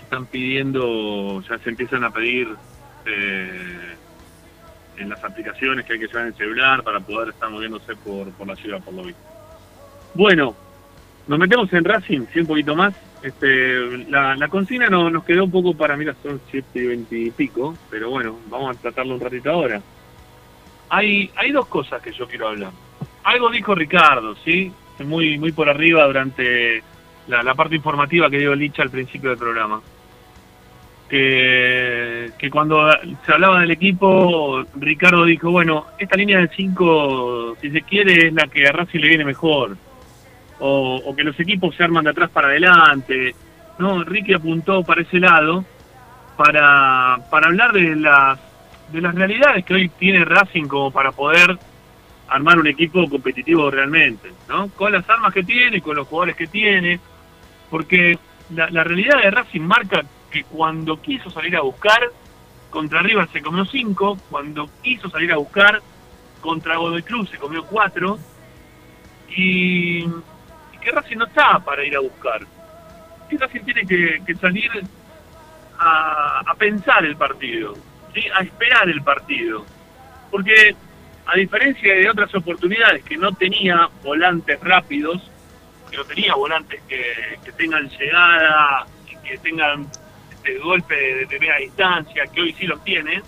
Están 0.02 0.26
pidiendo, 0.26 1.42
ya 1.42 1.58
se 1.58 1.68
empiezan 1.70 2.02
a 2.04 2.10
pedir 2.10 2.48
eh, 3.04 3.96
en 4.96 5.08
las 5.08 5.22
aplicaciones 5.22 5.84
que 5.84 5.92
hay 5.94 5.98
que 5.98 6.06
llevar 6.06 6.22
en 6.22 6.28
el 6.28 6.34
celular 6.34 6.82
para 6.82 7.00
poder 7.00 7.28
estar 7.28 7.50
moviéndose 7.50 7.94
por, 7.96 8.30
por 8.32 8.46
la 8.46 8.56
ciudad, 8.56 8.82
por 8.82 8.94
lo 8.94 9.02
visto. 9.04 9.29
Bueno, 10.14 10.54
nos 11.28 11.38
metemos 11.38 11.72
en 11.72 11.84
Racing, 11.84 12.26
sí, 12.32 12.40
un 12.40 12.46
poquito 12.46 12.74
más. 12.74 12.94
Este, 13.22 13.98
la, 14.08 14.34
la 14.34 14.48
consigna 14.48 14.88
no, 14.88 15.10
nos 15.10 15.24
quedó 15.24 15.44
un 15.44 15.50
poco 15.50 15.74
para, 15.74 15.96
mira, 15.96 16.14
son 16.22 16.40
7 16.50 16.66
y 16.74 16.86
20 16.86 17.18
y 17.18 17.30
pico, 17.30 17.76
pero 17.90 18.10
bueno, 18.10 18.38
vamos 18.48 18.76
a 18.76 18.80
tratarlo 18.80 19.14
un 19.14 19.20
ratito 19.20 19.50
ahora. 19.50 19.80
Hay, 20.88 21.30
hay 21.36 21.52
dos 21.52 21.66
cosas 21.66 22.02
que 22.02 22.12
yo 22.12 22.26
quiero 22.26 22.48
hablar. 22.48 22.72
Algo 23.24 23.50
dijo 23.50 23.74
Ricardo, 23.74 24.34
¿sí? 24.44 24.72
Muy, 25.04 25.38
muy 25.38 25.52
por 25.52 25.68
arriba 25.68 26.04
durante 26.04 26.82
la, 27.28 27.54
parte 27.54 27.76
informativa 27.76 28.28
que 28.28 28.38
dio 28.38 28.54
Licha 28.54 28.82
al 28.82 28.90
principio 28.90 29.30
del 29.30 29.38
programa. 29.38 29.80
Que, 31.08 32.30
que 32.38 32.50
cuando 32.50 32.90
se 33.24 33.32
hablaba 33.32 33.60
del 33.60 33.70
equipo, 33.70 34.64
Ricardo 34.76 35.24
dijo, 35.24 35.50
bueno, 35.50 35.86
esta 35.98 36.16
línea 36.16 36.38
de 36.38 36.48
5, 36.48 37.56
si 37.60 37.70
se 37.70 37.82
quiere, 37.82 38.28
es 38.28 38.32
la 38.32 38.46
que 38.46 38.66
a 38.66 38.72
Racing 38.72 39.00
le 39.00 39.08
viene 39.08 39.24
mejor. 39.24 39.76
O, 40.60 41.14
que 41.16 41.24
los 41.24 41.38
equipos 41.40 41.74
se 41.74 41.82
arman 41.82 42.04
de 42.04 42.10
atrás 42.10 42.30
para 42.30 42.48
adelante. 42.48 43.34
No, 43.78 44.04
Ricky 44.04 44.34
apuntó 44.34 44.82
para 44.84 45.02
ese 45.02 45.18
lado 45.18 45.64
para, 46.36 47.18
para 47.30 47.48
hablar 47.48 47.72
de 47.72 47.96
las, 47.96 48.38
de 48.92 49.00
las 49.00 49.14
realidades 49.14 49.64
que 49.64 49.74
hoy 49.74 49.88
tiene 49.88 50.24
Racing 50.24 50.64
como 50.64 50.90
para 50.90 51.12
poder 51.12 51.58
armar 52.28 52.58
un 52.58 52.66
equipo 52.66 53.08
competitivo 53.08 53.70
realmente, 53.70 54.32
¿no? 54.48 54.68
Con 54.68 54.92
las 54.92 55.08
armas 55.08 55.34
que 55.34 55.42
tiene, 55.42 55.82
con 55.82 55.96
los 55.96 56.06
jugadores 56.06 56.36
que 56.36 56.46
tiene, 56.46 57.00
porque 57.68 58.18
la, 58.54 58.84
realidad 58.84 59.20
de 59.20 59.30
Racing 59.30 59.60
marca 59.60 60.02
que 60.30 60.44
cuando 60.44 61.00
quiso 61.00 61.28
salir 61.30 61.56
a 61.56 61.62
buscar, 61.62 62.00
contra 62.70 63.02
River 63.02 63.28
se 63.32 63.42
comió 63.42 63.64
5, 63.64 64.18
cuando 64.30 64.70
quiso 64.82 65.10
salir 65.10 65.32
a 65.32 65.38
buscar, 65.38 65.82
contra 66.40 66.76
Godoy 66.76 67.02
Cruz 67.02 67.28
se 67.30 67.38
comió 67.38 67.64
4, 67.64 68.18
y, 69.36 69.98
y 69.98 70.08
que 70.80 70.90
Racing 70.90 71.16
no 71.16 71.26
está 71.26 71.58
para 71.58 71.84
ir 71.84 71.96
a 71.96 72.00
buscar. 72.00 72.40
Y 73.30 73.36
Racing 73.36 73.60
tiene 73.60 73.86
que, 73.86 74.22
que 74.26 74.34
salir 74.36 74.70
a, 75.78 76.54
pensar 76.58 77.04
el 77.04 77.16
partido, 77.16 77.74
a 78.34 78.42
esperar 78.42 78.88
el 78.88 79.02
partido. 79.02 79.64
Porque 80.30 80.74
a 81.26 81.36
diferencia 81.36 81.94
de 81.94 82.10
otras 82.10 82.34
oportunidades 82.34 83.04
que 83.04 83.16
no 83.16 83.32
tenía 83.32 83.88
volantes 84.02 84.60
rápidos, 84.60 85.30
que 85.90 85.96
no 85.96 86.04
tenía 86.04 86.34
volantes 86.34 86.80
que, 86.88 87.38
que 87.44 87.52
tengan 87.52 87.88
llegada 87.88 88.86
y 89.08 89.16
que 89.28 89.38
tengan 89.38 89.86
este 90.30 90.58
golpe 90.58 90.94
de, 90.94 91.26
de 91.26 91.38
media 91.38 91.56
distancia, 91.56 92.24
que 92.26 92.40
hoy 92.40 92.52
sí 92.54 92.66
los 92.66 92.82
tiene, 92.84 93.22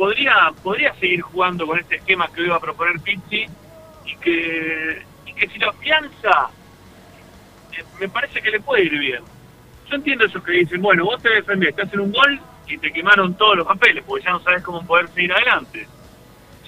podría, 0.00 0.50
podría 0.62 0.94
seguir 0.94 1.20
jugando 1.20 1.66
con 1.66 1.78
este 1.78 1.96
esquema 1.96 2.26
que 2.32 2.40
hoy 2.40 2.48
va 2.48 2.56
a 2.56 2.60
proponer 2.60 3.00
Pizzi 3.00 3.46
y 4.06 4.16
que, 4.16 5.02
que 5.40 5.48
si 5.48 5.58
lo 5.58 5.70
afianza, 5.70 6.50
eh, 7.72 7.82
me 7.98 8.08
parece 8.08 8.42
que 8.42 8.50
le 8.50 8.60
puede 8.60 8.84
ir 8.84 8.98
bien. 8.98 9.22
Yo 9.88 9.96
entiendo 9.96 10.26
esos 10.26 10.44
que 10.44 10.52
dicen, 10.52 10.82
bueno, 10.82 11.04
vos 11.06 11.20
te 11.22 11.30
defendés, 11.30 11.74
te 11.74 11.82
hacen 11.82 12.00
un 12.00 12.12
gol 12.12 12.38
y 12.68 12.78
te 12.78 12.92
quemaron 12.92 13.34
todos 13.34 13.56
los 13.56 13.66
papeles, 13.66 14.04
porque 14.06 14.24
ya 14.24 14.32
no 14.32 14.40
sabes 14.40 14.62
cómo 14.62 14.86
poder 14.86 15.08
seguir 15.08 15.32
adelante. 15.32 15.88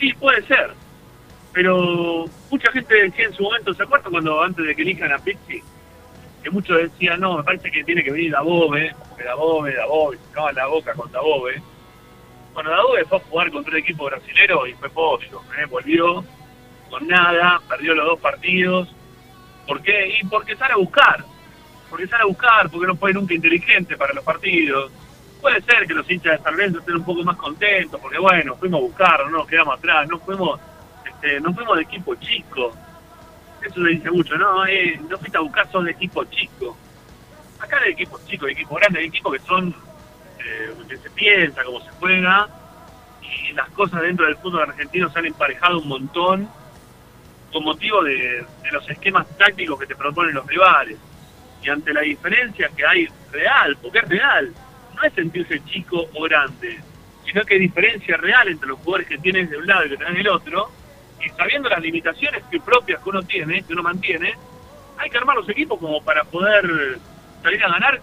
Sí, 0.01 0.13
puede 0.15 0.43
ser. 0.47 0.73
Pero 1.53 2.25
mucha 2.51 2.73
gente 2.73 2.95
decía 2.95 3.27
en 3.27 3.35
su 3.35 3.43
momento, 3.43 3.75
¿se 3.75 3.83
acuerdan 3.83 4.11
cuando 4.11 4.43
antes 4.43 4.67
de 4.67 4.75
que 4.75 4.83
elijan 4.83 5.13
a 5.13 5.19
Pizzi? 5.19 5.63
Que 6.43 6.51
muchos 6.51 6.79
decían, 6.79 7.21
no, 7.21 7.37
me 7.37 7.45
parece 7.45 7.71
que 7.71 7.85
tiene 7.85 8.03
que 8.03 8.11
venir 8.11 8.33
Dabove, 8.33 8.95
que 9.17 9.23
Dabove, 9.23 9.75
Dabove, 9.75 10.17
se 10.17 10.31
acaban 10.31 10.55
la 10.55 10.67
boca 10.67 10.95
con 10.95 11.13
Dabove. 11.13 11.63
Bueno, 12.55 12.71
Dabove 12.71 13.05
fue 13.05 13.19
a 13.19 13.21
jugar 13.21 13.53
contra 13.53 13.73
un 13.73 13.79
equipo 13.79 14.07
brasilero 14.07 14.67
y 14.67 14.73
fue 14.73 14.89
podio, 14.89 15.43
¿eh? 15.59 15.67
volvió 15.67 16.25
con 16.93 17.09
nada, 17.09 17.59
perdió 17.67 17.95
los 17.95 18.05
dos 18.05 18.21
partidos. 18.21 18.95
¿Por 19.67 19.81
qué? 19.81 20.19
Y 20.21 20.27
porque 20.27 20.55
sale 20.57 20.75
a 20.75 20.77
buscar. 20.77 21.25
Porque 21.89 22.07
sale 22.07 22.25
a 22.25 22.27
buscar, 22.27 22.69
porque 22.69 22.87
no 22.87 22.97
fue 22.97 23.15
nunca 23.15 23.33
inteligente 23.33 23.97
para 23.97 24.13
los 24.13 24.23
partidos. 24.23 24.93
Puede 25.41 25.63
ser 25.63 25.87
que 25.87 25.95
los 25.95 26.09
hinchas 26.09 26.37
de 26.37 26.45
San 26.45 26.53
Lorenzo 26.53 26.81
estén 26.81 26.97
un 26.97 27.05
poco 27.05 27.25
más 27.25 27.37
contentos, 27.37 27.99
porque 27.99 28.19
bueno, 28.19 28.57
fuimos 28.57 28.79
a 28.79 28.83
buscar, 28.83 29.25
no 29.25 29.39
nos 29.39 29.47
quedamos 29.47 29.79
atrás, 29.79 30.07
no 30.07 30.19
fuimos, 30.19 30.61
este, 31.07 31.41
no 31.41 31.55
fuimos 31.55 31.77
de 31.77 31.83
equipo 31.83 32.15
chico. 32.17 32.77
Eso 33.63 33.83
se 33.83 33.89
dice 33.89 34.11
mucho, 34.11 34.37
no, 34.37 34.67
eh, 34.67 35.01
no 35.09 35.17
fuiste 35.17 35.39
a 35.39 35.41
buscar, 35.41 35.71
sos 35.73 35.85
de 35.85 35.93
equipo 35.93 36.25
chico. 36.25 36.77
Acá 37.59 37.81
de 37.81 37.91
equipo 37.91 38.21
chico, 38.27 38.45
de 38.45 38.53
equipo 38.53 38.75
grande, 38.75 39.01
de 39.01 39.07
equipo 39.07 39.33
que 39.33 39.39
son, 39.39 39.75
eh, 40.41 40.75
que 40.87 40.97
se 40.99 41.11
piensa, 41.11 41.65
cómo 41.65 41.81
se 41.81 41.91
juega, 41.93 42.49
y 43.23 43.53
las 43.55 43.71
cosas 43.71 44.03
dentro 44.03 44.27
del 44.27 44.37
fútbol 44.37 44.63
argentino 44.63 45.09
se 45.09 45.19
han 45.21 45.27
emparejado 45.27 45.79
un 45.79 45.89
montón 45.89 46.62
con 47.53 47.65
motivo 47.65 48.03
de, 48.03 48.45
los 48.73 48.89
esquemas 48.89 49.27
tácticos 49.37 49.79
que 49.79 49.87
te 49.87 49.95
proponen 49.95 50.35
los 50.35 50.47
rivales. 50.47 50.97
Y 51.63 51.69
ante 51.69 51.93
la 51.93 52.01
diferencia 52.01 52.71
que 52.75 52.85
hay 52.85 53.09
real, 53.31 53.77
porque 53.81 53.99
es 53.99 54.09
real, 54.09 54.53
no 54.95 55.03
es 55.03 55.13
sentirse 55.13 55.63
chico 55.67 56.09
o 56.15 56.23
grande, 56.23 56.81
sino 57.25 57.45
que 57.45 57.55
hay 57.55 57.61
diferencia 57.61 58.17
real 58.17 58.49
entre 58.49 58.69
los 58.69 58.79
jugadores 58.79 59.09
que 59.09 59.19
tienes 59.19 59.51
de 59.51 59.59
un 59.59 59.67
lado 59.67 59.87
y 59.87 59.91
que 59.91 59.97
tenés 59.97 60.15
del 60.15 60.29
otro, 60.29 60.71
y 61.25 61.29
sabiendo 61.31 61.69
las 61.69 61.81
limitaciones 61.81 62.43
que 62.51 62.59
propias 62.59 63.01
que 63.03 63.11
uno 63.11 63.23
tiene, 63.23 63.63
que 63.63 63.75
uno 63.75 63.83
mantiene, 63.83 64.35
hay 64.99 65.11
que 65.11 65.19
armar 65.19 65.37
los 65.37 65.49
equipos 65.49 65.79
como 65.79 66.03
para 66.03 66.25
poder 66.25 66.99
salir 67.43 67.63
a 67.65 67.69
ganar 67.69 68.01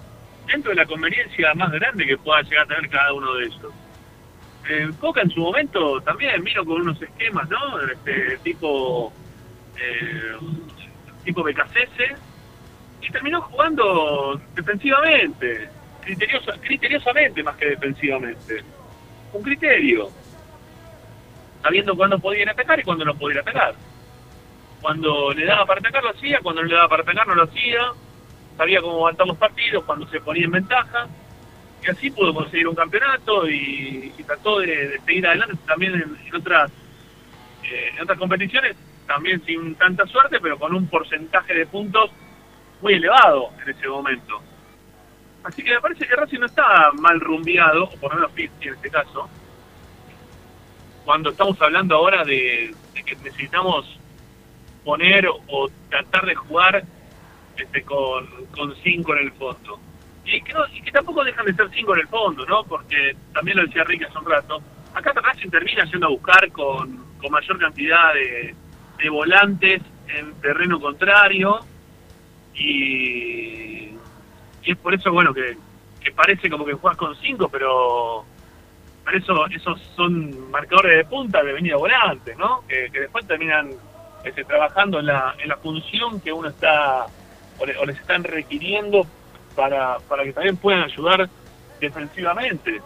dentro 0.47 0.69
de 0.69 0.76
la 0.76 0.85
conveniencia 0.85 1.53
más 1.53 1.71
grande 1.71 2.05
que 2.05 2.17
pueda 2.17 2.41
llegar 2.43 2.63
a 2.63 2.67
tener 2.67 2.89
cada 2.89 3.13
uno 3.13 3.34
de 3.34 3.45
ellos. 3.45 3.73
Eh, 4.69 4.89
Coca 4.99 5.21
en 5.21 5.31
su 5.31 5.41
momento 5.41 5.99
también 6.01 6.43
vino 6.43 6.63
con 6.63 6.81
unos 6.81 7.01
esquemas, 7.01 7.49
¿no? 7.49 7.81
Este, 7.81 8.38
tipo 8.43 9.11
eh, 9.81 10.35
tipo 11.23 11.43
BKCS 11.43 12.15
y 13.01 13.11
terminó 13.11 13.41
jugando 13.41 14.39
defensivamente, 14.56 15.69
criteriosa, 16.01 16.53
criteriosamente 16.61 17.43
más 17.43 17.56
que 17.56 17.68
defensivamente. 17.68 18.64
Un 19.31 19.43
criterio, 19.43 20.10
sabiendo 21.61 21.95
cuándo 21.95 22.19
podía 22.19 22.43
ir 22.43 22.49
atacar 22.49 22.80
y 22.80 22.84
cuándo 22.84 23.06
no 23.06 23.15
podía 23.15 23.41
atacar. 23.41 23.76
Cuando 24.81 25.34
le 25.34 25.45
daba 25.45 25.65
para 25.65 25.80
atacar 25.80 26.03
lo 26.03 26.11
hacía, 26.11 26.39
cuando 26.41 26.61
no 26.61 26.68
le 26.68 26.76
daba 26.76 26.89
para 26.89 27.03
atacar 27.03 27.27
no 27.27 27.35
lo 27.35 27.43
hacía, 27.43 27.80
sabía 28.57 28.81
cómo 28.81 28.95
aguantar 28.95 29.27
los 29.27 29.38
partidos, 29.38 29.84
cuando 29.84 30.07
se 30.07 30.19
ponía 30.19 30.45
en 30.45 30.51
ventaja, 30.51 31.07
y 31.85 31.89
así 31.89 32.11
pudo 32.11 32.34
conseguir 32.34 32.68
un 32.68 32.76
campeonato 32.76 33.47
y, 33.47 34.14
trató 34.26 34.60
de, 34.60 34.89
de 34.89 34.99
seguir 35.01 35.26
adelante 35.26 35.57
también 35.65 35.95
en, 35.95 36.18
en 36.27 36.35
otras 36.35 36.72
eh, 37.64 37.91
en 37.95 38.01
otras 38.01 38.18
competiciones, 38.18 38.76
también 39.10 39.44
sin 39.44 39.73
tanta 39.73 40.06
suerte, 40.06 40.40
pero 40.40 40.60
con 40.60 40.76
un 40.76 40.88
porcentaje 40.88 41.56
de 41.56 41.65
puntos 41.65 42.11
muy 42.80 42.94
elevado 42.94 43.49
en 43.64 43.69
ese 43.72 43.88
momento. 43.88 44.40
Así 45.44 45.64
que 45.64 45.72
me 45.73 45.81
parece 45.81 46.06
que 46.07 46.15
Racing 46.15 46.40
no 46.40 46.45
está 46.45 46.91
mal 46.94 47.19
rumbeado, 47.19 47.86
o 47.86 47.98
por 47.98 48.11
lo 48.11 48.18
menos 48.18 48.31
Pizzi 48.34 48.68
en 48.68 48.76
este 48.76 48.91
caso, 48.91 49.27
cuando 51.03 51.31
estamos 51.31 51.60
hablando 51.60 51.95
ahora 51.95 52.23
de, 52.23 52.76
que 52.94 53.15
necesitamos 53.15 53.98
poner 54.86 55.27
o 55.27 55.69
tratar 55.90 56.27
de 56.27 56.36
jugar 56.36 56.84
este, 57.57 57.81
con, 57.81 58.27
con 58.56 58.76
cinco 58.84 59.15
en 59.15 59.26
el 59.26 59.31
fondo. 59.31 59.80
Y 60.23 60.40
que, 60.41 60.53
que 60.86 60.91
tampoco 60.91 61.23
dejan 61.23 61.48
de 61.48 61.56
ser 61.56 61.68
cinco 61.73 61.95
en 61.95 62.02
el 62.02 62.07
fondo, 62.10 62.45
¿no? 62.45 62.64
Porque 62.64 63.15
también 63.34 63.57
lo 63.57 63.65
decía 63.65 63.84
Ricky 63.86 64.03
hace 64.03 64.19
un 64.19 64.26
rato, 64.26 64.61
acá 64.94 65.14
Racing 65.14 65.49
termina 65.49 65.84
yendo 65.86 66.06
a 66.06 66.10
buscar 66.11 66.52
con, 66.52 67.03
con 67.18 67.31
mayor 67.31 67.57
cantidad 67.57 68.14
de, 68.14 68.53
de 69.01 69.09
volantes 69.09 69.81
en 70.07 70.34
terreno 70.41 70.80
contrario 70.80 71.59
y, 72.53 73.89
es 74.63 74.77
por 74.77 74.93
eso, 74.93 75.11
bueno, 75.11 75.34
que, 75.34 75.57
que 76.03 76.11
parece 76.11 76.49
como 76.49 76.65
que 76.65 76.73
juegas 76.73 76.97
con 76.97 77.15
cinco, 77.15 77.49
pero, 77.49 78.26
pero 79.05 79.17
eso, 79.17 79.47
esos 79.47 79.80
son 79.95 80.51
marcadores 80.51 80.97
de 80.97 81.05
punta 81.05 81.41
de 81.43 81.53
venida 81.53 81.77
volante, 81.77 82.35
¿no? 82.35 82.63
Que, 82.67 82.89
después 82.91 83.26
terminan 83.26 83.71
este, 84.23 84.43
trabajando 84.43 84.99
en 84.99 85.07
la, 85.07 85.35
en 85.39 85.49
la 85.49 85.57
función 85.57 86.19
que 86.21 86.34
uno 86.34 86.49
está 86.49 87.05
o, 87.57 87.65
le- 87.65 87.77
o 87.77 87.85
les 87.85 87.97
están 87.99 88.23
requiriendo 88.23 89.05
para, 89.55 89.97
para 90.07 90.23
que 90.23 90.34
también 90.34 90.57
puedan 90.57 90.84
ayudar 90.84 91.30
defensivamente. 91.80 92.81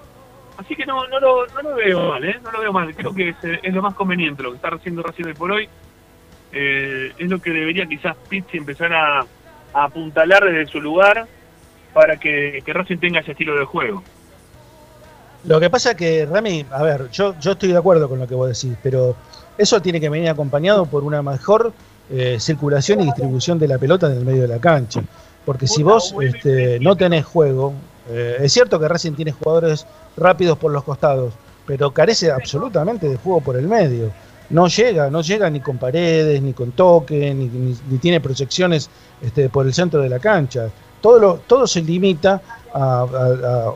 Así 0.58 0.76
que 0.76 0.86
no, 0.86 1.08
no, 1.08 1.20
lo, 1.20 1.48
no 1.48 1.62
lo 1.64 1.76
veo 1.76 2.10
mal, 2.12 2.24
¿eh? 2.24 2.40
No 2.44 2.52
lo 2.52 2.60
veo 2.62 2.72
mal. 2.72 2.96
Creo 2.96 3.14
que 3.14 3.30
es, 3.30 3.36
es 3.42 3.74
lo 3.74 3.82
más 3.82 3.96
conveniente 3.96 4.44
lo 4.44 4.52
que 4.52 4.58
está 4.58 4.70
haciendo 4.70 5.02
Racing 5.02 5.34
por 5.34 5.52
hoy. 5.52 5.68
Eh, 6.54 7.12
es 7.18 7.30
lo 7.30 7.40
que 7.40 7.52
debería 7.52 7.86
quizás 7.86 8.16
Pizzi 8.30 8.58
empezar 8.58 8.94
a, 8.94 9.26
apuntalar 9.76 10.46
desde 10.46 10.68
su 10.68 10.80
lugar 10.80 11.26
para 11.94 12.18
que, 12.18 12.62
que 12.64 12.74
Racing 12.74 12.98
tenga 12.98 13.22
ese 13.22 13.32
estilo 13.32 13.58
de 13.58 13.66
juego. 13.66 14.04
Lo 15.46 15.60
que 15.60 15.70
pasa 15.70 15.96
que, 15.96 16.26
Rami, 16.26 16.64
a 16.72 16.84
ver, 16.84 17.10
yo, 17.10 17.38
yo 17.40 17.54
estoy 17.54 17.72
de 17.72 17.78
acuerdo 17.78 18.08
con 18.08 18.20
lo 18.20 18.28
que 18.28 18.36
vos 18.36 18.48
decís, 18.48 18.78
pero 18.84 19.16
eso 19.58 19.82
tiene 19.82 20.00
que 20.00 20.10
venir 20.10 20.30
acompañado 20.30 20.86
por 20.86 21.04
una 21.04 21.22
mejor 21.22 21.74
eh, 22.10 22.38
circulación 22.40 23.02
y 23.02 23.06
distribución 23.06 23.60
de 23.60 23.68
la 23.68 23.78
pelota 23.78 24.08
en 24.08 24.18
el 24.18 24.26
medio 24.26 24.44
de 24.44 24.48
la 24.48 24.60
cancha. 24.60 25.02
Porque 25.46 25.68
si 25.68 25.84
vos 25.84 26.16
este, 26.22 26.80
no 26.80 26.96
tenés 26.96 27.26
juego, 27.26 27.74
eh, 28.10 28.38
es 28.40 28.54
cierto 28.54 28.80
que 28.80 28.88
Racing 28.88 29.14
tiene 29.14 29.32
jugadores 29.32 29.86
rápidos 30.16 30.58
por 30.58 30.72
los 30.72 30.84
costados, 30.84 31.34
pero 31.66 31.92
carece 31.92 32.32
absolutamente 32.32 33.10
de 33.10 33.18
juego 33.18 33.42
por 33.42 33.58
el 33.58 33.68
medio. 33.68 34.12
No 34.50 34.68
llega, 34.68 35.10
no 35.10 35.22
llega 35.22 35.50
ni 35.50 35.60
con 35.60 35.78
paredes, 35.78 36.42
ni 36.42 36.54
con 36.54 36.72
toque, 36.72 37.34
ni, 37.34 37.48
ni- 37.48 37.98
tiene 37.98 38.20
proyecciones 38.20 38.90
este, 39.22 39.50
por 39.50 39.66
el 39.66 39.74
centro 39.74 40.02
de 40.02 40.10
la 40.10 40.20
cancha. 40.20 40.70
Todo, 41.02 41.42
todo 41.48 41.68
se 41.68 41.82
limita 41.82 42.42
a, 42.74 43.74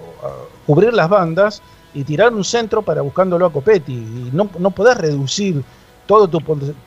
cubrir 0.66 0.94
las 0.94 1.10
bandas 1.10 1.62
y 1.94 2.04
tirar 2.04 2.34
un 2.34 2.44
centro 2.44 2.82
para 2.82 3.02
buscándolo 3.02 3.46
a 3.46 3.52
Copetti. 3.52 3.94
Y 3.94 4.30
no, 4.34 4.50
no 4.60 4.72
podés 4.72 4.98
reducir 4.98 5.64
todo 6.06 6.28
tu, 6.28 6.40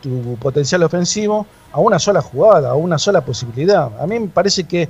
tu 0.03 0.37
potencial 0.37 0.83
ofensivo 0.83 1.47
a 1.73 1.81
una 1.81 1.99
sola 1.99 2.23
jugada, 2.23 2.71
a 2.71 2.75
una 2.75 2.99
sola 2.99 3.21
posibilidad. 3.23 3.91
A 4.01 4.07
mí 4.07 4.19
me 4.19 4.29
parece 4.29 4.65
que 4.65 4.89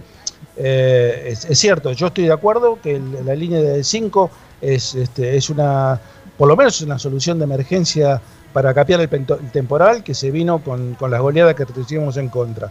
eh, 0.56 1.34
es, 1.48 1.58
cierto, 1.58 1.92
yo 1.92 2.08
estoy 2.08 2.24
de 2.24 2.32
acuerdo 2.32 2.78
que 2.82 3.00
la 3.24 3.34
línea 3.34 3.60
de 3.60 3.84
5 3.84 4.30
es, 4.60 4.94
este, 4.94 5.36
es 5.36 5.50
una, 5.50 6.00
por 6.36 6.48
lo 6.48 6.56
menos 6.56 6.80
una 6.82 6.98
solución 6.98 7.38
de 7.38 7.44
emergencia 7.44 8.20
para 8.52 8.74
capear 8.74 9.00
el, 9.00 9.08
temporal 9.52 10.02
que 10.02 10.14
se 10.14 10.30
vino 10.30 10.58
con, 10.60 10.96
las 11.08 11.20
goleadas 11.20 11.54
que 11.54 11.64
recibimos 11.64 12.16
en 12.16 12.28
contra. 12.28 12.70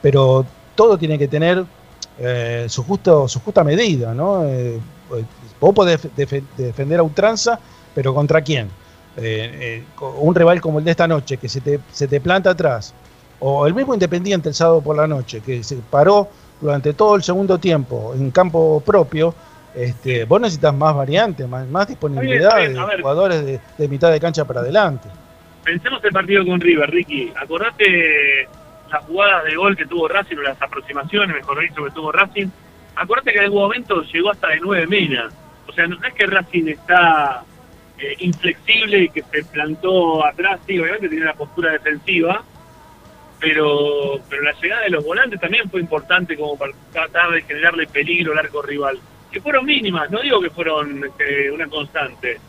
Pero 0.00 0.46
todo 0.74 0.96
tiene 0.96 1.18
que 1.18 1.28
tener 1.28 1.64
eh, 2.18 2.66
su, 2.68 2.82
justo, 2.84 3.28
su 3.28 3.40
justa 3.40 3.64
medida, 3.64 4.14
¿no? 4.14 4.44
Eh, 4.44 4.78
pues, 5.08 5.24
vos 5.60 5.74
podés 5.74 6.00
defe- 6.16 6.44
defender 6.56 7.00
a 7.00 7.02
ultranza, 7.02 7.58
pero 7.94 8.14
¿contra 8.14 8.42
quién? 8.42 8.68
Eh, 9.16 9.82
eh, 9.90 10.04
un 10.20 10.34
rival 10.34 10.60
como 10.60 10.78
el 10.78 10.84
de 10.84 10.92
esta 10.92 11.08
noche, 11.08 11.38
que 11.38 11.48
se 11.48 11.60
te, 11.60 11.80
se 11.92 12.06
te 12.06 12.20
planta 12.20 12.50
atrás, 12.50 12.94
o 13.40 13.66
el 13.66 13.74
mismo 13.74 13.94
Independiente 13.94 14.48
el 14.48 14.54
sábado 14.54 14.80
por 14.80 14.96
la 14.96 15.06
noche, 15.06 15.40
que 15.40 15.62
se 15.64 15.76
paró 15.76 16.28
durante 16.60 16.92
todo 16.92 17.16
el 17.16 17.22
segundo 17.22 17.58
tiempo 17.58 18.12
en 18.14 18.30
campo 18.30 18.82
propio, 18.84 19.34
este, 19.78 20.24
vos 20.24 20.40
necesitas 20.40 20.74
más 20.74 20.94
variantes, 20.94 21.48
más, 21.48 21.66
más 21.68 21.86
disponibilidad 21.86 22.56
bien, 22.56 22.72
bien, 22.74 22.86
de 22.88 23.00
jugadores 23.00 23.46
de, 23.46 23.60
de 23.78 23.88
mitad 23.88 24.10
de 24.10 24.18
cancha 24.18 24.44
para 24.44 24.60
adelante. 24.60 25.08
Pensemos 25.62 26.02
el 26.02 26.10
partido 26.10 26.44
con 26.44 26.60
River, 26.60 26.90
Ricky. 26.90 27.32
Acordate 27.36 28.48
las 28.90 29.04
jugadas 29.04 29.44
de 29.44 29.54
gol 29.54 29.76
que 29.76 29.86
tuvo 29.86 30.08
Racing, 30.08 30.36
o 30.38 30.42
las 30.42 30.60
aproximaciones, 30.60 31.36
mejor 31.36 31.60
dicho, 31.60 31.84
que 31.84 31.90
tuvo 31.90 32.10
Racing. 32.10 32.48
Acordate 32.96 33.32
que 33.32 33.38
en 33.38 33.44
algún 33.44 33.62
momento 33.62 34.02
llegó 34.02 34.30
hasta 34.30 34.48
de 34.48 34.60
nueve 34.60 34.86
minas. 34.86 35.32
O 35.68 35.72
sea, 35.72 35.86
no 35.86 35.96
es 36.04 36.14
que 36.14 36.26
Racing 36.26 36.68
está 36.68 37.44
eh, 37.98 38.16
inflexible 38.18 38.98
y 39.02 39.08
que 39.10 39.22
se 39.22 39.44
plantó 39.44 40.24
atrás, 40.24 40.58
sí, 40.66 40.78
obviamente 40.78 41.08
tiene 41.08 41.24
una 41.24 41.34
postura 41.34 41.72
defensiva, 41.72 42.42
pero, 43.38 44.20
pero 44.28 44.42
la 44.42 44.52
llegada 44.52 44.82
de 44.82 44.90
los 44.90 45.04
volantes 45.04 45.38
también 45.38 45.70
fue 45.70 45.80
importante 45.80 46.36
como 46.36 46.56
para 46.56 46.72
tratar 46.92 47.30
de 47.30 47.42
generarle 47.42 47.86
peligro 47.86 48.32
al 48.32 48.38
arco 48.38 48.62
rival. 48.62 48.98
Que 49.30 49.40
fueron 49.40 49.66
mínimas, 49.66 50.10
no 50.10 50.20
digo 50.20 50.40
que 50.40 50.50
fueron 50.50 51.04
este, 51.04 51.50
una 51.50 51.66
constante, 51.68 52.40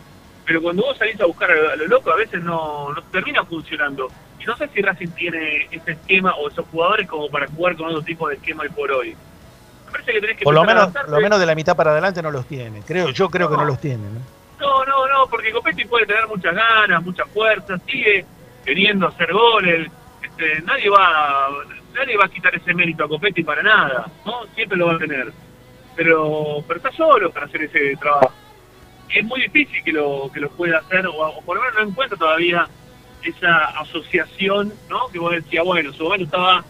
pero 0.46 0.62
cuando 0.62 0.84
vos 0.84 0.98
salís 0.98 1.20
a 1.22 1.26
buscar 1.26 1.52
a 1.52 1.76
lo 1.76 1.88
loco 1.88 2.12
a 2.12 2.16
veces 2.16 2.42
no, 2.42 2.94
no 2.94 3.02
termina 3.12 3.44
funcionando. 3.44 4.10
Y 4.40 4.46
no 4.46 4.56
sé 4.56 4.68
si 4.70 4.82
Racing 4.82 5.10
tiene 5.10 5.68
ese 5.70 5.92
esquema 5.92 6.34
o 6.36 6.50
esos 6.50 6.66
jugadores 6.68 7.08
como 7.08 7.30
para 7.30 7.48
jugar 7.48 7.76
con 7.76 7.88
otro 7.88 8.02
tipo 8.02 8.28
de 8.30 8.36
esquema 8.36 8.64
hoy 8.64 8.70
por 8.70 8.92
hoy. 8.92 9.16
Me 9.86 9.92
parece 9.92 10.14
que 10.14 10.22
tenés 10.22 10.38
que 10.38 10.44
Por 10.46 10.54
lo 10.54 10.64
menos, 10.64 10.92
lo 11.08 11.20
menos 11.20 11.40
de 11.40 11.46
la 11.46 11.56
mitad 11.56 11.76
para 11.76 11.92
adelante 11.92 12.22
no 12.22 12.32
los 12.32 12.46
tiene. 12.48 12.82
Creo, 12.82 13.10
yo 13.10 13.30
creo 13.30 13.50
que 13.50 13.58
no 13.58 13.66
los 13.66 13.82
tiene. 13.82 14.04
¿no? 14.04 14.40
No, 14.60 14.86
no, 14.86 15.08
no, 15.08 15.28
porque 15.30 15.52
Copetti 15.52 15.86
puede 15.86 16.06
tener 16.06 16.28
muchas 16.28 16.56
ganas, 16.56 17.04
mucha 17.04 17.26
fuerza, 17.26 17.78
sigue 17.86 18.26
queriendo 18.66 19.08
hacer 19.08 19.32
goles. 19.32 19.92
Este, 20.22 20.62
nadie 20.62 20.90
va 20.90 21.50
nadie 21.94 22.18
va 22.18 22.26
a 22.26 22.30
quitar 22.30 22.56
ese 22.56 22.74
mérito 22.74 23.04
a 23.04 23.08
Copetti 23.08 23.44
para 23.44 23.62
nada, 23.62 24.06
¿no? 24.26 24.46
Siempre 24.56 24.78
lo 24.78 24.88
va 24.88 24.94
a 24.94 24.98
tener. 24.98 25.32
Pero 26.00 26.64
pero 26.66 26.78
está 26.78 26.94
solo 26.94 27.30
para 27.30 27.46
hacer 27.46 27.64
ese 27.64 27.94
trabajo. 27.98 28.32
Es 29.14 29.22
muy 29.26 29.42
difícil 29.42 29.84
que 29.84 29.92
lo 29.92 30.32
que 30.34 30.40
lo 30.40 30.50
pueda 30.52 30.78
hacer, 30.78 31.06
o, 31.06 31.42
por 31.42 31.58
lo 31.58 31.62
menos 31.62 31.76
no 31.76 31.90
encuentra 31.90 32.18
todavía 32.18 32.66
esa 33.22 33.66
asociación, 33.82 34.74
¿no? 34.90 35.10
Que 35.10 35.20
vos 35.20 35.34
decías, 35.34 35.66
bueno, 35.66 35.90
en 35.90 35.96
su 35.98 36.06
momento 36.06 36.24
estaba 36.24 36.64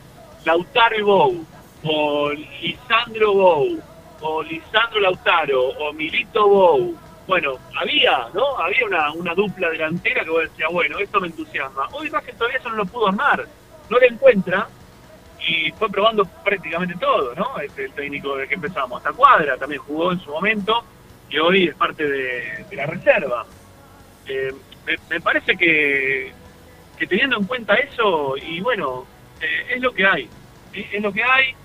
Lautaro 0.46 0.98
y 0.98 1.02
Bou, 1.04 1.46
o 1.84 2.32
Lisandro 2.32 3.34
Bou, 3.34 3.80
o 4.22 4.42
Lisandro 4.42 5.00
Lautaro, 5.00 5.62
o 5.78 5.94
Milito 5.94 6.48
Bou. 6.48 6.98
Bueno, 7.28 7.54
había, 7.80 8.30
¿no? 8.34 8.58
Había 8.58 8.84
una, 8.88 9.12
una 9.12 9.36
dupla 9.36 9.70
delantera 9.70 10.24
que 10.24 10.32
vos 10.32 10.42
decías, 10.42 10.72
bueno, 10.72 10.98
esto 10.98 11.22
me 11.22 11.28
entusiasma. 11.28 11.88
Hoy 11.92 12.10
Racing 12.10 12.34
todavía 12.34 12.58
eso 12.58 12.70
no 12.70 12.78
lo 12.78 12.86
pudo 12.88 13.10
armar, 13.10 13.46
no 13.92 14.00
lo 14.00 14.06
encuentra 14.08 14.68
y 15.50 15.72
fue 15.72 15.90
probando 15.90 16.26
prácticamente 16.44 16.96
todo, 17.00 17.34
¿no? 17.34 17.60
Este, 17.60 17.86
el 17.86 17.94
técnico 17.94 18.38
de 18.38 18.48
que 18.48 18.54
empezamos. 18.54 18.98
Hasta 18.98 19.14
Cuadra 19.14 19.58
también 19.58 19.82
jugó 19.82 20.12
en 20.12 20.20
su 20.20 20.30
momento 20.30 20.84
y 21.30 21.40
hoy 21.40 21.68
es 21.70 21.76
parte 21.76 22.08
de, 22.08 22.66
la 22.72 22.86
reserva. 22.86 23.46
Eh, 24.28 24.54
me, 25.10 25.20
parece 25.20 25.58
que, 25.58 26.32
que 26.98 27.08
teniendo 27.08 27.38
en 27.38 27.46
cuenta 27.46 27.76
eso, 27.76 28.36
y 28.38 28.60
bueno, 28.62 29.06
eh, 29.42 29.74
es 29.76 29.82
lo 29.82 29.92
que 29.92 30.06
hay, 30.06 30.30
¿sí? 30.72 30.86
es 30.92 31.02
lo 31.02 31.12
que 31.12 31.24
hay, 31.24 31.56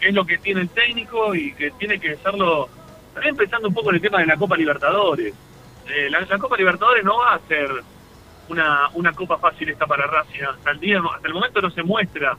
es 0.00 0.14
lo 0.14 0.26
que 0.26 0.38
tiene 0.38 0.62
el 0.62 0.68
técnico 0.68 1.34
y 1.34 1.54
que 1.54 1.70
tiene 1.72 1.98
que 1.98 2.12
hacerlo, 2.12 2.68
también 3.14 3.36
pensando 3.36 3.68
un 3.68 3.74
poco 3.74 3.90
en 3.90 3.96
el 3.96 4.02
tema 4.02 4.18
de 4.20 4.26
la 4.26 4.36
Copa 4.36 4.56
Libertadores. 4.56 5.34
Eh, 5.88 6.08
la, 6.10 6.20
la 6.20 6.38
Copa 6.38 6.56
Libertadores 6.56 7.04
no 7.04 7.18
va 7.18 7.34
a 7.34 7.40
ser 7.48 7.70
una, 8.48 8.90
una 8.94 9.12
copa 9.12 9.38
fácil 9.38 9.70
esta 9.70 9.86
para 9.86 10.06
Racing, 10.06 10.42
hasta 10.42 10.70
el, 10.70 10.80
día, 10.80 11.00
hasta 11.14 11.28
el 11.28 11.34
momento 11.34 11.62
no 11.62 11.70
se 11.70 11.82
muestra 11.82 12.36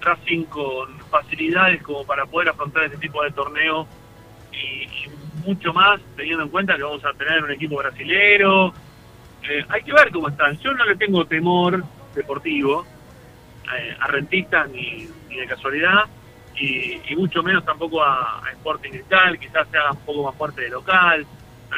Racing 0.00 0.44
con 0.44 0.98
facilidades 1.10 1.82
como 1.82 2.04
para 2.04 2.26
poder 2.26 2.48
afrontar 2.50 2.84
este 2.84 2.98
tipo 2.98 3.22
de 3.22 3.30
torneo 3.30 3.86
y, 4.52 4.84
y 4.84 5.10
mucho 5.46 5.72
más 5.72 6.00
teniendo 6.16 6.44
en 6.44 6.50
cuenta 6.50 6.76
que 6.76 6.82
vamos 6.82 7.04
a 7.04 7.12
tener 7.14 7.42
un 7.42 7.50
equipo 7.50 7.76
brasilero. 7.76 8.72
Eh, 9.48 9.64
hay 9.68 9.82
que 9.82 9.92
ver 9.92 10.10
cómo 10.10 10.28
están. 10.28 10.56
Yo 10.58 10.72
no 10.72 10.84
le 10.84 10.96
tengo 10.96 11.24
temor 11.24 11.82
deportivo 12.14 12.86
eh, 13.76 13.96
a 13.98 14.06
rentistas 14.08 14.68
ni, 14.70 15.08
de 15.28 15.46
casualidad 15.46 16.04
y, 16.56 17.00
y 17.08 17.16
mucho 17.16 17.42
menos 17.42 17.64
tampoco 17.64 18.02
a, 18.02 18.42
Sporting 18.52 18.90
Cristal, 18.90 19.38
quizás 19.38 19.68
sea 19.68 19.92
un 19.92 19.98
poco 19.98 20.24
más 20.24 20.34
fuerte 20.36 20.62
de 20.62 20.68
local. 20.70 21.26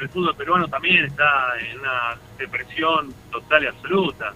El 0.00 0.08
fútbol 0.08 0.34
peruano 0.34 0.66
también 0.68 1.04
está 1.04 1.52
en 1.60 1.78
una 1.80 2.16
depresión 2.38 3.14
total 3.30 3.64
y 3.64 3.66
absoluta. 3.66 4.32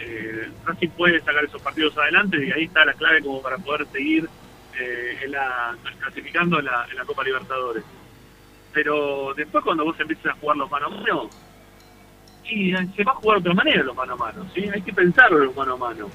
Eh, 0.00 0.48
puede 0.96 1.20
sacar 1.20 1.44
esos 1.44 1.60
partidos 1.60 1.96
adelante 1.98 2.44
y 2.44 2.52
ahí 2.52 2.64
está 2.64 2.84
la 2.84 2.92
clave 2.94 3.22
como 3.22 3.42
para 3.42 3.58
poder 3.58 3.86
seguir 3.88 4.28
eh, 4.78 5.16
clasificando 5.98 6.58
en 6.58 6.66
la, 6.66 6.86
Copa 7.06 7.24
Libertadores. 7.24 7.84
Pero 8.72 9.34
después 9.34 9.64
cuando 9.64 9.84
vos 9.84 9.98
empieces 9.98 10.26
a 10.26 10.34
jugar 10.34 10.56
los 10.56 10.70
mano 10.70 10.86
a 10.86 10.90
mano, 10.90 11.30
eh, 12.44 12.74
se 12.94 13.04
va 13.04 13.12
a 13.12 13.16
jugar 13.16 13.42
de 13.42 13.50
otra 13.50 13.54
manera 13.54 13.82
los 13.82 13.96
mano 13.96 14.14
a 14.14 14.16
mano, 14.16 14.46
¿sí? 14.54 14.68
Hay 14.72 14.82
que 14.82 14.92
pensarlo 14.92 15.38
los 15.38 15.56
mano 15.56 15.74
a 15.74 15.76
mano. 15.76 16.08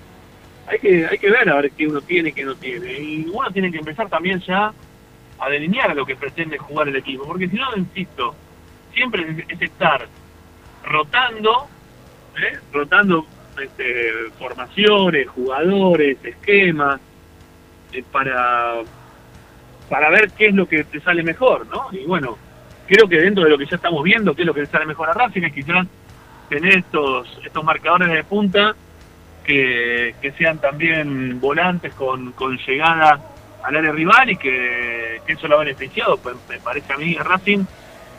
Hay 0.68 0.80
que, 0.80 1.06
hay 1.06 1.18
que 1.18 1.30
ver 1.30 1.50
a 1.50 1.56
ver 1.56 1.72
qué 1.72 1.88
uno 1.88 2.00
tiene 2.02 2.30
y 2.30 2.34
qué 2.34 2.46
no 2.46 2.56
tiene. 2.56 2.94
Y 3.00 3.28
uno 3.32 3.52
tiene 3.52 3.72
que 3.72 3.80
empezar 3.80 4.08
también 4.08 4.40
ya 4.42 4.74
a 5.40 5.50
delinear 5.50 5.96
lo 5.96 6.06
que 6.06 6.16
pretende 6.16 6.58
jugar 6.58 6.88
el 6.88 6.96
equipo, 6.96 7.26
porque 7.26 7.50
si 7.50 7.58
no, 7.58 7.76
insisto, 7.76 8.34
siempre 8.94 9.30
es, 9.30 9.50
es 9.50 9.62
estar 9.62 10.08
rotando, 10.86 11.68
¿eh? 12.38 12.60
rotando 12.72 13.26
este, 13.62 14.12
formaciones, 14.38 15.28
jugadores, 15.30 16.18
esquemas, 16.24 17.00
eh, 17.92 18.04
para, 18.12 18.82
para 19.90 20.10
ver 20.10 20.32
qué 20.32 20.48
es 20.48 20.54
lo 20.54 20.68
que 20.68 20.84
te 20.84 21.00
sale 21.00 21.24
mejor, 21.24 21.68
¿no? 21.68 21.88
Y 21.92 22.06
bueno, 22.06 22.38
creo 22.88 23.08
que 23.08 23.20
dentro 23.20 23.44
de 23.44 23.50
lo 23.50 23.58
que 23.58 23.66
ya 23.66 23.76
estamos 23.76 24.04
viendo, 24.04 24.36
qué 24.36 24.42
es 24.42 24.48
lo 24.48 24.54
que 24.54 24.62
le 24.62 24.68
sale 24.68 24.86
mejor 24.86 25.10
a 25.10 25.14
Racing, 25.14 25.44
es 25.44 25.54
quizás 25.54 25.88
tener 26.50 26.78
estos, 26.80 27.40
estos 27.46 27.64
marcadores 27.64 28.10
de 28.10 28.24
punta 28.24 28.76
que, 29.44 30.16
que 30.22 30.32
sean 30.32 30.60
también 30.60 31.40
volantes 31.40 31.94
con, 31.94 32.32
con 32.34 32.58
llegada 32.58 33.20
al 33.64 33.76
área 33.78 33.92
rival 33.92 34.30
y 34.30 34.38
que, 34.38 35.22
eso 35.28 35.48
lo 35.48 35.56
ha 35.56 35.60
beneficiado, 35.60 36.20
me 36.50 36.60
parece 36.60 36.94
a 36.94 36.98
mí, 36.98 37.16
a 37.16 37.24
Racing, 37.24 37.66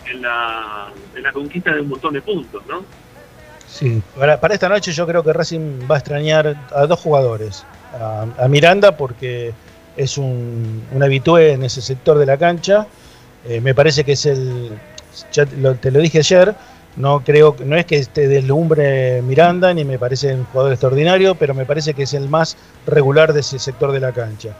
en 0.06 0.22
la, 0.22 0.88
en 1.14 1.22
la 1.22 1.32
conquista 1.32 1.72
de 1.72 1.80
un 1.80 1.88
montón 1.88 2.14
de 2.14 2.22
puntos, 2.22 2.64
¿no? 2.66 2.84
Sí, 3.74 4.00
para, 4.16 4.38
para 4.38 4.54
esta 4.54 4.68
noche 4.68 4.92
yo 4.92 5.04
creo 5.04 5.24
que 5.24 5.32
Racing 5.32 5.80
va 5.90 5.96
a 5.96 5.98
extrañar 5.98 6.54
a 6.72 6.86
dos 6.86 7.00
jugadores. 7.00 7.64
A, 8.00 8.46
Miranda 8.48 8.96
porque 8.96 9.52
es 9.96 10.16
un, 10.16 10.84
un 10.92 11.02
habitué 11.02 11.52
en 11.54 11.64
ese 11.64 11.82
sector 11.82 12.16
de 12.16 12.24
la 12.24 12.36
cancha. 12.36 12.86
Eh, 13.44 13.60
me 13.60 13.74
parece 13.74 14.04
que 14.04 14.12
es 14.12 14.26
el, 14.26 14.70
ya 15.32 15.44
te 15.44 15.56
lo, 15.56 15.74
te 15.74 15.90
lo 15.90 15.98
dije 15.98 16.18
ayer, 16.18 16.54
No 16.96 17.24
creo, 17.24 17.56
no 17.64 17.74
es 17.74 17.84
que 17.84 17.96
esté 17.96 18.28
deslumbre 18.28 19.22
Miranda, 19.22 19.74
ni 19.74 19.84
me 19.84 19.98
parece 19.98 20.32
un 20.34 20.44
jugador 20.44 20.72
extraordinario, 20.72 21.34
pero 21.34 21.52
me 21.52 21.66
parece 21.66 21.94
que 21.94 22.04
es 22.04 22.14
el 22.14 22.28
más 22.28 22.56
regular 22.86 23.32
de 23.32 23.40
ese 23.40 23.58
sector 23.58 23.90
de 23.90 23.98
la 23.98 24.12
cancha. 24.12 24.50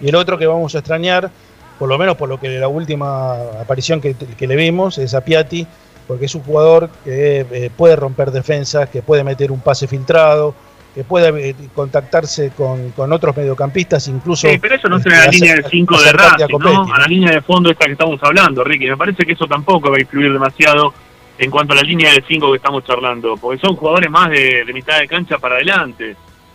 Y 0.00 0.08
el 0.08 0.16
otro 0.16 0.36
que 0.36 0.48
vamos 0.48 0.74
a 0.74 0.78
extrañar, 0.78 1.30
por 1.78 1.88
lo 1.88 1.96
menos 1.96 2.16
por 2.16 2.28
lo 2.28 2.40
que 2.40 2.48
la 2.58 2.66
última 2.66 3.34
aparición 3.60 4.00
que, 4.00 4.16
que 4.16 4.46
le 4.48 4.56
vimos, 4.56 4.98
es 4.98 5.14
a 5.14 5.20
Piatti, 5.20 5.64
porque 6.06 6.26
es 6.26 6.34
un 6.34 6.42
jugador 6.42 6.90
que 7.04 7.40
eh, 7.50 7.70
puede 7.76 7.96
romper 7.96 8.30
defensas, 8.30 8.88
que 8.90 9.02
puede 9.02 9.24
meter 9.24 9.50
un 9.52 9.60
pase 9.60 9.86
filtrado, 9.88 10.54
que 10.94 11.02
puede 11.04 11.50
eh, 11.50 11.54
contactarse 11.74 12.50
con, 12.56 12.90
con 12.92 13.12
otros 13.12 13.36
mediocampistas, 13.36 14.06
incluso... 14.08 14.48
Sí, 14.48 14.58
pero 14.58 14.76
eso 14.76 14.88
no 14.88 15.00
será 15.00 15.16
la 15.16 15.22
hacer- 15.24 15.34
línea 15.34 15.54
de 15.56 15.64
5 15.68 16.02
de 16.02 16.08
a 16.08 16.12
Racing, 16.12 16.46
Copetti, 16.52 16.72
¿no? 16.74 16.94
A 16.94 16.98
la 17.00 17.06
línea 17.06 17.32
de 17.32 17.40
fondo 17.42 17.70
esta 17.70 17.86
que 17.86 17.92
estamos 17.92 18.20
hablando, 18.22 18.62
Ricky. 18.62 18.86
Me 18.86 18.96
parece 18.96 19.24
que 19.24 19.32
eso 19.32 19.46
tampoco 19.46 19.90
va 19.90 19.96
a 19.96 20.00
influir 20.00 20.32
demasiado 20.32 20.94
en 21.36 21.50
cuanto 21.50 21.72
a 21.72 21.76
la 21.76 21.82
línea 21.82 22.12
de 22.12 22.22
5 22.28 22.50
que 22.52 22.56
estamos 22.58 22.84
charlando, 22.84 23.36
porque 23.36 23.60
son 23.60 23.74
jugadores 23.74 24.08
más 24.08 24.30
de, 24.30 24.64
de 24.64 24.72
mitad 24.72 25.00
de 25.00 25.08
cancha 25.08 25.38
para 25.38 25.56
adelante. 25.56 26.14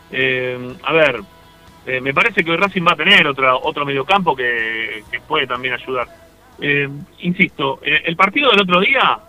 Eh, 0.09 0.73
a 0.83 0.93
ver, 0.93 1.19
eh, 1.85 1.99
me 1.99 2.13
parece 2.13 2.41
que 2.43 2.51
hoy 2.51 2.55
Racing 2.57 2.85
va 2.87 2.93
a 2.93 2.95
tener 2.95 3.27
otra, 3.27 3.55
otro 3.57 3.85
mediocampo 3.85 4.35
que, 4.37 5.03
que 5.11 5.19
puede 5.19 5.47
también 5.47 5.73
ayudar. 5.73 6.07
Eh, 6.61 6.87
insisto, 7.19 7.79
eh, 7.83 8.03
el 8.05 8.15
partido 8.15 8.51
del 8.51 8.61
otro 8.61 8.79
día, 8.79 9.19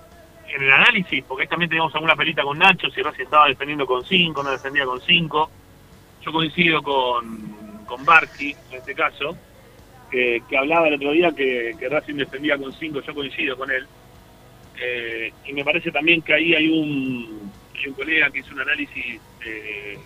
en 0.55 0.62
el 0.62 0.72
análisis, 0.72 1.24
porque 1.24 1.43
ahí 1.43 1.48
también 1.48 1.68
teníamos 1.68 1.94
alguna 1.94 2.16
pelita 2.16 2.43
con 2.43 2.59
Nacho, 2.59 2.90
si 2.90 3.02
Racing 3.02 3.24
estaba 3.24 3.48
defendiendo 3.48 3.86
con 3.86 4.05
5, 4.05 4.43
no 4.43 4.51
defendía 4.51 4.85
con 4.85 5.01
5. 5.01 5.51
Yo 6.22 6.32
coincido 6.32 6.82
con, 6.82 7.85
con 7.86 8.05
Barchi, 8.05 8.55
en 8.70 8.78
este 8.78 8.94
caso, 8.94 9.36
que, 10.10 10.43
hablaba 10.59 10.89
el 10.89 10.94
otro 10.94 11.12
día 11.12 11.32
que, 11.32 11.74
que 11.78 11.89
Racing 11.89 12.16
defendía 12.16 12.59
con 12.59 12.72
5, 12.72 13.01
yo 13.01 13.14
coincido 13.14 13.56
con 13.56 13.70
él. 13.70 13.86
Eh, 14.82 15.32
y 15.47 15.52
me 15.52 15.64
parece 15.64 15.90
también 15.90 16.22
que 16.22 16.35
ahí 16.35 16.55
hay 16.55 16.68
un, 16.68 17.51
un 17.86 17.94
colega 17.94 18.31
que 18.31 18.40
hizo 18.40 18.52
un 18.52 18.60
análisis 18.60 19.20
de, 19.44 19.98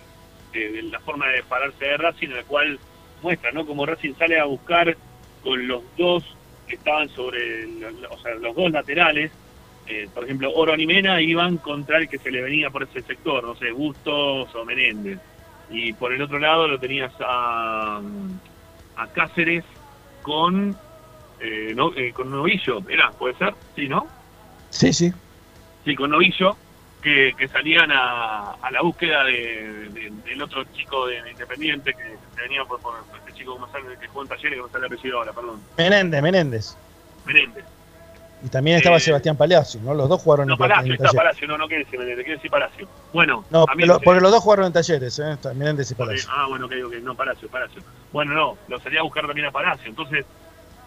de- 0.53 0.83
la 0.83 0.99
forma 0.99 1.27
de 1.29 1.43
pararse 1.43 1.83
de 1.83 1.97
Racing, 1.97 2.29
en 2.29 2.37
el 2.37 2.45
cual 2.45 2.79
muestra, 3.21 3.51
¿no? 3.51 3.65
Como 3.65 3.85
Racing 3.85 4.13
sale 4.15 4.39
a 4.39 4.45
buscar 4.45 4.95
con 5.43 5.67
los 5.67 5.83
dos 5.97 6.23
que 6.67 6.75
estaban 6.75 7.09
sobre, 7.09 7.65
o 8.09 8.17
sea, 8.19 8.35
los 8.35 8.55
dos 8.55 8.71
laterales, 8.71 9.31
eh, 9.87 10.07
por 10.13 10.23
ejemplo, 10.23 10.51
Oro 10.53 10.75
y 10.75 10.85
Mena 10.87 11.21
iban 11.21 11.57
contra 11.57 11.97
el 11.97 12.09
que 12.09 12.19
se 12.19 12.31
le 12.31 12.41
venía 12.41 12.69
por 12.69 12.83
ese 12.83 13.01
sector, 13.03 13.43
no 13.43 13.55
sé, 13.55 13.71
Bustos 13.71 14.53
o 14.55 14.65
Menéndez. 14.65 15.19
Y 15.69 15.93
por 15.93 16.13
el 16.13 16.21
otro 16.21 16.39
lado 16.39 16.67
lo 16.67 16.79
tenías 16.79 17.13
a, 17.19 18.01
a 18.95 19.07
Cáceres 19.13 19.63
con, 20.21 20.75
eh, 21.39 21.73
no, 21.75 21.91
eh, 21.95 22.11
con 22.13 22.29
Novillo, 22.31 22.81
¿era? 22.89 23.11
¿Puede 23.11 23.35
ser? 23.37 23.53
Sí, 23.75 23.87
¿no? 23.87 24.07
Sí, 24.69 24.93
sí. 24.93 25.11
Sí, 25.83 25.95
con 25.95 26.09
Novillo, 26.11 26.57
que, 27.01 27.33
que 27.37 27.47
salían 27.49 27.91
a, 27.91 28.51
a 28.53 28.71
la 28.71 28.81
búsqueda 28.81 29.23
de, 29.23 29.89
de- 29.91 30.11
del 30.23 30.41
otro 30.41 30.63
chico 30.73 31.05
de, 31.07 31.21
de 31.21 31.31
Independiente 31.31 31.93
que, 31.93 32.03
que 32.35 32.41
venía 32.41 32.63
por, 32.65 32.81
por 32.81 32.93
este 33.19 33.33
chico 33.33 33.57
que 33.99 34.07
jugó 34.07 34.23
en 34.23 34.27
talleres, 34.29 34.51
que 34.57 34.61
no 34.61 34.69
sale 34.69 34.87
el 34.87 34.93
apellido 34.93 35.17
ahora, 35.19 35.33
perdón. 35.33 35.61
Menéndez, 35.77 36.21
Menéndez. 36.21 36.77
Menéndez. 37.25 37.65
Y 38.45 38.49
también 38.49 38.77
estaba 38.77 38.97
Eh, 38.97 38.99
Sebastián 38.99 39.35
Palacio, 39.35 39.81
¿no? 39.83 39.95
Los 39.95 40.07
dos 40.07 40.21
jugaron 40.21 40.47
No, 40.47 40.53
en, 40.53 40.59
Palacio, 40.59 40.85
en 40.85 40.91
está 40.93 41.05
talleres. 41.05 41.17
Palacio, 41.23 41.47
no, 41.47 41.57
no 41.57 41.67
quiere 41.67 41.83
decir 41.83 41.99
quiere 41.99 42.23
decir 42.35 42.51
Palacio. 42.51 42.87
Bueno, 43.11 43.43
No, 43.49 43.65
porque 43.65 44.21
los 44.21 44.31
dos 44.31 44.43
jugaron 44.43 44.67
en 44.67 44.73
talleres, 44.73 45.17
¿eh? 45.17 45.33
Y 45.33 45.37
Porque- 45.95 45.95
Palacio. 45.95 46.29
ah, 46.31 46.45
bueno, 46.47 46.67
ok, 46.67 46.73
ok, 46.85 46.93
no, 47.01 47.15
Palacio, 47.15 47.47
Palacio. 47.49 47.81
Bueno, 48.13 48.33
no, 48.33 48.57
lo 48.67 48.79
salía 48.79 48.99
a 48.99 49.03
buscar 49.03 49.25
también 49.25 49.47
a 49.47 49.51
Palacio. 49.51 49.89
Entonces, 49.89 50.25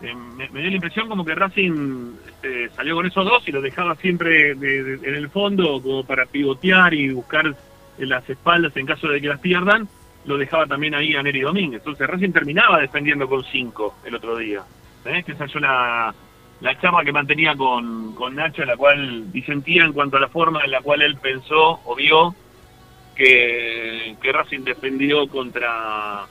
eh, 0.02 0.14
me, 0.14 0.48
me 0.51 0.60
dio 0.60 0.70
la 0.70 0.76
impresión 0.76 1.09
como 1.09 1.24
que 1.24 1.35
Racing 1.35 2.12
este, 2.28 2.68
salió 2.76 2.94
con 2.94 3.06
esos 3.06 3.24
dos 3.24 3.43
y 3.48 3.51
los 3.51 3.62
dejaba 3.62 3.97
siempre 3.97 4.55
de- 4.55 4.82
de- 4.85 5.09
en 5.09 5.14
el 5.16 5.28
fondo 5.28 5.82
como 5.82 6.05
para 6.05 6.26
pivotear 6.26 6.94
y 6.94 7.10
buscar 7.10 7.52
las 7.98 8.30
espaldas 8.30 8.76
en 8.76 8.86
caso 8.86 9.09
de 9.09 9.20
que 9.20 9.26
las 9.26 9.40
pierdan. 9.40 9.89
Lo 10.26 10.39
dejaba 10.39 10.66
también 10.66 10.94
ahí 10.94 11.16
a 11.16 11.22
Neri 11.24 11.40
Domínguez. 11.40 11.80
Entonces, 11.80 12.06
Racing 12.06 12.30
terminaba 12.30 12.78
defendiendo 12.78 13.28
con 13.28 13.43
cinco 13.51 13.97
el 14.05 14.14
otro 14.14 14.36
día. 14.36 14.62
¿eh? 15.05 15.24
Que 15.24 15.32
esa 15.32 15.47
es 15.47 15.55
la, 15.56 16.14
la 16.60 16.78
chapa 16.80 17.05
que 17.05 17.12
mantenía 17.12 17.55
con, 17.56 18.14
con 18.14 18.35
Nacho, 18.35 18.64
la 18.64 18.76
cual 18.76 19.30
disentía 19.30 19.85
en 19.85 19.93
cuanto 19.93 20.16
a 20.16 20.20
la 20.20 20.28
forma 20.28 20.64
en 20.64 20.72
la 20.72 20.80
cual 20.80 21.02
él 21.02 21.16
pensó 21.16 21.80
o 21.85 21.94
vio 21.94 22.35
que, 23.14 24.16
que 24.20 24.32
Racing 24.32 24.64
defendió 24.64 25.28
contra 25.28 26.26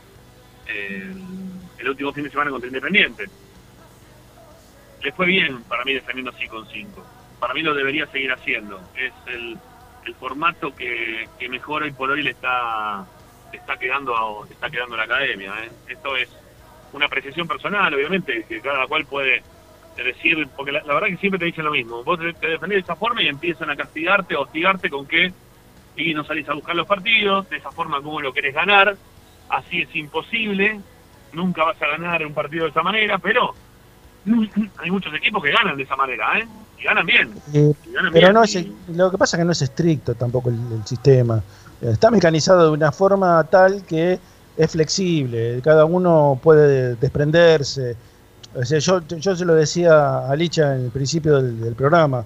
eh, 0.68 1.14
el 1.78 1.90
último 1.90 2.12
fin 2.12 2.26
de 2.26 2.30
semana 2.30 2.52
contra 2.52 2.68
Independiente. 2.68 3.26
Le 5.02 5.12
fue 5.14 5.28
bien 5.28 5.64
para 5.64 5.86
mí 5.86 5.94
defendiendo 5.94 6.32
así 6.32 6.48
con 6.48 6.68
5. 6.68 7.06
Para 7.40 7.54
mí 7.54 7.62
lo 7.62 7.74
debería 7.74 8.06
seguir 8.08 8.32
haciendo. 8.32 8.82
Es 8.96 9.14
el, 9.28 9.58
el 10.06 10.16
formato 10.16 10.76
que, 10.76 11.30
que 11.40 11.48
mejor 11.48 11.84
hoy 11.84 11.92
por 11.92 12.10
hoy 12.10 12.24
le 12.24 12.32
está, 12.32 13.06
le 13.52 13.60
está 13.60 13.78
quedando 13.78 14.44
le 14.46 14.54
está 14.54 14.70
quedando 14.70 14.98
la 14.98 15.04
academia. 15.04 15.54
¿eh? 15.64 15.70
Esto 15.88 16.18
es 16.18 16.30
una 16.92 17.06
apreciación 17.06 17.48
personal, 17.48 17.94
obviamente, 17.94 18.46
que 18.48 18.60
cada 18.60 18.88
cual 18.88 19.06
puede 19.06 19.44
decir, 20.04 20.50
porque 20.56 20.72
la, 20.72 20.82
la 20.84 20.94
verdad 20.96 21.08
que 21.10 21.18
siempre 21.18 21.40
te 21.40 21.46
dicen 21.46 21.66
lo 21.66 21.72
mismo. 21.72 22.04
Vos 22.04 22.20
te, 22.20 22.34
te 22.36 22.48
defendés 22.48 22.78
de 22.78 22.82
esa 22.82 22.96
forma 22.96 23.22
y 23.24 23.28
empiezan 23.28 23.70
a 23.70 23.76
castigarte, 23.76 24.36
hostigarte 24.36 24.90
con 24.90 25.08
que 25.08 25.34
y 25.96 26.14
no 26.14 26.24
salís 26.26 26.48
a 26.50 26.54
buscar 26.54 26.76
los 26.76 26.88
partidos, 26.88 27.48
de 27.50 27.58
esa 27.58 27.72
forma 27.72 28.02
como 28.02 28.22
lo 28.22 28.34
querés 28.34 28.54
ganar, 28.54 29.00
así 29.50 29.82
es 29.82 29.96
imposible, 29.96 30.84
nunca 31.32 31.64
vas 31.64 31.82
a 31.82 31.88
ganar 31.88 32.26
un 32.26 32.34
partido 32.34 32.66
de 32.66 32.70
esa 32.72 32.84
manera, 32.84 33.18
pero 33.20 33.58
hay 34.78 34.92
muchos 34.92 35.14
equipos 35.16 35.44
que 35.44 35.52
ganan 35.52 35.78
de 35.78 35.84
esa 35.84 35.96
manera, 35.96 36.40
¿eh? 36.40 36.48
Y 36.78 36.84
ganan 36.84 37.06
bien. 37.06 37.42
Eh, 37.54 37.72
y 37.84 37.92
ganan 37.92 38.14
pero 38.14 38.28
bien, 38.28 38.34
no 38.34 38.44
y- 38.44 38.44
es, 38.44 38.96
lo 38.96 39.12
que 39.12 39.18
pasa 39.18 39.38
es 39.38 39.42
que 39.42 39.46
no 39.46 39.52
es 39.52 39.62
estricto 39.62 40.16
tampoco 40.16 40.50
el, 40.50 40.72
el 40.72 40.86
sistema. 40.86 41.44
Eh, 41.82 41.90
Está 41.92 42.12
mecanizado 42.12 42.66
de 42.66 42.72
una 42.72 42.92
forma 42.92 43.44
tal 43.50 43.86
que 43.86 44.20
es 44.56 44.72
flexible, 44.72 45.62
cada 45.64 45.86
uno 45.86 46.40
puede 46.42 46.96
desprenderse. 46.96 47.98
O 48.60 48.66
sea, 48.66 48.80
yo, 48.80 49.02
yo 49.08 49.36
se 49.36 49.46
lo 49.46 49.54
decía 49.54 50.28
a 50.28 50.36
Licha 50.36 50.76
en 50.76 50.86
el 50.86 50.92
principio 50.92 51.42
del, 51.42 51.62
del 51.62 51.76
programa. 51.76 52.26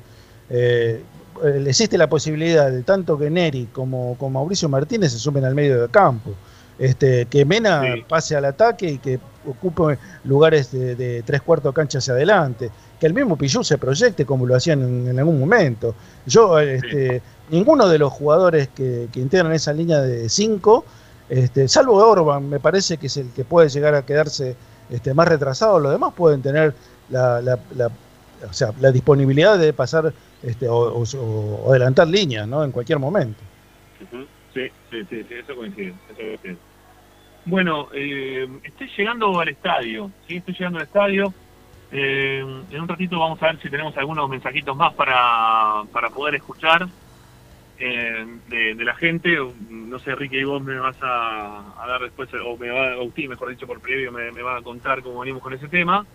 eh, 0.50 1.04
eh, 1.44 1.64
existe 1.68 1.98
la 1.98 2.08
posibilidad 2.08 2.72
de 2.72 2.84
tanto 2.84 3.18
que 3.18 3.30
Neri 3.30 3.68
como, 3.74 4.16
como 4.18 4.40
Mauricio 4.40 4.70
Martínez 4.70 5.12
se 5.12 5.20
sumen 5.20 5.44
al 5.44 5.56
medio 5.56 5.82
del 5.82 5.90
campo. 5.90 6.32
Este, 6.80 7.26
que 7.26 7.46
Mena 7.46 7.84
pase 8.08 8.36
al 8.36 8.46
ataque 8.46 8.90
y 8.90 8.98
que 8.98 9.20
ocupe 9.46 10.00
lugares 10.24 10.72
de, 10.72 10.96
de 10.96 11.22
tres 11.22 11.42
cuartos 11.42 11.72
de 11.72 11.76
cancha 11.76 11.98
hacia 12.00 12.14
adelante. 12.14 12.72
Que 13.00 13.08
el 13.08 13.14
mismo 13.14 13.38
Pillú 13.38 13.64
se 13.64 13.78
proyecte 13.78 14.26
como 14.26 14.46
lo 14.46 14.56
hacían 14.56 14.82
en, 14.82 15.08
en 15.08 15.20
algún 15.20 15.40
momento. 15.40 15.94
Yo, 16.26 16.60
este, 16.60 17.22
ninguno 17.50 17.88
de 17.88 18.00
los 18.00 18.12
jugadores 18.14 18.70
que, 18.70 19.10
que 19.12 19.20
integran 19.20 19.52
esa 19.54 19.74
línea 19.74 20.02
de 20.02 20.30
cinco, 20.30 20.86
este, 21.30 21.68
salvo 21.68 21.98
Orban, 21.98 22.50
me 22.50 22.60
parece 22.60 22.98
que 22.98 23.08
es 23.08 23.18
el 23.18 23.30
que 23.30 23.44
puede 23.44 23.70
llegar 23.70 23.94
a 23.96 24.04
quedarse 24.06 24.56
este, 24.92 25.14
más 25.14 25.28
retrasado. 25.28 25.80
Los 25.80 25.92
demás 25.92 26.14
pueden 26.14 26.42
tener 26.42 26.74
la, 27.10 27.42
la- 27.42 27.60
la- 27.76 27.92
o 28.50 28.54
sea, 28.54 28.72
la 28.80 28.92
disponibilidad 28.92 29.58
de 29.58 29.72
pasar 29.74 30.12
este, 30.44 30.68
o, 30.68 30.76
o- 30.76 31.04
o 31.66 31.70
adelantar 31.72 32.08
líneas 32.08 32.48
¿no? 32.48 32.64
en 32.64 32.72
cualquier 32.72 33.00
momento. 33.00 33.40
Sí, 34.00 34.70
sí, 34.90 35.04
sí, 35.10 35.24
sí, 35.28 35.34
eso 35.34 35.56
coincide. 35.56 35.94
Eso 36.10 36.16
coincide. 36.18 36.58
Bueno, 37.46 37.88
eh, 37.94 38.48
estoy 38.64 38.90
llegando 38.98 39.40
al 39.40 39.50
estadio, 39.50 40.12
¿sí? 40.28 40.38
Estoy 40.38 40.54
llegando 40.54 40.80
al 40.80 40.86
estadio. 40.86 41.34
Eh, 41.92 42.40
en 42.70 42.82
un 42.82 42.88
ratito 42.88 43.20
vamos 43.20 43.42
a 43.42 43.48
ver 43.48 43.62
si 43.62 43.70
tenemos 43.70 43.96
algunos 43.98 44.30
mensajitos 44.30 44.76
más 44.76 44.94
para 44.94 45.84
poder 46.14 46.36
escuchar 46.36 46.88
eh, 47.84 48.28
de, 48.48 48.76
de 48.76 48.86
la 48.86 48.94
gente. 48.96 49.36
No 49.70 49.98
sé, 49.98 50.14
Ricky, 50.14 50.38
y 50.38 50.44
vos 50.44 50.62
me 50.62 50.78
vas 50.78 50.98
a, 51.02 51.84
a 51.84 51.88
dar 51.88 52.02
después, 52.02 52.30
o 52.46 52.56
me 52.56 52.70
va, 52.70 52.98
o 52.98 53.06
usted, 53.06 53.28
mejor 53.28 53.50
dicho, 53.50 53.66
por 53.66 53.80
previo, 53.82 54.12
me, 54.12 54.32
me 54.32 54.44
va 54.44 54.58
a 54.58 54.62
contar 54.62 55.02
cómo 55.02 55.22
venimos 55.22 55.42
con 55.42 55.54
ese 55.54 55.68
tema. 55.68 56.06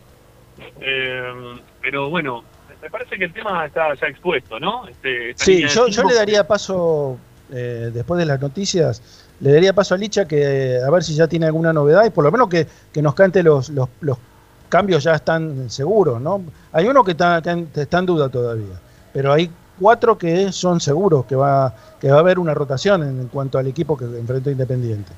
Eh, 0.80 1.56
pero 1.82 2.08
bueno, 2.08 2.44
me 2.80 2.88
parece 2.88 3.18
que 3.18 3.24
el 3.24 3.32
tema 3.32 3.66
está 3.66 3.94
ya 3.94 4.06
expuesto, 4.06 4.60
¿no? 4.60 4.86
Este, 4.86 5.34
Sí, 5.36 5.66
yo, 5.66 5.88
le 5.88 6.14
daría 6.14 6.46
paso, 6.46 7.18
eh, 7.52 7.90
después 7.92 8.18
de 8.18 8.26
las 8.26 8.40
noticias, 8.40 9.02
le 9.40 9.52
daría 9.52 9.72
paso 9.72 9.94
a 9.94 9.98
Licha 9.98 10.26
que 10.26 10.78
a 10.86 10.90
ver 10.90 11.02
si 11.02 11.14
ya 11.14 11.26
tiene 11.26 11.46
alguna 11.46 11.72
novedad 11.72 12.04
y 12.06 12.10
por 12.10 12.24
lo 12.24 12.30
menos 12.30 12.48
que, 12.48 12.66
que 12.92 13.02
nos 13.02 13.14
cante 13.14 13.42
los, 13.42 13.68
los, 13.70 13.88
los 14.00 14.18
cambios 14.68 15.02
ya 15.02 15.14
están 15.14 15.68
seguros, 15.68 16.20
¿no? 16.20 16.42
Hay 16.72 16.86
uno 16.86 17.02
que 17.04 17.10
está, 17.10 17.42
que 17.42 17.80
está 17.80 17.98
en 17.98 18.06
duda 18.06 18.28
todavía, 18.28 18.80
pero 19.12 19.32
hay 19.32 19.50
cuatro 19.78 20.16
que 20.18 20.52
son 20.52 20.80
seguros 20.80 21.24
que 21.26 21.36
va, 21.36 21.74
que 22.00 22.10
va 22.10 22.16
a 22.16 22.20
haber 22.20 22.38
una 22.38 22.54
rotación 22.54 23.02
en, 23.02 23.20
en 23.20 23.28
cuanto 23.28 23.58
al 23.58 23.66
equipo 23.66 23.96
que 23.96 24.04
enfrentó 24.04 24.50
Independiente. 24.50 25.12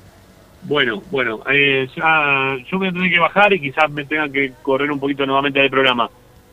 Bueno, 0.63 1.01
bueno, 1.09 1.39
eh, 1.49 1.87
ya, 1.95 2.57
yo 2.69 2.77
voy 2.79 2.89
a 2.89 2.91
tener 2.91 3.09
que 3.11 3.19
bajar 3.19 3.53
y 3.53 3.61
quizás 3.61 3.89
me 3.89 4.03
tenga 4.05 4.27
que 4.27 4.51
correr 4.61 4.91
un 4.91 4.99
poquito 4.99 5.25
nuevamente 5.25 5.59
del 5.59 5.69
programa. 5.69 6.09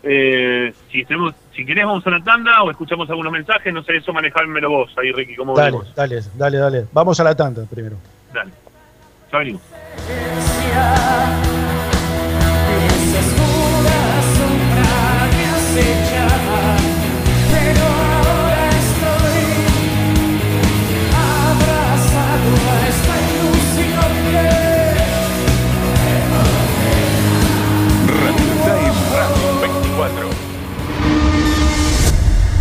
Eh, 0.08 0.72
si 0.92 1.04
tenemos, 1.04 1.34
si 1.52 1.66
querés 1.66 1.84
vamos 1.84 2.06
a 2.06 2.10
la 2.10 2.22
tanda 2.22 2.62
o 2.62 2.70
escuchamos 2.70 3.10
algunos 3.10 3.32
mensajes, 3.32 3.74
no 3.74 3.82
sé, 3.82 3.96
eso 3.96 4.12
manejármelo 4.12 4.70
vos 4.70 4.94
ahí, 4.96 5.10
Ricky, 5.10 5.34
¿cómo 5.34 5.56
Dale, 5.56 5.72
venimos? 5.72 5.94
dale, 5.96 6.20
dale, 6.36 6.58
dale. 6.58 6.86
Vamos 6.92 7.18
a 7.18 7.24
la 7.24 7.34
tanda 7.34 7.64
primero. 7.68 7.96
Dale, 8.32 8.52
ya 9.32 9.38
venimos. 9.38 9.62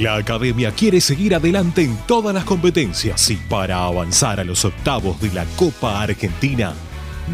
La 0.00 0.16
academia 0.16 0.72
quiere 0.72 0.98
seguir 0.98 1.34
adelante 1.34 1.82
en 1.82 1.94
todas 2.06 2.34
las 2.34 2.44
competencias 2.44 3.28
y 3.28 3.36
para 3.36 3.84
avanzar 3.84 4.40
a 4.40 4.44
los 4.44 4.64
octavos 4.64 5.20
de 5.20 5.30
la 5.30 5.44
Copa 5.56 6.00
Argentina 6.00 6.72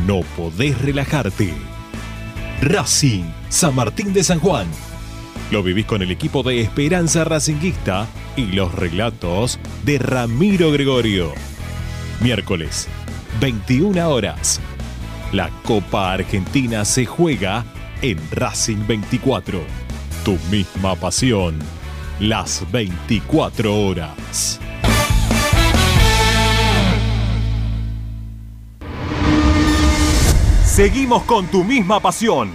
no 0.04 0.22
podés 0.36 0.76
relajarte. 0.82 1.54
Racing 2.60 3.22
San 3.50 3.76
Martín 3.76 4.12
de 4.12 4.24
San 4.24 4.40
Juan. 4.40 4.66
Lo 5.52 5.62
vivís 5.62 5.86
con 5.86 6.02
el 6.02 6.10
equipo 6.10 6.42
de 6.42 6.60
Esperanza 6.60 7.22
Racinguista 7.22 8.08
y 8.34 8.46
los 8.46 8.74
relatos 8.74 9.60
de 9.84 10.00
Ramiro 10.00 10.72
Gregorio. 10.72 11.34
Miércoles, 12.20 12.88
21 13.40 14.08
horas. 14.10 14.60
La 15.30 15.50
Copa 15.62 16.12
Argentina 16.12 16.84
se 16.84 17.06
juega 17.06 17.64
en 18.02 18.18
Racing 18.32 18.88
24. 18.88 19.60
Tu 20.24 20.36
misma 20.50 20.96
pasión 20.96 21.75
las 22.20 22.70
24 22.70 23.86
horas. 23.86 24.60
Seguimos 30.64 31.22
con 31.24 31.46
tu 31.46 31.64
misma 31.64 32.00
pasión. 32.00 32.50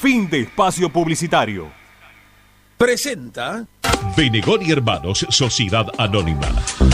Fin 0.00 0.30
de 0.30 0.40
espacio 0.40 0.90
publicitario. 0.90 1.70
Presenta 2.78 3.66
Benegón 4.16 4.64
y 4.64 4.72
Hermanos, 4.72 5.26
Sociedad 5.28 5.86
Anónima. 5.98 6.48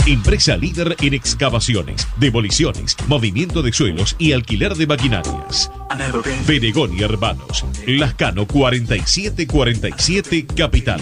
Empresa 0.05 0.57
líder 0.57 0.95
en 0.99 1.13
excavaciones, 1.13 2.07
demoliciones, 2.17 2.97
movimiento 3.07 3.61
de 3.61 3.71
suelos 3.71 4.15
y 4.19 4.33
alquiler 4.33 4.75
de 4.75 4.87
maquinarias. 4.87 5.71
Benegón 6.45 6.97
y 6.97 7.03
Hermanos, 7.03 7.65
Lascano 7.85 8.45
4747 8.45 10.47
Capital. 10.55 11.01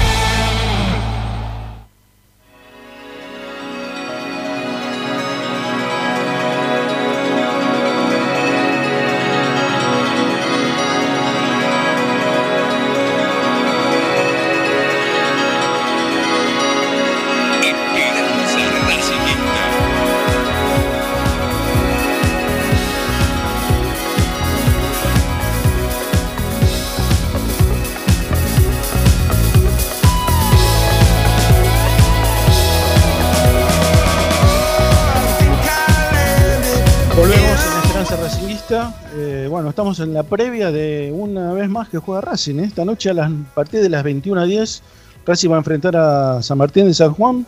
Eh, 38.73 39.47
bueno, 39.49 39.67
estamos 39.67 39.99
en 39.99 40.13
la 40.13 40.23
previa 40.23 40.71
de 40.71 41.11
una 41.13 41.51
vez 41.51 41.67
más 41.67 41.89
que 41.89 41.97
juega 41.97 42.21
Racing. 42.21 42.55
¿eh? 42.59 42.63
Esta 42.63 42.85
noche 42.85 43.09
a 43.09 43.29
partir 43.53 43.81
de 43.81 43.89
las 43.89 44.05
21.10 44.05 44.81
Racing 45.25 45.49
va 45.51 45.55
a 45.55 45.57
enfrentar 45.57 45.97
a 45.97 46.41
San 46.41 46.57
Martín 46.57 46.85
de 46.85 46.93
San 46.93 47.11
Juan 47.11 47.45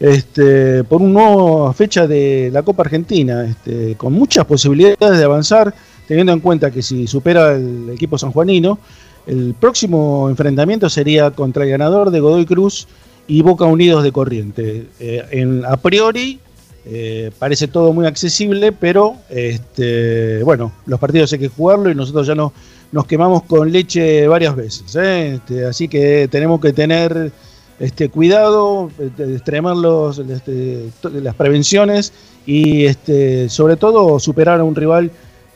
este, 0.00 0.82
por 0.82 1.00
una 1.00 1.12
nueva 1.12 1.72
fecha 1.74 2.08
de 2.08 2.50
la 2.52 2.64
Copa 2.64 2.82
Argentina, 2.82 3.44
este, 3.44 3.94
con 3.94 4.14
muchas 4.14 4.46
posibilidades 4.46 5.16
de 5.16 5.22
avanzar, 5.22 5.72
teniendo 6.08 6.32
en 6.32 6.40
cuenta 6.40 6.72
que 6.72 6.82
si 6.82 7.06
supera 7.06 7.52
el 7.52 7.90
equipo 7.90 8.18
sanjuanino, 8.18 8.80
el 9.28 9.54
próximo 9.54 10.28
enfrentamiento 10.28 10.90
sería 10.90 11.30
contra 11.30 11.62
el 11.62 11.70
ganador 11.70 12.10
de 12.10 12.18
Godoy 12.18 12.46
Cruz 12.46 12.88
y 13.28 13.42
Boca 13.42 13.64
Unidos 13.64 14.02
de 14.02 14.10
Corriente. 14.10 14.88
Eh, 14.98 15.24
en, 15.30 15.64
a 15.64 15.76
priori 15.76 16.40
eh, 16.86 17.30
parece 17.38 17.68
todo 17.68 17.92
muy 17.92 18.06
accesible, 18.06 18.72
pero 18.72 19.16
este, 19.30 20.42
bueno, 20.42 20.72
los 20.86 21.00
partidos 21.00 21.32
hay 21.32 21.38
que 21.38 21.48
jugarlo 21.48 21.90
y 21.90 21.94
nosotros 21.94 22.26
ya 22.26 22.34
no, 22.34 22.52
nos 22.92 23.06
quemamos 23.06 23.44
con 23.44 23.72
leche 23.72 24.28
varias 24.28 24.54
veces. 24.54 24.94
¿eh? 24.96 25.34
Este, 25.34 25.64
así 25.64 25.88
que 25.88 26.28
tenemos 26.30 26.60
que 26.60 26.72
tener 26.72 27.32
este, 27.80 28.08
cuidado, 28.08 28.90
este, 28.98 29.34
extremar 29.34 29.76
los, 29.76 30.18
este, 30.18 30.90
las 31.02 31.34
prevenciones 31.34 32.12
y 32.46 32.84
este, 32.84 33.48
sobre 33.48 33.76
todo 33.76 34.18
superar 34.18 34.60
a 34.60 34.64
un 34.64 34.74
rival 34.74 35.10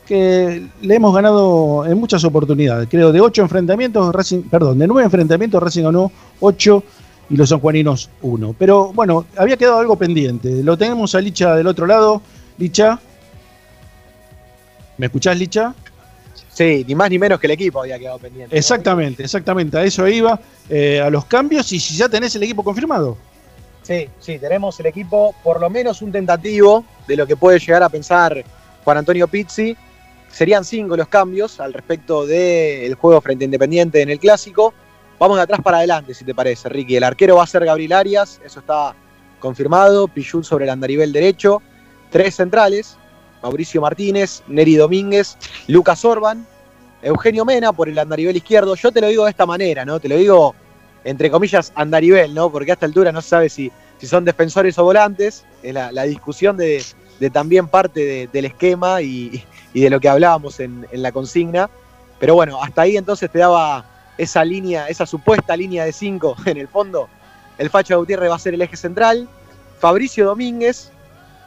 que 0.06 0.66
le 0.80 0.94
hemos 0.94 1.14
ganado 1.14 1.84
en 1.84 1.98
muchas 1.98 2.24
oportunidades. 2.24 2.88
Creo 2.90 3.12
de 3.12 3.20
ocho 3.20 3.42
enfrentamientos, 3.42 4.14
Racing, 4.14 4.44
de 4.50 4.86
nueve 4.86 5.04
enfrentamientos 5.04 5.62
Racing 5.62 5.82
ganó 5.82 6.10
ocho 6.40 6.82
y 7.30 7.36
los 7.36 7.48
sanjuaninos 7.48 8.10
1. 8.22 8.54
Pero 8.58 8.92
bueno, 8.92 9.26
había 9.36 9.56
quedado 9.56 9.78
algo 9.78 9.96
pendiente. 9.96 10.62
Lo 10.62 10.76
tenemos 10.76 11.14
a 11.14 11.20
Licha 11.20 11.54
del 11.56 11.66
otro 11.66 11.86
lado. 11.86 12.22
Licha. 12.56 12.98
¿Me 14.96 15.06
escuchás, 15.06 15.38
Licha? 15.38 15.74
Sí, 16.52 16.84
ni 16.88 16.94
más 16.94 17.08
ni 17.10 17.18
menos 17.18 17.38
que 17.38 17.46
el 17.46 17.52
equipo 17.52 17.80
había 17.80 17.98
quedado 17.98 18.18
pendiente. 18.18 18.54
¿no? 18.54 18.58
Exactamente, 18.58 19.22
exactamente. 19.22 19.78
A 19.78 19.84
eso 19.84 20.08
iba. 20.08 20.40
eh, 20.68 21.00
a 21.00 21.08
los 21.08 21.24
cambios 21.26 21.72
y 21.72 21.78
si 21.78 21.96
ya 21.96 22.08
tenés 22.08 22.34
el 22.34 22.42
equipo 22.42 22.64
confirmado. 22.64 23.16
Sí, 23.82 24.08
sí, 24.18 24.38
tenemos 24.38 24.78
el 24.80 24.86
equipo, 24.86 25.34
por 25.42 25.60
lo 25.60 25.70
menos 25.70 26.02
un 26.02 26.12
tentativo 26.12 26.84
de 27.06 27.16
lo 27.16 27.26
que 27.26 27.36
puede 27.36 27.58
llegar 27.58 27.82
a 27.82 27.88
pensar 27.88 28.44
Juan 28.84 28.98
Antonio 28.98 29.28
Pizzi. 29.28 29.76
Serían 30.30 30.64
cinco 30.64 30.96
los 30.96 31.08
cambios 31.08 31.58
al 31.58 31.72
respecto 31.72 32.26
del 32.26 32.94
juego 32.96 33.20
frente 33.22 33.44
a 33.44 33.46
Independiente 33.46 34.02
en 34.02 34.10
el 34.10 34.18
clásico. 34.18 34.74
Vamos 35.18 35.36
de 35.36 35.42
atrás 35.42 35.60
para 35.62 35.78
adelante, 35.78 36.14
si 36.14 36.24
te 36.24 36.34
parece, 36.34 36.68
Ricky. 36.68 36.96
El 36.96 37.04
arquero 37.04 37.36
va 37.36 37.42
a 37.42 37.46
ser 37.46 37.64
Gabriel 37.64 37.92
Arias, 37.92 38.40
eso 38.44 38.60
está 38.60 38.94
confirmado. 39.40 40.06
Pichul 40.08 40.44
sobre 40.44 40.64
el 40.64 40.70
andarivel 40.70 41.12
derecho. 41.12 41.60
Tres 42.10 42.36
centrales, 42.36 42.96
Mauricio 43.42 43.80
Martínez, 43.80 44.42
Neri 44.46 44.76
Domínguez, 44.76 45.36
Lucas 45.66 46.04
Orban, 46.04 46.46
Eugenio 47.02 47.44
Mena 47.44 47.72
por 47.72 47.88
el 47.88 47.98
andarivel 47.98 48.36
izquierdo. 48.36 48.74
Yo 48.76 48.92
te 48.92 49.00
lo 49.00 49.08
digo 49.08 49.24
de 49.24 49.30
esta 49.30 49.44
manera, 49.46 49.84
¿no? 49.84 49.98
Te 50.00 50.08
lo 50.08 50.16
digo 50.16 50.54
entre 51.04 51.30
comillas 51.30 51.72
andarivel, 51.74 52.32
¿no? 52.34 52.50
Porque 52.50 52.70
a 52.70 52.74
esta 52.74 52.86
altura 52.86 53.10
no 53.12 53.20
se 53.20 53.28
sabe 53.28 53.48
si, 53.48 53.70
si 53.98 54.06
son 54.06 54.24
defensores 54.24 54.78
o 54.78 54.84
volantes. 54.84 55.44
Es 55.62 55.74
la, 55.74 56.02
discusión 56.04 56.56
de, 56.56 56.84
de 57.18 57.30
también 57.30 57.66
parte 57.68 58.04
de- 58.04 58.26
del 58.28 58.44
esquema 58.46 59.02
y, 59.02 59.44
y 59.74 59.80
de 59.80 59.90
lo 59.90 59.98
que 60.00 60.08
hablábamos 60.08 60.60
en, 60.60 60.86
en 60.92 61.02
la 61.02 61.10
consigna. 61.12 61.68
Pero 62.20 62.34
bueno, 62.34 62.62
hasta 62.62 62.82
ahí 62.82 62.96
entonces 62.96 63.30
te 63.30 63.38
daba 63.40 63.84
esa 64.18 64.44
línea, 64.44 64.88
esa 64.88 65.06
supuesta 65.06 65.56
línea 65.56 65.84
de 65.84 65.92
5 65.92 66.36
en 66.46 66.56
el 66.58 66.68
fondo. 66.68 67.08
El 67.56 67.70
Facha 67.70 67.96
Gutiérrez 67.96 68.30
va 68.30 68.34
a 68.36 68.38
ser 68.38 68.54
el 68.54 68.62
eje 68.62 68.76
central. 68.76 69.28
Fabricio 69.78 70.26
Domínguez 70.26 70.90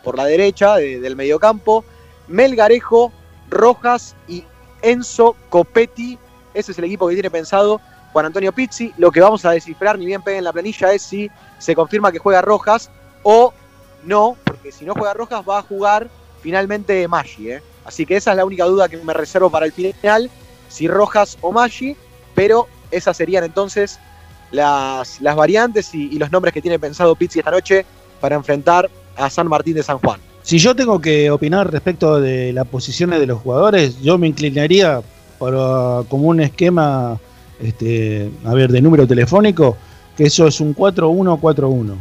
por 0.03 0.17
la 0.17 0.25
derecha 0.25 0.75
de- 0.77 0.99
del 0.99 1.15
mediocampo. 1.15 1.85
Melgarejo, 2.27 3.11
Rojas 3.49 4.15
y 4.27 4.43
Enzo 4.81 5.35
Copetti. 5.49 6.17
Ese 6.53 6.71
es 6.71 6.77
el 6.77 6.85
equipo 6.85 7.07
que 7.07 7.13
tiene 7.13 7.29
pensado 7.29 7.79
Juan 8.13 8.25
Antonio 8.25 8.51
Pizzi. 8.53 8.93
Lo 8.97 9.11
que 9.11 9.21
vamos 9.21 9.45
a 9.45 9.51
descifrar, 9.51 9.97
ni 9.99 10.05
bien 10.05 10.21
peguen 10.21 10.39
en 10.39 10.43
la 10.45 10.53
planilla, 10.53 10.91
es 10.93 11.01
si 11.01 11.29
se 11.59 11.75
confirma 11.75 12.11
que 12.11 12.19
juega 12.19 12.41
Rojas 12.41 12.89
o 13.23 13.53
no, 14.03 14.35
porque 14.43 14.71
si 14.71 14.83
no 14.85 14.93
juega 14.93 15.13
Rojas 15.13 15.43
va 15.47 15.59
a 15.59 15.61
jugar 15.61 16.09
finalmente 16.41 17.07
Maggi. 17.07 17.51
¿eh? 17.51 17.61
Así 17.85 18.05
que 18.05 18.15
esa 18.17 18.31
es 18.31 18.37
la 18.37 18.45
única 18.45 18.65
duda 18.65 18.89
que 18.89 18.97
me 18.97 19.13
reservo 19.13 19.49
para 19.49 19.65
el 19.65 19.71
final, 19.71 20.29
si 20.69 20.87
Rojas 20.87 21.37
o 21.41 21.51
Maggi, 21.51 21.95
pero 22.41 22.67
esas 22.89 23.15
serían 23.15 23.43
entonces 23.43 23.99
las, 24.49 25.21
las 25.21 25.35
variantes 25.35 25.93
y, 25.93 26.17
los 26.17 26.31
nombres 26.31 26.55
que 26.55 26.59
tiene 26.59 26.79
pensado 26.79 27.15
Pizzi 27.15 27.37
esta 27.37 27.51
noche 27.51 27.85
para 28.19 28.35
enfrentar 28.35 28.89
a 29.15 29.29
San 29.29 29.47
Martín 29.47 29.75
de 29.75 29.83
San 29.83 29.99
Juan. 29.99 30.19
Si 30.41 30.57
yo 30.57 30.75
tengo 30.75 30.99
que 30.99 31.29
opinar 31.29 31.71
respecto 31.71 32.19
de 32.19 32.51
las 32.51 32.65
posiciones 32.65 33.19
de 33.19 33.27
los 33.27 33.41
jugadores, 33.41 34.01
yo 34.01 34.17
me 34.17 34.25
inclinaría 34.27 35.03
por, 35.37 35.53
uh, 35.53 36.03
como 36.09 36.29
un 36.29 36.41
esquema, 36.41 37.19
este, 37.61 38.31
a 38.43 38.55
ver, 38.55 38.71
de 38.71 38.81
número 38.81 39.05
telefónico, 39.05 39.77
que 40.17 40.23
eso 40.23 40.47
es 40.47 40.59
un 40.59 40.75
4-1-4-1. 40.75 41.93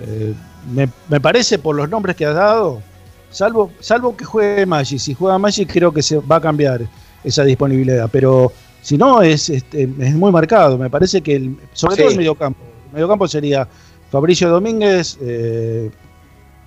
Eh, 0.00 0.34
me, 0.72 0.88
me 1.08 1.20
parece 1.20 1.60
por 1.60 1.76
los 1.76 1.88
nombres 1.88 2.16
que 2.16 2.26
has 2.26 2.34
dado, 2.34 2.82
salvo, 3.30 3.70
salvo 3.78 4.16
que 4.16 4.24
juegue 4.24 4.66
Magic. 4.66 4.98
Si 4.98 5.14
juega 5.14 5.38
Magic 5.38 5.72
creo 5.72 5.92
que 5.92 6.02
se 6.02 6.18
va 6.18 6.36
a 6.36 6.40
cambiar 6.40 6.80
esa 7.22 7.44
disponibilidad, 7.44 8.08
pero 8.10 8.52
si 8.82 8.96
no 8.98 9.22
es, 9.22 9.48
este, 9.50 9.82
es 9.82 10.14
muy 10.14 10.30
marcado. 10.32 10.78
Me 10.78 10.90
parece 10.90 11.20
que 11.20 11.36
el, 11.36 11.56
sobre 11.72 11.96
Sí. 11.96 12.02
todo 12.02 12.10
el 12.10 12.16
mediocampo. 12.16 12.60
El 12.88 12.92
mediocampo 12.94 13.28
sería 13.28 13.66
Fabricio 14.10 14.48
Domínguez, 14.48 15.18
eh, 15.20 15.90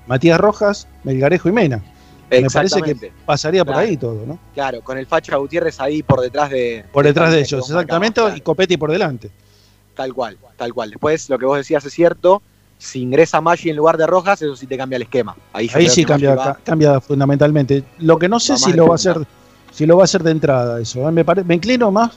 Matías 0.07 0.39
Rojas, 0.39 0.87
Melgarejo 1.03 1.49
y 1.49 1.51
Mena. 1.51 1.81
Me 2.31 2.49
parece 2.49 2.81
que 2.81 3.11
pasaría 3.25 3.63
por 3.63 3.75
ahí 3.75 3.95
todo, 3.95 4.25
¿no? 4.25 4.39
Claro, 4.55 4.81
con 4.81 4.97
el 4.97 5.05
Facha 5.05 5.35
Gutiérrez 5.37 5.79
ahí 5.79 6.01
por 6.01 6.19
detrás 6.21 6.49
de. 6.49 6.83
Por 6.91 7.05
detrás 7.05 7.31
de 7.31 7.41
ellos, 7.41 7.69
exactamente, 7.69 8.21
y 8.35 8.41
Copetti 8.41 8.75
por 8.77 8.91
delante. 8.91 9.29
Tal 9.95 10.13
cual, 10.13 10.37
tal 10.57 10.73
cual. 10.73 10.89
Después, 10.89 11.29
lo 11.29 11.37
que 11.37 11.45
vos 11.45 11.57
decías 11.57 11.85
es 11.85 11.93
cierto. 11.93 12.41
Si 12.79 13.01
ingresa 13.01 13.39
Maggi 13.39 13.69
en 13.69 13.75
lugar 13.77 13.97
de 13.97 14.07
Rojas, 14.07 14.41
eso 14.41 14.55
sí 14.55 14.65
te 14.65 14.75
cambia 14.77 14.95
el 14.97 15.03
esquema. 15.03 15.35
Ahí, 15.53 15.69
sí 15.87 16.03
cambia, 16.03 16.35
ca- 16.35 16.99
fundamentalmente. 17.01 17.83
Lo 17.99 18.17
que 18.17 18.27
no 18.27 18.39
sé 18.39 18.57
si 18.57 18.73
lo 18.73 18.87
va 18.87 18.93
a 18.93 18.95
hacer, 18.95 19.17
si 19.73 19.85
lo 19.85 19.97
va 19.97 20.03
a 20.03 20.05
hacer 20.05 20.23
de 20.23 20.31
entrada 20.31 20.79
eso. 20.79 21.09
¿eh? 21.09 21.11
Me, 21.11 21.25
pare- 21.25 21.43
me 21.43 21.55
inclino 21.55 21.91
más 21.91 22.11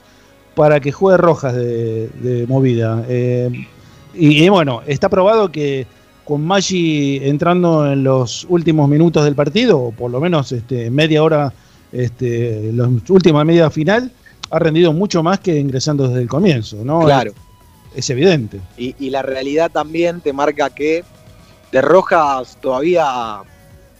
para 0.55 0.79
que 0.79 0.91
juegue 0.91 1.17
Rojas 1.17 1.53
de, 1.53 2.07
de 2.07 2.47
movida. 2.47 3.03
Eh, 3.09 3.49
y, 4.13 4.43
y 4.43 4.49
bueno, 4.49 4.81
está 4.87 5.09
probado 5.09 5.51
que 5.51 5.85
con 6.23 6.45
Maggi 6.45 7.19
entrando 7.23 7.91
en 7.91 8.03
los 8.03 8.45
últimos 8.49 8.89
minutos 8.89 9.23
del 9.23 9.35
partido, 9.35 9.79
o 9.79 9.91
por 9.91 10.11
lo 10.11 10.19
menos 10.19 10.51
este, 10.51 10.89
media 10.89 11.23
hora, 11.23 11.53
este, 11.91 12.71
los 12.73 12.89
última 13.09 13.43
media 13.43 13.69
final, 13.69 14.11
ha 14.49 14.59
rendido 14.59 14.93
mucho 14.93 15.23
más 15.23 15.39
que 15.39 15.57
ingresando 15.57 16.07
desde 16.07 16.21
el 16.21 16.27
comienzo, 16.27 16.77
¿no? 16.83 17.01
Claro. 17.01 17.31
Es, 17.93 17.99
es 17.99 18.09
evidente. 18.09 18.59
Y, 18.77 18.95
y 18.99 19.09
la 19.09 19.21
realidad 19.21 19.71
también 19.71 20.21
te 20.21 20.33
marca 20.33 20.69
que 20.69 21.03
de 21.71 21.81
Rojas 21.81 22.57
todavía, 22.61 23.41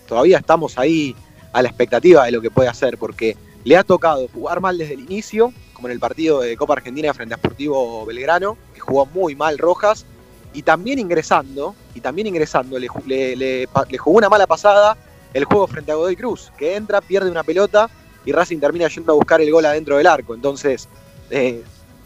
todavía 0.07 0.37
estamos 0.37 0.77
ahí 0.77 1.15
a 1.53 1.61
la 1.61 1.69
expectativa 1.69 2.25
de 2.25 2.31
lo 2.31 2.41
que 2.41 2.51
puede 2.51 2.67
hacer, 2.69 2.97
porque 2.97 3.37
le 3.67 3.75
ha 3.75 3.83
tocado 3.83 4.29
jugar 4.33 4.61
mal 4.61 4.77
desde 4.77 4.93
el 4.93 5.01
inicio, 5.01 5.51
como 5.73 5.89
en 5.89 5.91
el 5.91 5.99
partido 5.99 6.39
de 6.39 6.55
Copa 6.55 6.71
Argentina 6.71 7.13
frente 7.13 7.33
a 7.33 7.37
Sportivo 7.37 8.05
Belgrano, 8.05 8.57
que 8.73 8.79
jugó 8.79 9.05
muy 9.07 9.35
mal 9.35 9.57
Rojas, 9.57 10.05
y 10.53 10.61
también 10.61 10.99
ingresando, 10.99 11.75
y 11.93 11.99
también 11.99 12.27
ingresando, 12.27 12.79
le, 12.79 12.87
jugó 12.87 14.17
una 14.17 14.29
mala 14.29 14.47
pasada 14.47 14.95
el 15.33 15.43
juego 15.43 15.67
frente 15.67 15.91
a 15.91 15.95
Godoy 15.95 16.15
Cruz, 16.15 16.49
que 16.57 16.77
entra, 16.77 17.01
pierde 17.01 17.29
una 17.29 17.43
pelota 17.43 17.89
y 18.23 18.31
Racing 18.31 18.59
termina 18.59 18.87
yendo 18.87 19.11
a 19.11 19.15
buscar 19.15 19.41
el 19.41 19.51
gol 19.51 19.65
adentro 19.65 19.97
del 19.97 20.07
arco. 20.07 20.33
Entonces, 20.33 20.87
eh, 21.29 21.61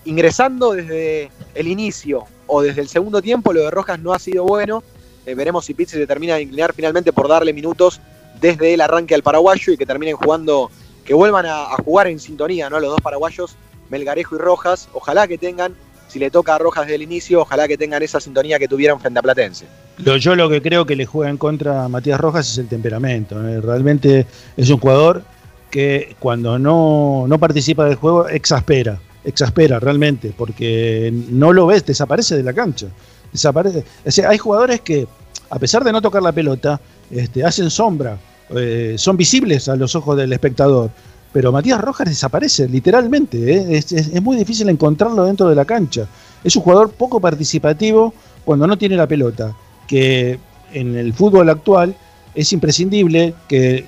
ingresando 0.05 0.71
desde 0.71 1.29
el 1.53 1.67
inicio 1.67 2.23
o 2.47 2.63
desde 2.63 2.81
el 2.81 2.87
segundo 2.87 3.21
tiempo, 3.21 3.53
lo 3.53 3.61
de 3.61 3.69
Rojas 3.69 3.99
no 3.99 4.13
ha 4.13 4.17
sido 4.19 4.45
bueno. 4.45 4.81
Eh, 5.27 5.35
veremos 5.35 5.65
si 5.65 5.75
Pizzi 5.75 5.97
se 5.97 6.07
termina 6.07 6.35
de 6.35 6.41
inclinar 6.41 6.73
finalmente 6.73 7.13
por 7.13 7.27
darle 7.27 7.53
minutos 7.53 8.01
desde 8.39 8.73
el 8.73 8.81
arranque 8.81 9.13
al 9.13 9.21
paraguayo 9.21 9.73
y 9.73 9.77
que 9.77 9.85
terminen 9.85 10.15
jugando, 10.15 10.71
que 11.11 11.15
vuelvan 11.15 11.45
a, 11.45 11.75
jugar 11.83 12.07
en 12.07 12.21
sintonía, 12.21 12.69
¿no? 12.69 12.79
Los 12.79 12.91
dos 12.91 13.01
paraguayos, 13.01 13.57
Melgarejo 13.89 14.37
y 14.37 14.39
Rojas. 14.39 14.87
Ojalá 14.93 15.27
que 15.27 15.37
tengan, 15.37 15.75
si 16.07 16.19
le 16.19 16.31
toca 16.31 16.55
a 16.55 16.57
Rojas 16.57 16.85
desde 16.85 16.95
el 16.95 17.01
inicio, 17.01 17.41
ojalá 17.41 17.67
que 17.67 17.77
tengan 17.77 18.01
esa 18.01 18.21
sintonía 18.21 18.57
que 18.57 18.69
tuvieron 18.69 18.97
frente 18.97 19.19
a 19.19 19.21
Platense. 19.21 19.65
Lo, 19.97 20.15
yo 20.15 20.37
lo 20.37 20.49
que 20.49 20.61
creo 20.61 20.85
que 20.85 20.95
le 20.95 21.05
juega 21.05 21.29
en 21.29 21.35
contra 21.35 21.83
a 21.83 21.89
Matías 21.89 22.17
Rojas 22.17 22.49
es 22.49 22.59
el 22.59 22.69
temperamento. 22.69 23.35
Realmente 23.59 24.25
es 24.55 24.69
un 24.69 24.79
jugador 24.79 25.23
que 25.69 26.15
cuando 26.17 26.57
no, 26.57 27.25
no 27.27 27.37
participa 27.37 27.83
del 27.83 27.95
juego 27.95 28.29
exaspera, 28.29 28.97
exaspera 29.25 29.81
realmente, 29.81 30.33
porque 30.37 31.11
no 31.27 31.51
lo 31.51 31.65
ves, 31.67 31.85
desaparece 31.85 32.37
de 32.37 32.43
la 32.43 32.53
cancha. 32.53 32.87
Desaparece. 33.33 33.83
Hay 34.25 34.37
jugadores 34.37 34.79
que, 34.79 35.09
a 35.49 35.59
pesar 35.59 35.83
de 35.83 35.91
no 35.91 36.01
tocar 36.01 36.23
la 36.23 36.31
pelota, 36.31 36.79
este, 37.09 37.43
hacen 37.43 37.69
sombra, 37.69 38.17
eh, 38.55 38.95
son 38.97 39.17
visibles 39.17 39.69
a 39.69 39.75
los 39.75 39.95
ojos 39.95 40.17
del 40.17 40.33
espectador. 40.33 40.91
Pero 41.33 41.51
Matías 41.51 41.79
Rojas 41.79 42.07
desaparece, 42.07 42.67
literalmente. 42.67 43.53
¿eh? 43.53 43.77
Es, 43.77 44.21
muy 44.21 44.35
difícil 44.35 44.67
encontrarlo 44.69 45.25
dentro 45.25 45.47
de 45.47 45.55
la 45.55 45.65
cancha. 45.65 46.07
Es 46.43 46.55
un 46.55 46.63
jugador 46.63 46.91
poco 46.91 47.19
participativo 47.19 48.13
cuando 48.43 48.67
no 48.67 48.77
tiene 48.77 48.95
la 48.95 49.07
pelota. 49.07 49.55
Que 49.87 50.39
en 50.73 50.95
el 50.97 51.13
fútbol 51.13 51.49
actual 51.49 51.95
es 52.35 52.51
imprescindible 52.51 53.33
que 53.47 53.85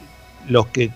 los 0.47 0.67
que 0.67 0.91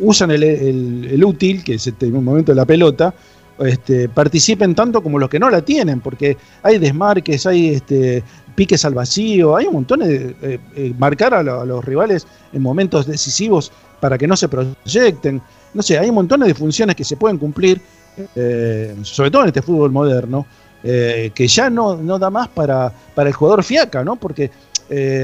usan 0.00 0.30
el, 0.30 1.24
útil, 1.24 1.64
que 1.64 1.74
es 1.74 1.86
este, 1.86 2.06
momento 2.06 2.52
de 2.52 2.56
la 2.56 2.64
pelota, 2.64 3.14
este, 3.58 4.08
participen 4.08 4.74
tanto 4.74 5.02
como 5.02 5.18
los 5.18 5.28
que 5.28 5.38
no 5.38 5.50
la 5.50 5.62
tienen, 5.62 6.00
porque 6.00 6.36
hay 6.62 6.78
desmarques, 6.78 7.46
hay 7.46 7.68
este, 7.68 8.22
piques 8.54 8.84
al 8.84 8.94
vacío, 8.94 9.56
hay 9.56 9.66
un 9.66 9.74
montón 9.74 10.00
de 10.00 10.34
eh, 10.42 10.58
eh, 10.76 10.94
marcar 10.98 11.34
a, 11.34 11.42
lo- 11.42 11.60
a 11.60 11.64
los 11.64 11.84
rivales 11.84 12.26
en 12.52 12.62
momentos 12.62 13.06
decisivos 13.06 13.72
para 14.00 14.16
que 14.18 14.26
no 14.26 14.36
se 14.36 14.48
proyecten. 14.48 15.40
No 15.74 15.82
sé, 15.82 15.98
hay 15.98 16.08
un 16.08 16.14
montón 16.16 16.40
de 16.40 16.54
funciones 16.54 16.96
que 16.96 17.04
se 17.04 17.16
pueden 17.16 17.38
cumplir, 17.38 17.80
eh, 18.34 18.94
sobre 19.02 19.30
todo 19.30 19.42
en 19.42 19.48
este 19.48 19.62
fútbol 19.62 19.90
moderno, 19.90 20.46
que 20.82 21.46
ya 21.46 21.68
no, 21.68 21.96
no 21.96 22.18
da 22.18 22.30
más 22.30 22.48
para, 22.48 22.90
para 23.14 23.28
el 23.28 23.34
jugador 23.34 23.62
fiaca, 23.62 24.02
¿no? 24.02 24.16
Porque, 24.16 24.50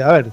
a 0.04 0.12
ver, 0.12 0.30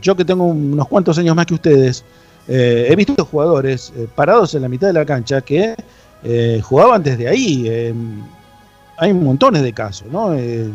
yo 0.00 0.16
que 0.16 0.24
tengo 0.24 0.46
unos 0.46 0.88
cuantos 0.88 1.18
años 1.18 1.36
más 1.36 1.44
que 1.44 1.54
ustedes, 1.54 2.02
he 2.48 2.94
visto 2.96 3.22
jugadores 3.26 3.92
parados 4.14 4.54
en 4.54 4.62
la 4.62 4.68
mitad 4.68 4.86
de 4.86 4.94
la 4.94 5.04
cancha 5.04 5.42
que 5.42 5.74
jugaban 6.62 7.02
desde 7.02 7.28
ahí. 7.28 7.92
Eh, 9.00 9.04
hay 9.04 9.12
montones 9.14 9.62
de 9.62 9.72
casos, 9.72 10.08
¿no? 10.10 10.34
Eh, 10.34 10.70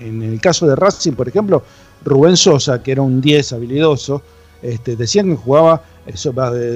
en 0.00 0.22
el 0.22 0.40
caso 0.40 0.66
de 0.66 0.76
Racing, 0.76 1.12
por 1.12 1.28
ejemplo, 1.28 1.62
Rubén 2.04 2.36
Sosa, 2.36 2.82
que 2.82 2.92
era 2.92 3.02
un 3.02 3.20
10 3.20 3.52
habilidoso, 3.54 4.22
este, 4.62 4.96
decían 4.96 5.28
que 5.28 5.36
jugaba 5.36 5.82
eh, 6.06 6.16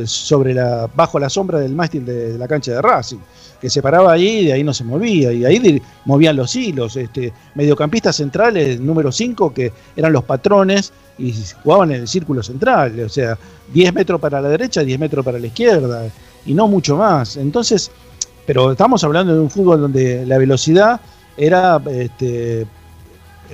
sobre 0.06 0.54
la, 0.54 0.88
bajo 0.94 1.18
la 1.18 1.30
sombra 1.30 1.60
del 1.60 1.74
mástil 1.74 2.04
de, 2.04 2.36
la 2.36 2.46
cancha 2.46 2.72
de 2.72 2.82
Racing, 2.82 3.18
que 3.60 3.70
se 3.70 3.82
paraba 3.82 4.12
ahí 4.12 4.40
y 4.40 4.46
de 4.46 4.52
ahí 4.52 4.64
no 4.64 4.74
se 4.74 4.84
movía, 4.84 5.32
y 5.32 5.44
ahí 5.44 5.82
movían 6.04 6.36
los 6.36 6.54
hilos. 6.56 6.96
Este, 6.96 7.32
mediocampistas 7.54 8.16
centrales, 8.16 8.80
número 8.80 9.12
5, 9.12 9.54
que 9.54 9.72
eran 9.96 10.12
los 10.12 10.24
patrones 10.24 10.92
y 11.18 11.34
jugaban 11.62 11.92
en 11.92 12.02
el 12.02 12.08
círculo 12.08 12.42
central, 12.42 12.98
o 13.00 13.08
sea, 13.08 13.38
10 13.72 13.94
metros 13.94 14.20
para 14.20 14.40
la 14.40 14.48
derecha, 14.48 14.82
10 14.82 14.98
metros 14.98 15.24
para 15.24 15.38
la 15.38 15.46
izquierda, 15.46 16.08
y 16.46 16.54
no 16.54 16.66
mucho 16.68 16.96
más. 16.96 17.36
Entonces, 17.36 17.90
pero 18.46 18.72
estamos 18.72 19.02
hablando 19.04 19.34
de 19.34 19.40
un 19.40 19.50
fútbol 19.50 19.80
donde 19.80 20.24
la 20.26 20.38
velocidad 20.38 21.00
era, 21.36 21.80
este, 21.90 22.66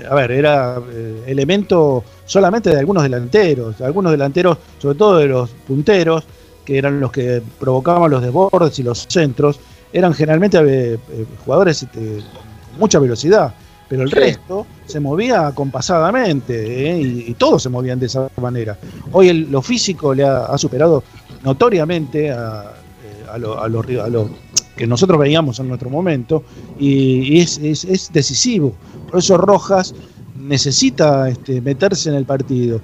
a 0.08 0.14
ver, 0.14 0.30
era 0.32 0.78
eh, 0.90 1.24
elemento 1.26 2.02
solamente 2.24 2.70
de 2.70 2.78
algunos 2.78 3.02
delanteros, 3.02 3.80
algunos 3.80 4.12
delanteros, 4.12 4.58
sobre 4.78 4.96
todo 4.98 5.18
de 5.18 5.26
los 5.26 5.50
punteros, 5.66 6.24
que 6.64 6.78
eran 6.78 6.98
los 7.00 7.12
que 7.12 7.42
provocaban 7.60 8.10
los 8.10 8.22
desbordes 8.22 8.78
y 8.78 8.82
los 8.82 9.06
centros, 9.08 9.60
eran 9.92 10.12
generalmente 10.14 10.58
eh, 10.58 10.98
eh, 11.12 11.26
jugadores 11.44 11.82
este, 11.82 12.00
con 12.00 12.80
mucha 12.80 12.98
velocidad, 12.98 13.54
pero 13.88 14.02
el 14.02 14.10
Sí. 14.10 14.16
resto 14.16 14.66
se 14.86 14.98
movía 14.98 15.52
compasadamente 15.54 16.90
¿eh? 16.90 17.00
y, 17.00 17.24
y 17.28 17.34
todos 17.34 17.62
se 17.62 17.68
movían 17.68 18.00
de 18.00 18.06
esa 18.06 18.28
manera. 18.40 18.76
Hoy 19.12 19.28
el- 19.28 19.50
lo 19.50 19.62
físico 19.62 20.12
le 20.12 20.24
ha, 20.24 20.46
ha 20.46 20.58
superado 20.58 21.04
notoriamente 21.44 22.32
a, 22.32 22.72
a 23.32 23.38
lo, 23.38 23.60
a 23.62 23.68
lo 23.68 23.82
ri- 23.82 24.02
a 24.02 24.08
lo 24.08 24.28
que 24.76 24.86
nosotros 24.86 25.18
veíamos 25.18 25.58
en 25.58 25.68
nuestro 25.68 25.88
momento 25.90 26.44
y, 26.78 27.40
es, 27.40 27.58
es- 27.58 27.84
es 27.84 28.12
decisivo. 28.12 28.74
Por 29.10 29.18
eso 29.20 29.36
Rojas 29.38 29.94
necesita 30.38 31.28
este, 31.28 31.60
meterse 31.60 32.08
en 32.10 32.16
el 32.16 32.24
partido. 32.24 32.80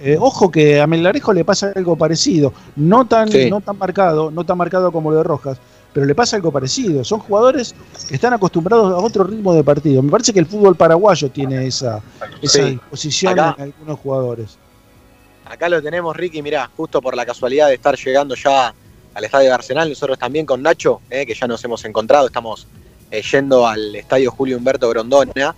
Eh, 0.00 0.16
ojo 0.18 0.50
que 0.50 0.80
a 0.80 0.86
Melgarejo 0.86 1.32
le 1.32 1.44
pasa 1.44 1.72
algo 1.74 1.96
parecido, 1.96 2.52
no 2.76 3.06
tan, 3.06 3.30
Sí. 3.30 3.48
no 3.50 3.60
tan 3.60 3.78
marcado, 3.78 4.30
no 4.30 4.44
tan 4.44 4.58
marcado 4.58 4.90
como 4.90 5.10
lo 5.10 5.18
de 5.18 5.22
Rojas, 5.22 5.58
pero 5.92 6.06
le 6.06 6.14
pasa 6.14 6.36
algo 6.36 6.50
parecido. 6.50 7.04
Son 7.04 7.20
jugadores 7.20 7.74
que 8.08 8.14
están 8.14 8.32
acostumbrados 8.32 8.92
a 8.92 8.96
otro 8.96 9.24
ritmo 9.24 9.52
de 9.54 9.62
partido. 9.62 10.02
Me 10.02 10.10
parece 10.10 10.32
que 10.32 10.40
el 10.40 10.46
fútbol 10.46 10.74
paraguayo 10.74 11.30
tiene 11.30 11.66
esa, 11.66 12.00
esa 12.40 12.68
Sí. 12.94 13.26
Acá. 13.26 13.54
en 13.58 13.64
algunos 13.64 13.98
jugadores. 14.00 14.58
Acá 15.44 15.68
lo 15.68 15.82
tenemos, 15.82 16.16
Ricky, 16.16 16.40
mirá, 16.42 16.68
justo 16.76 17.00
por 17.02 17.14
la 17.14 17.26
casualidad 17.26 17.68
de 17.68 17.74
estar 17.74 17.96
llegando 17.96 18.34
ya 18.34 18.74
al 19.14 19.24
estadio 19.24 19.48
de 19.48 19.54
Arsenal, 19.54 19.88
nosotros 19.88 20.18
también 20.18 20.46
con 20.46 20.62
Nacho, 20.62 21.00
eh, 21.10 21.26
que 21.26 21.34
ya 21.34 21.46
nos 21.46 21.62
hemos 21.64 21.84
encontrado, 21.84 22.26
estamos 22.26 22.66
eh, 23.10 23.22
yendo 23.22 23.66
al 23.66 23.94
estadio 23.94 24.30
Julio 24.30 24.56
Humberto 24.56 24.88
Grondona, 24.88 25.54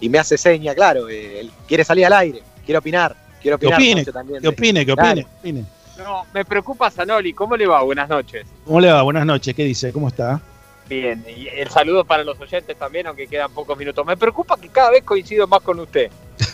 y 0.00 0.08
me 0.08 0.18
hace 0.18 0.38
seña, 0.38 0.74
claro, 0.74 1.08
eh, 1.08 1.40
él 1.40 1.50
quiere 1.66 1.84
salir 1.84 2.06
al 2.06 2.12
aire, 2.12 2.42
quiere 2.64 2.78
opinar, 2.78 3.16
quiere 3.40 3.58
Que 3.58 3.66
opinar. 3.66 3.80
opine, 3.80 3.94
Nacho, 4.02 4.12
también, 4.12 4.42
que 4.42 4.48
opine, 4.48 4.86
que 4.86 4.92
opine, 4.92 5.24
que 5.24 5.38
opine. 5.38 5.64
No, 5.98 6.24
me 6.32 6.44
preocupa 6.44 6.90
Zanoli. 6.92 7.32
¿Cómo 7.32 7.56
le 7.56 7.66
va? 7.66 7.82
Buenas 7.82 8.08
noches. 8.08 8.46
¿Cómo 8.64 8.80
le 8.80 8.92
va? 8.92 9.02
Buenas 9.02 9.26
noches, 9.26 9.52
¿qué 9.52 9.64
dice? 9.64 9.92
¿Cómo 9.92 10.06
está? 10.06 10.40
Bien, 10.88 11.24
y 11.28 11.48
el 11.48 11.68
saludo 11.70 12.04
para 12.04 12.22
los 12.22 12.38
oyentes 12.40 12.76
también, 12.78 13.08
aunque 13.08 13.26
quedan 13.26 13.50
pocos 13.52 13.76
minutos. 13.76 14.06
Me 14.06 14.16
preocupa 14.16 14.56
que 14.56 14.68
cada 14.68 14.90
vez 14.90 15.02
coincido 15.02 15.48
más 15.48 15.60
con 15.60 15.80
usted. 15.80 16.08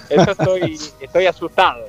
Eso 0.09 0.31
estoy, 0.31 0.81
estoy 0.99 1.27
asustado. 1.27 1.85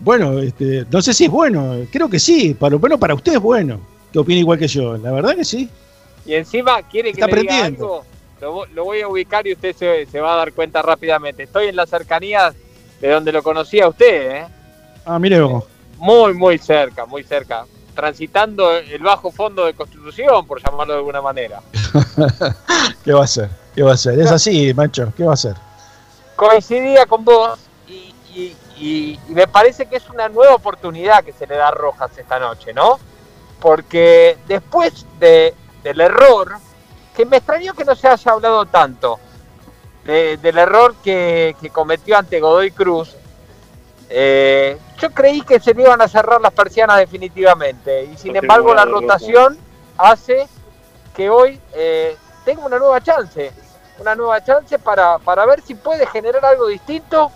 Bueno, 0.00 0.38
este, 0.40 0.84
no 0.90 1.00
sé 1.00 1.12
si 1.14 1.24
es 1.24 1.30
bueno, 1.30 1.74
creo 1.90 2.08
que 2.08 2.18
sí, 2.18 2.54
para, 2.54 2.76
bueno, 2.76 2.98
para 2.98 3.14
usted 3.14 3.34
es 3.34 3.40
bueno, 3.40 3.80
que 4.12 4.18
opine 4.18 4.40
igual 4.40 4.58
que 4.58 4.68
yo, 4.68 4.96
la 4.98 5.10
verdad 5.12 5.34
que 5.34 5.44
sí. 5.44 5.68
Y 6.26 6.34
encima 6.34 6.82
quiere 6.82 7.12
que 7.12 7.20
Está 7.20 7.34
le 7.34 7.40
diga 7.42 7.64
algo. 7.64 8.04
Lo, 8.40 8.66
lo 8.66 8.84
voy 8.84 9.00
a 9.00 9.08
ubicar 9.08 9.46
y 9.46 9.54
usted 9.54 9.74
se, 9.74 10.04
se 10.06 10.20
va 10.20 10.34
a 10.34 10.36
dar 10.36 10.52
cuenta 10.52 10.82
rápidamente. 10.82 11.44
Estoy 11.44 11.68
en 11.68 11.76
las 11.76 11.88
cercanías 11.88 12.54
de 13.00 13.08
donde 13.10 13.32
lo 13.32 13.42
conocía 13.42 13.88
usted, 13.88 14.36
¿eh? 14.36 14.46
Ah, 15.06 15.18
mire 15.18 15.40
vos. 15.40 15.64
Muy, 15.98 16.34
muy 16.34 16.58
cerca, 16.58 17.06
muy 17.06 17.22
cerca. 17.22 17.64
Transitando 17.94 18.76
el 18.76 19.02
bajo 19.02 19.30
fondo 19.30 19.64
de 19.64 19.72
Constitución, 19.72 20.46
por 20.46 20.62
llamarlo 20.62 20.92
de 20.92 20.98
alguna 20.98 21.22
manera. 21.22 21.62
¿Qué 23.04 23.12
va 23.12 23.20
a 23.20 23.24
hacer? 23.24 23.48
¿Qué 23.74 23.82
va 23.82 23.92
a 23.92 23.94
hacer? 23.94 24.18
Es 24.20 24.30
así, 24.30 24.74
macho, 24.74 25.10
¿qué 25.16 25.24
va 25.24 25.30
a 25.30 25.34
hacer? 25.34 25.54
coincidía 26.34 27.06
con 27.06 27.24
vos 27.24 27.58
y, 27.88 28.12
y- 28.38 28.56
y- 28.76 29.18
y 29.28 29.32
me 29.32 29.46
parece 29.46 29.86
que 29.86 29.96
es 29.96 30.08
una 30.10 30.28
nueva 30.28 30.54
oportunidad 30.54 31.24
que 31.24 31.32
se 31.32 31.46
le 31.46 31.56
da 31.56 31.68
a 31.68 31.72
Rojas 31.72 32.10
esta 32.16 32.38
noche, 32.38 32.72
¿no? 32.74 32.98
Porque 33.60 34.36
después 34.46 35.06
de, 35.18 35.54
del 35.82 36.00
error, 36.00 36.52
que 37.14 37.24
me 37.24 37.38
extrañó 37.38 37.72
que 37.74 37.84
no 37.84 37.94
se 37.94 38.08
haya 38.08 38.32
hablado 38.32 38.66
tanto, 38.66 39.18
de- 40.04 40.36
del 40.36 40.58
error 40.58 40.94
que, 41.02 41.56
que 41.60 41.70
cometió 41.70 42.16
ante 42.18 42.38
Godoy 42.40 42.70
Cruz, 42.70 43.16
eh, 44.08 44.78
yo 44.98 45.10
creí 45.10 45.40
que 45.42 45.58
se 45.58 45.74
le 45.74 45.82
iban 45.82 46.00
a 46.00 46.08
cerrar 46.08 46.40
las 46.40 46.52
persianas 46.52 46.98
definitivamente 46.98 48.04
y 48.04 48.16
sin 48.16 48.32
No 48.34 48.38
embargo 48.40 48.74
la 48.74 48.84
rotación 48.84 49.58
hace 49.98 50.46
que 51.14 51.28
hoy 51.28 51.60
eh, 51.72 52.16
tenga 52.44 52.64
una 52.64 52.78
nueva 52.78 53.00
chance, 53.00 53.50
una 53.98 54.14
nueva 54.14 54.44
chance 54.44 54.78
para, 54.78 55.18
para 55.18 55.44
ver 55.46 55.60
si 55.62 55.74
puede 55.74 56.06
generar 56.06 56.44
algo 56.44 56.66
distinto 56.68 57.32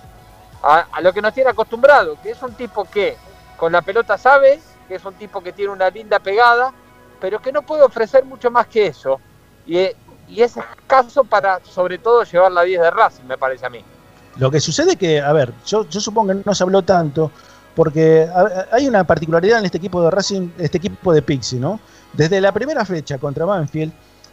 a, 0.63 0.87
a 0.93 1.01
lo 1.01 1.13
que 1.13 1.23
nos 1.23 1.33
tiene 1.35 1.51
acostumbrado, 1.51 2.17
que 2.23 2.31
es 2.31 2.43
un 2.43 2.53
tipo 2.55 2.85
que 2.85 3.17
con 3.57 3.73
la 3.73 3.83
pelota 3.83 4.17
sabe, 4.19 4.61
que 4.89 4.95
es 4.97 5.05
un 5.05 5.15
tipo 5.15 5.43
que 5.43 5.53
tiene 5.53 5.73
una 5.73 5.89
linda 5.91 6.19
pegada, 6.19 6.73
pero 7.21 7.41
que 7.41 7.53
no 7.53 7.63
puede 7.63 7.83
ofrecer 7.83 8.25
mucho 8.25 8.51
más 8.51 8.67
que 8.67 8.87
eso. 8.87 9.21
Y, 9.67 9.77
eh, 9.77 9.97
y 10.29 10.43
es 10.43 10.57
escaso 10.57 11.25
para, 11.25 11.61
sobre 11.65 11.99
todo, 11.99 12.23
llevar 12.25 12.53
la 12.53 12.63
10 12.63 12.81
de 12.81 12.91
Racing, 12.91 13.25
me 13.25 13.37
parece 13.37 13.67
a 13.67 13.71
mí. 13.71 13.85
Lo 14.37 14.51
que 14.51 14.61
sucede 14.61 14.97
que, 14.97 15.21
a 15.21 15.33
ver, 15.33 15.53
yo, 15.67 15.87
yo 15.89 16.01
supongo 16.01 16.33
que 16.35 16.43
no 16.45 16.55
se 16.55 16.63
habló 16.63 16.83
tanto, 16.83 17.31
porque 17.75 18.29
a- 18.33 18.67
hay 18.73 18.87
una 18.89 19.05
particularidad 19.05 19.59
en 19.59 19.67
este 19.67 19.79
equipo 19.79 20.03
de 20.03 20.11
Racing, 20.11 20.51
este 20.59 20.79
equipo 20.79 21.13
de 21.13 21.21
Pixie, 21.23 21.59
¿no? 21.61 21.81
Desde 22.13 22.41
la 22.41 22.53
primera 22.53 22.85
fecha 22.85 23.19
contra 23.19 23.45
Banfield, 23.45 23.93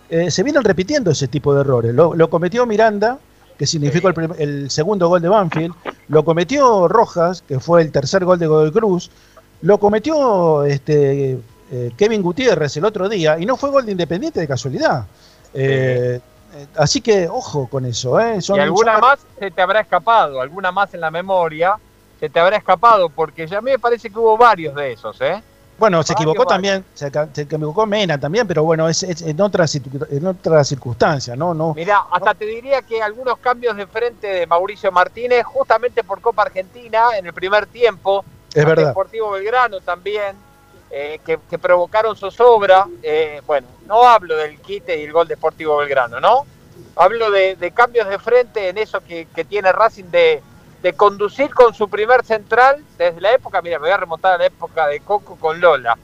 eh, 0.10 0.32
se 0.32 0.44
vienen 0.44 0.64
repitiendo 0.64 1.12
ese 1.12 1.28
tipo 1.28 1.54
de 1.54 1.62
errores. 1.62 1.94
Lo, 1.94 2.14
lo 2.16 2.30
cometió 2.30 2.66
Miranda, 2.66 3.18
que 3.58 3.68
significó 3.68 4.10
el, 4.10 4.32
el 4.38 4.72
segundo 4.72 5.10
gol 5.10 5.22
de 5.22 5.28
Banfield, 5.30 5.74
lo 6.10 6.24
cometió 6.24 6.88
Rojas, 6.88 7.42
que 7.42 7.60
fue 7.60 7.82
el 7.82 7.92
tercer 7.92 8.24
gol 8.26 8.40
de 8.40 8.48
Godoy 8.48 8.72
Cruz, 8.72 9.12
lo 9.62 9.80
cometió 9.80 10.64
este, 10.64 11.40
eh, 11.72 11.92
Kevin 11.98 12.22
Gutiérrez 12.22 12.78
el 12.78 12.86
otro 12.86 13.10
día, 13.10 13.38
y 13.40 13.46
no 13.46 13.58
fue 13.58 13.70
gol 13.70 13.86
de 13.86 13.92
Independiente 13.92 14.40
de 14.40 14.48
casualidad. 14.48 15.06
Eh, 15.54 16.20
eh, 16.54 16.68
así 16.76 17.02
que 17.02 17.28
ojo 17.28 17.68
con 17.68 17.86
eso, 17.86 18.20
¿eh? 18.20 18.42
Son- 18.42 18.58
y 18.58 18.60
alguna 18.60 18.94
son- 18.94 19.02
más 19.02 19.20
se 19.40 19.52
te 19.52 19.62
habrá 19.62 19.82
escapado, 19.82 20.40
alguna 20.42 20.72
más 20.72 20.94
en 20.94 21.02
la 21.02 21.12
memoria 21.12 21.76
se 22.20 22.30
te 22.30 22.40
habrá 22.40 22.58
escapado, 22.58 23.10
porque 23.10 23.46
ya 23.48 23.60
a 23.60 23.62
mí 23.62 23.72
me 23.72 23.80
parece 23.80 24.10
que 24.10 24.18
hubo 24.18 24.38
varios 24.38 24.74
de 24.76 24.94
esos, 24.94 25.20
¿eh? 25.22 25.42
Bueno, 25.78 26.02
se 26.02 26.14
equivocó 26.14 26.46
también, 26.46 26.84
se, 26.96 27.08
equivocó 27.08 27.86
Mena 27.86 28.20
también, 28.20 28.48
pero 28.48 28.64
bueno, 28.64 28.90
es, 28.90 29.04
es 29.04 29.22
en 29.22 29.40
otra 29.40 29.66
circu- 29.66 30.08
en 30.10 30.26
otra 30.26 30.64
circunstancia, 30.64 31.36
¿no? 31.36 31.54
no 31.54 31.74
Mira, 31.76 32.06
hasta 32.12 32.34
te 32.34 32.46
diría 32.46 32.82
que 32.82 33.02
algunos 33.02 33.38
cambios 33.38 33.76
de 33.78 33.86
frente 33.86 34.26
de 34.26 34.48
Mauricio 34.48 34.92
Martínez, 34.92 35.44
justamente 35.46 36.04
por 36.04 36.20
Copa 36.20 36.42
Argentina, 36.44 37.10
en 37.18 37.28
el 37.28 37.34
primer 37.34 37.68
tiempo, 37.68 38.26
Es 38.54 38.66
verdad. 38.66 38.88
Deportivo 38.88 39.32
Belgrano 39.32 39.80
también, 39.82 40.36
eh, 40.90 41.20
que, 41.24 41.38
que 41.48 41.60
provocaron 41.60 42.16
zozobra. 42.16 42.88
Eh, 43.04 43.42
bueno, 43.46 43.68
no 43.86 44.08
hablo 44.08 44.36
del 44.36 44.60
quite 44.60 45.00
y 45.00 45.04
el 45.04 45.12
gol 45.12 45.28
de 45.28 45.36
Deportivo 45.36 45.78
Belgrano, 45.78 46.20
¿no? 46.20 46.46
Hablo 46.96 47.30
de, 47.30 47.56
de 47.56 47.72
cambios 47.72 48.10
de 48.10 48.18
frente 48.18 48.70
en 48.70 48.80
eso 48.80 49.02
que, 49.02 49.28
que 49.36 49.46
tiene 49.46 49.72
Racing 49.72 50.06
de, 50.06 50.42
de 50.82 50.94
conducir 50.94 51.54
con 51.54 51.74
su 51.74 51.90
primer 51.90 52.24
central 52.24 52.84
desde 52.98 53.20
la 53.22 53.34
época, 53.34 53.62
mira, 53.62 53.78
me 53.80 53.86
voy 53.88 53.92
a 53.92 53.98
remontar 53.98 54.34
a 54.34 54.38
la 54.38 54.46
época 54.46 54.88
de 54.88 55.00
Coco 55.02 55.36
con 55.38 55.60
Lola. 55.60 55.98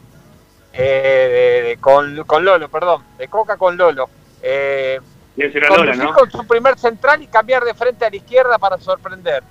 Eh, 0.76 1.62
de- 1.62 1.70
de- 1.70 1.78
con, 1.78 2.24
con 2.24 2.44
Lolo, 2.44 2.68
perdón, 2.70 3.04
de 3.18 3.28
Coca 3.28 3.58
con 3.58 3.78
Lolo. 3.78 4.10
Eh, 4.42 5.00
Lola, 5.36 5.68
conducir 5.92 6.04
¿no? 6.04 6.14
con 6.14 6.32
su 6.32 6.48
primer 6.48 6.78
central 6.80 7.22
y 7.22 7.28
cambiar 7.28 7.64
de 7.64 7.74
frente 7.76 8.06
a 8.06 8.10
la 8.10 8.16
izquierda 8.16 8.58
para 8.58 8.78
sorprender. 8.80 9.44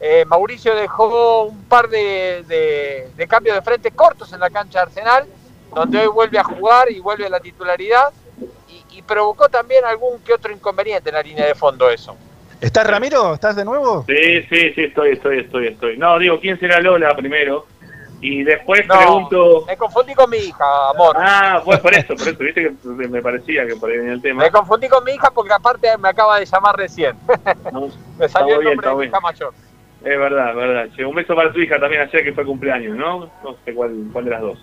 Eh, 0.00 0.24
Mauricio 0.26 0.76
dejó 0.76 1.42
un 1.44 1.64
par 1.64 1.88
de, 1.88 2.44
de- 2.46 3.10
de 3.16 3.26
cambios 3.28 3.56
de 3.56 3.62
frente 3.62 3.90
cortos 3.90 4.32
en 4.32 4.38
la 4.40 4.50
cancha 4.50 4.78
de 4.78 4.82
Arsenal, 4.84 5.26
donde 5.74 5.98
hoy 5.98 6.06
vuelve 6.06 6.38
a 6.38 6.44
jugar 6.44 6.90
y 6.90 7.00
vuelve 7.00 7.26
a 7.26 7.30
la 7.30 7.40
titularidad 7.40 8.12
y, 8.68 8.84
y 8.98 9.02
provocó 9.02 9.48
también 9.48 9.84
algún 9.84 10.20
que 10.20 10.32
otro 10.32 10.52
inconveniente 10.52 11.08
en 11.10 11.16
la 11.16 11.22
línea 11.22 11.46
de 11.46 11.54
fondo 11.56 11.90
eso. 11.90 12.16
¿Estás 12.60 12.86
Ramiro? 12.86 13.34
¿Estás 13.34 13.54
de 13.56 13.64
nuevo? 13.64 14.04
Sí, 14.08 14.42
sí, 14.50 14.72
sí, 14.74 14.84
estoy, 14.84 15.12
estoy, 15.12 15.38
estoy, 15.40 15.66
estoy. 15.68 15.96
No, 15.96 16.18
digo, 16.18 16.40
¿quién 16.40 16.58
será 16.58 16.80
Lola 16.80 17.14
primero? 17.14 17.66
Y 18.20 18.42
después 18.42 18.84
No, 18.88 18.96
pregunto... 18.96 19.64
Me 19.68 19.76
confundí 19.76 20.12
con 20.12 20.28
mi 20.28 20.38
hija, 20.38 20.90
amor. 20.90 21.16
Ah, 21.20 21.62
pues 21.64 21.78
por 21.78 21.94
eso, 21.94 22.16
por 22.16 22.26
eso, 22.26 22.38
viste 22.38 22.62
que 22.64 22.88
me 22.88 23.22
parecía 23.22 23.64
que 23.64 23.76
por 23.76 23.90
ahí 23.90 23.98
venía 23.98 24.14
el 24.14 24.22
tema. 24.22 24.42
Me 24.42 24.50
confundí 24.50 24.88
con 24.88 25.04
mi 25.04 25.12
hija 25.12 25.30
porque 25.30 25.52
aparte 25.52 25.96
me 25.98 26.08
acaba 26.08 26.40
de 26.40 26.46
llamar 26.46 26.76
recién. 26.76 27.16
me 28.18 28.28
salió 28.28 28.56
el 28.56 28.60
bien, 28.62 28.74
nombre 28.76 28.76
está 28.76 28.88
de 28.90 28.94
mi 28.94 29.00
bien. 29.02 29.10
hija 29.10 29.20
mayor. 29.20 29.54
Es 30.00 30.18
verdad, 30.18 30.50
es 30.50 30.56
verdad. 30.56 30.88
Che, 30.96 31.04
un 31.04 31.14
beso 31.14 31.34
para 31.36 31.52
tu 31.52 31.60
hija 31.60 31.78
también 31.78 32.02
ayer 32.02 32.24
que 32.24 32.32
fue 32.32 32.44
cumpleaños, 32.44 32.96
¿no? 32.96 33.30
No 33.44 33.56
sé 33.64 33.72
cuál, 33.72 33.92
cuál 34.12 34.24
de 34.24 34.30
las 34.32 34.40
dos. 34.40 34.58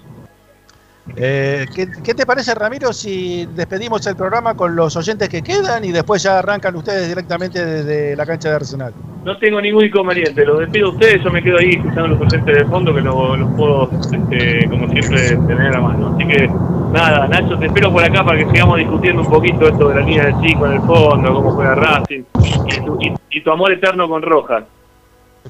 Eh, 1.15 1.65
¿qué, 1.73 2.13
te 2.13 2.25
parece, 2.25 2.55
Ramiro, 2.55 2.91
si 2.91 3.45
despedimos 3.45 4.05
el 4.07 4.15
programa 4.15 4.55
con 4.55 4.75
los 4.75 4.95
oyentes 4.95 5.29
que 5.29 5.43
quedan 5.43 5.85
y 5.85 5.91
después 5.91 6.23
ya 6.23 6.39
arrancan 6.39 6.75
ustedes 6.75 7.07
directamente 7.07 7.63
desde 7.63 8.15
la 8.15 8.25
cancha 8.25 8.49
de 8.49 8.55
Arsenal? 8.55 8.93
No 9.23 9.37
tengo 9.37 9.61
ningún 9.61 9.85
inconveniente, 9.85 10.45
los 10.45 10.59
despido 10.59 10.87
a 10.87 10.91
ustedes, 10.91 11.23
yo 11.23 11.31
me 11.31 11.43
quedo 11.43 11.59
ahí 11.59 11.75
escuchando 11.75 12.07
los 12.07 12.21
oyentes 12.21 12.57
de 12.57 12.65
fondo 12.65 12.93
que 12.93 13.01
los, 13.01 13.15
puedo, 13.55 13.89
este, 14.11 14.67
como 14.67 14.89
siempre, 14.89 15.29
tener 15.47 15.67
a 15.67 15.71
la 15.71 15.81
mano. 15.81 16.15
Así 16.15 16.27
que, 16.27 16.47
nada, 16.91 17.27
Nacho, 17.27 17.57
te 17.59 17.67
espero 17.67 17.91
por 17.91 18.03
acá 18.03 18.23
para 18.23 18.39
que 18.39 18.49
sigamos 18.49 18.77
discutiendo 18.77 19.21
un 19.21 19.29
poquito 19.29 19.67
esto 19.67 19.89
de 19.89 19.95
la 19.95 20.01
línea 20.01 20.25
de 20.25 20.35
chico 20.41 20.65
en 20.65 20.73
el 20.73 20.81
fondo, 20.81 21.33
cómo 21.33 21.51
juega 21.51 21.75
Racing 21.75 22.23
y 22.43 22.85
tu, 22.85 22.99
y 23.29 23.41
tu 23.41 23.51
amor 23.51 23.71
eterno 23.71 24.09
con 24.09 24.23
Rojas. 24.23 24.63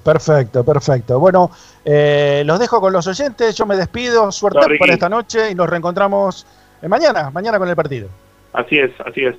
Perfecto, 0.04 0.64
perfecto. 0.64 1.20
Bueno, 1.20 1.52
eh, 1.84 2.44
los 2.46 2.60
dejo 2.60 2.82
con 2.82 2.92
los 2.94 3.08
oyentes, 3.08 3.56
yo 3.56 3.66
me 3.66 3.76
despido, 3.76 4.32
suerte 4.32 4.78
para 4.78 4.94
esta 4.94 5.10
noche 5.10 5.52
y 5.52 5.56
nos 5.56 5.70
reencontramos 5.70 6.46
eh, 6.82 6.88
mañana, 6.88 7.30
mañana 7.32 7.58
con 7.58 7.70
el 7.70 7.76
partido. 7.76 8.10
Así 8.54 8.78
es, 8.78 8.92
así 9.06 9.26
es. 9.26 9.36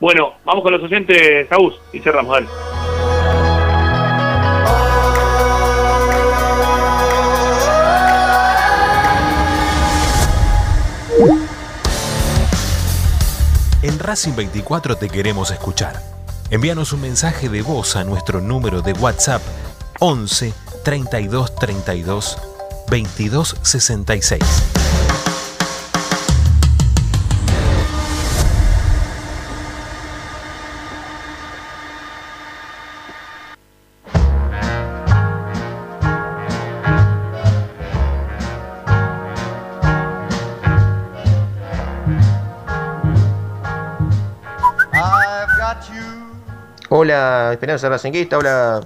Bueno, 0.00 0.34
vamos 0.44 0.62
con 0.62 0.72
los 0.72 0.82
oyentes, 0.82 1.50
Agus, 1.50 1.80
y 1.92 2.00
cerramos, 2.00 2.34
dale. 2.34 2.48
En 13.82 13.98
Racing 13.98 14.34
24 14.36 14.96
te 14.96 15.08
queremos 15.08 15.50
escuchar. 15.50 15.94
Envíanos 16.50 16.92
un 16.92 17.00
mensaje 17.00 17.48
de 17.48 17.62
voz 17.62 17.96
a 17.96 18.04
nuestro 18.04 18.40
número 18.40 18.80
de 18.80 18.92
WhatsApp 18.92 19.42
11 20.00 20.54
32 20.84 21.54
32 21.56 22.36
22 22.88 23.56
66. 23.62 24.42
Hola, 46.90 47.50
Esperanza 47.52 47.88
Racinguista, 47.88 48.38
hola 48.38 48.80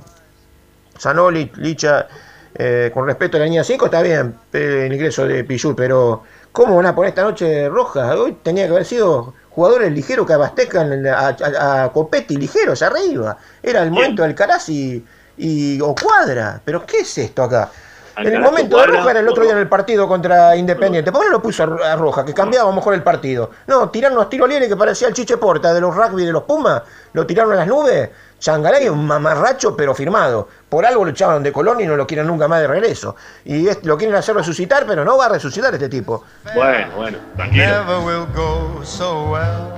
Zanoli, 1.02 1.50
Licha. 1.56 2.06
Eh, 2.54 2.90
con 2.92 3.06
respecto 3.06 3.38
a 3.38 3.40
la 3.40 3.46
línea 3.46 3.64
5 3.64 3.86
está 3.86 4.02
bien 4.02 4.34
eh, 4.52 4.84
el 4.86 4.92
ingreso 4.92 5.26
de 5.26 5.42
Pichu, 5.42 5.74
pero 5.74 6.22
¿cómo 6.52 6.76
van 6.76 6.84
a 6.84 6.94
poner 6.94 7.08
esta 7.08 7.22
noche 7.22 7.66
roja? 7.70 8.14
Hoy 8.14 8.36
tenía 8.42 8.66
que 8.66 8.72
haber 8.72 8.84
sido 8.84 9.32
jugadores 9.50 9.90
ligeros 9.90 10.26
que 10.26 10.34
abastezcan 10.34 11.06
a, 11.06 11.28
a, 11.28 11.84
a 11.84 11.92
Copetti 11.92 12.36
ligeros 12.36 12.82
arriba. 12.82 13.38
Era 13.62 13.82
el 13.82 13.90
momento 13.90 14.22
del 14.22 14.34
Caraz 14.34 14.68
y, 14.68 15.02
y 15.38 15.80
o 15.80 15.94
Cuadra. 15.94 16.60
¿Pero 16.62 16.84
qué 16.84 16.98
es 16.98 17.18
esto 17.18 17.42
acá? 17.42 17.70
En 18.16 18.26
el 18.28 18.40
momento 18.40 18.76
de 18.78 18.86
Roja 18.86 19.10
era 19.10 19.20
el 19.20 19.28
otro 19.28 19.43
día 19.43 19.52
en 19.52 19.59
el 19.59 19.68
partido 19.68 20.06
contra 20.06 20.55
Independiente. 20.56 21.10
¿Por 21.10 21.22
qué 21.22 21.26
no 21.28 21.32
lo 21.32 21.43
puso 21.43 21.62
a 21.64 21.97
Roja? 21.97 22.24
Que 22.24 22.34
cambiaba 22.34 22.66
a 22.68 22.70
lo 22.70 22.76
mejor 22.76 22.94
el 22.94 23.02
partido. 23.02 23.51
No, 23.66 23.89
tiraron 23.90 24.18
unos 24.18 24.28
tiros 24.28 24.48
libres 24.48 24.68
que 24.68 24.76
parecía 24.76 25.09
el 25.09 25.14
Chiche 25.14 25.36
Porta 25.39 25.72
de 25.72 25.80
los 25.80 25.94
rugby 25.94 26.24
de 26.26 26.32
los 26.32 26.43
Pumas. 26.43 26.82
Lo 27.14 27.26
tiraron 27.26 27.52
a 27.52 27.56
las 27.56 27.66
nubes. 27.66 28.10
Changalay 28.39 28.84
es 28.84 28.90
un 28.90 29.06
mamarracho 29.06 29.76
pero 29.76 29.94
firmado. 29.94 30.48
Por 30.68 30.84
algo 30.84 31.05
lo 31.05 31.10
echaron 31.12 31.43
de 31.43 31.52
Colón 31.52 31.80
y 31.80 31.86
no 31.86 31.97
lo 31.97 32.06
quieren 32.06 32.26
nunca 32.26 32.48
más 32.48 32.60
de 32.60 32.66
regreso. 32.66 33.14
Y 33.44 33.68
es- 33.68 33.84
lo 33.84 33.97
quieren 33.97 34.16
hacer 34.16 34.34
resucitar, 34.34 34.84
pero 34.86 35.05
no 35.05 35.16
va 35.16 35.26
a 35.26 35.28
resucitar 35.30 35.72
este 35.72 35.89
tipo. 35.89 36.24
Bueno, 36.55 36.89
bueno, 36.97 37.18
tranquilo. 37.36 37.64
Never 37.64 37.98
will 37.98 38.26
go 38.34 38.84
so 38.84 39.30
well. 39.30 39.70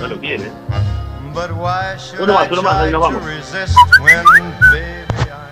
No 0.00 0.08
lo 0.08 0.20
quiere. 0.20 0.50
But 1.32 1.50
why 1.52 1.96
should 1.98 2.20
Uno 2.22 2.34
más, 2.34 2.48
I 2.48 2.52
uno 2.52 2.62
más, 2.62 2.74
ahí 2.76 2.90
nos 2.92 3.00
vamos. 3.00 3.22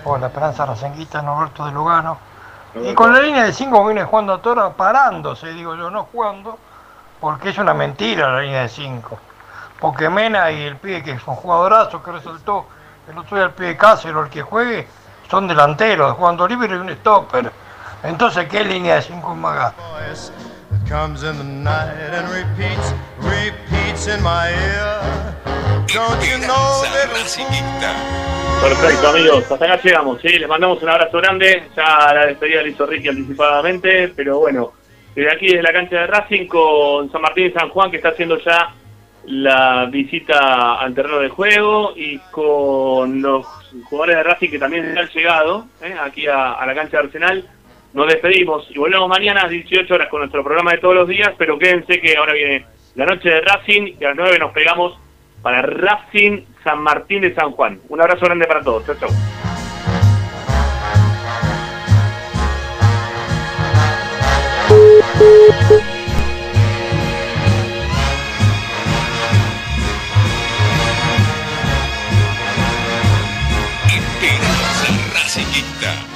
Hola, 0.07 0.27
Esperanza 0.27 0.67
Racenguista, 0.67 1.23
Norberto 1.23 1.65
de 1.65 1.71
Lugano. 1.71 2.19
Y 2.75 2.93
con 2.93 3.11
la 3.11 3.19
línea 3.19 3.45
de 3.45 3.51
5 3.51 3.85
viene 3.87 4.03
jugando 4.03 4.33
a 4.33 4.37
Toro 4.41 4.71
parándose, 4.73 5.51
digo 5.53 5.75
yo, 5.75 5.89
no 5.89 6.03
jugando, 6.11 6.59
porque 7.19 7.49
es 7.49 7.57
una 7.57 7.73
mentira 7.73 8.29
la 8.29 8.41
línea 8.41 8.61
de 8.61 8.69
5. 8.69 9.17
Porque 9.79 10.07
Mena 10.07 10.51
y 10.51 10.61
el 10.61 10.75
pibe 10.77 11.03
que 11.03 11.11
es 11.13 11.27
un 11.27 11.35
jugadorazo 11.35 12.03
que 12.03 12.11
resaltó 12.11 12.67
el 13.09 13.17
otro 13.17 13.35
día 13.35 13.47
el 13.47 13.51
pibe 13.53 13.75
Cáceres, 13.75 14.15
el 14.15 14.29
que 14.29 14.43
juegue, 14.43 14.87
son 15.27 15.47
delanteros, 15.47 16.15
jugando 16.15 16.47
libre 16.47 16.75
y 16.75 16.79
un 16.79 16.89
stopper. 16.89 17.51
Entonces, 18.03 18.47
¿qué 18.47 18.63
línea 18.63 18.95
de 18.95 19.01
5 19.01 19.31
es 19.31 19.37
más 19.37 19.55
gasto? 19.55 19.81
voice 20.15 20.29
that 20.29 20.54
comes 20.87 21.23
in 21.23 21.37
the 21.37 21.43
night 21.43 22.13
and 22.13 22.29
repeats, 22.29 22.93
repeats 23.17 24.07
in 24.07 24.21
my 24.21 24.49
ear. 24.49 25.35
Don't 25.87 26.21
you 26.27 26.37
know, 26.45 26.83
little 26.93 27.25
Perfecto, 28.61 29.09
amigos. 29.09 29.51
Hasta 29.51 29.65
acá 29.65 29.81
llegamos, 29.83 30.21
¿sí? 30.21 30.39
Les 30.39 30.47
mandamos 30.47 30.81
un 30.81 30.89
abrazo 30.89 31.17
grande. 31.17 31.63
Ya 31.75 32.13
la 32.13 32.25
despedida 32.27 32.61
la 32.61 32.67
hizo 32.67 32.85
Ricky 32.85 33.09
anticipadamente, 33.09 34.09
pero 34.15 34.39
bueno, 34.39 34.73
desde 35.15 35.31
aquí, 35.31 35.47
desde 35.47 35.63
la 35.63 35.73
cancha 35.73 36.01
de 36.01 36.07
Racing, 36.07 36.47
con 36.47 37.11
San 37.11 37.21
Martín 37.21 37.47
y 37.47 37.51
San 37.51 37.69
Juan, 37.69 37.89
que 37.91 37.97
está 37.97 38.09
haciendo 38.09 38.39
ya 38.39 38.73
la 39.25 39.85
visita 39.91 40.75
al 40.75 40.93
terreno 40.93 41.19
de 41.19 41.29
juego, 41.29 41.93
y 41.95 42.19
con 42.31 43.21
los 43.21 43.45
jugadores 43.89 44.17
de 44.17 44.23
Racing 44.23 44.49
que 44.49 44.59
también 44.59 44.97
han 44.97 45.07
llegado 45.09 45.65
¿eh? 45.81 45.95
aquí 45.99 46.27
a, 46.27 46.53
a 46.53 46.65
la 46.65 46.75
cancha 46.75 46.97
de 46.97 47.03
Arsenal. 47.05 47.49
Nos 47.95 48.07
despedimos 48.07 48.69
y 48.71 48.77
volvemos 48.77 49.07
mañana 49.07 49.39
a 49.39 49.43
las 49.43 49.51
18 49.51 49.93
horas 49.93 50.09
con 50.09 50.19
nuestro 50.19 50.43
programa 50.43 50.71
de 50.71 50.79
todos 50.79 50.95
los 50.95 51.07
días, 51.07 51.31
pero 51.37 51.57
quédense 51.57 52.01
que 52.01 52.17
ahora 52.17 52.33
viene 52.33 52.65
la 52.95 53.05
noche 53.05 53.29
de 53.29 53.39
Racing 53.39 53.95
y 53.97 54.03
a 54.03 54.09
las 54.09 54.17
9 54.17 54.37
nos 54.37 54.51
pegamos 54.51 54.99
para 55.41 55.61
Racing 55.61 56.41
San 56.61 56.81
Martín 56.81 57.21
de 57.21 57.33
San 57.33 57.51
Juan. 57.51 57.79
Un 57.87 58.01
abrazo 58.01 58.25
grande 58.25 58.47
para 58.47 58.61
todos. 58.61 58.83
Esperanza 73.87 75.13
Racingista. 75.13 76.14